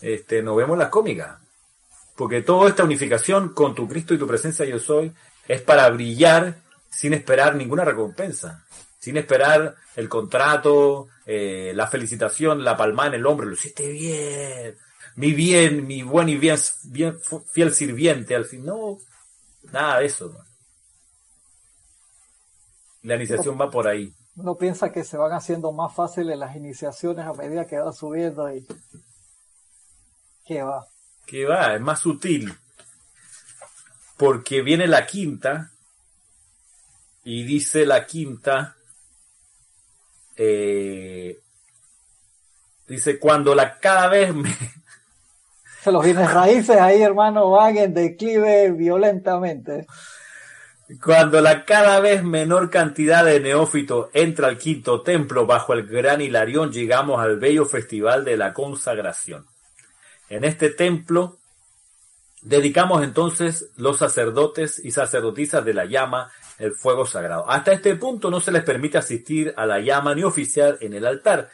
Este, 0.00 0.42
nos 0.42 0.56
vemos 0.56 0.78
las 0.78 0.88
cómicas. 0.88 1.36
Porque 2.16 2.40
toda 2.40 2.70
esta 2.70 2.84
unificación 2.84 3.50
con 3.50 3.74
tu 3.74 3.86
Cristo 3.86 4.14
y 4.14 4.18
tu 4.18 4.26
presencia 4.26 4.64
yo 4.64 4.78
soy 4.78 5.12
es 5.46 5.60
para 5.60 5.88
brillar 5.90 6.56
sin 6.90 7.12
esperar 7.12 7.54
ninguna 7.54 7.84
recompensa, 7.84 8.64
sin 8.98 9.18
esperar 9.18 9.76
el 9.94 10.08
contrato, 10.08 11.08
eh, 11.26 11.72
la 11.74 11.86
felicitación, 11.86 12.64
la 12.64 12.76
palma 12.76 13.06
en 13.08 13.14
el 13.14 13.26
hombro, 13.26 13.46
lo 13.46 13.52
hiciste 13.52 13.90
bien, 13.90 14.74
mi 15.16 15.32
bien, 15.32 15.86
mi 15.86 16.02
buen 16.02 16.28
y 16.30 16.36
bien, 16.38 16.58
bien 16.84 17.18
fiel 17.52 17.74
sirviente, 17.74 18.34
al 18.34 18.46
fin, 18.46 18.64
no, 18.64 18.98
nada 19.70 20.00
de 20.00 20.06
eso. 20.06 20.34
La 23.02 23.16
iniciación 23.16 23.58
va 23.60 23.70
por 23.70 23.86
ahí. 23.86 24.12
Uno 24.36 24.56
piensa 24.56 24.92
que 24.92 25.04
se 25.04 25.16
van 25.16 25.32
haciendo 25.32 25.72
más 25.72 25.94
fáciles 25.94 26.38
las 26.38 26.54
iniciaciones 26.54 27.26
a 27.26 27.32
medida 27.32 27.66
que 27.66 27.78
va 27.78 27.92
subiendo 27.92 28.52
y 28.54 28.66
que 30.44 30.62
va. 30.62 30.86
Que 31.26 31.44
va, 31.44 31.74
es 31.74 31.80
más 31.80 32.00
sutil. 32.00 32.52
Porque 34.16 34.62
viene 34.62 34.86
la 34.86 35.06
quinta 35.06 35.70
y 37.24 37.44
dice 37.44 37.84
la 37.84 38.06
quinta, 38.06 38.76
eh, 40.36 41.38
dice, 42.86 43.18
cuando 43.18 43.54
la 43.54 43.78
cada 43.78 44.08
vez 44.08 44.34
me... 44.34 44.50
Los 45.84 46.04
bienes 46.04 46.32
raíces 46.32 46.76
ahí, 46.76 47.02
hermano, 47.02 47.50
van 47.50 47.76
en 47.76 47.94
declive 47.94 48.70
violentamente. 48.72 49.86
Cuando 51.04 51.42
la 51.42 51.66
cada 51.66 52.00
vez 52.00 52.24
menor 52.24 52.70
cantidad 52.70 53.22
de 53.22 53.40
neófitos 53.40 54.08
entra 54.14 54.48
al 54.48 54.56
quinto 54.56 55.02
templo 55.02 55.44
bajo 55.44 55.74
el 55.74 55.86
gran 55.86 56.22
hilarión, 56.22 56.72
llegamos 56.72 57.20
al 57.20 57.38
bello 57.38 57.66
festival 57.66 58.24
de 58.24 58.38
la 58.38 58.54
consagración. 58.54 59.46
En 60.30 60.44
este 60.44 60.70
templo 60.70 61.36
dedicamos 62.40 63.02
entonces 63.02 63.70
los 63.76 63.98
sacerdotes 63.98 64.82
y 64.82 64.90
sacerdotisas 64.90 65.62
de 65.62 65.74
la 65.74 65.84
llama 65.84 66.30
el 66.58 66.72
fuego 66.72 67.04
sagrado. 67.04 67.50
Hasta 67.50 67.72
este 67.72 67.94
punto 67.96 68.30
no 68.30 68.40
se 68.40 68.50
les 68.50 68.62
permite 68.62 68.96
asistir 68.96 69.52
a 69.58 69.66
la 69.66 69.80
llama 69.80 70.14
ni 70.14 70.24
oficiar 70.24 70.78
en 70.80 70.94
el 70.94 71.06
altar. 71.06 71.50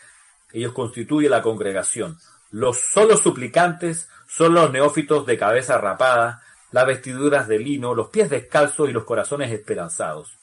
Ellos 0.52 0.72
constituyen 0.72 1.32
la 1.32 1.42
congregación. 1.42 2.18
Los 2.52 2.80
solos 2.92 3.22
suplicantes 3.22 4.08
son 4.28 4.54
los 4.54 4.70
neófitos 4.70 5.26
de 5.26 5.36
cabeza 5.36 5.76
rapada, 5.78 6.43
las 6.74 6.88
vestiduras 6.88 7.46
de 7.46 7.60
lino, 7.60 7.94
los 7.94 8.08
pies 8.08 8.28
descalzos 8.28 8.90
y 8.90 8.92
los 8.92 9.04
corazones 9.04 9.52
esperanzados. 9.52 10.36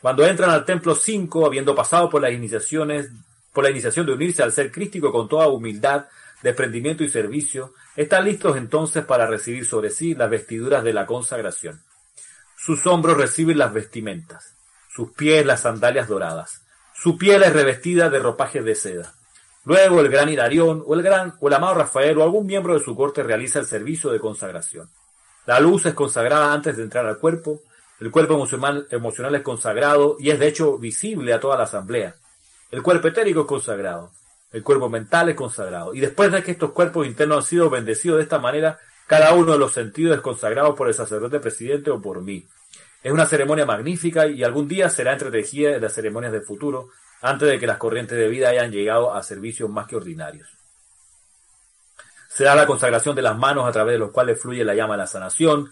Cuando 0.00 0.24
entran 0.24 0.48
al 0.48 0.64
templo 0.64 0.94
5, 0.94 1.44
habiendo 1.44 1.74
pasado 1.74 2.08
por 2.08 2.22
las 2.22 2.32
iniciaciones, 2.32 3.10
por 3.52 3.62
la 3.62 3.68
iniciación 3.68 4.06
de 4.06 4.14
unirse 4.14 4.42
al 4.42 4.52
ser 4.52 4.72
crístico 4.72 5.12
con 5.12 5.28
toda 5.28 5.48
humildad, 5.48 6.06
desprendimiento 6.42 7.04
y 7.04 7.10
servicio, 7.10 7.74
están 7.94 8.24
listos 8.24 8.56
entonces 8.56 9.04
para 9.04 9.26
recibir 9.26 9.66
sobre 9.66 9.90
sí 9.90 10.14
las 10.14 10.30
vestiduras 10.30 10.82
de 10.82 10.94
la 10.94 11.04
consagración. 11.04 11.82
Sus 12.56 12.86
hombros 12.86 13.18
reciben 13.18 13.58
las 13.58 13.74
vestimentas, 13.74 14.54
sus 14.88 15.12
pies 15.12 15.44
las 15.44 15.60
sandalias 15.60 16.08
doradas, 16.08 16.62
su 16.94 17.18
piel 17.18 17.42
es 17.42 17.52
revestida 17.52 18.08
de 18.08 18.18
ropajes 18.18 18.64
de 18.64 18.76
seda. 18.76 19.12
Luego 19.66 20.00
el 20.00 20.08
gran 20.08 20.30
Hilarión 20.30 20.82
o 20.86 20.94
el 20.94 21.02
gran 21.02 21.34
o 21.38 21.48
el 21.48 21.54
amado 21.54 21.74
Rafael 21.74 22.16
o 22.16 22.22
algún 22.22 22.46
miembro 22.46 22.72
de 22.72 22.82
su 22.82 22.96
corte 22.96 23.22
realiza 23.22 23.58
el 23.58 23.66
servicio 23.66 24.10
de 24.10 24.20
consagración. 24.20 24.88
La 25.46 25.60
luz 25.60 25.86
es 25.86 25.94
consagrada 25.94 26.52
antes 26.52 26.76
de 26.76 26.82
entrar 26.82 27.06
al 27.06 27.18
cuerpo, 27.18 27.62
el 28.00 28.10
cuerpo 28.10 28.34
emocional, 28.34 28.86
emocional 28.90 29.34
es 29.36 29.42
consagrado 29.42 30.16
y 30.18 30.30
es 30.30 30.38
de 30.38 30.48
hecho 30.48 30.76
visible 30.76 31.32
a 31.32 31.40
toda 31.40 31.56
la 31.56 31.64
asamblea. 31.64 32.16
El 32.70 32.82
cuerpo 32.82 33.08
etérico 33.08 33.42
es 33.42 33.46
consagrado, 33.46 34.10
el 34.52 34.64
cuerpo 34.64 34.88
mental 34.88 35.28
es 35.28 35.36
consagrado. 35.36 35.94
Y 35.94 36.00
después 36.00 36.32
de 36.32 36.42
que 36.42 36.50
estos 36.50 36.72
cuerpos 36.72 37.06
internos 37.06 37.38
han 37.38 37.48
sido 37.48 37.70
bendecidos 37.70 38.18
de 38.18 38.24
esta 38.24 38.40
manera, 38.40 38.80
cada 39.06 39.34
uno 39.34 39.52
de 39.52 39.58
los 39.58 39.72
sentidos 39.72 40.16
es 40.16 40.20
consagrado 40.20 40.74
por 40.74 40.88
el 40.88 40.94
sacerdote 40.94 41.38
presidente 41.38 41.90
o 41.90 42.02
por 42.02 42.22
mí. 42.22 42.44
Es 43.04 43.12
una 43.12 43.26
ceremonia 43.26 43.64
magnífica 43.64 44.26
y 44.26 44.42
algún 44.42 44.66
día 44.66 44.88
será 44.88 45.12
entretejida 45.12 45.76
en 45.76 45.82
las 45.82 45.92
ceremonias 45.92 46.32
del 46.32 46.42
futuro, 46.42 46.88
antes 47.22 47.48
de 47.48 47.60
que 47.60 47.68
las 47.68 47.78
corrientes 47.78 48.18
de 48.18 48.28
vida 48.28 48.48
hayan 48.48 48.72
llegado 48.72 49.14
a 49.14 49.22
servicios 49.22 49.70
más 49.70 49.86
que 49.86 49.94
ordinarios. 49.94 50.55
Será 52.36 52.54
la 52.54 52.66
consagración 52.66 53.16
de 53.16 53.22
las 53.22 53.34
manos 53.38 53.66
a 53.66 53.72
través 53.72 53.94
de 53.94 53.98
los 53.98 54.10
cuales 54.10 54.38
fluye 54.38 54.62
la 54.62 54.74
llama 54.74 54.92
de 54.92 54.98
la 54.98 55.06
sanación, 55.06 55.70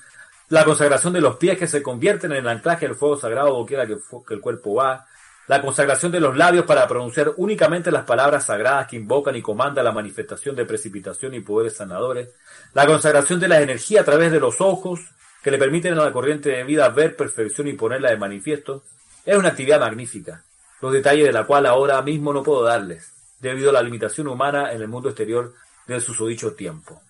la 0.48 0.64
consagración 0.64 1.12
de 1.12 1.20
los 1.20 1.36
pies 1.36 1.58
que 1.58 1.66
se 1.66 1.82
convierten 1.82 2.32
en 2.32 2.38
el 2.38 2.48
anclaje 2.48 2.86
del 2.86 2.96
fuego 2.96 3.18
sagrado 3.18 3.50
doquiera 3.50 3.86
que, 3.86 3.98
que 4.26 4.32
el 4.32 4.40
cuerpo 4.40 4.76
va, 4.76 5.04
la 5.46 5.60
consagración 5.60 6.10
de 6.10 6.20
los 6.20 6.38
labios 6.38 6.64
para 6.64 6.88
pronunciar 6.88 7.34
únicamente 7.36 7.90
las 7.90 8.04
palabras 8.04 8.46
sagradas 8.46 8.88
que 8.88 8.96
invocan 8.96 9.36
y 9.36 9.42
comandan 9.42 9.84
la 9.84 9.92
manifestación 9.92 10.56
de 10.56 10.64
precipitación 10.64 11.34
y 11.34 11.40
poderes 11.40 11.76
sanadores, 11.76 12.30
la 12.72 12.86
consagración 12.86 13.40
de 13.40 13.48
la 13.48 13.60
energía 13.60 14.00
a 14.00 14.04
través 14.04 14.32
de 14.32 14.40
los 14.40 14.62
ojos 14.62 15.00
que 15.42 15.50
le 15.50 15.58
permiten 15.58 15.92
a 15.98 16.04
la 16.04 16.12
corriente 16.12 16.48
de 16.48 16.64
vida 16.64 16.88
ver 16.88 17.14
perfección 17.14 17.68
y 17.68 17.74
ponerla 17.74 18.08
de 18.08 18.16
manifiesto, 18.16 18.84
es 19.26 19.36
una 19.36 19.50
actividad 19.50 19.80
magnífica, 19.80 20.44
los 20.80 20.94
detalles 20.94 21.26
de 21.26 21.32
la 21.32 21.44
cual 21.44 21.66
ahora 21.66 22.00
mismo 22.00 22.32
no 22.32 22.42
puedo 22.42 22.62
darles, 22.62 23.12
debido 23.40 23.68
a 23.68 23.74
la 23.74 23.82
limitación 23.82 24.28
humana 24.28 24.72
en 24.72 24.80
el 24.80 24.88
mundo 24.88 25.10
exterior 25.10 25.52
del 25.86 26.00
susodicho 26.00 26.54
tiempo. 26.54 27.00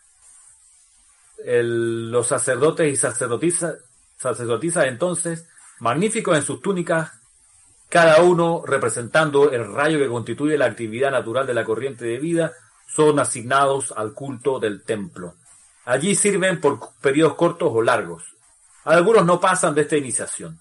los 1.47 2.27
sacerdotes 2.27 2.93
y 2.93 2.97
sacerdotisas, 2.97 3.77
sacerdotisas 4.17 4.87
entonces, 4.87 5.47
magníficos 5.81 6.37
en 6.37 6.43
sus 6.43 6.63
túnicas, 6.63 7.13
cada 7.89 8.23
uno 8.23 8.63
representando 8.67 9.51
el 9.51 9.73
rayo 9.73 9.99
que 9.99 10.09
constituye 10.09 10.57
la 10.57 10.67
actividad 10.67 11.11
natural 11.11 11.47
de 11.47 11.55
la 11.55 11.65
corriente 11.65 12.05
de 12.07 12.19
vida, 12.19 12.53
son 12.87 13.19
asignados 13.19 13.93
al 13.93 14.15
culto 14.15 14.59
del 14.59 14.83
templo. 14.83 15.35
Allí 15.85 16.15
sirven 16.15 16.61
por 16.61 16.81
periodos 17.01 17.35
cortos 17.35 17.71
o 17.73 17.83
largos. 17.83 18.25
Algunos 18.85 19.25
no 19.25 19.41
pasan 19.41 19.75
de 19.75 19.83
esta 19.83 19.97
iniciación. 19.97 20.59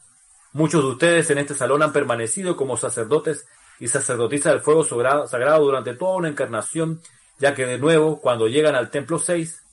Muchos 0.51 0.83
de 0.83 0.89
ustedes 0.89 1.29
en 1.29 1.39
este 1.39 1.53
salón 1.53 1.81
han 1.81 1.93
permanecido 1.93 2.55
como 2.55 2.77
sacerdotes 2.77 3.47
y 3.79 3.87
sacerdotisas 3.87 4.53
del 4.53 4.61
fuego 4.61 4.83
sagrado 4.83 5.65
durante 5.65 5.95
toda 5.95 6.17
una 6.17 6.29
encarnación 6.29 7.01
ya 7.39 7.53
que 7.53 7.65
de 7.65 7.77
nuevo, 7.77 8.19
cuando 8.19 8.47
llegan 8.47 8.75
al 8.75 8.89
templo 8.89 9.19
6, 9.19 9.63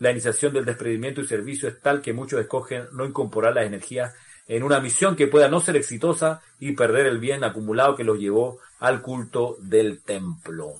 la 0.00 0.10
iniciación 0.10 0.52
del 0.52 0.64
desprendimiento 0.64 1.20
y 1.20 1.26
servicio 1.26 1.68
es 1.68 1.80
tal 1.80 2.00
que 2.00 2.12
muchos 2.12 2.40
escogen 2.40 2.86
no 2.92 3.04
incorporar 3.04 3.54
las 3.54 3.66
energías 3.66 4.14
en 4.48 4.62
una 4.62 4.80
misión 4.80 5.14
que 5.14 5.28
pueda 5.28 5.48
no 5.48 5.60
ser 5.60 5.76
exitosa 5.76 6.40
y 6.58 6.72
perder 6.72 7.06
el 7.06 7.20
bien 7.20 7.44
acumulado 7.44 7.94
que 7.94 8.02
los 8.04 8.18
llevó 8.18 8.58
al 8.80 9.02
culto 9.02 9.56
del 9.60 10.02
templo. 10.02 10.74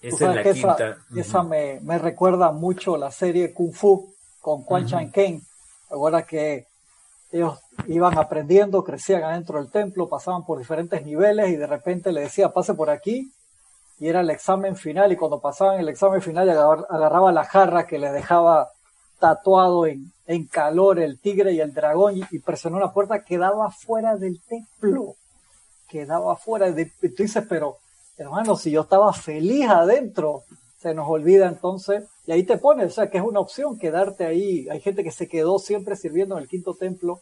Esa 0.00 0.30
es 0.30 0.36
la 0.36 0.52
quinta. 0.52 0.98
Esa, 1.14 1.42
me, 1.42 1.98
recuerda 1.98 2.52
mucho 2.52 2.96
la 2.96 3.10
serie 3.10 3.52
Kung 3.52 3.74
Fu 3.74 4.14
con 4.40 4.62
Quan 4.62 4.86
Chan 4.86 5.10
Ken. 5.10 5.42
Ahora 5.90 6.22
que 6.22 6.66
ellos 7.32 7.58
iban 7.88 8.16
aprendiendo, 8.16 8.84
crecían 8.84 9.24
adentro 9.24 9.58
del 9.58 9.70
templo, 9.70 10.08
pasaban 10.08 10.46
por 10.46 10.58
diferentes 10.58 11.04
niveles 11.04 11.48
y 11.50 11.56
de 11.56 11.66
repente 11.66 12.12
le 12.12 12.22
decía, 12.22 12.52
pase 12.52 12.74
por 12.74 12.88
aquí 12.88 13.32
y 13.98 14.08
era 14.08 14.20
el 14.20 14.30
examen 14.30 14.76
final 14.76 15.12
y 15.12 15.16
cuando 15.16 15.40
pasaban 15.40 15.80
el 15.80 15.88
examen 15.88 16.22
final 16.22 16.48
agarraba 16.50 17.32
la 17.32 17.44
jarra 17.44 17.86
que 17.86 17.98
le 17.98 18.12
dejaba 18.12 18.68
tatuado 19.18 19.86
en, 19.86 20.12
en 20.26 20.46
calor 20.46 21.00
el 21.00 21.18
tigre 21.18 21.52
y 21.52 21.60
el 21.60 21.74
dragón 21.74 22.22
y, 22.30 22.38
presionó 22.38 22.76
una 22.76 22.92
puerta 22.92 23.24
quedaba 23.24 23.70
fuera 23.70 24.16
del 24.16 24.40
templo 24.42 25.16
quedaba 25.88 26.36
fuera 26.36 26.70
de, 26.70 26.86
tú 26.86 27.22
dices 27.22 27.44
pero 27.48 27.78
hermano 28.16 28.56
si 28.56 28.70
yo 28.70 28.82
estaba 28.82 29.12
feliz 29.12 29.68
adentro 29.68 30.44
se 30.78 30.94
nos 30.94 31.08
olvida 31.08 31.48
entonces 31.48 32.04
y 32.28 32.32
ahí 32.32 32.44
te 32.44 32.58
pones 32.58 32.86
o 32.86 32.90
sea 32.90 33.10
que 33.10 33.18
es 33.18 33.24
una 33.24 33.40
opción 33.40 33.78
quedarte 33.78 34.26
ahí. 34.26 34.68
Hay 34.68 34.80
gente 34.80 35.02
que 35.02 35.10
se 35.10 35.28
quedó 35.28 35.58
siempre 35.58 35.96
sirviendo 35.96 36.36
en 36.36 36.42
el 36.42 36.48
quinto 36.48 36.74
templo. 36.74 37.20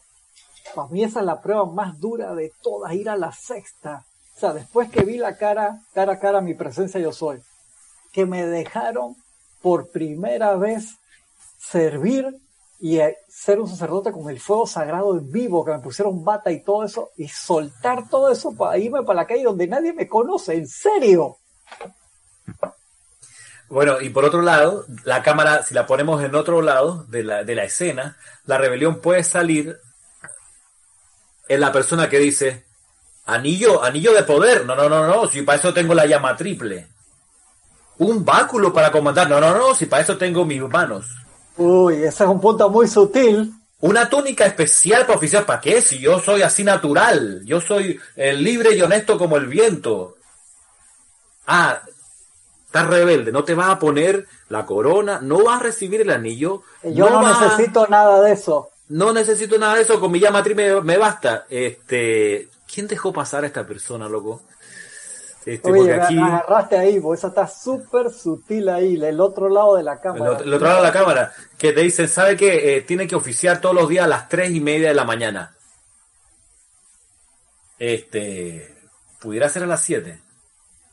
Para 0.75 0.89
mí 0.89 1.01
esa 1.01 1.21
es 1.21 1.25
la 1.25 1.41
prueba 1.41 1.65
más 1.65 1.97
dura 1.97 2.35
de 2.35 2.51
todas 2.61 2.91
ir 2.93 3.09
a 3.09 3.15
la 3.15 3.31
sexta 3.31 4.05
o 4.37 4.39
sea, 4.39 4.53
después 4.53 4.91
que 4.91 5.03
vi 5.03 5.17
la 5.17 5.35
cara, 5.35 5.81
cara 5.95 6.13
a 6.13 6.19
cara, 6.19 6.41
mi 6.41 6.53
presencia 6.53 6.99
yo 6.99 7.11
soy, 7.11 7.41
que 8.13 8.27
me 8.27 8.45
dejaron 8.45 9.15
por 9.63 9.89
primera 9.89 10.55
vez 10.55 10.97
servir 11.57 12.37
y 12.79 12.99
eh, 12.99 13.17
ser 13.27 13.59
un 13.59 13.67
sacerdote 13.67 14.11
con 14.11 14.29
el 14.29 14.39
fuego 14.39 14.67
sagrado 14.67 15.17
en 15.17 15.31
vivo, 15.31 15.65
que 15.65 15.71
me 15.71 15.79
pusieron 15.79 16.23
bata 16.23 16.51
y 16.51 16.61
todo 16.61 16.83
eso, 16.83 17.09
y 17.17 17.27
soltar 17.27 18.07
todo 18.09 18.31
eso 18.31 18.55
para 18.55 18.77
irme 18.77 19.01
para 19.01 19.21
la 19.21 19.25
calle 19.25 19.43
donde 19.43 19.65
nadie 19.65 19.91
me 19.91 20.07
conoce, 20.07 20.53
en 20.53 20.67
serio. 20.67 21.37
Bueno, 23.69 23.99
y 23.99 24.09
por 24.09 24.23
otro 24.23 24.43
lado, 24.43 24.85
la 25.03 25.23
cámara, 25.23 25.63
si 25.63 25.73
la 25.73 25.87
ponemos 25.87 26.23
en 26.23 26.35
otro 26.35 26.61
lado 26.61 27.05
de 27.05 27.23
la, 27.23 27.43
de 27.43 27.55
la 27.55 27.63
escena, 27.63 28.17
la 28.45 28.59
rebelión 28.59 29.01
puede 29.01 29.23
salir 29.23 29.79
en 31.49 31.59
la 31.59 31.71
persona 31.71 32.07
que 32.07 32.19
dice, 32.19 32.66
Anillo, 33.27 33.83
anillo 33.83 34.13
de 34.13 34.23
poder. 34.23 34.65
No, 34.65 34.75
no, 34.75 34.89
no, 34.89 35.05
no. 35.05 35.27
Si 35.27 35.41
para 35.41 35.59
eso 35.59 35.73
tengo 35.73 35.93
la 35.93 36.05
llama 36.05 36.35
triple. 36.35 36.87
Un 37.99 38.23
báculo 38.23 38.73
para 38.73 38.91
comandar. 38.91 39.29
No, 39.29 39.39
no, 39.39 39.55
no. 39.55 39.75
Si 39.75 39.85
para 39.85 40.01
eso 40.01 40.17
tengo 40.17 40.45
mis 40.45 40.61
manos. 40.61 41.05
Uy, 41.57 41.95
ese 41.95 42.23
es 42.23 42.29
un 42.29 42.39
punto 42.39 42.69
muy 42.69 42.87
sutil. 42.87 43.53
Una 43.79 44.09
túnica 44.09 44.45
especial 44.45 45.05
para 45.05 45.17
oficiar, 45.17 45.45
¿para 45.45 45.61
qué? 45.61 45.81
Si 45.81 45.99
yo 45.99 46.19
soy 46.19 46.41
así 46.41 46.63
natural, 46.63 47.41
yo 47.45 47.61
soy 47.61 47.99
eh, 48.15 48.33
libre 48.33 48.75
y 48.75 48.81
honesto 48.81 49.19
como 49.19 49.37
el 49.37 49.45
viento. 49.45 50.15
Ah, 51.45 51.81
estás 52.65 52.87
rebelde, 52.87 53.31
no 53.31 53.43
te 53.43 53.53
vas 53.53 53.69
a 53.69 53.77
poner 53.77 54.25
la 54.49 54.65
corona, 54.65 55.19
no 55.21 55.43
vas 55.43 55.59
a 55.59 55.63
recibir 55.63 56.01
el 56.01 56.09
anillo. 56.09 56.63
Yo 56.83 57.09
no, 57.09 57.21
necesito 57.21 57.87
nada 57.87 58.21
de 58.21 58.31
eso. 58.31 58.71
No 58.89 59.13
necesito 59.13 59.59
nada 59.59 59.75
de 59.75 59.81
eso, 59.83 59.99
con 59.99 60.11
mi 60.11 60.19
llama 60.19 60.41
me, 60.55 60.81
me 60.81 60.97
basta. 60.97 61.45
Este, 61.47 62.49
¿quién 62.71 62.87
dejó 62.87 63.13
pasar 63.13 63.43
a 63.43 63.47
esta 63.47 63.65
persona, 63.65 64.07
loco? 64.07 64.41
Este, 65.45 65.71
Oye, 65.71 65.93
aquí... 65.93 66.17
agarraste 66.17 66.77
ahí, 66.77 66.99
porque 66.99 67.19
esa 67.19 67.29
está 67.29 67.47
súper 67.47 68.11
sutil 68.11 68.67
ahí, 68.67 69.01
el 69.01 69.21
otro 69.21 69.47
lado 69.47 69.77
de 69.77 69.83
la 69.83 70.01
cámara. 70.01 70.39
El, 70.39 70.53
otro 70.53 70.67
lado 70.67 70.81
de 70.81 70.87
la 70.87 70.91
cámara, 70.91 71.33
que 71.57 71.71
te 71.71 71.81
dicen, 71.81 72.09
¿sabe 72.09 72.35
que 72.35 72.75
eh, 72.75 72.81
tiene 72.81 73.07
que 73.07 73.15
oficiar 73.15 73.61
todos 73.61 73.73
los 73.73 73.87
días 73.87 74.03
a 74.03 74.09
las 74.09 74.27
tres 74.27 74.51
y 74.51 74.59
media 74.59 74.89
de 74.89 74.93
la 74.93 75.05
mañana? 75.05 75.55
Este, 77.79 78.75
pudiera 79.21 79.47
ser 79.47 79.63
a 79.63 79.67
las 79.67 79.81
siete. 79.81 80.19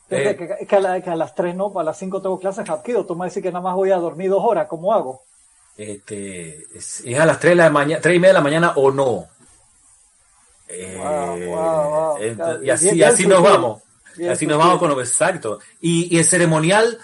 Es, 0.09 0.37
que, 0.37 0.45
eh, 0.45 1.01
a 1.05 1.15
las 1.15 1.35
tres 1.35 1.53
no, 1.55 1.73
a 1.77 1.83
las 1.83 1.97
cinco 1.97 2.21
tengo 2.21 2.39
clases 2.39 2.65
rápido, 2.65 3.05
tú 3.05 3.15
me 3.15 3.25
decís 3.25 3.43
que 3.43 3.51
nada 3.51 3.63
más 3.63 3.75
voy 3.75 3.91
a 3.91 3.97
dormir 3.97 4.29
dos 4.29 4.43
horas, 4.43 4.67
¿cómo 4.69 4.93
hago? 4.93 5.23
Este, 5.75 6.63
es, 6.73 7.03
a 7.19 7.25
las 7.25 7.39
tres 7.39 7.51
de 7.51 7.55
la 7.55 7.69
mañana, 7.69 8.01
tres 8.01 8.15
y 8.15 8.19
media 8.19 8.29
de 8.29 8.39
la 8.39 8.41
mañana 8.41 8.73
o 8.75 8.91
no. 8.91 9.27
Eh, 10.67 12.37
y 12.63 12.69
así, 12.69 13.03
así 13.03 13.27
nos 13.27 13.41
vamos. 13.41 13.81
Así 14.29 14.47
nos 14.47 14.57
vamos 14.57 14.79
con 14.79 14.89
lo 14.89 14.99
exacto. 14.99 15.59
Y, 15.81 16.17
el 16.17 16.25
ceremonial 16.25 16.97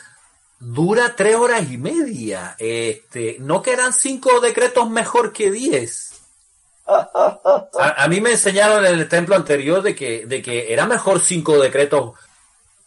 dura 0.59 1.15
tres 1.15 1.35
horas 1.35 1.69
y 1.69 1.77
media. 1.77 2.55
Este, 2.57 3.37
no 3.39 3.61
quedan 3.61 3.93
cinco 3.93 4.39
decretos 4.39 4.89
mejor 4.89 5.33
que 5.33 5.51
diez. 5.51 6.09
A, 6.87 8.07
mí 8.09 8.19
me 8.21 8.31
enseñaron 8.31 8.85
en 8.85 8.99
el 8.99 9.07
templo 9.07 9.35
anterior 9.35 9.81
de 9.81 9.95
que, 9.95 10.25
de 10.25 10.41
que 10.41 10.73
era 10.73 10.85
mejor 10.85 11.21
cinco 11.21 11.59
decretos 11.59 12.13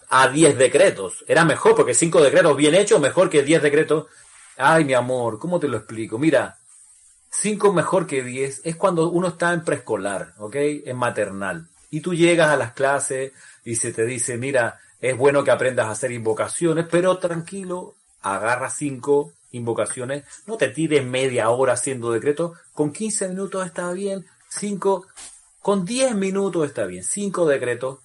a 0.08 0.28
diez 0.28 0.56
decretos. 0.56 1.24
Era 1.26 1.44
mejor, 1.44 1.74
porque 1.74 1.94
cinco 1.94 2.22
decretos 2.22 2.56
bien 2.56 2.74
hechos, 2.74 3.00
mejor 3.00 3.30
que 3.30 3.42
diez 3.42 3.62
decretos. 3.62 4.06
Ay, 4.56 4.84
mi 4.84 4.94
amor, 4.94 5.38
¿cómo 5.38 5.58
te 5.58 5.68
lo 5.68 5.78
explico? 5.78 6.18
Mira, 6.18 6.56
cinco 7.40 7.72
mejor 7.72 8.06
que 8.06 8.22
diez 8.22 8.60
es 8.64 8.76
cuando 8.76 9.10
uno 9.10 9.28
está 9.28 9.52
en 9.52 9.64
preescolar, 9.64 10.34
¿ok? 10.38 10.56
En 10.56 10.96
maternal. 10.96 11.68
Y 11.90 12.00
tú 12.00 12.14
llegas 12.14 12.48
a 12.48 12.56
las 12.56 12.72
clases, 12.72 13.32
y 13.64 13.76
se 13.76 13.92
te 13.92 14.04
dice, 14.04 14.36
mira, 14.36 14.78
es 15.00 15.16
bueno 15.16 15.44
que 15.44 15.50
aprendas 15.50 15.86
a 15.86 15.92
hacer 15.92 16.12
invocaciones, 16.12 16.86
pero 16.90 17.18
tranquilo, 17.18 17.94
agarra 18.22 18.70
cinco 18.70 19.32
invocaciones, 19.52 20.24
no 20.46 20.56
te 20.56 20.68
tires 20.68 21.04
media 21.04 21.50
hora 21.50 21.74
haciendo 21.74 22.10
decretos, 22.10 22.58
con 22.72 22.92
15 22.92 23.28
minutos 23.28 23.64
está 23.64 23.92
bien, 23.92 24.26
cinco, 24.48 25.06
con 25.60 25.84
10 25.84 26.14
minutos 26.16 26.66
está 26.66 26.86
bien, 26.86 27.04
cinco 27.04 27.46
decretos 27.46 27.98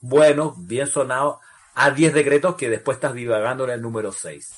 buenos, 0.00 0.54
bien 0.66 0.86
sonados, 0.86 1.36
a 1.74 1.90
10 1.90 2.12
decretos 2.12 2.56
que 2.56 2.68
después 2.68 2.96
estás 2.96 3.14
divagando 3.14 3.64
en 3.64 3.70
el 3.70 3.82
número 3.82 4.12
6. 4.12 4.48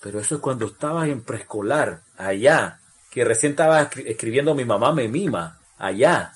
Pero 0.00 0.20
eso 0.20 0.36
es 0.36 0.40
cuando 0.40 0.66
estabas 0.66 1.08
en 1.08 1.22
preescolar, 1.22 2.02
allá, 2.16 2.80
que 3.18 3.24
recién 3.24 3.50
estaba 3.50 3.82
escribiendo 3.82 4.54
mi 4.54 4.64
mamá 4.64 4.92
me 4.92 5.08
mima, 5.08 5.58
allá. 5.76 6.34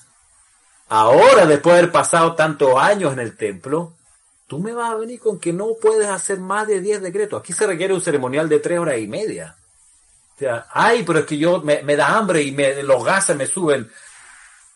Ahora, 0.89 1.45
después 1.45 1.75
de 1.75 1.79
haber 1.79 1.91
pasado 1.93 2.35
tantos 2.35 2.75
años 2.77 3.13
en 3.13 3.19
el 3.19 3.37
templo, 3.37 3.93
tú 4.47 4.59
me 4.59 4.73
vas 4.73 4.91
a 4.91 4.95
venir 4.95 5.21
con 5.21 5.39
que 5.39 5.53
no 5.53 5.75
puedes 5.81 6.09
hacer 6.09 6.39
más 6.39 6.67
de 6.67 6.81
10 6.81 7.01
decretos. 7.01 7.39
Aquí 7.39 7.53
se 7.53 7.65
requiere 7.65 7.93
un 7.93 8.01
ceremonial 8.01 8.49
de 8.49 8.59
tres 8.59 8.79
horas 8.79 8.97
y 8.99 9.07
media. 9.07 9.55
O 10.35 10.39
sea, 10.39 10.67
ay, 10.73 11.03
pero 11.03 11.19
es 11.19 11.25
que 11.25 11.37
yo 11.37 11.61
me, 11.61 11.95
da 11.95 12.17
hambre 12.17 12.41
y 12.41 12.51
me, 12.51 12.83
los 12.83 13.01
gases 13.05 13.37
me 13.37 13.47
suben. 13.47 13.89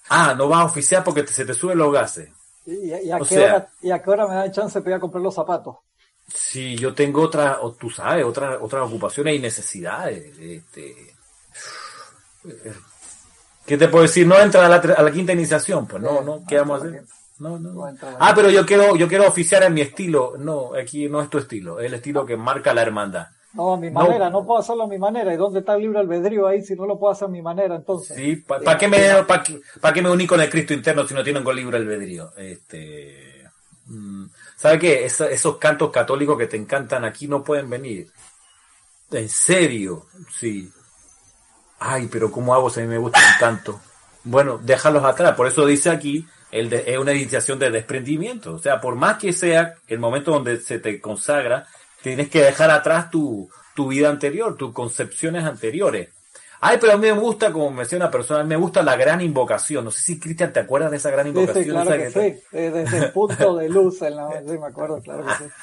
Ah, 0.08 0.34
no 0.34 0.48
vas 0.48 0.62
a 0.62 0.66
oficiar 0.66 1.04
porque 1.04 1.28
se 1.28 1.44
te 1.44 1.54
suben 1.54 1.78
los 1.78 1.92
gases. 1.92 2.30
¿Y, 2.66 3.12
a, 3.12 3.20
qué 3.20 3.38
hora, 3.38 3.70
¿Y 3.82 3.92
a 3.92 4.02
qué 4.02 4.10
hora 4.10 4.28
me 4.28 4.36
da 4.36 4.50
chance 4.50 4.80
de 4.80 4.90
ir 4.90 4.96
a 4.96 5.00
comprar 5.02 5.22
los 5.22 5.36
zapatos? 5.36 5.76
Sí, 6.34 6.78
yo 6.78 6.94
tengo 6.94 7.22
otra, 7.22 7.60
o 7.62 7.74
tú 7.74 7.90
sabes, 7.90 8.24
otras 8.24 8.60
otras 8.62 8.88
ocupaciones 8.88 9.36
y 9.36 9.40
necesidades. 9.40 10.38
Este, 10.40 11.17
¿Qué 13.66 13.78
te 13.78 13.88
puedo 13.90 14.04
decir? 14.04 14.26
No 14.26 14.40
entra 14.40 14.66
a 14.66 15.04
la, 15.04 15.12
quinta 15.12 15.34
iniciación, 15.34 15.88
pues 15.88 16.02
no, 16.02 16.22
no, 16.22 16.44
¿qué 16.48 16.58
vamos 16.58 16.82
a 16.82 16.88
hacer? 16.88 17.04
No, 17.40 17.60
no. 17.60 17.86
Ah, 18.20 18.34
pero 18.36 18.50
yo 18.50 18.66
quiero, 18.66 18.96
yo 18.96 19.08
quiero 19.08 19.28
oficiar 19.28 19.64
en 19.64 19.74
mi 19.74 19.82
estilo. 19.82 20.36
No, 20.38 20.72
aquí 20.74 21.08
no 21.08 21.22
es 21.22 21.30
tu 21.30 21.38
estilo, 21.38 21.80
es 21.80 21.86
el 21.88 21.94
estilo 21.94 22.26
que 22.26 22.38
marca 22.38 22.74
la 22.74 22.82
hermandad. 22.82 23.28
No, 23.54 23.74
a 23.74 23.78
mi 23.78 23.90
manera, 23.90 24.30
no, 24.30 24.46
puedo 24.46 24.60
hacerlo 24.60 24.84
a 24.84 24.88
mi 24.88 24.98
manera. 24.98 25.34
¿Y 25.34 25.38
dónde 25.38 25.60
está 25.60 25.76
el 25.76 25.82
libre 25.82 26.00
albedrío 26.00 26.48
ahí 26.48 26.62
si 26.62 26.76
no 26.76 26.86
lo 26.86 27.00
puedo 27.00 27.14
hacer 27.14 27.26
a 27.26 27.32
mi 27.32 27.42
manera 27.42 27.76
entonces? 27.76 28.16
Sí, 28.16 28.36
¿para 28.38 28.78
qué 28.78 28.88
me, 28.88 29.00
para 29.24 29.94
qué 29.94 30.02
me 30.02 30.10
uní 30.10 30.28
con 30.28 30.40
el 30.42 30.50
Cristo 30.50 30.74
interno 30.74 31.08
si 31.08 31.14
no 31.14 31.24
tienen 31.24 31.44
con 31.44 31.56
libre 31.56 31.78
albedrío? 31.78 32.32
Este, 32.38 33.44
mm, 33.86 34.26
¿Sabe 34.56 34.80
qué? 34.80 35.06
esos 35.06 35.58
cantos 35.58 35.92
católicos 35.92 36.38
que 36.38 36.48
te 36.48 36.58
encantan 36.58 37.06
aquí 37.06 37.28
no 37.28 37.44
pueden 37.44 37.70
venir. 37.70 38.08
En 39.12 39.30
serio, 39.30 40.06
sí. 40.32 40.72
Ay, 41.80 42.08
pero 42.12 42.32
¿cómo 42.32 42.54
hago 42.54 42.70
si 42.70 42.80
a 42.80 42.84
mí 42.84 42.90
me 42.90 42.98
gustan 42.98 43.24
tanto? 43.40 43.80
Bueno, 44.24 44.60
déjalos 44.62 45.04
atrás. 45.04 45.36
Por 45.36 45.48
eso 45.48 45.66
dice 45.66 45.90
aquí, 45.90 46.28
el 46.52 46.72
es 46.74 46.98
una 46.98 47.14
iniciación 47.14 47.60
de 47.60 47.70
desprendimiento. 47.70 48.56
O 48.56 48.60
sea, 48.60 48.82
por 48.82 48.96
más 48.96 49.18
que 49.18 49.34
sea 49.34 49.76
el 49.88 50.00
momento 50.00 50.32
donde 50.32 50.60
se 50.60 50.80
te 50.80 51.00
consagra, 51.00 51.68
tienes 52.02 52.30
que 52.30 52.42
dejar 52.42 52.72
atrás 52.72 53.10
tu, 53.10 53.50
tu 53.76 53.88
vida 53.88 54.10
anterior, 54.10 54.58
tus 54.58 54.74
concepciones 54.74 55.46
anteriores. 55.46 56.10
Ay, 56.60 56.78
pero 56.82 56.94
a 56.94 56.98
mí 56.98 57.04
me 57.04 57.12
gusta, 57.12 57.52
como 57.52 57.70
me 57.70 57.84
decía 57.84 57.98
una 57.98 58.10
persona, 58.10 58.44
me 58.44 58.56
gusta 58.56 58.82
la 58.82 58.96
gran 58.96 59.22
invocación. 59.22 59.86
No 59.86 59.92
sé 59.92 60.02
si 60.02 60.20
Cristian 60.20 60.52
te 60.52 60.60
acuerdas 60.60 60.90
de 60.90 60.98
esa 60.98 61.12
gran 61.12 61.28
invocación. 61.28 61.64
Sí, 61.64 61.70
claro 61.70 61.92
que, 61.92 62.10
sí, 62.10 62.44
desde 62.52 62.98
el 62.98 63.12
punto 63.12 63.56
de 63.58 63.70
luz, 63.70 64.02
en 64.02 64.16
la... 64.16 64.30
sí, 64.48 64.58
me 64.58 64.66
acuerdo, 64.66 65.02
claro 65.02 65.26
que 65.26 65.46
sí. 65.46 65.50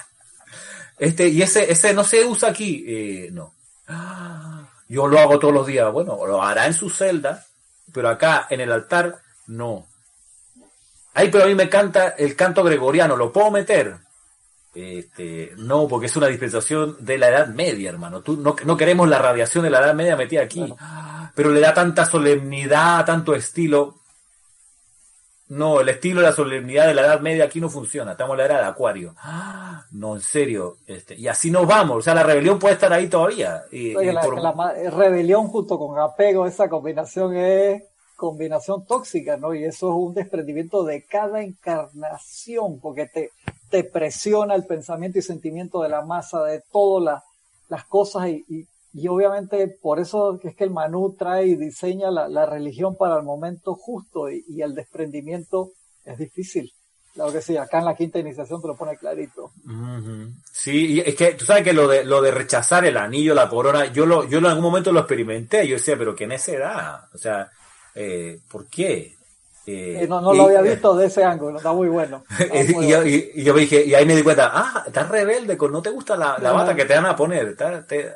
Este, 0.97 1.27
y 1.27 1.43
ese, 1.43 1.73
ese 1.73 1.93
no 1.93 2.05
se 2.05 2.25
usa 2.25 2.51
aquí, 2.51 2.85
eh, 2.87 3.29
no. 3.33 3.53
Yo 4.89 5.07
lo 5.07 5.19
hago 5.19 5.39
todos 5.39 5.55
los 5.55 5.67
días. 5.67 5.91
Bueno, 5.93 6.19
lo 6.27 6.43
hará 6.43 6.67
en 6.67 6.75
su 6.75 6.91
celda, 6.91 7.45
pero 7.93 8.09
acá 8.09 8.47
en 8.51 8.61
el 8.61 8.73
altar 8.73 9.17
no. 9.47 9.87
Ay, 11.15 11.31
pero 11.31 11.45
a 11.45 11.47
mí 11.47 11.55
me 11.55 11.69
canta 11.69 12.09
el 12.09 12.35
canto 12.35 12.65
gregoriano, 12.65 13.17
¿lo 13.17 13.33
puedo 13.33 13.51
meter? 13.51 13.97
Este, 14.75 15.53
no, 15.57 15.87
porque 15.87 16.07
es 16.07 16.17
una 16.17 16.27
dispensación 16.27 16.97
de 16.99 17.19
la 17.19 17.29
Edad 17.29 17.49
Media, 17.49 17.91
hermano. 17.91 18.21
Tú, 18.23 18.37
no, 18.37 18.57
no 18.65 18.77
queremos 18.77 19.09
la 19.09 19.19
radiación 19.19 19.63
de 19.63 19.71
la 19.71 19.79
Edad 19.79 19.95
Media 19.95 20.17
metida 20.17 20.43
aquí. 20.43 20.65
Pero 21.35 21.51
le 21.51 21.61
da 21.61 21.73
tanta 21.73 22.05
solemnidad, 22.05 23.05
tanto 23.05 23.35
estilo. 23.35 24.01
No, 25.49 25.81
el 25.81 25.89
estilo 25.91 26.21
de 26.21 26.27
la 26.29 26.33
solemnidad 26.33 26.87
de 26.87 26.95
la 26.95 27.03
Edad 27.03 27.21
Media 27.21 27.45
aquí 27.45 27.61
no 27.61 27.69
funciona. 27.69 28.13
Estamos 28.13 28.35
en 28.35 28.39
la 28.39 28.45
era 28.45 28.59
de 28.59 28.65
Acuario. 28.65 29.15
No, 29.93 30.17
en 30.17 30.23
serio. 30.23 30.79
Este, 30.89 31.15
y 31.15 31.29
así 31.29 31.53
nos 31.53 31.69
vamos. 31.69 31.99
O 31.99 32.03
sea, 32.03 32.15
la 32.15 32.25
rebelión 32.25 32.59
puede 32.59 32.75
estar 32.75 32.93
ahí 32.93 33.07
todavía. 33.07 33.63
Y, 33.71 33.95
la, 33.95 34.75
rebelión 34.91 35.47
junto 35.47 35.79
con 35.79 35.97
apego, 36.01 36.47
esa 36.47 36.69
combinación 36.69 37.37
es 37.37 37.85
combinación 38.17 38.85
tóxica, 38.87 39.37
¿no? 39.37 39.55
Y 39.55 39.65
eso 39.65 39.89
es 39.89 39.95
un 39.95 40.15
desprendimiento 40.15 40.83
de 40.83 41.05
cada 41.05 41.43
encarnación, 41.43 42.81
porque 42.81 43.07
te, 43.07 43.31
te 43.71 43.85
presiona 43.85 44.57
el 44.57 44.67
pensamiento 44.67 45.19
y 45.19 45.23
sentimiento 45.23 45.81
de 45.83 45.91
la 45.91 46.03
masa, 46.03 46.43
de 46.43 46.63
todas 46.73 47.23
las 47.69 47.85
cosas 47.85 48.29
y, 48.29 48.45
y 48.49 48.67
obviamente 49.09 49.77
por 49.83 49.99
eso 49.99 50.39
es 50.43 50.55
que 50.55 50.65
el 50.65 50.71
Manú 50.71 51.17
trae 51.19 51.47
y 51.47 51.57
diseña 51.57 52.11
la, 52.11 52.47
religión 52.47 52.97
para 52.97 53.17
el 53.17 53.25
momento 53.25 53.75
justo 53.75 54.31
y, 54.31 54.63
el 54.63 54.75
desprendimiento 54.75 55.71
es 56.05 56.19
difícil. 56.19 56.71
Claro 57.13 57.33
que 57.33 57.43
sí, 57.43 57.57
acá 57.57 57.79
en 57.79 57.85
la 57.85 57.95
quinta 57.95 58.19
iniciación 58.19 58.61
te 58.61 58.69
lo 58.69 58.77
pone 58.77 58.97
clarito. 58.97 59.53
Sí, 60.53 61.01
es 61.05 61.15
que 61.15 61.35
tú 61.35 61.45
sabes 61.45 61.63
que 61.63 61.73
lo 61.73 61.87
de, 61.87 62.05
lo 62.05 62.21
de 62.21 62.31
rechazar 62.31 62.85
el 62.85 62.97
anillo, 62.97 63.35
la 63.35 63.49
corona, 63.49 63.93
yo 63.93 64.07
lo, 64.07 64.29
yo 64.29 64.39
en 64.39 64.47
algún 64.47 64.65
momento 64.65 64.93
lo 64.93 65.01
experimenté, 65.01 65.67
yo 65.67 65.77
decía, 65.77 65.97
pero 65.97 66.15
¿qué 66.15 66.25
edad? 66.25 67.09
O 67.13 67.19
sea, 67.19 67.51
eh, 67.95 68.39
¿por 68.51 68.67
qué? 68.69 69.15
Eh, 69.67 70.03
eh, 70.03 70.07
no, 70.07 70.21
no 70.21 70.35
lo 70.35 70.45
había 70.45 70.61
visto 70.61 70.95
de 70.95 71.07
ese 71.07 71.25
ángulo, 71.25 71.57
está 71.57 71.73
muy 71.73 71.89
bueno. 71.89 72.25
y, 72.53 72.87
yo, 72.87 73.05
y, 73.05 73.43
yo, 73.43 73.55
dije, 73.55 73.85
y 73.85 73.95
ahí 73.95 74.05
me 74.05 74.15
di 74.15 74.23
cuenta, 74.23 74.51
ah, 74.53 74.85
estás 74.87 75.09
rebelde, 75.09 75.57
no 75.57 75.81
te 75.81 75.91
gusta 75.91 76.17
la, 76.17 76.37
la 76.39 76.53
bata 76.53 76.75
que 76.75 76.85
te 76.85 76.95
van 76.95 77.07
a 77.07 77.17
poner. 77.17 77.57
te, 77.57 78.13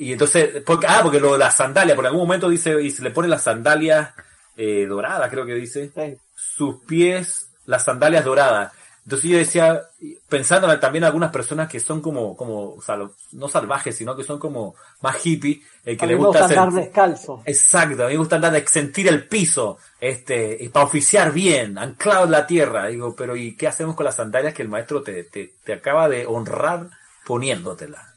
y 0.00 0.12
entonces, 0.12 0.62
porque, 0.64 0.86
ah, 0.88 1.00
porque 1.02 1.20
lo 1.20 1.34
de 1.34 1.38
las 1.38 1.54
sandalias, 1.54 1.94
por 1.94 2.06
algún 2.06 2.22
momento 2.22 2.48
dice, 2.48 2.80
y 2.82 2.90
se 2.90 3.02
le 3.02 3.10
pone 3.10 3.28
las 3.28 3.42
sandalias 3.42 4.08
eh, 4.56 4.86
doradas, 4.86 5.28
creo 5.28 5.44
que 5.44 5.54
dice. 5.54 5.92
Sus 6.34 6.82
pies, 6.86 7.50
las 7.66 7.84
sandalias 7.84 8.24
doradas. 8.24 8.72
Entonces 9.04 9.30
yo 9.30 9.36
decía, 9.36 9.82
pensando 10.26 10.78
también 10.80 11.04
algunas 11.04 11.30
personas 11.30 11.68
que 11.68 11.80
son 11.80 12.00
como, 12.00 12.34
como, 12.34 12.76
o 12.76 12.80
sea, 12.80 12.96
no 13.32 13.48
salvajes, 13.48 13.94
sino 13.94 14.16
que 14.16 14.24
son 14.24 14.38
como 14.38 14.74
más 15.02 15.26
hippie, 15.26 15.62
el 15.84 15.98
que 15.98 16.06
le 16.06 16.14
gusta, 16.14 16.46
andar 16.46 16.72
descalzo. 16.72 17.42
Exacto, 17.44 18.04
a 18.04 18.06
mí 18.06 18.14
me 18.14 18.18
gusta 18.18 18.36
andar 18.36 18.52
de 18.52 18.66
sentir 18.66 19.06
el 19.06 19.28
piso, 19.28 19.76
este, 20.00 20.56
y 20.58 20.70
para 20.70 20.86
oficiar 20.86 21.30
bien, 21.30 21.76
anclado 21.76 22.24
en 22.24 22.30
la 22.30 22.46
tierra. 22.46 22.86
Digo, 22.86 23.14
pero 23.14 23.36
¿y 23.36 23.54
qué 23.54 23.68
hacemos 23.68 23.94
con 23.96 24.06
las 24.06 24.16
sandalias 24.16 24.54
que 24.54 24.62
el 24.62 24.68
maestro 24.70 25.02
te, 25.02 25.24
te, 25.24 25.52
te 25.62 25.74
acaba 25.74 26.08
de 26.08 26.24
honrar 26.24 26.88
poniéndotelas? 27.26 28.09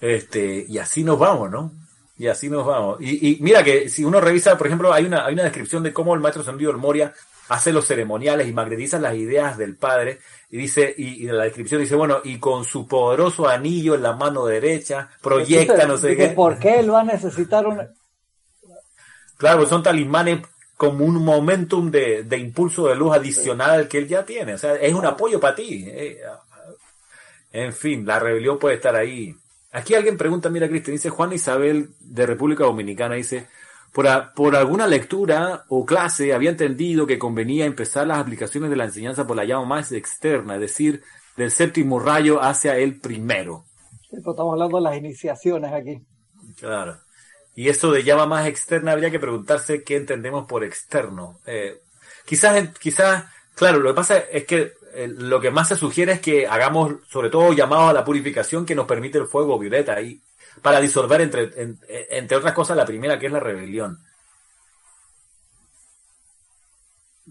Este, 0.00 0.64
y 0.68 0.78
así 0.78 1.04
nos 1.04 1.18
vamos, 1.18 1.50
¿no? 1.50 1.72
Y 2.16 2.26
así 2.26 2.48
nos 2.48 2.66
vamos. 2.66 2.98
Y, 3.00 3.38
mira 3.40 3.64
que 3.64 3.88
si 3.88 4.04
uno 4.04 4.20
revisa, 4.20 4.58
por 4.58 4.66
ejemplo, 4.66 4.92
hay 4.92 5.04
una, 5.04 5.24
hay 5.24 5.34
una 5.34 5.44
descripción 5.44 5.82
de 5.82 5.92
cómo 5.92 6.14
el 6.14 6.20
maestro 6.20 6.42
Sendido 6.42 6.70
el 6.70 6.76
Moria 6.76 7.14
hace 7.48 7.72
los 7.72 7.86
ceremoniales 7.86 8.46
y 8.46 8.52
magnetiza 8.52 8.98
las 8.98 9.14
ideas 9.14 9.58
del 9.58 9.76
Padre. 9.76 10.20
Y 10.50 10.58
dice, 10.58 10.94
y, 10.96 11.26
en 11.28 11.36
la 11.36 11.44
descripción 11.44 11.80
dice, 11.80 11.94
bueno, 11.94 12.20
y 12.22 12.38
con 12.38 12.64
su 12.64 12.86
poderoso 12.86 13.48
anillo 13.48 13.94
en 13.94 14.02
la 14.02 14.12
mano 14.12 14.46
derecha, 14.46 15.08
proyecta, 15.20 15.86
no 15.86 15.96
sé 15.96 16.16
qué. 16.16 16.28
¿Por 16.28 16.58
qué 16.58 16.80
él 16.80 16.92
va 16.92 17.00
a 17.00 17.04
necesitar 17.04 17.66
un... 17.66 17.80
Claro, 19.36 19.66
son 19.66 19.82
talismanes 19.82 20.46
como 20.76 21.04
un 21.04 21.24
momentum 21.24 21.90
de, 21.90 22.22
de 22.22 22.38
impulso 22.38 22.88
de 22.88 22.94
luz 22.94 23.16
adicional 23.16 23.70
al 23.70 23.88
que 23.88 23.98
él 23.98 24.08
ya 24.08 24.24
tiene. 24.24 24.54
O 24.54 24.58
sea, 24.58 24.76
es 24.76 24.94
un 24.94 25.06
apoyo 25.06 25.40
para 25.40 25.54
ti. 25.54 25.84
Eh, 25.88 26.20
en 27.52 27.72
fin, 27.72 28.06
la 28.06 28.18
rebelión 28.18 28.58
puede 28.58 28.76
estar 28.76 28.94
ahí. 28.94 29.34
Aquí 29.72 29.94
alguien 29.94 30.16
pregunta, 30.16 30.50
mira 30.50 30.68
Cristian, 30.68 30.96
dice 30.96 31.10
Juan 31.10 31.32
Isabel 31.32 31.90
de 32.00 32.26
República 32.26 32.64
Dominicana, 32.64 33.14
dice, 33.14 33.46
por, 33.92 34.06
por, 34.34 34.56
alguna 34.56 34.86
lectura 34.86 35.64
o 35.68 35.86
clase 35.86 36.34
había 36.34 36.50
entendido 36.50 37.06
que 37.06 37.18
convenía 37.18 37.66
empezar 37.66 38.06
las 38.06 38.18
aplicaciones 38.18 38.70
de 38.70 38.76
la 38.76 38.84
enseñanza 38.84 39.26
por 39.26 39.36
la 39.36 39.44
llama 39.44 39.66
más 39.66 39.92
externa, 39.92 40.54
es 40.54 40.60
decir, 40.60 41.02
del 41.36 41.52
séptimo 41.52 42.00
rayo 42.00 42.42
hacia 42.42 42.76
el 42.76 42.98
primero. 43.00 43.64
estamos 44.10 44.52
hablando 44.52 44.78
de 44.78 44.82
las 44.82 44.96
iniciaciones 44.96 45.72
aquí. 45.72 46.02
Claro. 46.58 46.98
Y 47.54 47.68
eso 47.68 47.92
de 47.92 48.02
llama 48.02 48.26
más 48.26 48.46
externa 48.46 48.92
habría 48.92 49.10
que 49.10 49.20
preguntarse 49.20 49.84
qué 49.84 49.96
entendemos 49.96 50.46
por 50.46 50.64
externo. 50.64 51.40
Eh, 51.46 51.80
quizás, 52.24 52.70
quizás, 52.78 53.24
claro, 53.54 53.78
lo 53.78 53.90
que 53.90 53.96
pasa 53.96 54.18
es 54.18 54.44
que 54.46 54.72
lo 54.94 55.40
que 55.40 55.50
más 55.50 55.68
se 55.68 55.76
sugiere 55.76 56.12
es 56.12 56.20
que 56.20 56.46
hagamos, 56.46 56.94
sobre 57.08 57.30
todo, 57.30 57.52
llamados 57.52 57.90
a 57.90 57.92
la 57.92 58.04
purificación 58.04 58.66
que 58.66 58.74
nos 58.74 58.86
permite 58.86 59.18
el 59.18 59.26
fuego 59.26 59.58
violeta 59.58 60.00
y 60.00 60.20
para 60.62 60.80
disolver, 60.80 61.20
entre, 61.20 61.50
entre 62.10 62.36
otras 62.36 62.52
cosas, 62.52 62.76
la 62.76 62.84
primera 62.84 63.18
que 63.18 63.26
es 63.26 63.32
la 63.32 63.40
rebelión. 63.40 63.98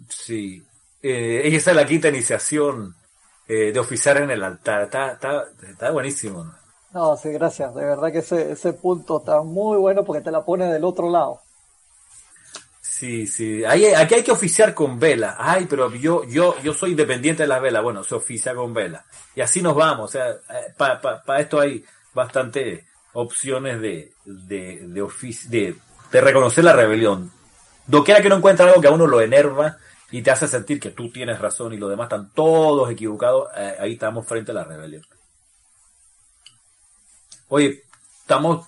Sí. 0.07 0.63
Eh, 1.01 1.41
esa 1.45 1.71
es 1.71 1.77
la 1.77 1.85
quinta 1.85 2.09
iniciación 2.09 2.95
eh, 3.47 3.71
de 3.71 3.79
oficiar 3.79 4.17
en 4.17 4.31
el 4.31 4.43
altar. 4.43 4.83
Está, 4.83 5.11
está, 5.13 5.45
está 5.67 5.91
buenísimo. 5.91 6.53
No, 6.93 7.15
sí, 7.17 7.29
gracias. 7.29 7.73
De 7.75 7.85
verdad 7.85 8.11
que 8.11 8.19
ese, 8.19 8.51
ese 8.51 8.73
punto 8.73 9.19
está 9.19 9.41
muy 9.41 9.77
bueno 9.77 10.03
porque 10.03 10.21
te 10.21 10.31
la 10.31 10.43
pone 10.43 10.71
del 10.71 10.83
otro 10.83 11.09
lado. 11.09 11.41
Sí, 12.99 13.27
sí. 13.27 13.63
aquí 13.63 13.85
hay 14.13 14.23
que 14.23 14.31
oficiar 14.33 14.73
con 14.73 14.99
vela. 14.99 15.37
Ay, 15.39 15.67
pero 15.69 15.89
yo, 15.93 16.25
yo, 16.25 16.61
yo 16.61 16.73
soy 16.73 16.91
independiente 16.91 17.43
de 17.43 17.47
las 17.47 17.61
velas. 17.61 17.81
Bueno, 17.81 18.03
se 18.03 18.13
oficia 18.13 18.53
con 18.53 18.73
vela. 18.73 19.05
Y 19.33 19.39
así 19.39 19.61
nos 19.61 19.73
vamos. 19.73 20.09
O 20.09 20.11
sea, 20.11 20.31
eh, 20.31 20.73
para 20.75 21.39
esto 21.39 21.61
hay 21.61 21.85
bastante 22.13 22.87
opciones 23.13 23.79
de, 23.79 24.11
de, 24.25 24.85
de, 24.85 25.75
de, 26.11 26.21
reconocer 26.21 26.65
la 26.65 26.73
rebelión. 26.73 27.31
Doquiera 27.87 28.21
que 28.21 28.27
no 28.27 28.35
encuentra 28.35 28.65
algo 28.65 28.81
que 28.81 28.89
a 28.89 28.91
uno 28.91 29.07
lo 29.07 29.21
enerva 29.21 29.77
y 30.11 30.21
te 30.21 30.31
hace 30.31 30.49
sentir 30.49 30.77
que 30.77 30.91
tú 30.91 31.09
tienes 31.09 31.39
razón 31.39 31.71
y 31.73 31.77
los 31.77 31.89
demás 31.89 32.07
están 32.07 32.33
todos 32.33 32.91
equivocados, 32.91 33.47
eh, 33.55 33.77
ahí 33.79 33.93
estamos 33.93 34.27
frente 34.27 34.51
a 34.51 34.55
la 34.55 34.65
rebelión. 34.65 35.05
Oye, 37.47 37.85
estamos 38.19 38.67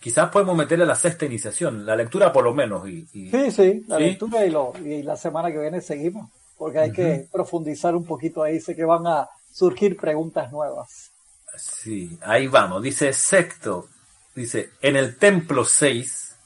quizás 0.00 0.30
podemos 0.30 0.56
meterle 0.56 0.86
la 0.86 0.96
sexta 0.96 1.26
iniciación, 1.26 1.84
la 1.84 1.94
lectura 1.94 2.32
por 2.32 2.44
lo 2.44 2.54
menos. 2.54 2.88
Y, 2.88 3.06
sí, 3.06 3.50
sí, 3.50 3.84
la 3.86 3.98
lectura 3.98 4.44
y, 4.44 4.50
lo, 4.50 4.72
y 4.82 5.02
la 5.02 5.16
semana 5.16 5.52
que 5.52 5.58
viene 5.58 5.80
seguimos, 5.80 6.30
porque 6.56 6.78
hay 6.78 6.92
que 6.92 7.28
profundizar 7.30 7.94
un 7.94 8.04
poquito 8.04 8.42
ahí, 8.42 8.60
sé 8.60 8.74
que 8.74 8.84
van 8.84 9.06
a 9.06 9.28
surgir 9.52 9.96
preguntas 9.96 10.50
nuevas. 10.50 11.12
Sí, 11.56 12.18
ahí 12.22 12.46
vamos, 12.46 12.82
dice 12.82 13.12
sexto, 13.12 13.88
dice, 14.34 14.70
en 14.80 14.96
el 14.96 15.16
templo 15.18 15.64
6, 15.64 16.36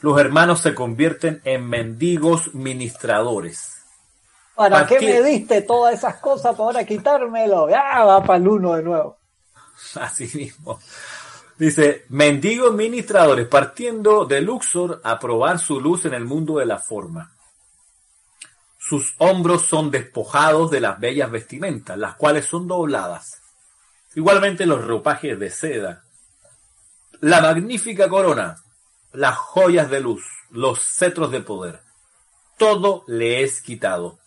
los 0.00 0.18
hermanos 0.20 0.60
se 0.60 0.74
convierten 0.74 1.40
en 1.44 1.68
mendigos 1.68 2.54
ministradores. 2.54 3.76
¿Para, 4.54 4.86
qué 4.86 4.98
me 4.98 5.22
diste 5.22 5.62
todas 5.62 5.94
esas 5.94 6.16
cosas 6.16 6.56
para 6.56 6.84
quitármelo? 6.84 7.70
Ya 7.70 8.04
va 8.04 8.24
para 8.24 8.38
el 8.38 8.48
uno 8.48 8.74
de 8.74 8.82
nuevo. 8.82 9.18
Así 9.94 10.28
mismo. 10.34 10.80
Dice, 11.58 12.04
mendigos 12.08 12.72
ministradores, 12.72 13.48
partiendo 13.48 14.24
de 14.24 14.40
Luxor 14.40 15.00
a 15.02 15.18
probar 15.18 15.58
su 15.58 15.80
luz 15.80 16.04
en 16.04 16.14
el 16.14 16.24
mundo 16.24 16.58
de 16.58 16.66
la 16.66 16.78
forma. 16.78 17.32
Sus 18.78 19.14
hombros 19.18 19.66
son 19.66 19.90
despojados 19.90 20.70
de 20.70 20.80
las 20.80 21.00
bellas 21.00 21.32
vestimentas, 21.32 21.98
las 21.98 22.14
cuales 22.14 22.46
son 22.46 22.68
dobladas. 22.68 23.42
Igualmente 24.14 24.66
los 24.66 24.86
ropajes 24.86 25.36
de 25.38 25.50
seda. 25.50 26.04
La 27.20 27.40
magnífica 27.40 28.08
corona, 28.08 28.62
las 29.12 29.36
joyas 29.36 29.90
de 29.90 30.00
luz, 30.00 30.22
los 30.50 30.78
cetros 30.80 31.32
de 31.32 31.40
poder. 31.40 31.80
Todo 32.56 33.02
le 33.08 33.42
es 33.42 33.60
quitado. 33.62 34.20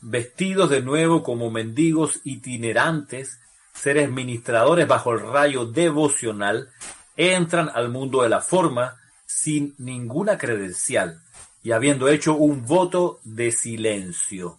Vestidos 0.00 0.70
de 0.70 0.80
nuevo 0.80 1.22
como 1.22 1.50
mendigos 1.50 2.20
itinerantes, 2.24 3.38
seres 3.72 4.10
ministradores 4.10 4.86
bajo 4.86 5.12
el 5.12 5.20
rayo 5.20 5.66
devocional, 5.66 6.70
entran 7.16 7.70
al 7.74 7.88
mundo 7.88 8.22
de 8.22 8.28
la 8.28 8.40
forma 8.40 8.96
sin 9.26 9.74
ninguna 9.78 10.38
credencial 10.38 11.22
y 11.62 11.72
habiendo 11.72 12.08
hecho 12.08 12.34
un 12.34 12.66
voto 12.66 13.20
de 13.24 13.52
silencio. 13.52 14.58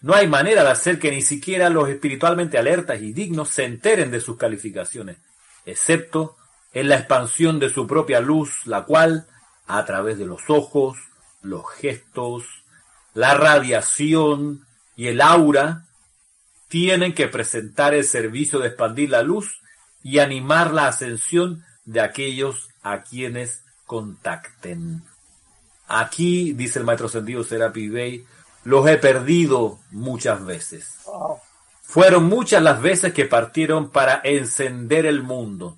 No 0.00 0.14
hay 0.14 0.28
manera 0.28 0.62
de 0.62 0.70
hacer 0.70 0.98
que 0.98 1.10
ni 1.10 1.22
siquiera 1.22 1.70
los 1.70 1.88
espiritualmente 1.88 2.58
alertas 2.58 3.00
y 3.00 3.12
dignos 3.12 3.48
se 3.50 3.64
enteren 3.64 4.10
de 4.10 4.20
sus 4.20 4.36
calificaciones, 4.36 5.16
excepto 5.64 6.36
en 6.72 6.88
la 6.88 6.96
expansión 6.96 7.58
de 7.58 7.70
su 7.70 7.86
propia 7.86 8.20
luz, 8.20 8.66
la 8.66 8.84
cual, 8.84 9.26
a 9.66 9.84
través 9.84 10.18
de 10.18 10.26
los 10.26 10.42
ojos, 10.48 10.98
los 11.42 11.68
gestos, 11.70 12.44
la 13.14 13.34
radiación 13.34 14.66
y 14.94 15.08
el 15.08 15.20
aura, 15.20 15.84
tienen 16.68 17.14
que 17.14 17.28
presentar 17.28 17.94
el 17.94 18.04
servicio 18.04 18.58
de 18.58 18.68
expandir 18.68 19.10
la 19.10 19.22
luz 19.22 19.60
y 20.02 20.18
animar 20.18 20.72
la 20.72 20.88
ascensión 20.88 21.64
de 21.84 22.00
aquellos 22.00 22.68
a 22.82 23.02
quienes 23.02 23.62
contacten. 23.84 25.02
Aquí, 25.88 26.52
dice 26.52 26.80
el 26.80 26.84
maestro 26.84 27.08
sentido 27.08 27.44
Serapi 27.44 27.88
Bey, 27.88 28.24
los 28.64 28.86
he 28.88 28.96
perdido 28.96 29.78
muchas 29.90 30.44
veces. 30.44 30.98
Fueron 31.82 32.24
muchas 32.24 32.62
las 32.62 32.82
veces 32.82 33.12
que 33.12 33.24
partieron 33.24 33.90
para 33.90 34.20
encender 34.24 35.06
el 35.06 35.22
mundo. 35.22 35.76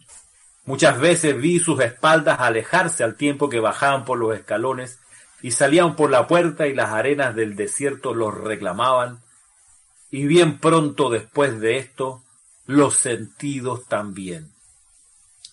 Muchas 0.65 0.99
veces 0.99 1.39
vi 1.39 1.61
sus 1.61 1.81
espaldas 1.81 2.41
alejarse 2.41 3.05
al 3.05 3.15
tiempo 3.15 3.51
que 3.51 3.61
bajaban 3.61 4.07
por 4.07 4.19
los 4.19 4.35
escalones 4.35 4.99
y 5.43 5.51
salían 5.51 5.97
por 5.97 6.11
la 6.11 6.27
puerta 6.27 6.67
y 6.67 6.75
las 6.75 6.91
arenas 6.91 7.35
del 7.35 7.57
desierto 7.57 8.15
los 8.15 8.35
reclamaban 8.35 9.23
y 10.11 10.27
bien 10.27 10.59
pronto 10.59 11.11
después 11.11 11.61
de 11.61 11.79
esto, 11.79 12.23
los 12.67 12.97
sentidos 12.97 13.87
también. 13.87 14.51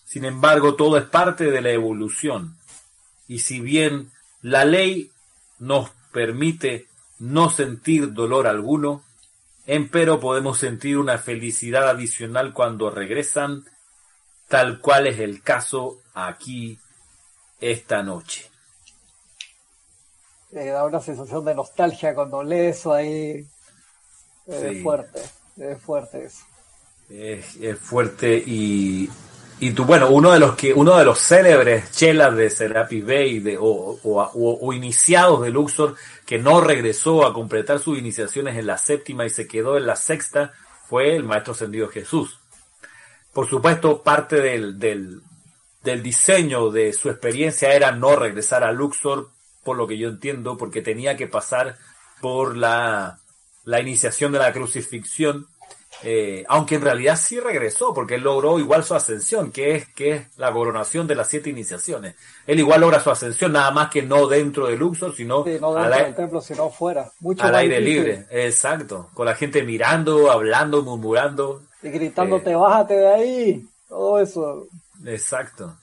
Sin 0.04 0.24
embargo, 0.24 0.76
todo 0.76 0.98
es 0.98 1.04
parte 1.04 1.50
de 1.50 1.60
la 1.60 1.70
evolución, 1.70 2.56
y 3.28 3.40
si 3.40 3.60
bien 3.60 4.12
la 4.42 4.64
ley 4.64 5.10
nos 5.58 5.90
permite 6.12 6.86
no 7.18 7.50
sentir 7.50 8.12
dolor 8.12 8.46
alguno, 8.46 9.02
empero 9.66 10.20
podemos 10.20 10.58
sentir 10.58 10.98
una 10.98 11.18
felicidad 11.18 11.88
adicional 11.88 12.52
cuando 12.52 12.90
regresan, 12.90 13.64
tal 14.48 14.80
cual 14.80 15.06
es 15.06 15.18
el 15.18 15.42
caso 15.42 15.98
aquí 16.14 16.78
esta 17.60 18.02
noche. 18.02 18.48
da 20.52 20.84
una 20.84 21.00
sensación 21.00 21.44
de 21.44 21.54
nostalgia 21.54 22.14
cuando 22.14 22.42
lees 22.42 22.86
ahí 22.86 23.46
es 24.46 24.82
fuerte, 24.82 25.20
es 25.58 25.80
fuerte 25.80 26.24
eso. 26.24 26.44
Es, 27.08 27.78
fuerte 27.78 28.42
y, 28.44 29.08
y 29.60 29.70
tú, 29.70 29.84
bueno, 29.84 30.10
uno 30.10 30.32
de 30.32 30.40
los 30.40 30.56
que, 30.56 30.74
uno 30.74 30.96
de 30.96 31.04
los 31.04 31.18
célebres 31.20 31.92
chelas 31.92 32.34
de 32.36 32.50
Serapis 32.50 33.06
Bay 33.06 33.38
de, 33.38 33.56
o, 33.60 33.98
o, 34.02 34.72
iniciados 34.72 35.42
de 35.42 35.50
Luxor 35.50 35.94
que 36.24 36.38
no 36.38 36.60
regresó 36.60 37.24
a 37.24 37.32
completar 37.32 37.78
sus 37.78 37.98
iniciaciones 37.98 38.56
en 38.56 38.66
la 38.66 38.78
séptima 38.78 39.24
y 39.24 39.30
se 39.30 39.46
quedó 39.46 39.76
en 39.76 39.86
la 39.86 39.96
sexta 39.96 40.52
fue 40.88 41.16
el 41.16 41.24
Maestro 41.24 41.52
Ascendido 41.52 41.88
Jesús. 41.88 42.38
Por 43.32 43.48
supuesto, 43.48 44.02
parte 44.02 44.40
del, 44.40 44.78
del, 44.78 45.20
del 45.82 46.02
diseño 46.02 46.70
de 46.70 46.92
su 46.92 47.10
experiencia 47.10 47.74
era 47.74 47.92
no 47.92 48.16
regresar 48.16 48.64
a 48.64 48.72
Luxor, 48.72 49.30
por 49.64 49.76
lo 49.76 49.86
que 49.86 49.98
yo 49.98 50.08
entiendo, 50.08 50.56
porque 50.56 50.82
tenía 50.82 51.16
que 51.16 51.26
pasar 51.26 51.76
por 52.20 52.56
la 52.56 53.18
la 53.66 53.80
iniciación 53.80 54.32
de 54.32 54.38
la 54.38 54.52
crucifixión, 54.52 55.46
eh, 56.02 56.44
aunque 56.48 56.76
en 56.76 56.82
realidad 56.82 57.16
sí 57.16 57.40
regresó, 57.40 57.92
porque 57.92 58.14
él 58.14 58.22
logró 58.22 58.58
igual 58.58 58.84
su 58.84 58.94
ascensión, 58.94 59.50
que 59.50 59.74
es, 59.74 59.88
que 59.88 60.12
es 60.12 60.38
la 60.38 60.52
coronación 60.52 61.06
de 61.06 61.14
las 61.14 61.28
siete 61.28 61.50
iniciaciones. 61.50 62.14
Él 62.46 62.60
igual 62.60 62.80
logra 62.80 63.00
su 63.00 63.10
ascensión, 63.10 63.52
nada 63.52 63.70
más 63.72 63.90
que 63.90 64.02
no 64.02 64.26
dentro 64.28 64.68
de 64.68 64.76
Luxor, 64.76 65.14
sino, 65.14 65.38
no 65.38 65.44
dentro 65.44 65.88
del 65.88 66.14
templo, 66.14 66.40
sino 66.40 66.70
fuera. 66.70 67.10
Mucho 67.20 67.42
al 67.42 67.56
aire 67.56 67.80
libre, 67.80 68.26
exacto, 68.30 69.10
con 69.14 69.26
la 69.26 69.34
gente 69.34 69.62
mirando, 69.62 70.30
hablando, 70.30 70.82
murmurando. 70.82 71.62
Y 71.82 71.90
gritándote, 71.90 72.52
eh, 72.52 72.56
bájate 72.56 72.94
de 72.94 73.08
ahí. 73.08 73.68
todo 73.88 74.20
eso. 74.20 74.68
Exacto. 75.04 75.76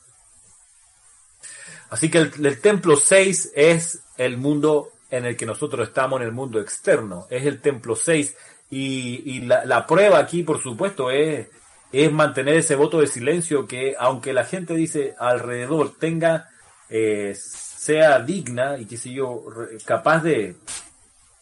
Así 1.89 2.09
que 2.09 2.17
el, 2.17 2.59
templo 2.61 2.95
6 2.95 3.51
es 3.55 3.99
el 4.17 4.37
mundo 4.37 4.92
en 5.13 5.25
el 5.25 5.37
que 5.37 5.45
nosotros 5.45 5.87
estamos, 5.87 6.19
en 6.19 6.25
el 6.25 6.33
mundo 6.33 6.59
externo. 6.59 7.27
Es 7.29 7.45
el 7.45 7.61
templo 7.61 7.95
6. 7.95 8.35
Y, 8.71 9.41
la, 9.41 9.85
prueba 9.85 10.17
aquí, 10.17 10.41
por 10.41 10.59
supuesto, 10.59 11.11
es, 11.11 11.47
es 11.91 12.11
mantener 12.11 12.55
ese 12.55 12.73
voto 12.73 12.99
de 12.99 13.05
silencio 13.05 13.67
que, 13.67 13.95
aunque 13.99 14.33
la 14.33 14.43
gente 14.43 14.73
dice 14.73 15.13
alrededor 15.19 15.93
tenga, 15.99 16.49
eh, 16.89 17.35
sea 17.37 18.19
digna 18.21 18.79
y 18.79 18.85
qué 18.85 18.97
sé 18.97 19.13
yo, 19.13 19.43
capaz 19.85 20.23
de, 20.23 20.55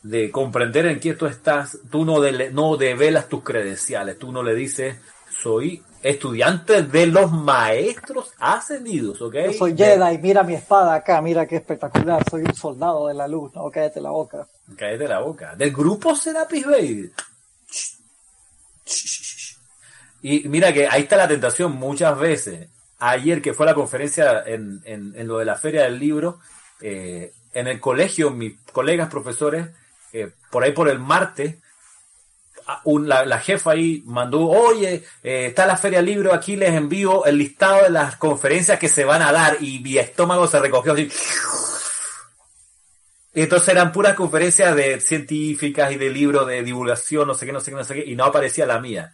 de 0.03 0.31
comprender 0.31 0.85
en 0.87 0.99
qué 0.99 1.13
tú 1.13 1.25
estás, 1.25 1.79
tú 1.89 2.03
no, 2.03 2.19
de, 2.19 2.51
no 2.51 2.75
develas 2.75 3.29
tus 3.29 3.41
credenciales, 3.41 4.19
tú 4.19 4.33
no 4.33 4.43
le 4.43 4.53
dices, 4.53 4.97
soy 5.29 5.81
estudiante 6.03 6.83
de 6.83 7.07
los 7.07 7.31
maestros 7.31 8.33
ascendidos, 8.39 9.21
¿ok? 9.21 9.35
Yo 9.45 9.53
soy 9.53 9.77
Jedi, 9.77 10.17
mira 10.17 10.43
mi 10.43 10.55
espada 10.55 10.95
acá, 10.95 11.21
mira 11.21 11.45
qué 11.45 11.57
espectacular, 11.57 12.23
soy 12.29 12.41
un 12.41 12.55
soldado 12.55 13.07
de 13.07 13.13
la 13.13 13.27
luz, 13.27 13.53
no, 13.53 13.69
cállate 13.69 14.01
la 14.01 14.09
boca. 14.09 14.47
Cállate 14.75 15.07
la 15.07 15.19
boca. 15.19 15.55
Del 15.55 15.71
grupo 15.71 16.15
Serapis 16.15 16.65
Bay. 16.65 17.11
Y 20.23 20.47
mira 20.49 20.71
que 20.71 20.87
ahí 20.87 21.03
está 21.03 21.17
la 21.17 21.27
tentación 21.27 21.73
muchas 21.73 22.17
veces. 22.17 22.69
Ayer 22.99 23.41
que 23.41 23.53
fue 23.53 23.65
la 23.65 23.73
conferencia 23.73 24.43
en, 24.45 24.81
en, 24.85 25.27
lo 25.27 25.39
de 25.39 25.45
la 25.45 25.55
feria 25.55 25.83
del 25.83 25.97
libro, 25.99 26.39
eh, 26.79 27.33
en 27.53 27.67
el 27.67 27.79
colegio, 27.79 28.29
mis 28.29 28.59
colegas 28.71 29.09
profesores, 29.09 29.69
eh, 30.13 30.31
por 30.51 30.63
ahí 30.63 30.71
por 30.71 30.87
el 30.87 30.99
martes, 30.99 31.55
la, 33.05 33.39
jefa 33.39 33.71
ahí 33.71 34.03
mandó, 34.05 34.47
oye, 34.47 35.03
eh, 35.23 35.47
está 35.47 35.65
la 35.65 35.77
Feria 35.77 36.01
Libro, 36.01 36.33
aquí 36.33 36.55
les 36.55 36.73
envío 36.73 37.25
el 37.25 37.37
listado 37.37 37.83
de 37.83 37.89
las 37.89 38.15
conferencias 38.15 38.79
que 38.79 38.89
se 38.89 39.05
van 39.05 39.21
a 39.21 39.31
dar 39.31 39.57
y 39.59 39.79
mi 39.79 39.97
estómago 39.97 40.47
se 40.47 40.59
recogió 40.59 40.93
así. 40.93 41.09
Y 43.33 43.43
entonces 43.43 43.69
eran 43.69 43.91
puras 43.91 44.15
conferencias 44.15 44.75
de 44.75 44.99
científicas 44.99 45.91
y 45.91 45.95
de 45.95 46.09
libros 46.09 46.47
de 46.47 46.63
divulgación, 46.63 47.27
no 47.27 47.33
sé 47.33 47.45
qué, 47.45 47.53
no 47.53 47.61
sé 47.61 47.71
qué, 47.71 47.77
no 47.77 47.83
sé 47.83 47.93
qué, 47.95 48.03
y 48.05 48.15
no 48.15 48.25
aparecía 48.25 48.65
la 48.65 48.79
mía. 48.79 49.13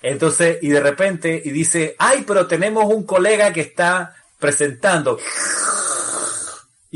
Entonces, 0.00 0.58
y 0.62 0.68
de 0.68 0.80
repente, 0.80 1.40
y 1.44 1.50
dice, 1.50 1.96
ay, 1.98 2.24
pero 2.26 2.46
tenemos 2.46 2.84
un 2.86 3.04
colega 3.04 3.52
que 3.52 3.62
está 3.62 4.14
presentando. 4.38 5.18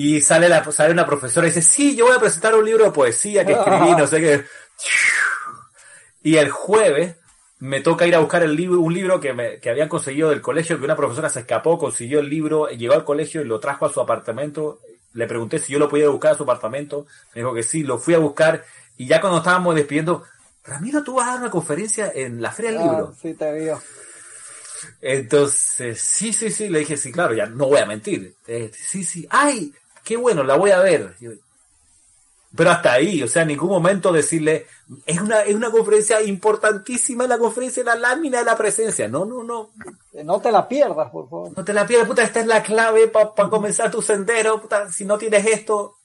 Y 0.00 0.20
sale, 0.20 0.48
la, 0.48 0.62
sale 0.70 0.92
una 0.92 1.04
profesora 1.04 1.48
y 1.48 1.50
dice, 1.50 1.60
sí, 1.60 1.96
yo 1.96 2.06
voy 2.06 2.14
a 2.14 2.20
presentar 2.20 2.54
un 2.54 2.64
libro 2.64 2.84
de 2.84 2.92
poesía 2.92 3.44
que 3.44 3.50
escribí, 3.50 3.96
no 3.96 4.06
sé 4.06 4.20
qué. 4.20 4.44
Y 6.22 6.36
el 6.36 6.50
jueves 6.50 7.16
me 7.58 7.80
toca 7.80 8.06
ir 8.06 8.14
a 8.14 8.20
buscar 8.20 8.44
el 8.44 8.54
libro, 8.54 8.78
un 8.78 8.94
libro 8.94 9.18
que, 9.18 9.32
me, 9.32 9.58
que 9.58 9.70
habían 9.70 9.88
conseguido 9.88 10.30
del 10.30 10.40
colegio, 10.40 10.78
que 10.78 10.84
una 10.84 10.94
profesora 10.94 11.28
se 11.28 11.40
escapó, 11.40 11.78
consiguió 11.78 12.20
el 12.20 12.30
libro, 12.30 12.68
llegó 12.68 12.94
al 12.94 13.02
colegio 13.02 13.40
y 13.40 13.44
lo 13.44 13.58
trajo 13.58 13.86
a 13.86 13.92
su 13.92 14.00
apartamento. 14.00 14.78
Le 15.14 15.26
pregunté 15.26 15.58
si 15.58 15.72
yo 15.72 15.80
lo 15.80 15.88
podía 15.88 16.08
buscar 16.10 16.34
a 16.34 16.36
su 16.36 16.44
apartamento. 16.44 17.06
Me 17.34 17.40
dijo 17.40 17.52
que 17.52 17.64
sí, 17.64 17.82
lo 17.82 17.98
fui 17.98 18.14
a 18.14 18.18
buscar. 18.18 18.64
Y 18.96 19.08
ya 19.08 19.20
cuando 19.20 19.38
estábamos 19.38 19.74
despidiendo, 19.74 20.22
Ramiro, 20.62 21.02
tú 21.02 21.14
vas 21.14 21.26
a 21.26 21.30
dar 21.32 21.40
una 21.40 21.50
conferencia 21.50 22.12
en 22.14 22.40
la 22.40 22.52
Feria 22.52 22.70
del 22.70 22.82
Libro. 22.82 23.16
Sí, 23.20 23.34
te 23.34 23.52
vio. 23.52 23.82
Entonces, 25.00 26.00
sí, 26.00 26.32
sí, 26.32 26.52
sí, 26.52 26.68
le 26.68 26.78
dije, 26.78 26.96
sí, 26.96 27.10
claro, 27.10 27.34
ya 27.34 27.46
no 27.46 27.66
voy 27.66 27.80
a 27.80 27.86
mentir. 27.86 28.36
Eh, 28.46 28.70
sí, 28.72 29.02
sí, 29.02 29.26
ay, 29.28 29.74
qué 30.08 30.16
bueno, 30.16 30.42
la 30.42 30.56
voy 30.56 30.70
a 30.70 30.80
ver. 30.80 31.14
Pero 32.56 32.70
hasta 32.70 32.92
ahí, 32.92 33.22
o 33.22 33.28
sea, 33.28 33.42
en 33.42 33.48
ningún 33.48 33.68
momento 33.68 34.10
decirle, 34.10 34.66
es 35.04 35.20
una, 35.20 35.42
es 35.42 35.54
una 35.54 35.70
conferencia 35.70 36.22
importantísima, 36.22 37.26
la 37.26 37.36
conferencia 37.36 37.84
de 37.84 37.90
la 37.90 37.94
lámina 37.94 38.38
de 38.38 38.46
la 38.46 38.56
presencia. 38.56 39.06
No, 39.06 39.26
no, 39.26 39.44
no. 39.44 39.68
No 40.24 40.40
te 40.40 40.50
la 40.50 40.66
pierdas, 40.66 41.10
por 41.10 41.28
favor. 41.28 41.52
No 41.54 41.62
te 41.62 41.74
la 41.74 41.86
pierdas, 41.86 42.08
puta, 42.08 42.22
esta 42.22 42.40
es 42.40 42.46
la 42.46 42.62
clave 42.62 43.08
para 43.08 43.50
comenzar 43.50 43.90
tu 43.90 44.00
sendero, 44.00 44.62
puta, 44.62 44.90
si 44.90 45.04
no 45.04 45.18
tienes 45.18 45.44
esto. 45.44 45.96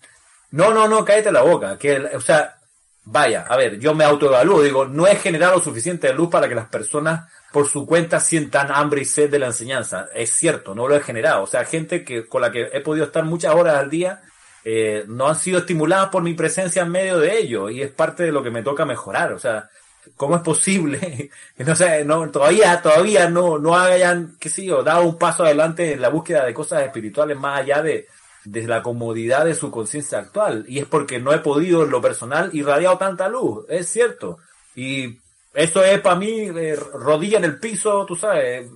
No, 0.52 0.74
no, 0.74 0.86
no, 0.86 1.06
cállate 1.06 1.32
la 1.32 1.44
boca. 1.44 1.78
Que, 1.78 1.98
o 1.98 2.20
sea, 2.20 2.58
vaya, 3.06 3.46
a 3.48 3.56
ver, 3.56 3.80
yo 3.80 3.96
me 3.96 4.04
autoevalúo, 4.04 4.62
digo, 4.62 4.86
no 4.86 5.08
he 5.08 5.16
generado 5.16 5.62
suficiente 5.62 6.12
luz 6.12 6.30
para 6.30 6.50
que 6.50 6.56
las 6.56 6.68
personas 6.68 7.32
por 7.54 7.70
su 7.70 7.86
cuenta 7.86 8.20
sientan 8.20 8.72
hambre 8.72 9.04
y 9.04 9.06
sed 9.06 9.30
de 9.30 9.38
la 9.38 9.46
enseñanza. 9.46 10.08
Es 10.16 10.34
cierto, 10.34 10.74
no 10.74 10.88
lo 10.88 10.96
he 10.96 11.02
generado. 11.02 11.44
O 11.44 11.48
sea, 11.48 11.64
gente 11.66 12.04
que 12.04 12.28
con 12.28 12.42
la 12.42 12.52
que 12.52 12.64
he 12.74 12.82
podido 12.82 13.06
estar 13.06 13.24
muchas 13.24 13.54
horas 13.54 13.76
al 13.76 13.92
día 13.92 14.24
eh, 14.66 15.06
no 15.08 15.28
han 15.28 15.36
sido 15.36 15.60
estimuladas 15.60 16.10
por 16.10 16.24
mi 16.24 16.34
presencia 16.34 16.82
en 16.82 16.90
medio 16.90 17.20
de 17.20 17.38
ello 17.38 17.70
y 17.70 17.84
es 17.84 17.92
parte 17.92 18.24
de 18.24 18.32
lo 18.32 18.42
que 18.42 18.50
me 18.50 18.64
toca 18.64 18.86
mejorar. 18.86 19.34
O 19.34 19.40
sea, 19.40 19.70
¿cómo 20.16 20.36
es 20.36 20.42
posible 20.42 21.30
que 21.56 21.64
no 21.64 21.76
sé, 21.76 22.04
no, 22.04 22.28
todavía, 22.32 22.82
todavía 22.82 23.30
no, 23.30 23.60
no 23.60 23.78
hayan, 23.78 24.36
qué 24.40 24.50
sé 24.50 24.66
yo, 24.66 24.82
dado 24.82 25.04
un 25.04 25.20
paso 25.20 25.44
adelante 25.44 25.94
en 25.94 26.02
la 26.02 26.10
búsqueda 26.10 26.46
de 26.46 26.56
cosas 26.56 26.82
espirituales 26.82 27.38
más 27.38 27.60
allá 27.60 27.84
de, 27.84 28.08
de 28.46 28.68
la 28.68 28.82
comodidad 28.82 29.46
de 29.46 29.54
su 29.54 29.70
conciencia 29.70 30.18
actual? 30.18 30.66
Y 30.68 30.80
es 30.80 30.88
porque 30.88 31.20
no 31.20 31.32
he 31.32 31.38
podido 31.38 31.84
en 31.84 31.92
lo 31.92 32.02
personal 32.02 32.50
irradiar 32.52 32.98
tanta 32.98 33.30
luz, 33.30 33.64
es 33.70 33.88
cierto. 33.90 34.40
Y 34.76 35.20
esto 35.54 35.84
es 35.84 36.02
para 36.02 36.16
mí 36.16 36.50
eh, 36.56 36.76
rodilla 36.76 37.38
en 37.38 37.46
el 37.46 37.60
piso, 37.60 38.06
tú 38.06 38.16
sabes. 38.16 38.70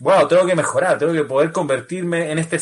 Bueno, 0.00 0.26
tengo 0.26 0.44
que 0.44 0.56
mejorar, 0.56 0.98
tengo 0.98 1.12
que 1.12 1.22
poder 1.22 1.52
convertirme 1.52 2.32
en 2.32 2.38
este 2.38 2.58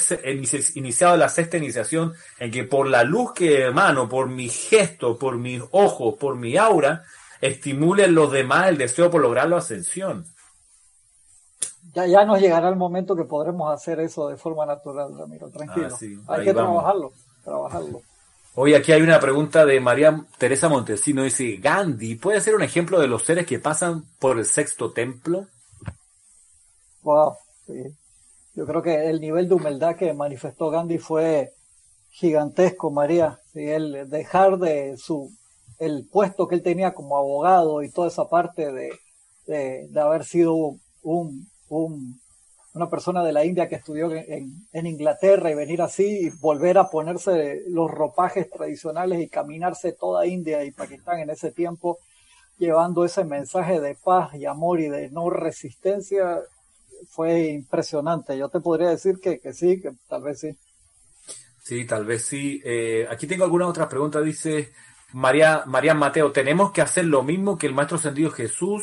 iniciado 0.75 1.15
de 1.15 1.19
la 1.19 1.31
sexta 1.31 1.57
iniciación, 1.57 2.13
en 2.39 2.51
que 2.51 2.65
por 2.65 2.87
la 2.87 3.05
luz 3.05 3.33
que 3.33 3.65
emano, 3.67 4.09
por 4.09 4.29
mi 4.29 4.49
gesto, 4.49 5.19
por 5.19 5.39
mis 5.39 5.63
ojos, 5.71 6.15
por 6.21 6.37
mi 6.37 6.59
aura, 6.59 7.05
estimule 7.41 8.05
en 8.05 8.15
los 8.15 8.31
demás 8.31 8.69
el 8.69 8.77
deseo 8.77 9.11
por 9.11 9.23
lograr 9.23 9.49
la 9.49 9.57
ascensión. 9.59 10.27
Ya, 11.95 12.07
ya 12.07 12.25
nos 12.25 12.41
llegará 12.41 12.69
el 12.69 12.77
momento 12.77 13.17
que 13.17 13.25
podremos 13.25 13.73
hacer 13.73 14.01
eso 14.01 14.29
de 14.29 14.37
forma 14.37 14.65
natural, 14.67 15.17
Ramiro, 15.17 15.49
tranquilo. 15.51 15.89
Ah, 16.29 16.35
Hay 16.35 16.45
que 16.45 16.55
trabajarlo, 16.55 17.13
trabajarlo. 17.45 18.03
Hoy 18.55 18.75
aquí 18.75 18.93
hay 18.93 19.01
una 19.01 19.19
pregunta 19.19 19.65
de 19.65 19.81
María 19.81 20.27
Teresa 20.37 20.69
Montesino. 20.69 21.23
Dice, 21.23 21.57
Gandhi, 21.57 22.17
¿puede 22.17 22.41
ser 22.43 22.55
un 22.55 22.63
ejemplo 22.63 23.01
de 23.01 23.09
los 23.09 23.25
seres 23.25 23.47
que 23.47 23.59
pasan 23.59 24.05
por 24.19 24.39
el 24.39 24.45
sexto 24.45 24.93
templo? 24.93 25.47
Wow, 27.03 27.35
Yo 28.55 28.67
creo 28.67 28.83
que 28.83 29.09
el 29.09 29.23
nivel 29.23 29.49
de 29.49 29.55
humildad 29.55 29.97
que 29.97 30.13
manifestó 30.13 30.69
Gandhi 30.69 30.99
fue 30.99 31.55
gigantesco, 32.11 32.91
María. 32.91 33.41
¿sí? 33.55 33.71
El 33.71 34.11
dejar 34.11 34.59
de 34.59 34.99
su 34.99 35.31
el 35.79 36.07
puesto 36.07 36.47
que 36.47 36.55
él 36.55 36.63
tenía 36.63 36.93
como 36.93 37.17
abogado 37.17 37.83
y 37.83 37.91
toda 37.91 38.09
esa 38.09 38.29
parte 38.29 38.71
de, 38.71 38.91
de, 39.47 40.01
haber 40.01 40.25
sido 40.25 40.77
un, 41.03 41.49
un 41.69 42.21
una 42.75 42.89
persona 42.89 43.23
de 43.23 43.33
la 43.33 43.45
India 43.45 43.69
que 43.69 43.75
estudió 43.77 44.11
en, 44.11 44.67
en, 44.73 44.87
Inglaterra 44.87 45.51
y 45.51 45.55
venir 45.55 45.83
así 45.83 46.27
y 46.27 46.31
volver 46.31 46.79
a 46.79 46.89
ponerse 46.89 47.63
los 47.69 47.91
ropajes 47.91 48.51
tradicionales 48.51 49.21
y 49.21 49.29
caminarse 49.29 49.93
toda 49.93 50.27
India 50.27 50.65
y 50.65 50.71
Pakistán 50.71 51.21
en 51.21 51.31
ese 51.31 51.53
tiempo, 51.53 51.99
llevando 52.59 53.05
ese 53.05 53.25
mensaje 53.25 53.81
de 53.81 53.95
paz 53.95 54.35
y 54.35 54.47
amor 54.47 54.81
y 54.81 54.89
de 54.89 55.11
no 55.11 55.29
resistencia, 55.29 56.41
fue 57.11 57.49
impresionante. 57.49 58.39
Yo 58.39 58.49
te 58.49 58.61
podría 58.61 58.89
decir 58.89 59.19
que, 59.21 59.39
que 59.39 59.53
sí, 59.53 59.81
que 59.81 59.93
tal 60.09 60.23
vez 60.23 60.41
sí. 60.41 60.57
Sí, 61.63 61.85
tal 61.87 62.05
vez 62.05 62.25
sí. 62.25 62.61
Eh, 62.65 63.07
aquí 63.09 63.27
tengo 63.27 63.45
alguna 63.45 63.69
otra 63.69 63.89
pregunta. 63.89 64.21
Dice 64.21 64.73
María, 65.13 65.65
María 65.67 65.95
Mateo, 65.95 66.33
¿tenemos 66.33 66.73
que 66.73 66.81
hacer 66.81 67.05
lo 67.05 67.23
mismo 67.23 67.59
que 67.59 67.67
el 67.67 67.75
Maestro 67.75 67.99
Ascendido 67.99 68.31
Jesús? 68.31 68.83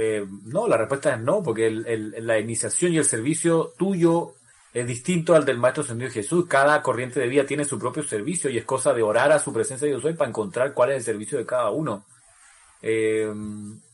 Eh, 0.00 0.24
no, 0.44 0.68
la 0.68 0.76
respuesta 0.76 1.12
es 1.12 1.20
no, 1.20 1.42
porque 1.42 1.68
la 1.72 2.38
iniciación 2.38 2.92
y 2.92 2.98
el 2.98 3.04
servicio 3.04 3.72
tuyo 3.76 4.34
es 4.72 4.86
distinto 4.86 5.34
al 5.34 5.44
del 5.44 5.58
Maestro 5.58 5.82
Ascendido 5.82 6.08
Jesús. 6.08 6.46
Cada 6.46 6.80
corriente 6.82 7.18
de 7.18 7.26
vida 7.26 7.44
tiene 7.44 7.64
su 7.64 7.80
propio 7.80 8.04
servicio 8.04 8.48
y 8.48 8.58
es 8.58 8.64
cosa 8.64 8.94
de 8.94 9.02
orar 9.02 9.32
a 9.32 9.40
su 9.40 9.52
presencia 9.52 9.88
Dios 9.88 10.04
hoy 10.04 10.14
para 10.14 10.28
encontrar 10.28 10.72
cuál 10.72 10.92
es 10.92 10.98
el 10.98 11.02
servicio 11.02 11.36
de 11.36 11.46
cada 11.46 11.70
uno. 11.70 12.04
Eh, 12.80 13.28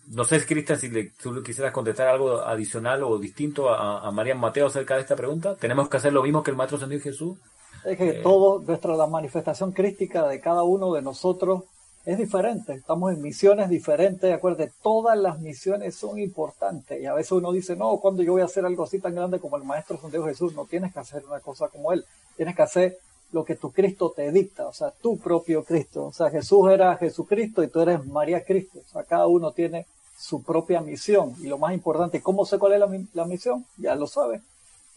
no 0.09 0.24
sé, 0.24 0.44
Cristian, 0.44 0.78
si 0.78 0.90
le, 0.90 1.12
tú 1.22 1.43
quisieras 1.43 1.72
contestar 1.72 2.09
algo 2.09 2.43
adicional 2.43 3.02
o 3.02 3.18
distinto 3.18 3.70
a, 3.70 4.10
María 4.10 4.35
Mateo 4.35 4.66
acerca 4.66 4.97
de 4.97 5.01
esta 5.01 5.16
pregunta. 5.16 5.56
¿Tenemos 5.56 5.89
que 5.89 5.97
hacer 5.97 6.12
lo 6.12 6.22
mismo 6.22 6.43
que 6.43 6.51
el 6.51 6.56
Maestro 6.59 6.76
Ascendido 6.76 7.01
Jesús? 7.01 7.39
Es 7.82 7.97
que 7.97 8.12
todo, 8.22 8.60
nuestra 8.60 8.94
la 8.94 9.06
manifestación 9.06 9.72
crística 9.72 10.28
de 10.28 10.39
cada 10.39 10.64
uno 10.64 10.93
de 10.93 11.01
nosotros 11.01 11.62
es 12.05 12.18
diferente, 12.18 12.74
estamos 12.74 13.12
en 13.12 13.22
misiones 13.22 13.70
diferentes, 13.70 14.31
acuérdate, 14.32 14.72
todas 14.82 15.16
las 15.16 15.40
misiones 15.40 15.94
son 15.94 16.18
importantes 16.18 17.01
y 17.01 17.06
a 17.06 17.14
veces 17.14 17.32
uno 17.32 17.51
dice, 17.51 17.76
no, 17.76 17.97
cuando 17.97 18.22
yo 18.22 18.32
voy 18.32 18.43
a 18.43 18.44
hacer 18.44 18.66
algo 18.66 18.85
así 18.85 18.98
tan 18.98 19.14
grande 19.14 19.40
como 19.40 19.56
el 19.56 19.64
Maestro 19.64 19.98
Santiago 19.98 20.26
Jesús, 20.26 20.55
no 20.55 20.66
tienes 20.66 20.93
que 20.93 21.01
hacer 21.01 21.24
una 21.24 21.40
cosa 21.40 21.68
como 21.68 21.93
él, 21.93 22.05
tienes 22.36 22.55
que 22.55 22.62
hacer 22.62 22.98
lo 23.32 23.43
que 23.43 23.55
tu 23.55 23.72
Cristo 23.72 24.12
te 24.14 24.31
dicta, 24.31 24.66
o 24.66 24.72
sea, 24.74 24.90
tu 24.90 25.18
propio 25.18 25.64
Cristo, 25.64 26.05
o 26.05 26.12
sea, 26.12 26.28
Jesús 26.28 26.70
era 26.70 26.94
Jesucristo 26.98 27.62
y 27.62 27.68
tú 27.68 27.81
eres 27.81 28.05
María 28.05 28.44
Cristo, 28.44 28.81
o 28.86 28.93
sea, 28.93 29.05
cada 29.05 29.26
uno 29.26 29.52
tiene 29.52 29.86
su 30.18 30.43
propia 30.43 30.82
misión 30.82 31.35
y 31.40 31.47
lo 31.47 31.56
más 31.56 31.72
importante, 31.72 32.20
¿cómo 32.20 32.44
sé 32.44 32.59
cuál 32.59 32.74
es 32.74 32.81
la, 32.81 33.01
la 33.14 33.24
misión? 33.24 33.64
Ya 33.78 33.94
lo 33.94 34.06
sabes, 34.06 34.43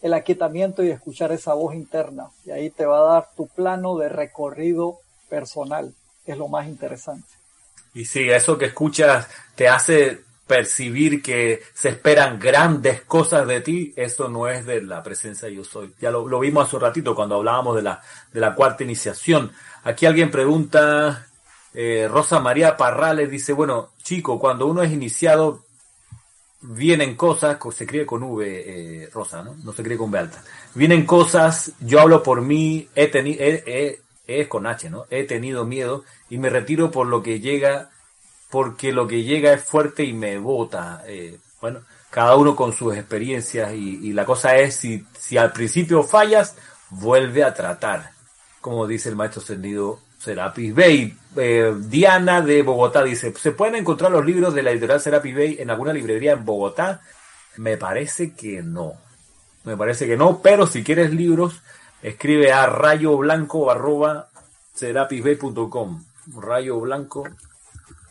el 0.02 0.12
aquietamiento 0.12 0.84
y 0.84 0.90
escuchar 0.90 1.32
esa 1.32 1.54
voz 1.54 1.74
interna 1.74 2.28
y 2.44 2.50
ahí 2.50 2.68
te 2.68 2.84
va 2.84 2.98
a 2.98 3.12
dar 3.14 3.28
tu 3.34 3.46
plano 3.46 3.96
de 3.96 4.10
recorrido 4.10 4.98
personal 5.30 5.94
es 6.32 6.38
lo 6.38 6.48
más 6.48 6.66
interesante. 6.66 7.28
Y 7.94 8.04
sí, 8.04 8.28
eso 8.28 8.58
que 8.58 8.66
escuchas 8.66 9.28
te 9.54 9.68
hace 9.68 10.22
percibir 10.48 11.22
que 11.22 11.62
se 11.74 11.90
esperan 11.90 12.40
grandes 12.40 13.02
cosas 13.02 13.46
de 13.46 13.60
ti, 13.60 13.92
eso 13.96 14.28
no 14.28 14.48
es 14.48 14.64
de 14.66 14.82
la 14.82 15.02
presencia 15.02 15.48
yo 15.48 15.62
soy. 15.62 15.92
Ya 16.00 16.10
lo, 16.10 16.40
vimos 16.40 16.66
hace 16.66 16.76
un 16.76 16.82
ratito 16.82 17.14
cuando 17.14 17.36
hablábamos 17.36 17.76
de 17.76 17.82
la, 17.82 18.02
de 18.32 18.40
la 18.40 18.54
cuarta 18.54 18.82
iniciación. 18.82 19.52
Aquí 19.84 20.06
alguien 20.06 20.30
pregunta, 20.30 21.26
eh, 21.74 22.08
Rosa 22.10 22.40
María 22.40 22.76
Parrales 22.76 23.30
dice, 23.30 23.52
bueno, 23.52 23.90
chico, 24.02 24.38
cuando 24.40 24.66
uno 24.66 24.82
es 24.82 24.90
iniciado, 24.90 25.64
vienen 26.62 27.14
cosas, 27.14 27.58
se 27.74 27.86
cree 27.86 28.06
con 28.06 28.22
V, 28.22 28.44
eh, 29.04 29.10
Rosa, 29.12 29.42
¿no? 29.42 29.54
No 29.62 29.72
se 29.72 29.82
cree 29.82 29.98
con 29.98 30.08
V 30.10 30.18
alta. 30.18 30.42
Vienen 30.74 31.04
cosas, 31.04 31.72
yo 31.80 32.00
hablo 32.00 32.22
por 32.22 32.40
mí, 32.40 32.88
he 32.94 33.08
tenido, 33.08 33.44
es 34.28 34.46
con 34.46 34.66
H, 34.66 34.88
¿no? 34.90 35.06
He 35.10 35.24
tenido 35.24 35.64
miedo 35.64 36.04
y 36.30 36.38
me 36.38 36.50
retiro 36.50 36.92
por 36.92 37.08
lo 37.08 37.22
que 37.22 37.40
llega, 37.40 37.90
porque 38.50 38.92
lo 38.92 39.08
que 39.08 39.24
llega 39.24 39.52
es 39.54 39.64
fuerte 39.64 40.04
y 40.04 40.12
me 40.12 40.38
bota. 40.38 41.02
Eh, 41.06 41.38
bueno, 41.60 41.80
cada 42.10 42.36
uno 42.36 42.54
con 42.54 42.72
sus 42.72 42.94
experiencias 42.94 43.72
y, 43.72 44.12
la 44.12 44.24
cosa 44.24 44.56
es, 44.56 44.76
si, 44.76 45.04
si 45.18 45.36
al 45.36 45.52
principio 45.52 46.04
fallas, 46.04 46.54
vuelve 46.90 47.42
a 47.42 47.54
tratar, 47.54 48.10
como 48.60 48.86
dice 48.86 49.08
el 49.08 49.16
maestro 49.16 49.40
Sendido 49.40 49.98
Serapis 50.18 50.74
Bay. 50.74 51.16
Eh, 51.36 51.74
Diana 51.78 52.42
de 52.42 52.62
Bogotá 52.62 53.02
dice, 53.02 53.32
¿se 53.34 53.52
pueden 53.52 53.76
encontrar 53.76 54.10
los 54.10 54.24
libros 54.24 54.54
de 54.54 54.62
la 54.62 54.72
editorial 54.72 55.00
Serapis 55.00 55.34
Bay 55.34 55.56
en 55.58 55.70
alguna 55.70 55.92
librería 55.92 56.32
en 56.32 56.44
Bogotá? 56.44 57.00
Me 57.56 57.76
parece 57.76 58.34
que 58.34 58.62
no. 58.62 58.94
Me 59.64 59.76
parece 59.76 60.06
que 60.06 60.16
no, 60.16 60.40
pero 60.42 60.66
si 60.66 60.82
quieres 60.82 61.12
libros, 61.12 61.62
escribe 62.02 62.52
a 62.52 62.66
rayo 62.66 63.16
blanco 63.16 63.70
arroba 63.70 64.28
serapisbay.com. 64.74 66.04
Rayo 66.36 66.80
blanco 66.80 67.24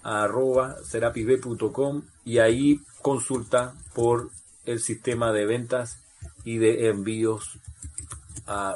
arroba 0.03 0.77
serapisbay.com 0.83 2.01
y 2.25 2.39
ahí 2.39 2.81
consulta 3.01 3.73
por 3.93 4.29
el 4.65 4.79
sistema 4.79 5.31
de 5.31 5.45
ventas 5.45 5.99
y 6.43 6.57
de 6.57 6.89
envíos 6.89 7.59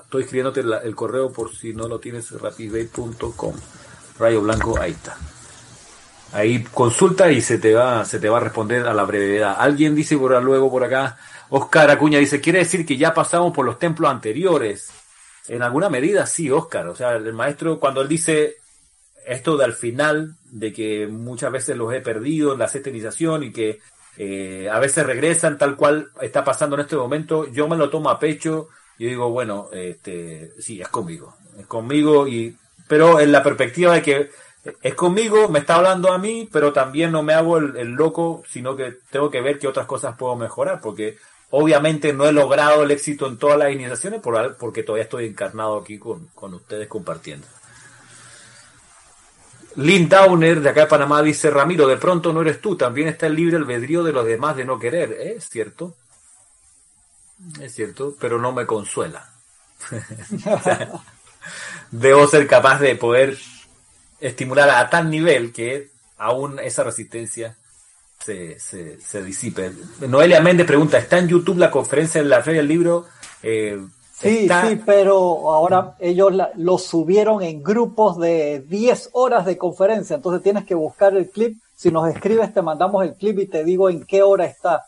estoy 0.03 0.23
escribiéndote 0.23 0.61
el 0.83 0.95
correo 0.95 1.31
por 1.31 1.55
si 1.55 1.73
no 1.73 1.87
lo 1.87 1.99
tienes, 1.99 2.31
rapidbay.com. 2.31 3.53
Rayo 4.19 4.41
Blanco, 4.41 4.77
ahí 4.79 4.91
está. 4.91 5.17
Ahí 6.33 6.63
consulta 6.63 7.31
y 7.31 7.41
se 7.41 7.57
te 7.57 7.73
va, 7.73 8.05
se 8.05 8.19
te 8.19 8.29
va 8.29 8.37
a 8.37 8.41
responder 8.41 8.87
a 8.87 8.93
la 8.93 9.03
brevedad. 9.03 9.55
Alguien 9.57 9.95
dice 9.95 10.17
por 10.17 10.41
luego 10.43 10.69
por 10.69 10.83
acá, 10.83 11.17
Oscar 11.49 11.89
Acuña 11.89 12.19
dice, 12.19 12.39
quiere 12.39 12.59
decir 12.59 12.85
que 12.85 12.97
ya 12.97 13.13
pasamos 13.13 13.53
por 13.53 13.65
los 13.65 13.79
templos 13.79 14.09
anteriores. 14.09 14.91
En 15.51 15.63
alguna 15.63 15.89
medida 15.89 16.25
sí, 16.25 16.49
Oscar. 16.49 16.87
O 16.87 16.95
sea, 16.95 17.15
el 17.15 17.33
maestro 17.33 17.79
cuando 17.79 18.01
él 18.01 18.07
dice 18.07 18.55
esto 19.25 19.57
de 19.57 19.65
al 19.65 19.73
final, 19.73 20.35
de 20.45 20.73
que 20.73 21.07
muchas 21.07 21.51
veces 21.51 21.77
los 21.77 21.93
he 21.93 22.01
perdido 22.01 22.53
en 22.53 22.59
la 22.59 22.67
cestinización 22.67 23.43
y 23.43 23.51
que 23.51 23.79
eh, 24.17 24.69
a 24.71 24.79
veces 24.79 25.05
regresan 25.05 25.57
tal 25.57 25.75
cual 25.75 26.09
está 26.21 26.43
pasando 26.43 26.75
en 26.75 26.81
este 26.81 26.95
momento, 26.95 27.47
yo 27.51 27.67
me 27.67 27.77
lo 27.77 27.89
tomo 27.89 28.09
a 28.09 28.19
pecho 28.19 28.69
yo 29.01 29.07
digo, 29.07 29.31
bueno, 29.31 29.69
este, 29.71 30.51
sí, 30.59 30.79
es 30.79 30.87
conmigo, 30.89 31.35
es 31.57 31.65
conmigo, 31.65 32.27
y, 32.27 32.55
pero 32.87 33.19
en 33.19 33.31
la 33.31 33.41
perspectiva 33.41 33.95
de 33.95 34.03
que 34.03 34.29
es 34.83 34.93
conmigo, 34.93 35.49
me 35.49 35.57
está 35.57 35.77
hablando 35.77 36.13
a 36.13 36.19
mí, 36.19 36.47
pero 36.51 36.71
también 36.71 37.11
no 37.11 37.23
me 37.23 37.33
hago 37.33 37.57
el, 37.57 37.93
loco, 37.93 38.43
sino 38.47 38.75
que 38.75 38.99
tengo 39.09 39.31
que 39.31 39.41
ver 39.41 39.57
qué 39.57 39.67
otras 39.67 39.87
cosas 39.87 40.15
puedo 40.15 40.35
mejorar, 40.35 40.81
porque 40.81 41.17
obviamente 41.51 42.13
no 42.13 42.25
he 42.25 42.31
logrado 42.31 42.83
el 42.83 42.91
éxito 42.91 43.27
en 43.27 43.37
todas 43.37 43.57
las 43.57 43.71
iniciaciones 43.71 44.21
porque 44.57 44.83
todavía 44.83 45.03
estoy 45.03 45.27
encarnado 45.27 45.77
aquí 45.77 45.97
con, 45.97 46.27
con 46.27 46.53
ustedes 46.53 46.87
compartiendo. 46.87 47.47
Lynn 49.75 50.09
Downer 50.09 50.59
de 50.59 50.69
acá 50.69 50.81
de 50.81 50.87
Panamá 50.87 51.21
dice, 51.21 51.49
Ramiro, 51.49 51.87
de 51.87 51.97
pronto 51.97 52.33
no 52.33 52.41
eres 52.41 52.59
tú, 52.59 52.75
también 52.75 53.07
está 53.07 53.27
el 53.27 53.35
libre 53.35 53.55
albedrío 53.55 54.03
de 54.03 54.11
los 54.11 54.25
demás 54.25 54.55
de 54.57 54.65
no 54.65 54.77
querer, 54.77 55.13
¿es 55.13 55.47
cierto? 55.49 55.95
Es 57.59 57.73
cierto, 57.73 58.15
pero 58.19 58.37
no 58.37 58.51
me 58.51 58.65
consuela. 58.65 59.29
debo 61.91 62.27
ser 62.27 62.47
capaz 62.47 62.79
de 62.79 62.95
poder 62.95 63.37
estimular 64.19 64.69
a 64.69 64.89
tal 64.89 65.09
nivel 65.09 65.51
que 65.51 65.89
aún 66.17 66.59
esa 66.59 66.83
resistencia 66.83 67.57
se, 68.23 68.59
se, 68.59 69.23
disipe. 69.23 69.71
Noelia 70.07 70.41
Méndez 70.41 70.67
pregunta, 70.67 70.97
¿está 70.97 71.17
en 71.17 71.27
YouTube 71.27 71.57
la 71.57 71.71
conferencia 71.71 72.21
de 72.21 72.29
la 72.29 72.41
Feria 72.41 72.61
del 72.61 72.67
Libro? 72.67 73.05
Eh, 73.43 73.79
sí, 74.13 74.47
sí, 74.47 74.81
pero 74.85 75.51
ahora 75.51 75.95
ellos 75.99 76.33
lo 76.55 76.77
subieron 76.77 77.41
en 77.41 77.63
grupos 77.63 78.19
de 78.19 78.63
10 78.67 79.09
horas 79.13 79.45
de 79.45 79.57
conferencia, 79.57 80.15
entonces 80.15 80.43
tienes 80.43 80.65
que 80.65 80.75
buscar 80.75 81.15
el 81.15 81.29
clip. 81.29 81.57
Si 81.75 81.91
nos 81.91 82.07
escribes, 82.07 82.53
te 82.53 82.61
mandamos 82.61 83.03
el 83.03 83.15
clip 83.15 83.39
y 83.39 83.47
te 83.47 83.63
digo 83.63 83.89
en 83.89 84.05
qué 84.05 84.21
hora 84.21 84.45
está 84.45 84.85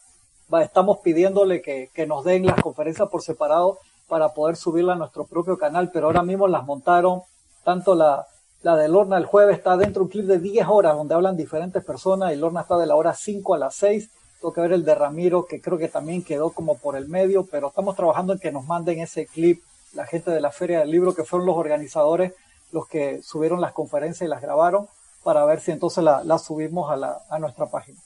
estamos 0.62 1.00
pidiéndole 1.00 1.62
que, 1.62 2.06
nos 2.08 2.24
den 2.24 2.46
las 2.46 2.62
conferencias 2.62 3.10
por 3.10 3.24
separado 3.24 3.80
para 4.08 4.34
poder 4.34 4.56
subirla 4.56 4.94
a 4.94 4.98
nuestro 4.98 5.26
propio 5.26 5.58
canal, 5.58 5.90
pero 5.92 6.08
ahora 6.08 6.24
mismo 6.24 6.48
las 6.48 6.66
montaron, 6.66 7.22
tanto 7.64 7.96
la, 7.96 8.28
la 8.64 8.76
de 8.76 8.88
Lorna 8.88 9.18
el 9.18 9.26
jueves 9.26 9.58
está 9.58 9.78
dentro 9.78 10.02
de 10.02 10.06
un 10.06 10.10
clip 10.10 10.26
de 10.26 10.40
10 10.40 10.68
horas 10.68 10.96
donde 10.96 11.14
hablan 11.14 11.38
diferentes 11.38 11.84
personas 11.84 12.34
y 12.34 12.38
Lorna 12.38 12.62
está 12.62 12.78
de 12.78 12.88
la 12.88 12.96
hora 12.96 13.14
5 13.14 13.54
a 13.54 13.58
las 13.60 13.76
6. 13.76 14.10
Tengo 14.40 14.54
que 14.54 14.62
ver 14.62 14.74
el 14.74 14.84
de 14.84 14.96
Ramiro 14.96 15.46
que 15.46 15.62
creo 15.62 15.78
que 15.78 15.88
también 15.88 16.24
quedó 16.24 16.50
como 16.50 16.78
por 16.78 16.96
el 16.96 17.08
medio, 17.08 17.46
pero 17.46 17.68
estamos 17.68 17.96
trabajando 17.96 18.34
en 18.34 18.40
que 18.40 18.52
nos 18.52 18.66
manden 18.66 19.00
ese 19.00 19.28
clip 19.28 19.62
la 19.94 20.08
gente 20.08 20.32
de 20.32 20.42
la 20.42 20.52
Feria 20.52 20.80
del 20.80 20.90
Libro, 20.90 21.14
que 21.14 21.24
fueron 21.24 21.46
los 21.46 21.56
organizadores 21.56 22.34
los 22.72 22.88
que 22.88 23.22
subieron 23.22 23.62
las 23.62 23.72
conferencias 23.72 24.26
y 24.26 24.30
las 24.30 24.42
grabaron, 24.42 24.88
para 25.24 25.46
ver 25.46 25.62
si 25.62 25.70
entonces 25.70 26.04
la, 26.04 26.24
la 26.24 26.40
subimos 26.40 26.92
a, 26.92 26.96
la, 26.96 27.20
a 27.30 27.38
nuestra 27.38 27.68
página. 27.68 28.00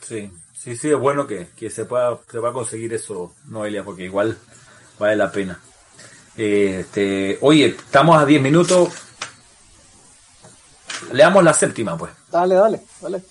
Sí, 0.00 0.32
Sí, 0.62 0.76
sí, 0.76 0.90
es 0.90 0.96
bueno 0.96 1.26
que, 1.26 1.48
se, 1.70 1.86
pueda, 1.86 2.20
se 2.30 2.38
pueda 2.38 2.52
conseguir 2.52 2.94
eso, 2.94 3.34
Noelia, 3.46 3.82
porque 3.82 4.04
igual 4.04 4.38
vale 4.96 5.16
la 5.16 5.32
pena. 5.32 5.60
Este, 6.36 7.36
oye, 7.40 7.66
estamos 7.66 8.16
a 8.16 8.24
10 8.24 8.40
minutos. 8.40 8.90
Leamos 11.12 11.42
la 11.42 11.52
séptima, 11.52 11.96
pues. 11.96 12.12
Dale, 12.30 12.54
dale, 12.54 12.80
dale. 13.00 13.22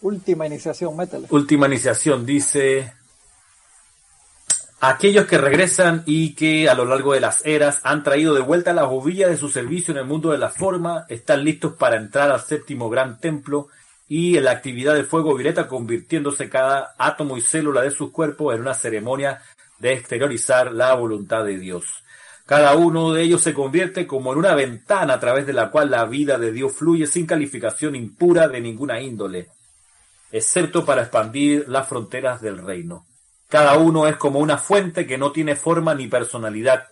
Última 0.00 0.46
iniciación, 0.46 0.96
métele. 0.96 1.26
Última 1.30 1.66
iniciación, 1.66 2.26
dice. 2.26 2.92
Aquellos 4.80 5.26
que 5.26 5.38
regresan 5.38 6.02
y 6.06 6.34
que 6.34 6.68
a 6.68 6.74
lo 6.74 6.84
largo 6.84 7.12
de 7.12 7.20
las 7.20 7.46
eras 7.46 7.78
han 7.84 8.02
traído 8.02 8.34
de 8.34 8.40
vuelta 8.40 8.72
las 8.72 8.88
bobillas 8.88 9.30
de 9.30 9.36
su 9.36 9.48
servicio 9.48 9.92
en 9.92 9.98
el 9.98 10.06
mundo 10.06 10.32
de 10.32 10.38
la 10.38 10.50
forma, 10.50 11.06
están 11.08 11.44
listos 11.44 11.74
para 11.74 11.96
entrar 11.96 12.32
al 12.32 12.40
séptimo 12.40 12.90
gran 12.90 13.20
templo 13.20 13.68
y 14.08 14.40
la 14.40 14.50
actividad 14.50 14.94
del 14.94 15.06
fuego 15.06 15.36
violeta 15.36 15.68
convirtiéndose 15.68 16.50
cada 16.50 16.96
átomo 16.98 17.36
y 17.36 17.40
célula 17.40 17.82
de 17.82 17.92
su 17.92 18.10
cuerpo 18.10 18.52
en 18.52 18.60
una 18.60 18.74
ceremonia 18.74 19.40
de 19.78 19.92
exteriorizar 19.92 20.72
la 20.72 20.94
voluntad 20.94 21.44
de 21.44 21.58
Dios. 21.58 22.01
Cada 22.46 22.74
uno 22.76 23.12
de 23.12 23.22
ellos 23.22 23.42
se 23.42 23.54
convierte 23.54 24.06
como 24.06 24.32
en 24.32 24.38
una 24.38 24.54
ventana 24.54 25.14
a 25.14 25.20
través 25.20 25.46
de 25.46 25.52
la 25.52 25.70
cual 25.70 25.90
la 25.90 26.04
vida 26.04 26.38
de 26.38 26.52
Dios 26.52 26.72
fluye 26.72 27.06
sin 27.06 27.26
calificación 27.26 27.94
impura 27.94 28.48
de 28.48 28.60
ninguna 28.60 29.00
índole, 29.00 29.48
excepto 30.30 30.84
para 30.84 31.02
expandir 31.02 31.68
las 31.68 31.88
fronteras 31.88 32.40
del 32.42 32.58
reino. 32.58 33.06
Cada 33.48 33.76
uno 33.76 34.08
es 34.08 34.16
como 34.16 34.38
una 34.38 34.58
fuente 34.58 35.06
que 35.06 35.18
no 35.18 35.30
tiene 35.30 35.56
forma 35.56 35.94
ni 35.94 36.08
personalidad, 36.08 36.88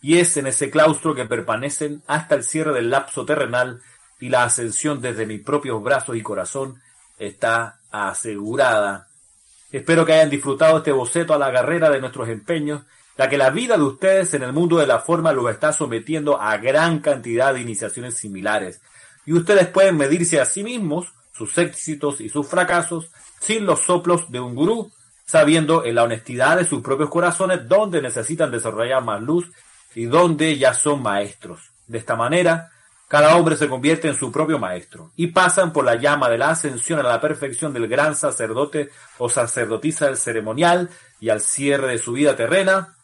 y 0.00 0.18
es 0.18 0.36
en 0.36 0.46
ese 0.46 0.70
claustro 0.70 1.14
que 1.14 1.24
permanecen 1.24 2.02
hasta 2.06 2.36
el 2.36 2.44
cierre 2.44 2.72
del 2.72 2.90
lapso 2.90 3.26
terrenal 3.26 3.80
y 4.20 4.28
la 4.28 4.44
ascensión 4.44 5.00
desde 5.00 5.26
mis 5.26 5.42
propios 5.42 5.82
brazos 5.82 6.16
y 6.16 6.22
corazón 6.22 6.80
está 7.18 7.80
asegurada. 7.90 9.08
Espero 9.72 10.06
que 10.06 10.12
hayan 10.12 10.30
disfrutado 10.30 10.78
este 10.78 10.92
boceto 10.92 11.34
a 11.34 11.38
la 11.38 11.52
carrera 11.52 11.90
de 11.90 12.00
nuestros 12.00 12.28
empeños, 12.28 12.82
la 13.16 13.28
que 13.28 13.38
la 13.38 13.50
vida 13.50 13.76
de 13.76 13.82
ustedes 13.82 14.34
en 14.34 14.42
el 14.42 14.52
mundo 14.52 14.76
de 14.78 14.86
la 14.86 14.98
forma 14.98 15.32
los 15.32 15.50
está 15.50 15.72
sometiendo 15.72 16.40
a 16.40 16.56
gran 16.58 17.00
cantidad 17.00 17.54
de 17.54 17.60
iniciaciones 17.60 18.16
similares. 18.16 18.80
Y 19.24 19.32
ustedes 19.32 19.68
pueden 19.68 19.96
medirse 19.96 20.40
a 20.40 20.44
sí 20.44 20.62
mismos, 20.62 21.12
sus 21.32 21.56
éxitos 21.58 22.20
y 22.20 22.28
sus 22.28 22.46
fracasos, 22.46 23.10
sin 23.40 23.66
los 23.66 23.80
soplos 23.80 24.30
de 24.30 24.40
un 24.40 24.54
gurú, 24.54 24.92
sabiendo 25.24 25.84
en 25.84 25.94
la 25.94 26.04
honestidad 26.04 26.58
de 26.58 26.64
sus 26.64 26.82
propios 26.82 27.10
corazones 27.10 27.66
dónde 27.66 28.00
necesitan 28.00 28.50
desarrollar 28.50 29.02
más 29.02 29.20
luz 29.20 29.50
y 29.94 30.04
dónde 30.04 30.56
ya 30.56 30.74
son 30.74 31.02
maestros. 31.02 31.72
De 31.86 31.98
esta 31.98 32.16
manera, 32.16 32.70
cada 33.08 33.36
hombre 33.36 33.56
se 33.56 33.68
convierte 33.68 34.08
en 34.08 34.14
su 34.14 34.30
propio 34.30 34.58
maestro 34.58 35.12
y 35.16 35.28
pasan 35.28 35.72
por 35.72 35.84
la 35.84 35.94
llama 35.94 36.28
de 36.28 36.38
la 36.38 36.50
ascensión 36.50 37.00
a 37.00 37.04
la 37.04 37.20
perfección 37.20 37.72
del 37.72 37.88
gran 37.88 38.14
sacerdote 38.14 38.90
o 39.18 39.28
sacerdotisa 39.28 40.06
del 40.06 40.16
ceremonial 40.16 40.90
y 41.20 41.30
al 41.30 41.40
cierre 41.40 41.92
de 41.92 41.98
su 41.98 42.12
vida 42.12 42.36
terrena 42.36 42.95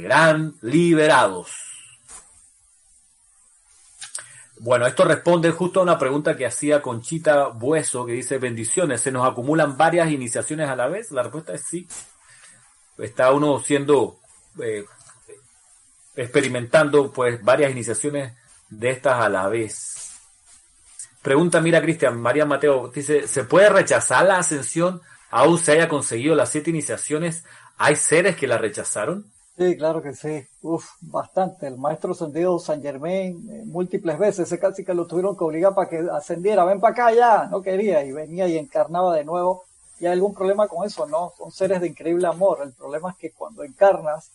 serán 0.00 0.54
liberados. 0.62 1.50
Bueno, 4.60 4.86
esto 4.86 5.04
responde 5.04 5.52
justo 5.52 5.80
a 5.80 5.84
una 5.84 5.98
pregunta 5.98 6.36
que 6.36 6.46
hacía 6.46 6.82
Conchita 6.82 7.48
Bueso, 7.48 8.04
que 8.04 8.12
dice, 8.12 8.38
bendiciones, 8.38 9.00
¿se 9.00 9.12
nos 9.12 9.28
acumulan 9.28 9.76
varias 9.76 10.10
iniciaciones 10.10 10.68
a 10.68 10.74
la 10.74 10.88
vez? 10.88 11.12
La 11.12 11.22
respuesta 11.22 11.54
es 11.54 11.62
sí. 11.64 11.86
Está 12.98 13.30
uno 13.32 13.60
siendo, 13.60 14.18
eh, 14.60 14.84
experimentando 16.16 17.12
pues 17.12 17.42
varias 17.44 17.70
iniciaciones 17.70 18.32
de 18.68 18.90
estas 18.90 19.24
a 19.24 19.28
la 19.28 19.46
vez. 19.48 20.12
Pregunta, 21.22 21.60
mira, 21.60 21.80
Cristian, 21.80 22.20
María 22.20 22.44
Mateo, 22.44 22.88
dice, 22.88 23.28
¿se 23.28 23.44
puede 23.44 23.68
rechazar 23.68 24.26
la 24.26 24.38
ascensión 24.38 25.00
aún 25.30 25.58
se 25.58 25.72
haya 25.72 25.88
conseguido 25.88 26.34
las 26.34 26.50
siete 26.50 26.70
iniciaciones? 26.70 27.44
¿Hay 27.76 27.94
seres 27.94 28.34
que 28.34 28.48
la 28.48 28.58
rechazaron? 28.58 29.30
Sí, 29.58 29.76
claro 29.76 30.00
que 30.00 30.14
sí. 30.14 30.46
Uf, 30.62 30.86
bastante. 31.00 31.66
El 31.66 31.78
maestro 31.78 32.12
ascendido 32.12 32.60
San 32.60 32.80
Germain 32.80 33.50
eh, 33.50 33.64
múltiples 33.66 34.16
veces, 34.16 34.46
ese 34.46 34.60
casi 34.60 34.84
que 34.84 34.94
lo 34.94 35.08
tuvieron 35.08 35.36
que 35.36 35.42
obligar 35.42 35.74
para 35.74 35.88
que 35.88 35.98
ascendiera. 36.12 36.64
Ven 36.64 36.78
para 36.80 36.92
acá 36.92 37.12
ya, 37.12 37.46
no 37.46 37.60
quería 37.60 38.04
y 38.04 38.12
venía 38.12 38.46
y 38.46 38.56
encarnaba 38.56 39.16
de 39.16 39.24
nuevo. 39.24 39.64
Y 39.98 40.06
hay 40.06 40.12
algún 40.12 40.32
problema 40.32 40.68
con 40.68 40.86
eso, 40.86 41.06
¿no? 41.06 41.32
Son 41.36 41.50
seres 41.50 41.80
de 41.80 41.88
increíble 41.88 42.28
amor. 42.28 42.60
El 42.62 42.72
problema 42.72 43.10
es 43.10 43.16
que 43.16 43.32
cuando 43.32 43.64
encarnas, 43.64 44.30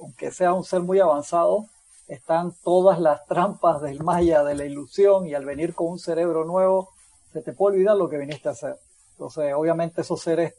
aunque 0.00 0.32
sea 0.32 0.52
un 0.52 0.64
ser 0.64 0.80
muy 0.80 0.98
avanzado, 0.98 1.66
están 2.08 2.52
todas 2.64 2.98
las 2.98 3.24
trampas 3.26 3.80
del 3.80 4.02
maya, 4.02 4.42
de 4.42 4.56
la 4.56 4.64
ilusión, 4.64 5.28
y 5.28 5.34
al 5.34 5.44
venir 5.44 5.72
con 5.72 5.86
un 5.86 5.98
cerebro 6.00 6.44
nuevo, 6.44 6.88
se 7.32 7.42
te 7.42 7.52
puede 7.52 7.76
olvidar 7.76 7.96
lo 7.96 8.08
que 8.08 8.18
viniste 8.18 8.48
a 8.48 8.52
hacer. 8.52 8.76
Entonces, 9.12 9.54
obviamente 9.54 10.00
esos 10.00 10.20
seres 10.20 10.54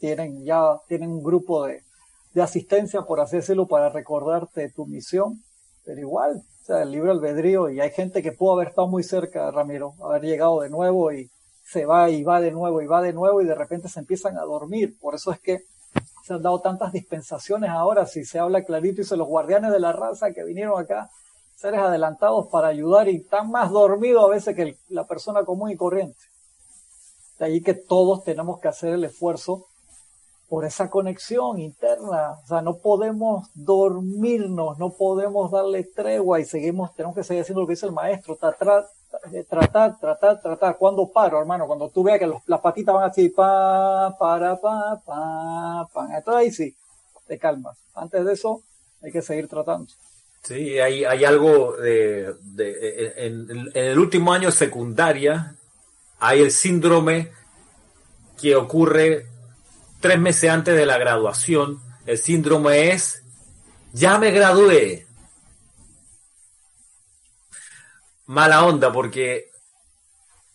tienen 0.00 0.44
ya, 0.44 0.80
tienen 0.88 1.10
un 1.10 1.22
grupo 1.22 1.66
de, 1.66 1.84
de 2.32 2.42
asistencia, 2.42 3.02
por 3.02 3.26
decirlo, 3.28 3.66
para 3.66 3.88
recordarte 3.88 4.70
tu 4.70 4.86
misión, 4.86 5.42
pero 5.84 6.00
igual, 6.00 6.42
o 6.62 6.64
sea, 6.64 6.82
el 6.82 6.92
libre 6.92 7.10
albedrío, 7.10 7.70
y 7.70 7.80
hay 7.80 7.90
gente 7.90 8.22
que 8.22 8.32
pudo 8.32 8.52
haber 8.52 8.68
estado 8.68 8.88
muy 8.88 9.02
cerca, 9.02 9.50
Ramiro, 9.50 9.94
haber 10.02 10.22
llegado 10.22 10.60
de 10.60 10.70
nuevo 10.70 11.12
y 11.12 11.30
se 11.64 11.86
va 11.86 12.10
y 12.10 12.22
va 12.22 12.40
de 12.40 12.50
nuevo 12.50 12.82
y 12.82 12.86
va 12.86 13.00
de 13.02 13.12
nuevo 13.12 13.40
y 13.40 13.46
de 13.46 13.54
repente 13.54 13.88
se 13.88 14.00
empiezan 14.00 14.38
a 14.38 14.42
dormir. 14.42 14.98
Por 15.00 15.14
eso 15.14 15.32
es 15.32 15.40
que 15.40 15.64
se 16.24 16.34
han 16.34 16.42
dado 16.42 16.60
tantas 16.60 16.92
dispensaciones 16.92 17.70
ahora, 17.70 18.06
si 18.06 18.24
se 18.24 18.38
habla 18.38 18.64
clarito, 18.64 19.02
dice 19.02 19.16
los 19.16 19.28
guardianes 19.28 19.72
de 19.72 19.80
la 19.80 19.92
raza 19.92 20.32
que 20.32 20.44
vinieron 20.44 20.80
acá, 20.80 21.10
seres 21.56 21.80
adelantados 21.80 22.48
para 22.48 22.68
ayudar 22.68 23.08
y 23.08 23.16
están 23.16 23.50
más 23.50 23.70
dormidos 23.70 24.24
a 24.24 24.28
veces 24.28 24.56
que 24.56 24.76
la 24.88 25.06
persona 25.06 25.44
común 25.44 25.70
y 25.70 25.76
corriente. 25.76 26.20
De 27.38 27.46
ahí 27.46 27.60
que 27.60 27.74
todos 27.74 28.22
tenemos 28.24 28.60
que 28.60 28.68
hacer 28.68 28.94
el 28.94 29.04
esfuerzo 29.04 29.66
por 30.50 30.64
esa 30.64 30.90
conexión 30.90 31.60
interna. 31.60 32.32
O 32.42 32.46
sea, 32.46 32.60
no 32.60 32.78
podemos 32.78 33.48
dormirnos, 33.54 34.78
no 34.80 34.90
podemos 34.90 35.52
darle 35.52 35.84
tregua 35.84 36.40
y 36.40 36.44
seguimos, 36.44 36.92
tenemos 36.96 37.14
que 37.14 37.22
seguir 37.22 37.42
haciendo 37.42 37.60
lo 37.60 37.68
que 37.68 37.74
dice 37.74 37.86
el 37.86 37.92
maestro, 37.92 38.34
tratar, 38.34 38.88
tratar, 39.48 40.00
tratar, 40.00 40.42
tratar. 40.42 40.76
¿Cuándo 40.76 41.08
paro, 41.12 41.38
hermano? 41.38 41.68
Cuando 41.68 41.88
tú 41.88 42.02
veas 42.02 42.18
que 42.18 42.28
las 42.46 42.60
patitas 42.60 42.92
van 42.92 43.08
así, 43.08 43.28
pa, 43.28 44.16
para, 44.18 44.60
pa, 44.60 45.00
pa, 45.06 45.88
pa. 45.94 46.16
Entonces 46.16 46.42
ahí 46.42 46.50
sí, 46.50 46.76
te 47.28 47.38
calmas. 47.38 47.78
Antes 47.94 48.24
de 48.24 48.32
eso, 48.32 48.60
hay 49.02 49.12
que 49.12 49.22
seguir 49.22 49.46
tratando. 49.46 49.88
Sí, 50.42 50.80
hay, 50.80 51.04
hay 51.04 51.24
algo 51.24 51.76
de, 51.76 52.34
de 52.42 53.12
en, 53.18 53.70
en 53.72 53.84
el 53.84 53.98
último 54.00 54.32
año 54.32 54.50
secundaria, 54.50 55.54
hay 56.18 56.40
el 56.40 56.50
síndrome 56.50 57.30
que 58.40 58.56
ocurre 58.56 59.28
tres 60.00 60.18
meses 60.18 60.50
antes 60.50 60.74
de 60.74 60.86
la 60.86 60.98
graduación, 60.98 61.80
el 62.06 62.18
síndrome 62.18 62.92
es, 62.92 63.22
ya 63.92 64.18
me 64.18 64.30
gradué. 64.30 65.06
Mala 68.26 68.64
onda 68.64 68.92
porque 68.92 69.50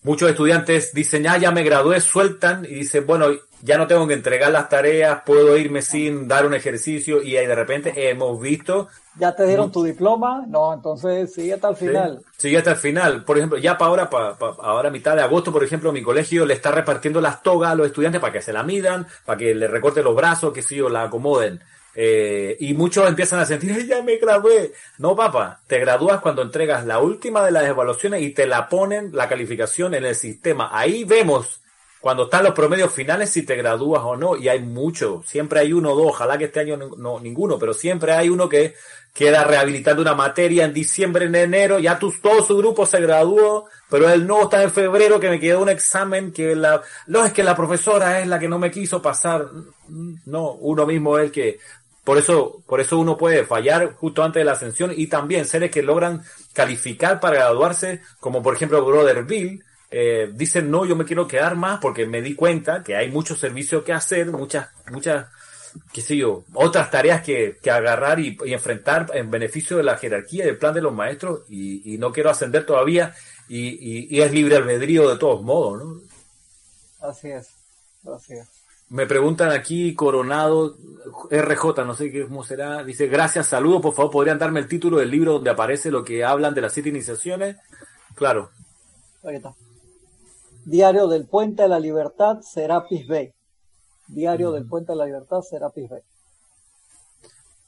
muchos 0.02 0.30
estudiantes 0.30 0.94
dicen, 0.94 1.28
ah, 1.28 1.38
ya 1.38 1.52
me 1.52 1.64
gradué, 1.64 2.02
sueltan 2.02 2.66
y 2.66 2.76
dicen, 2.76 3.06
bueno, 3.06 3.28
ya 3.66 3.80
no 3.80 3.88
tengo 3.88 4.08
que 4.08 4.14
entregar 4.14 4.52
las 4.52 4.70
tareas, 4.70 5.24
puedo 5.26 5.58
irme 5.58 5.82
sin 5.82 6.28
dar 6.28 6.46
un 6.46 6.54
ejercicio 6.54 7.24
y 7.24 7.36
ahí 7.36 7.48
de 7.48 7.56
repente 7.56 8.10
hemos 8.10 8.40
visto... 8.40 8.90
¿Ya 9.18 9.36
te 9.36 9.48
dieron 9.48 9.72
tu 9.72 9.84
diploma? 9.84 10.46
No, 10.48 10.72
entonces 10.72 11.34
sigue 11.34 11.54
hasta 11.54 11.70
el 11.70 11.76
final. 11.76 12.22
sigue 12.38 12.60
hasta 12.60 12.72
el 12.72 12.78
final. 12.78 13.24
Por 13.24 13.38
ejemplo, 13.38 13.58
ya 13.58 13.76
para 13.76 13.90
ahora, 13.90 14.10
para, 14.10 14.36
ahora 14.62 14.92
mitad 14.92 15.16
de 15.16 15.24
agosto, 15.24 15.52
por 15.52 15.64
ejemplo, 15.64 15.92
mi 15.92 16.04
colegio 16.04 16.46
le 16.46 16.54
está 16.54 16.70
repartiendo 16.70 17.20
las 17.20 17.42
togas 17.42 17.72
a 17.72 17.76
los 17.76 17.88
estudiantes 17.88 18.22
para 18.22 18.34
que 18.34 18.42
se 18.44 18.54
la 18.54 18.62
midan, 18.62 19.08
para 19.26 19.38
que 19.40 19.56
le 19.56 19.68
recorten 19.68 20.04
los 20.04 20.16
brazos, 20.16 20.54
que 20.54 20.62
sí, 20.62 20.80
o 20.80 20.88
la 20.88 21.04
acomoden. 21.04 21.60
Eh, 21.96 22.58
y 22.60 22.76
muchos 22.76 23.08
empiezan 23.08 23.40
a 23.40 23.46
sentir, 23.46 23.84
ya 23.88 24.04
me 24.04 24.18
gradué. 24.18 24.74
No, 25.00 25.16
papá, 25.16 25.62
te 25.66 25.80
gradúas 25.80 26.20
cuando 26.22 26.44
entregas 26.44 26.86
la 26.86 27.00
última 27.00 27.44
de 27.44 27.52
las 27.52 27.66
evaluaciones 27.66 28.22
y 28.22 28.30
te 28.30 28.46
la 28.46 28.70
ponen 28.70 29.10
la 29.12 29.28
calificación 29.28 29.96
en 29.96 30.06
el 30.06 30.14
sistema. 30.14 30.70
Ahí 30.72 31.04
vemos 31.04 31.62
cuando 32.06 32.26
están 32.26 32.44
los 32.44 32.54
promedios 32.54 32.94
finales 32.94 33.32
si 33.32 33.42
te 33.42 33.56
gradúas 33.56 34.04
o 34.06 34.16
no, 34.16 34.36
y 34.36 34.48
hay 34.48 34.60
muchos, 34.60 35.26
siempre 35.26 35.62
hay 35.62 35.74
uno 35.74 35.94
o 35.94 35.96
dos, 35.96 36.10
ojalá 36.10 36.38
que 36.38 36.44
este 36.44 36.60
año 36.60 36.78
no, 36.78 37.20
ninguno, 37.20 37.58
pero 37.58 37.74
siempre 37.74 38.12
hay 38.12 38.30
uno 38.30 38.48
que 38.48 38.76
queda 39.12 39.44
rehabilitando 39.44 40.04
una 40.04 40.14
materia 40.14 40.66
en 40.66 40.72
diciembre, 40.72 41.26
en 41.26 41.34
enero, 41.34 41.80
ya 41.80 41.98
tu, 41.98 42.14
todo 42.22 42.44
su 42.44 42.56
grupo 42.58 42.86
se 42.86 43.02
graduó, 43.02 43.66
pero 43.90 44.08
él 44.08 44.28
no 44.28 44.44
está 44.44 44.62
en 44.62 44.70
febrero 44.70 45.20
que 45.20 45.32
me 45.32 45.40
quedó 45.40 45.64
un 45.64 45.70
examen 45.70 46.32
que 46.32 46.56
la, 46.56 46.80
no 47.08 47.26
es 47.26 47.34
que 47.34 47.44
la 47.44 47.56
profesora 47.56 48.20
es 48.20 48.28
la 48.28 48.38
que 48.38 48.50
no 48.50 48.60
me 48.60 48.70
quiso 48.70 49.02
pasar, 49.02 49.48
no, 49.88 50.52
uno 50.52 50.86
mismo 50.86 51.18
es 51.18 51.26
el 51.26 51.32
que, 51.32 51.60
por 52.04 52.20
eso, 52.20 52.62
por 52.68 52.82
eso 52.82 53.00
uno 53.00 53.18
puede 53.18 53.46
fallar 53.46 53.94
justo 53.96 54.24
antes 54.24 54.42
de 54.42 54.46
la 54.46 54.52
ascensión 54.52 54.94
y 54.96 55.08
también 55.08 55.46
seres 55.46 55.72
que 55.72 55.82
logran 55.82 56.22
calificar 56.54 57.20
para 57.20 57.38
graduarse, 57.38 58.02
como 58.20 58.44
por 58.44 58.54
ejemplo 58.54 58.86
Brother 58.86 59.24
Bill, 59.24 59.65
eh, 59.92 60.32
dicen, 60.34 60.72
no, 60.72 60.86
yo 60.86 60.96
me 60.96 61.06
quiero 61.06 61.28
quedar 61.28 61.56
más 61.56 61.80
porque 61.80 62.06
me 62.08 62.22
di 62.22 62.36
cuenta 62.36 62.84
que 62.84 62.96
hay 62.96 63.10
mucho 63.10 63.36
servicio 63.36 63.84
que 63.84 63.94
hacer, 63.94 64.32
muchas, 64.32 64.70
muchas, 64.92 65.28
qué 65.94 66.02
sé 66.02 66.18
yo, 66.18 66.44
otras 66.54 66.90
tareas 66.90 67.22
que, 67.22 67.58
que 67.62 67.72
agarrar 67.72 68.20
y, 68.20 68.38
enfrentar 68.46 69.12
en 69.14 69.30
beneficio 69.30 69.78
de 69.78 69.84
la 69.84 69.98
jerarquía 69.98 70.46
del 70.46 70.58
plan 70.58 70.74
de 70.74 70.82
los 70.82 70.94
maestros 70.94 71.42
y, 71.50 71.98
no 71.98 72.12
quiero 72.12 72.30
ascender 72.30 72.66
todavía 72.66 73.14
y, 73.48 74.20
es 74.20 74.32
libre 74.32 74.58
albedrío 74.58 75.10
de 75.10 75.18
todos 75.18 75.42
modos, 75.44 75.84
¿no? 75.84 77.08
Así 77.08 77.30
es, 77.30 77.50
así 78.12 78.34
es. 78.34 78.48
Me 78.90 79.08
preguntan 79.08 79.52
aquí, 79.52 79.96
Coronado, 79.96 80.78
RJ, 81.32 81.86
no 81.86 81.96
sé 81.96 82.28
cómo 82.28 82.44
será, 82.44 82.84
dice, 82.84 83.08
gracias, 83.08 83.48
saludos, 83.48 83.82
por 83.82 83.96
favor, 83.96 84.12
¿podrían 84.12 84.40
darme 84.40 84.60
el 84.60 84.68
título 84.68 84.98
del 84.98 85.10
libro 85.10 85.34
donde 85.34 85.50
aparece 85.50 85.90
lo 85.90 86.04
que 86.04 86.24
hablan 86.24 86.54
de 86.54 86.62
las 86.62 86.74
siete 86.74 86.90
iniciaciones? 86.90 87.58
Claro. 88.16 88.52
Ahí 89.24 89.36
está. 89.36 89.54
Diario 90.66 91.08
del 91.08 91.28
Puente 91.28 91.64
de 91.64 91.70
la 91.70 91.80
Libertad, 91.80 92.42
Serapis 92.42 93.08
Bay. 93.08 93.32
Diario 94.08 94.52
del 94.52 94.68
Puente 94.68 94.92
de 94.92 94.98
la 94.98 95.06
Libertad, 95.06 95.42
Serapis 95.42 95.90
Bay. 95.90 96.02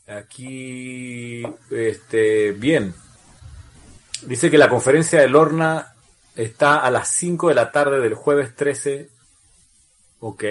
Aquí, 0.08 1.44
este, 1.70 2.54
bien. 2.54 2.94
Dice 4.26 4.50
que 4.50 4.58
la 4.58 4.70
conferencia 4.70 5.22
de 5.22 5.28
Lorna 5.28 5.94
está 6.36 6.80
a 6.80 6.90
las 6.90 7.10
5 7.10 7.50
de 7.50 7.56
la 7.56 7.72
tarde 7.72 8.00
del 8.00 8.16
jueves 8.16 8.56
13. 8.56 9.10
Ok. 10.20 10.44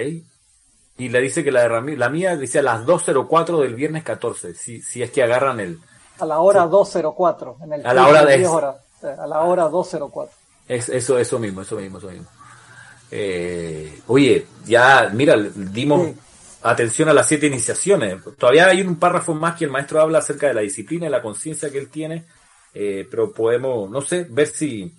Y 0.97 1.09
le 1.09 1.21
dice 1.21 1.43
que 1.43 1.51
la 1.51 1.67
de 1.67 1.97
la 1.97 2.09
mía 2.09 2.35
dice 2.37 2.59
a 2.59 2.63
las 2.63 2.85
2.04 2.85 3.61
del 3.61 3.75
viernes 3.75 4.03
14, 4.03 4.55
si, 4.55 4.81
si 4.81 5.03
es 5.03 5.11
que 5.11 5.21
agarran 5.21 5.59
el... 5.59 5.79
A 6.17 6.25
la 6.25 6.39
hora 6.39 6.65
2.04, 6.65 7.63
en 7.63 7.73
el 7.73 7.85
a 7.85 7.93
la 7.93 8.07
hora 8.07 8.25
de... 8.25 8.45
a 8.45 9.27
la 9.27 9.41
hora 9.41 9.69
2.04. 9.69 10.29
Es, 10.67 10.89
eso, 10.89 11.19
eso 11.19 11.37
mismo, 11.37 11.61
eso 11.61 11.75
mismo, 11.75 11.99
eso 11.99 12.07
mismo. 12.07 12.27
Eh, 13.11 14.01
oye, 14.07 14.45
ya, 14.65 15.09
mira, 15.13 15.37
dimos 15.37 16.11
atención 16.61 17.09
a 17.09 17.13
las 17.13 17.27
siete 17.27 17.47
iniciaciones. 17.47 18.17
Todavía 18.37 18.67
hay 18.67 18.81
un 18.81 18.97
párrafo 18.97 19.33
más 19.33 19.55
que 19.55 19.65
el 19.65 19.71
maestro 19.71 20.01
habla 20.01 20.19
acerca 20.19 20.47
de 20.47 20.53
la 20.53 20.61
disciplina 20.61 21.07
y 21.07 21.09
la 21.09 21.21
conciencia 21.21 21.69
que 21.71 21.77
él 21.77 21.89
tiene, 21.89 22.25
eh, 22.73 23.07
pero 23.09 23.31
podemos, 23.31 23.89
no 23.89 24.01
sé, 24.01 24.25
ver 24.29 24.47
si, 24.47 24.93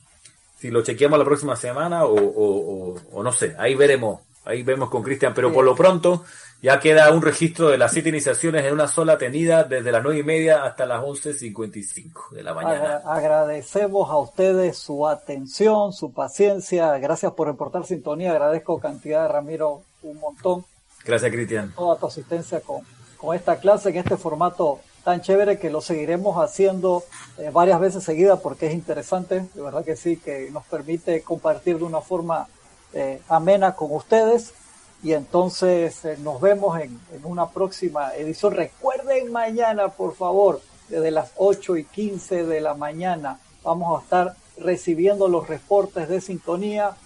si 0.59 0.71
lo 0.71 0.83
chequeamos 0.83 1.19
la 1.19 1.25
próxima 1.25 1.57
semana 1.57 2.05
o, 2.05 2.17
o, 2.17 3.01
o, 3.13 3.23
no 3.23 3.33
sé, 3.33 3.55
ahí 3.59 3.75
veremos, 3.75 4.21
ahí 4.45 4.63
vemos 4.63 4.89
con 4.89 5.03
Cristian, 5.03 5.35
pero 5.35 5.53
por 5.53 5.65
lo 5.65 5.75
pronto 5.75 6.25
ya 6.61 6.81
queda 6.81 7.13
un 7.13 7.23
registro 7.23 7.69
de 7.69 7.79
las 7.79 7.93
siete 7.93 8.09
iniciaciones 8.09 8.65
en 8.65 8.73
una 8.73 8.89
sola 8.89 9.17
tenida 9.17 9.63
desde 9.65 9.93
las 9.93 10.03
nueve 10.03 10.21
y 10.21 10.23
media 10.25 10.65
hasta 10.65 10.87
las 10.87 11.03
once 11.05 11.33
cincuenta 11.33 11.79
y 11.79 11.85
cinco 11.85 12.27
de 12.33 12.43
la 12.43 12.53
mañana. 12.53 13.01
agradecemos 13.05 14.11
a 14.11 14.17
ustedes 14.19 14.77
su 14.77 15.07
atención, 15.07 15.93
su 15.93 16.13
paciencia. 16.13 16.99
Gracias 16.99 17.33
por 17.33 17.47
reportar 17.47 17.87
sintonía. 17.87 18.33
Agradezco 18.33 18.81
cantidad, 18.81 19.29
Ramiro, 19.29 19.83
un 20.03 20.19
montón. 20.19 20.65
Gracias, 21.05 21.31
Cristian. 21.31 21.73
Toda 21.77 21.97
tu 21.97 22.07
asistencia 22.07 22.61
con, 22.61 22.83
con 23.17 23.37
esta 23.37 23.57
clase, 23.61 23.91
en 23.91 23.97
este 23.97 24.17
formato 24.17 24.81
tan 25.05 25.21
chévere 25.21 25.59
que 25.59 25.71
lo 25.71 25.81
seguiremos 25.81 26.37
haciendo 26.37 27.05
eh, 27.39 27.51
varias 27.51 27.81
veces 27.81 28.03
seguidas 28.03 28.41
porque 28.41 28.67
es 28.67 28.75
interesante, 28.75 29.47
de 29.55 29.63
verdad 29.63 29.85
que 29.85 29.97
sí, 29.97 30.17
que 30.19 30.51
nos 30.51 30.67
permite 30.67 31.23
compartir 31.23 31.79
de 31.79 31.85
una 31.85 32.01
forma 32.01 32.49
eh, 32.93 33.23
amena 33.29 33.75
con 33.75 33.93
ustedes 33.93 34.53
y 35.03 35.13
entonces 35.13 36.05
eh, 36.05 36.17
nos 36.23 36.41
vemos 36.41 36.81
en, 36.81 36.99
una 37.23 37.49
próxima 37.49 38.15
edición. 38.15 38.55
Recuerden 38.55 39.31
mañana, 39.33 39.89
por 39.89 40.15
favor, 40.15 40.61
desde 40.89 41.11
las 41.11 41.33
8 41.37 41.77
y 41.77 41.85
15 41.85 42.45
de 42.45 42.61
la 42.61 42.75
mañana 42.75 43.39
vamos 43.63 43.99
a 43.99 44.03
estar 44.03 44.35
recibiendo 44.59 45.29
los 45.29 45.47
reportes 45.47 46.09
de 46.09 46.21
sintonía 46.21 46.97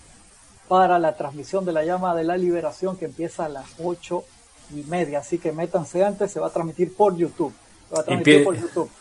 para 0.69 0.99
la 0.99 1.17
transmisión 1.17 1.65
de 1.65 1.73
la 1.73 1.85
llama 1.85 2.15
de 2.15 2.25
la 2.25 2.37
liberación 2.37 2.97
que 2.97 3.07
empieza 3.07 3.45
a 3.45 3.49
las 3.49 3.67
8 3.83 4.25
y 4.75 4.85
media. 4.85 5.19
Así 5.19 5.39
que 5.39 5.53
métanse 5.53 6.05
antes, 6.05 6.33
se 6.33 6.41
va 6.41 6.47
a 6.47 6.51
transmitir 6.51 6.95
por 6.95 7.17
YouTube. 7.17 7.53
Se 7.89 7.95
va 7.95 8.01
a 8.01 8.05
transmitir 8.05 8.45
por 8.45 8.57
YouTube. 8.57 8.91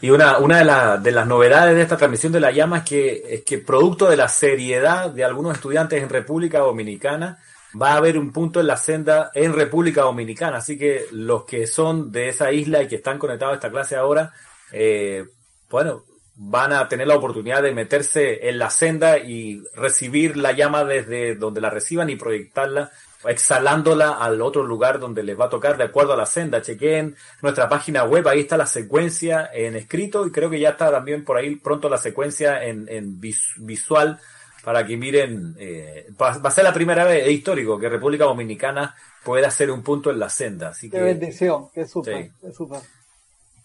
Y 0.00 0.10
una, 0.10 0.38
una 0.38 0.96
de, 0.96 1.00
de, 1.00 1.12
las 1.12 1.28
novedades 1.28 1.76
de 1.76 1.82
esta 1.82 1.96
transmisión 1.96 2.32
de 2.32 2.40
la 2.40 2.50
llama 2.50 2.78
es 2.78 2.82
que, 2.82 3.22
es 3.34 3.44
que 3.44 3.58
producto 3.58 4.10
de 4.10 4.16
la 4.16 4.26
seriedad 4.26 5.10
de 5.10 5.22
algunos 5.22 5.54
estudiantes 5.54 6.02
en 6.02 6.08
República 6.08 6.58
Dominicana, 6.58 7.38
va 7.80 7.92
a 7.92 7.96
haber 7.96 8.18
un 8.18 8.32
punto 8.32 8.60
en 8.60 8.66
la 8.66 8.76
senda 8.76 9.30
en 9.34 9.52
República 9.52 10.02
Dominicana. 10.02 10.58
Así 10.58 10.78
que 10.78 11.06
los 11.12 11.44
que 11.44 11.66
son 11.66 12.10
de 12.10 12.28
esa 12.28 12.52
isla 12.52 12.82
y 12.82 12.88
que 12.88 12.96
están 12.96 13.18
conectados 13.18 13.52
a 13.52 13.56
esta 13.56 13.70
clase 13.70 13.96
ahora, 13.96 14.32
eh, 14.72 15.24
bueno, 15.70 16.04
van 16.34 16.72
a 16.72 16.88
tener 16.88 17.06
la 17.06 17.16
oportunidad 17.16 17.62
de 17.62 17.72
meterse 17.72 18.48
en 18.48 18.58
la 18.58 18.70
senda 18.70 19.18
y 19.18 19.62
recibir 19.74 20.36
la 20.36 20.52
llama 20.52 20.84
desde 20.84 21.34
donde 21.34 21.60
la 21.60 21.70
reciban 21.70 22.10
y 22.10 22.16
proyectarla 22.16 22.90
exhalándola 23.24 24.12
al 24.12 24.42
otro 24.42 24.64
lugar 24.64 24.98
donde 24.98 25.22
les 25.22 25.38
va 25.38 25.46
a 25.46 25.50
tocar 25.50 25.76
de 25.76 25.84
acuerdo 25.84 26.14
a 26.14 26.16
la 26.16 26.26
senda. 26.26 26.62
Chequen 26.62 27.16
nuestra 27.40 27.68
página 27.68 28.04
web, 28.04 28.26
ahí 28.26 28.40
está 28.40 28.56
la 28.56 28.66
secuencia 28.66 29.48
en 29.52 29.76
escrito 29.76 30.26
y 30.26 30.32
creo 30.32 30.50
que 30.50 30.58
ya 30.58 30.70
está 30.70 30.90
también 30.90 31.24
por 31.24 31.36
ahí 31.36 31.56
pronto 31.56 31.88
la 31.88 31.98
secuencia 31.98 32.64
en, 32.64 32.86
en 32.88 33.20
visual 33.20 34.18
para 34.64 34.86
que 34.86 34.96
miren, 34.96 35.54
eh, 35.58 36.08
va, 36.20 36.30
a 36.30 36.50
ser 36.50 36.64
la 36.64 36.72
primera 36.72 37.04
vez, 37.04 37.26
es 37.26 37.32
histórico, 37.32 37.78
que 37.78 37.88
República 37.88 38.24
Dominicana 38.24 38.94
pueda 39.24 39.48
hacer 39.48 39.70
un 39.70 39.82
punto 39.82 40.10
en 40.10 40.18
la 40.18 40.28
senda. 40.28 40.68
Así 40.68 40.88
qué 40.88 41.00
bendición, 41.00 41.68
qué 41.74 41.86
súper, 41.86 42.30
qué 42.40 42.52
súper. 42.52 42.80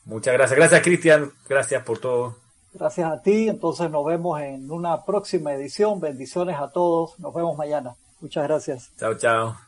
Muchas 0.05 0.33
gracias, 0.33 0.57
gracias 0.57 0.81
Cristian, 0.81 1.31
gracias 1.47 1.83
por 1.83 1.99
todo. 1.99 2.37
Gracias 2.73 3.11
a 3.11 3.21
ti, 3.21 3.49
entonces 3.49 3.89
nos 3.89 4.05
vemos 4.05 4.39
en 4.41 4.69
una 4.71 5.03
próxima 5.03 5.53
edición, 5.53 5.99
bendiciones 5.99 6.57
a 6.57 6.69
todos, 6.69 7.19
nos 7.19 7.33
vemos 7.33 7.57
mañana. 7.57 7.95
Muchas 8.19 8.43
gracias. 8.43 8.91
Chao, 8.97 9.15
chao. 9.15 9.66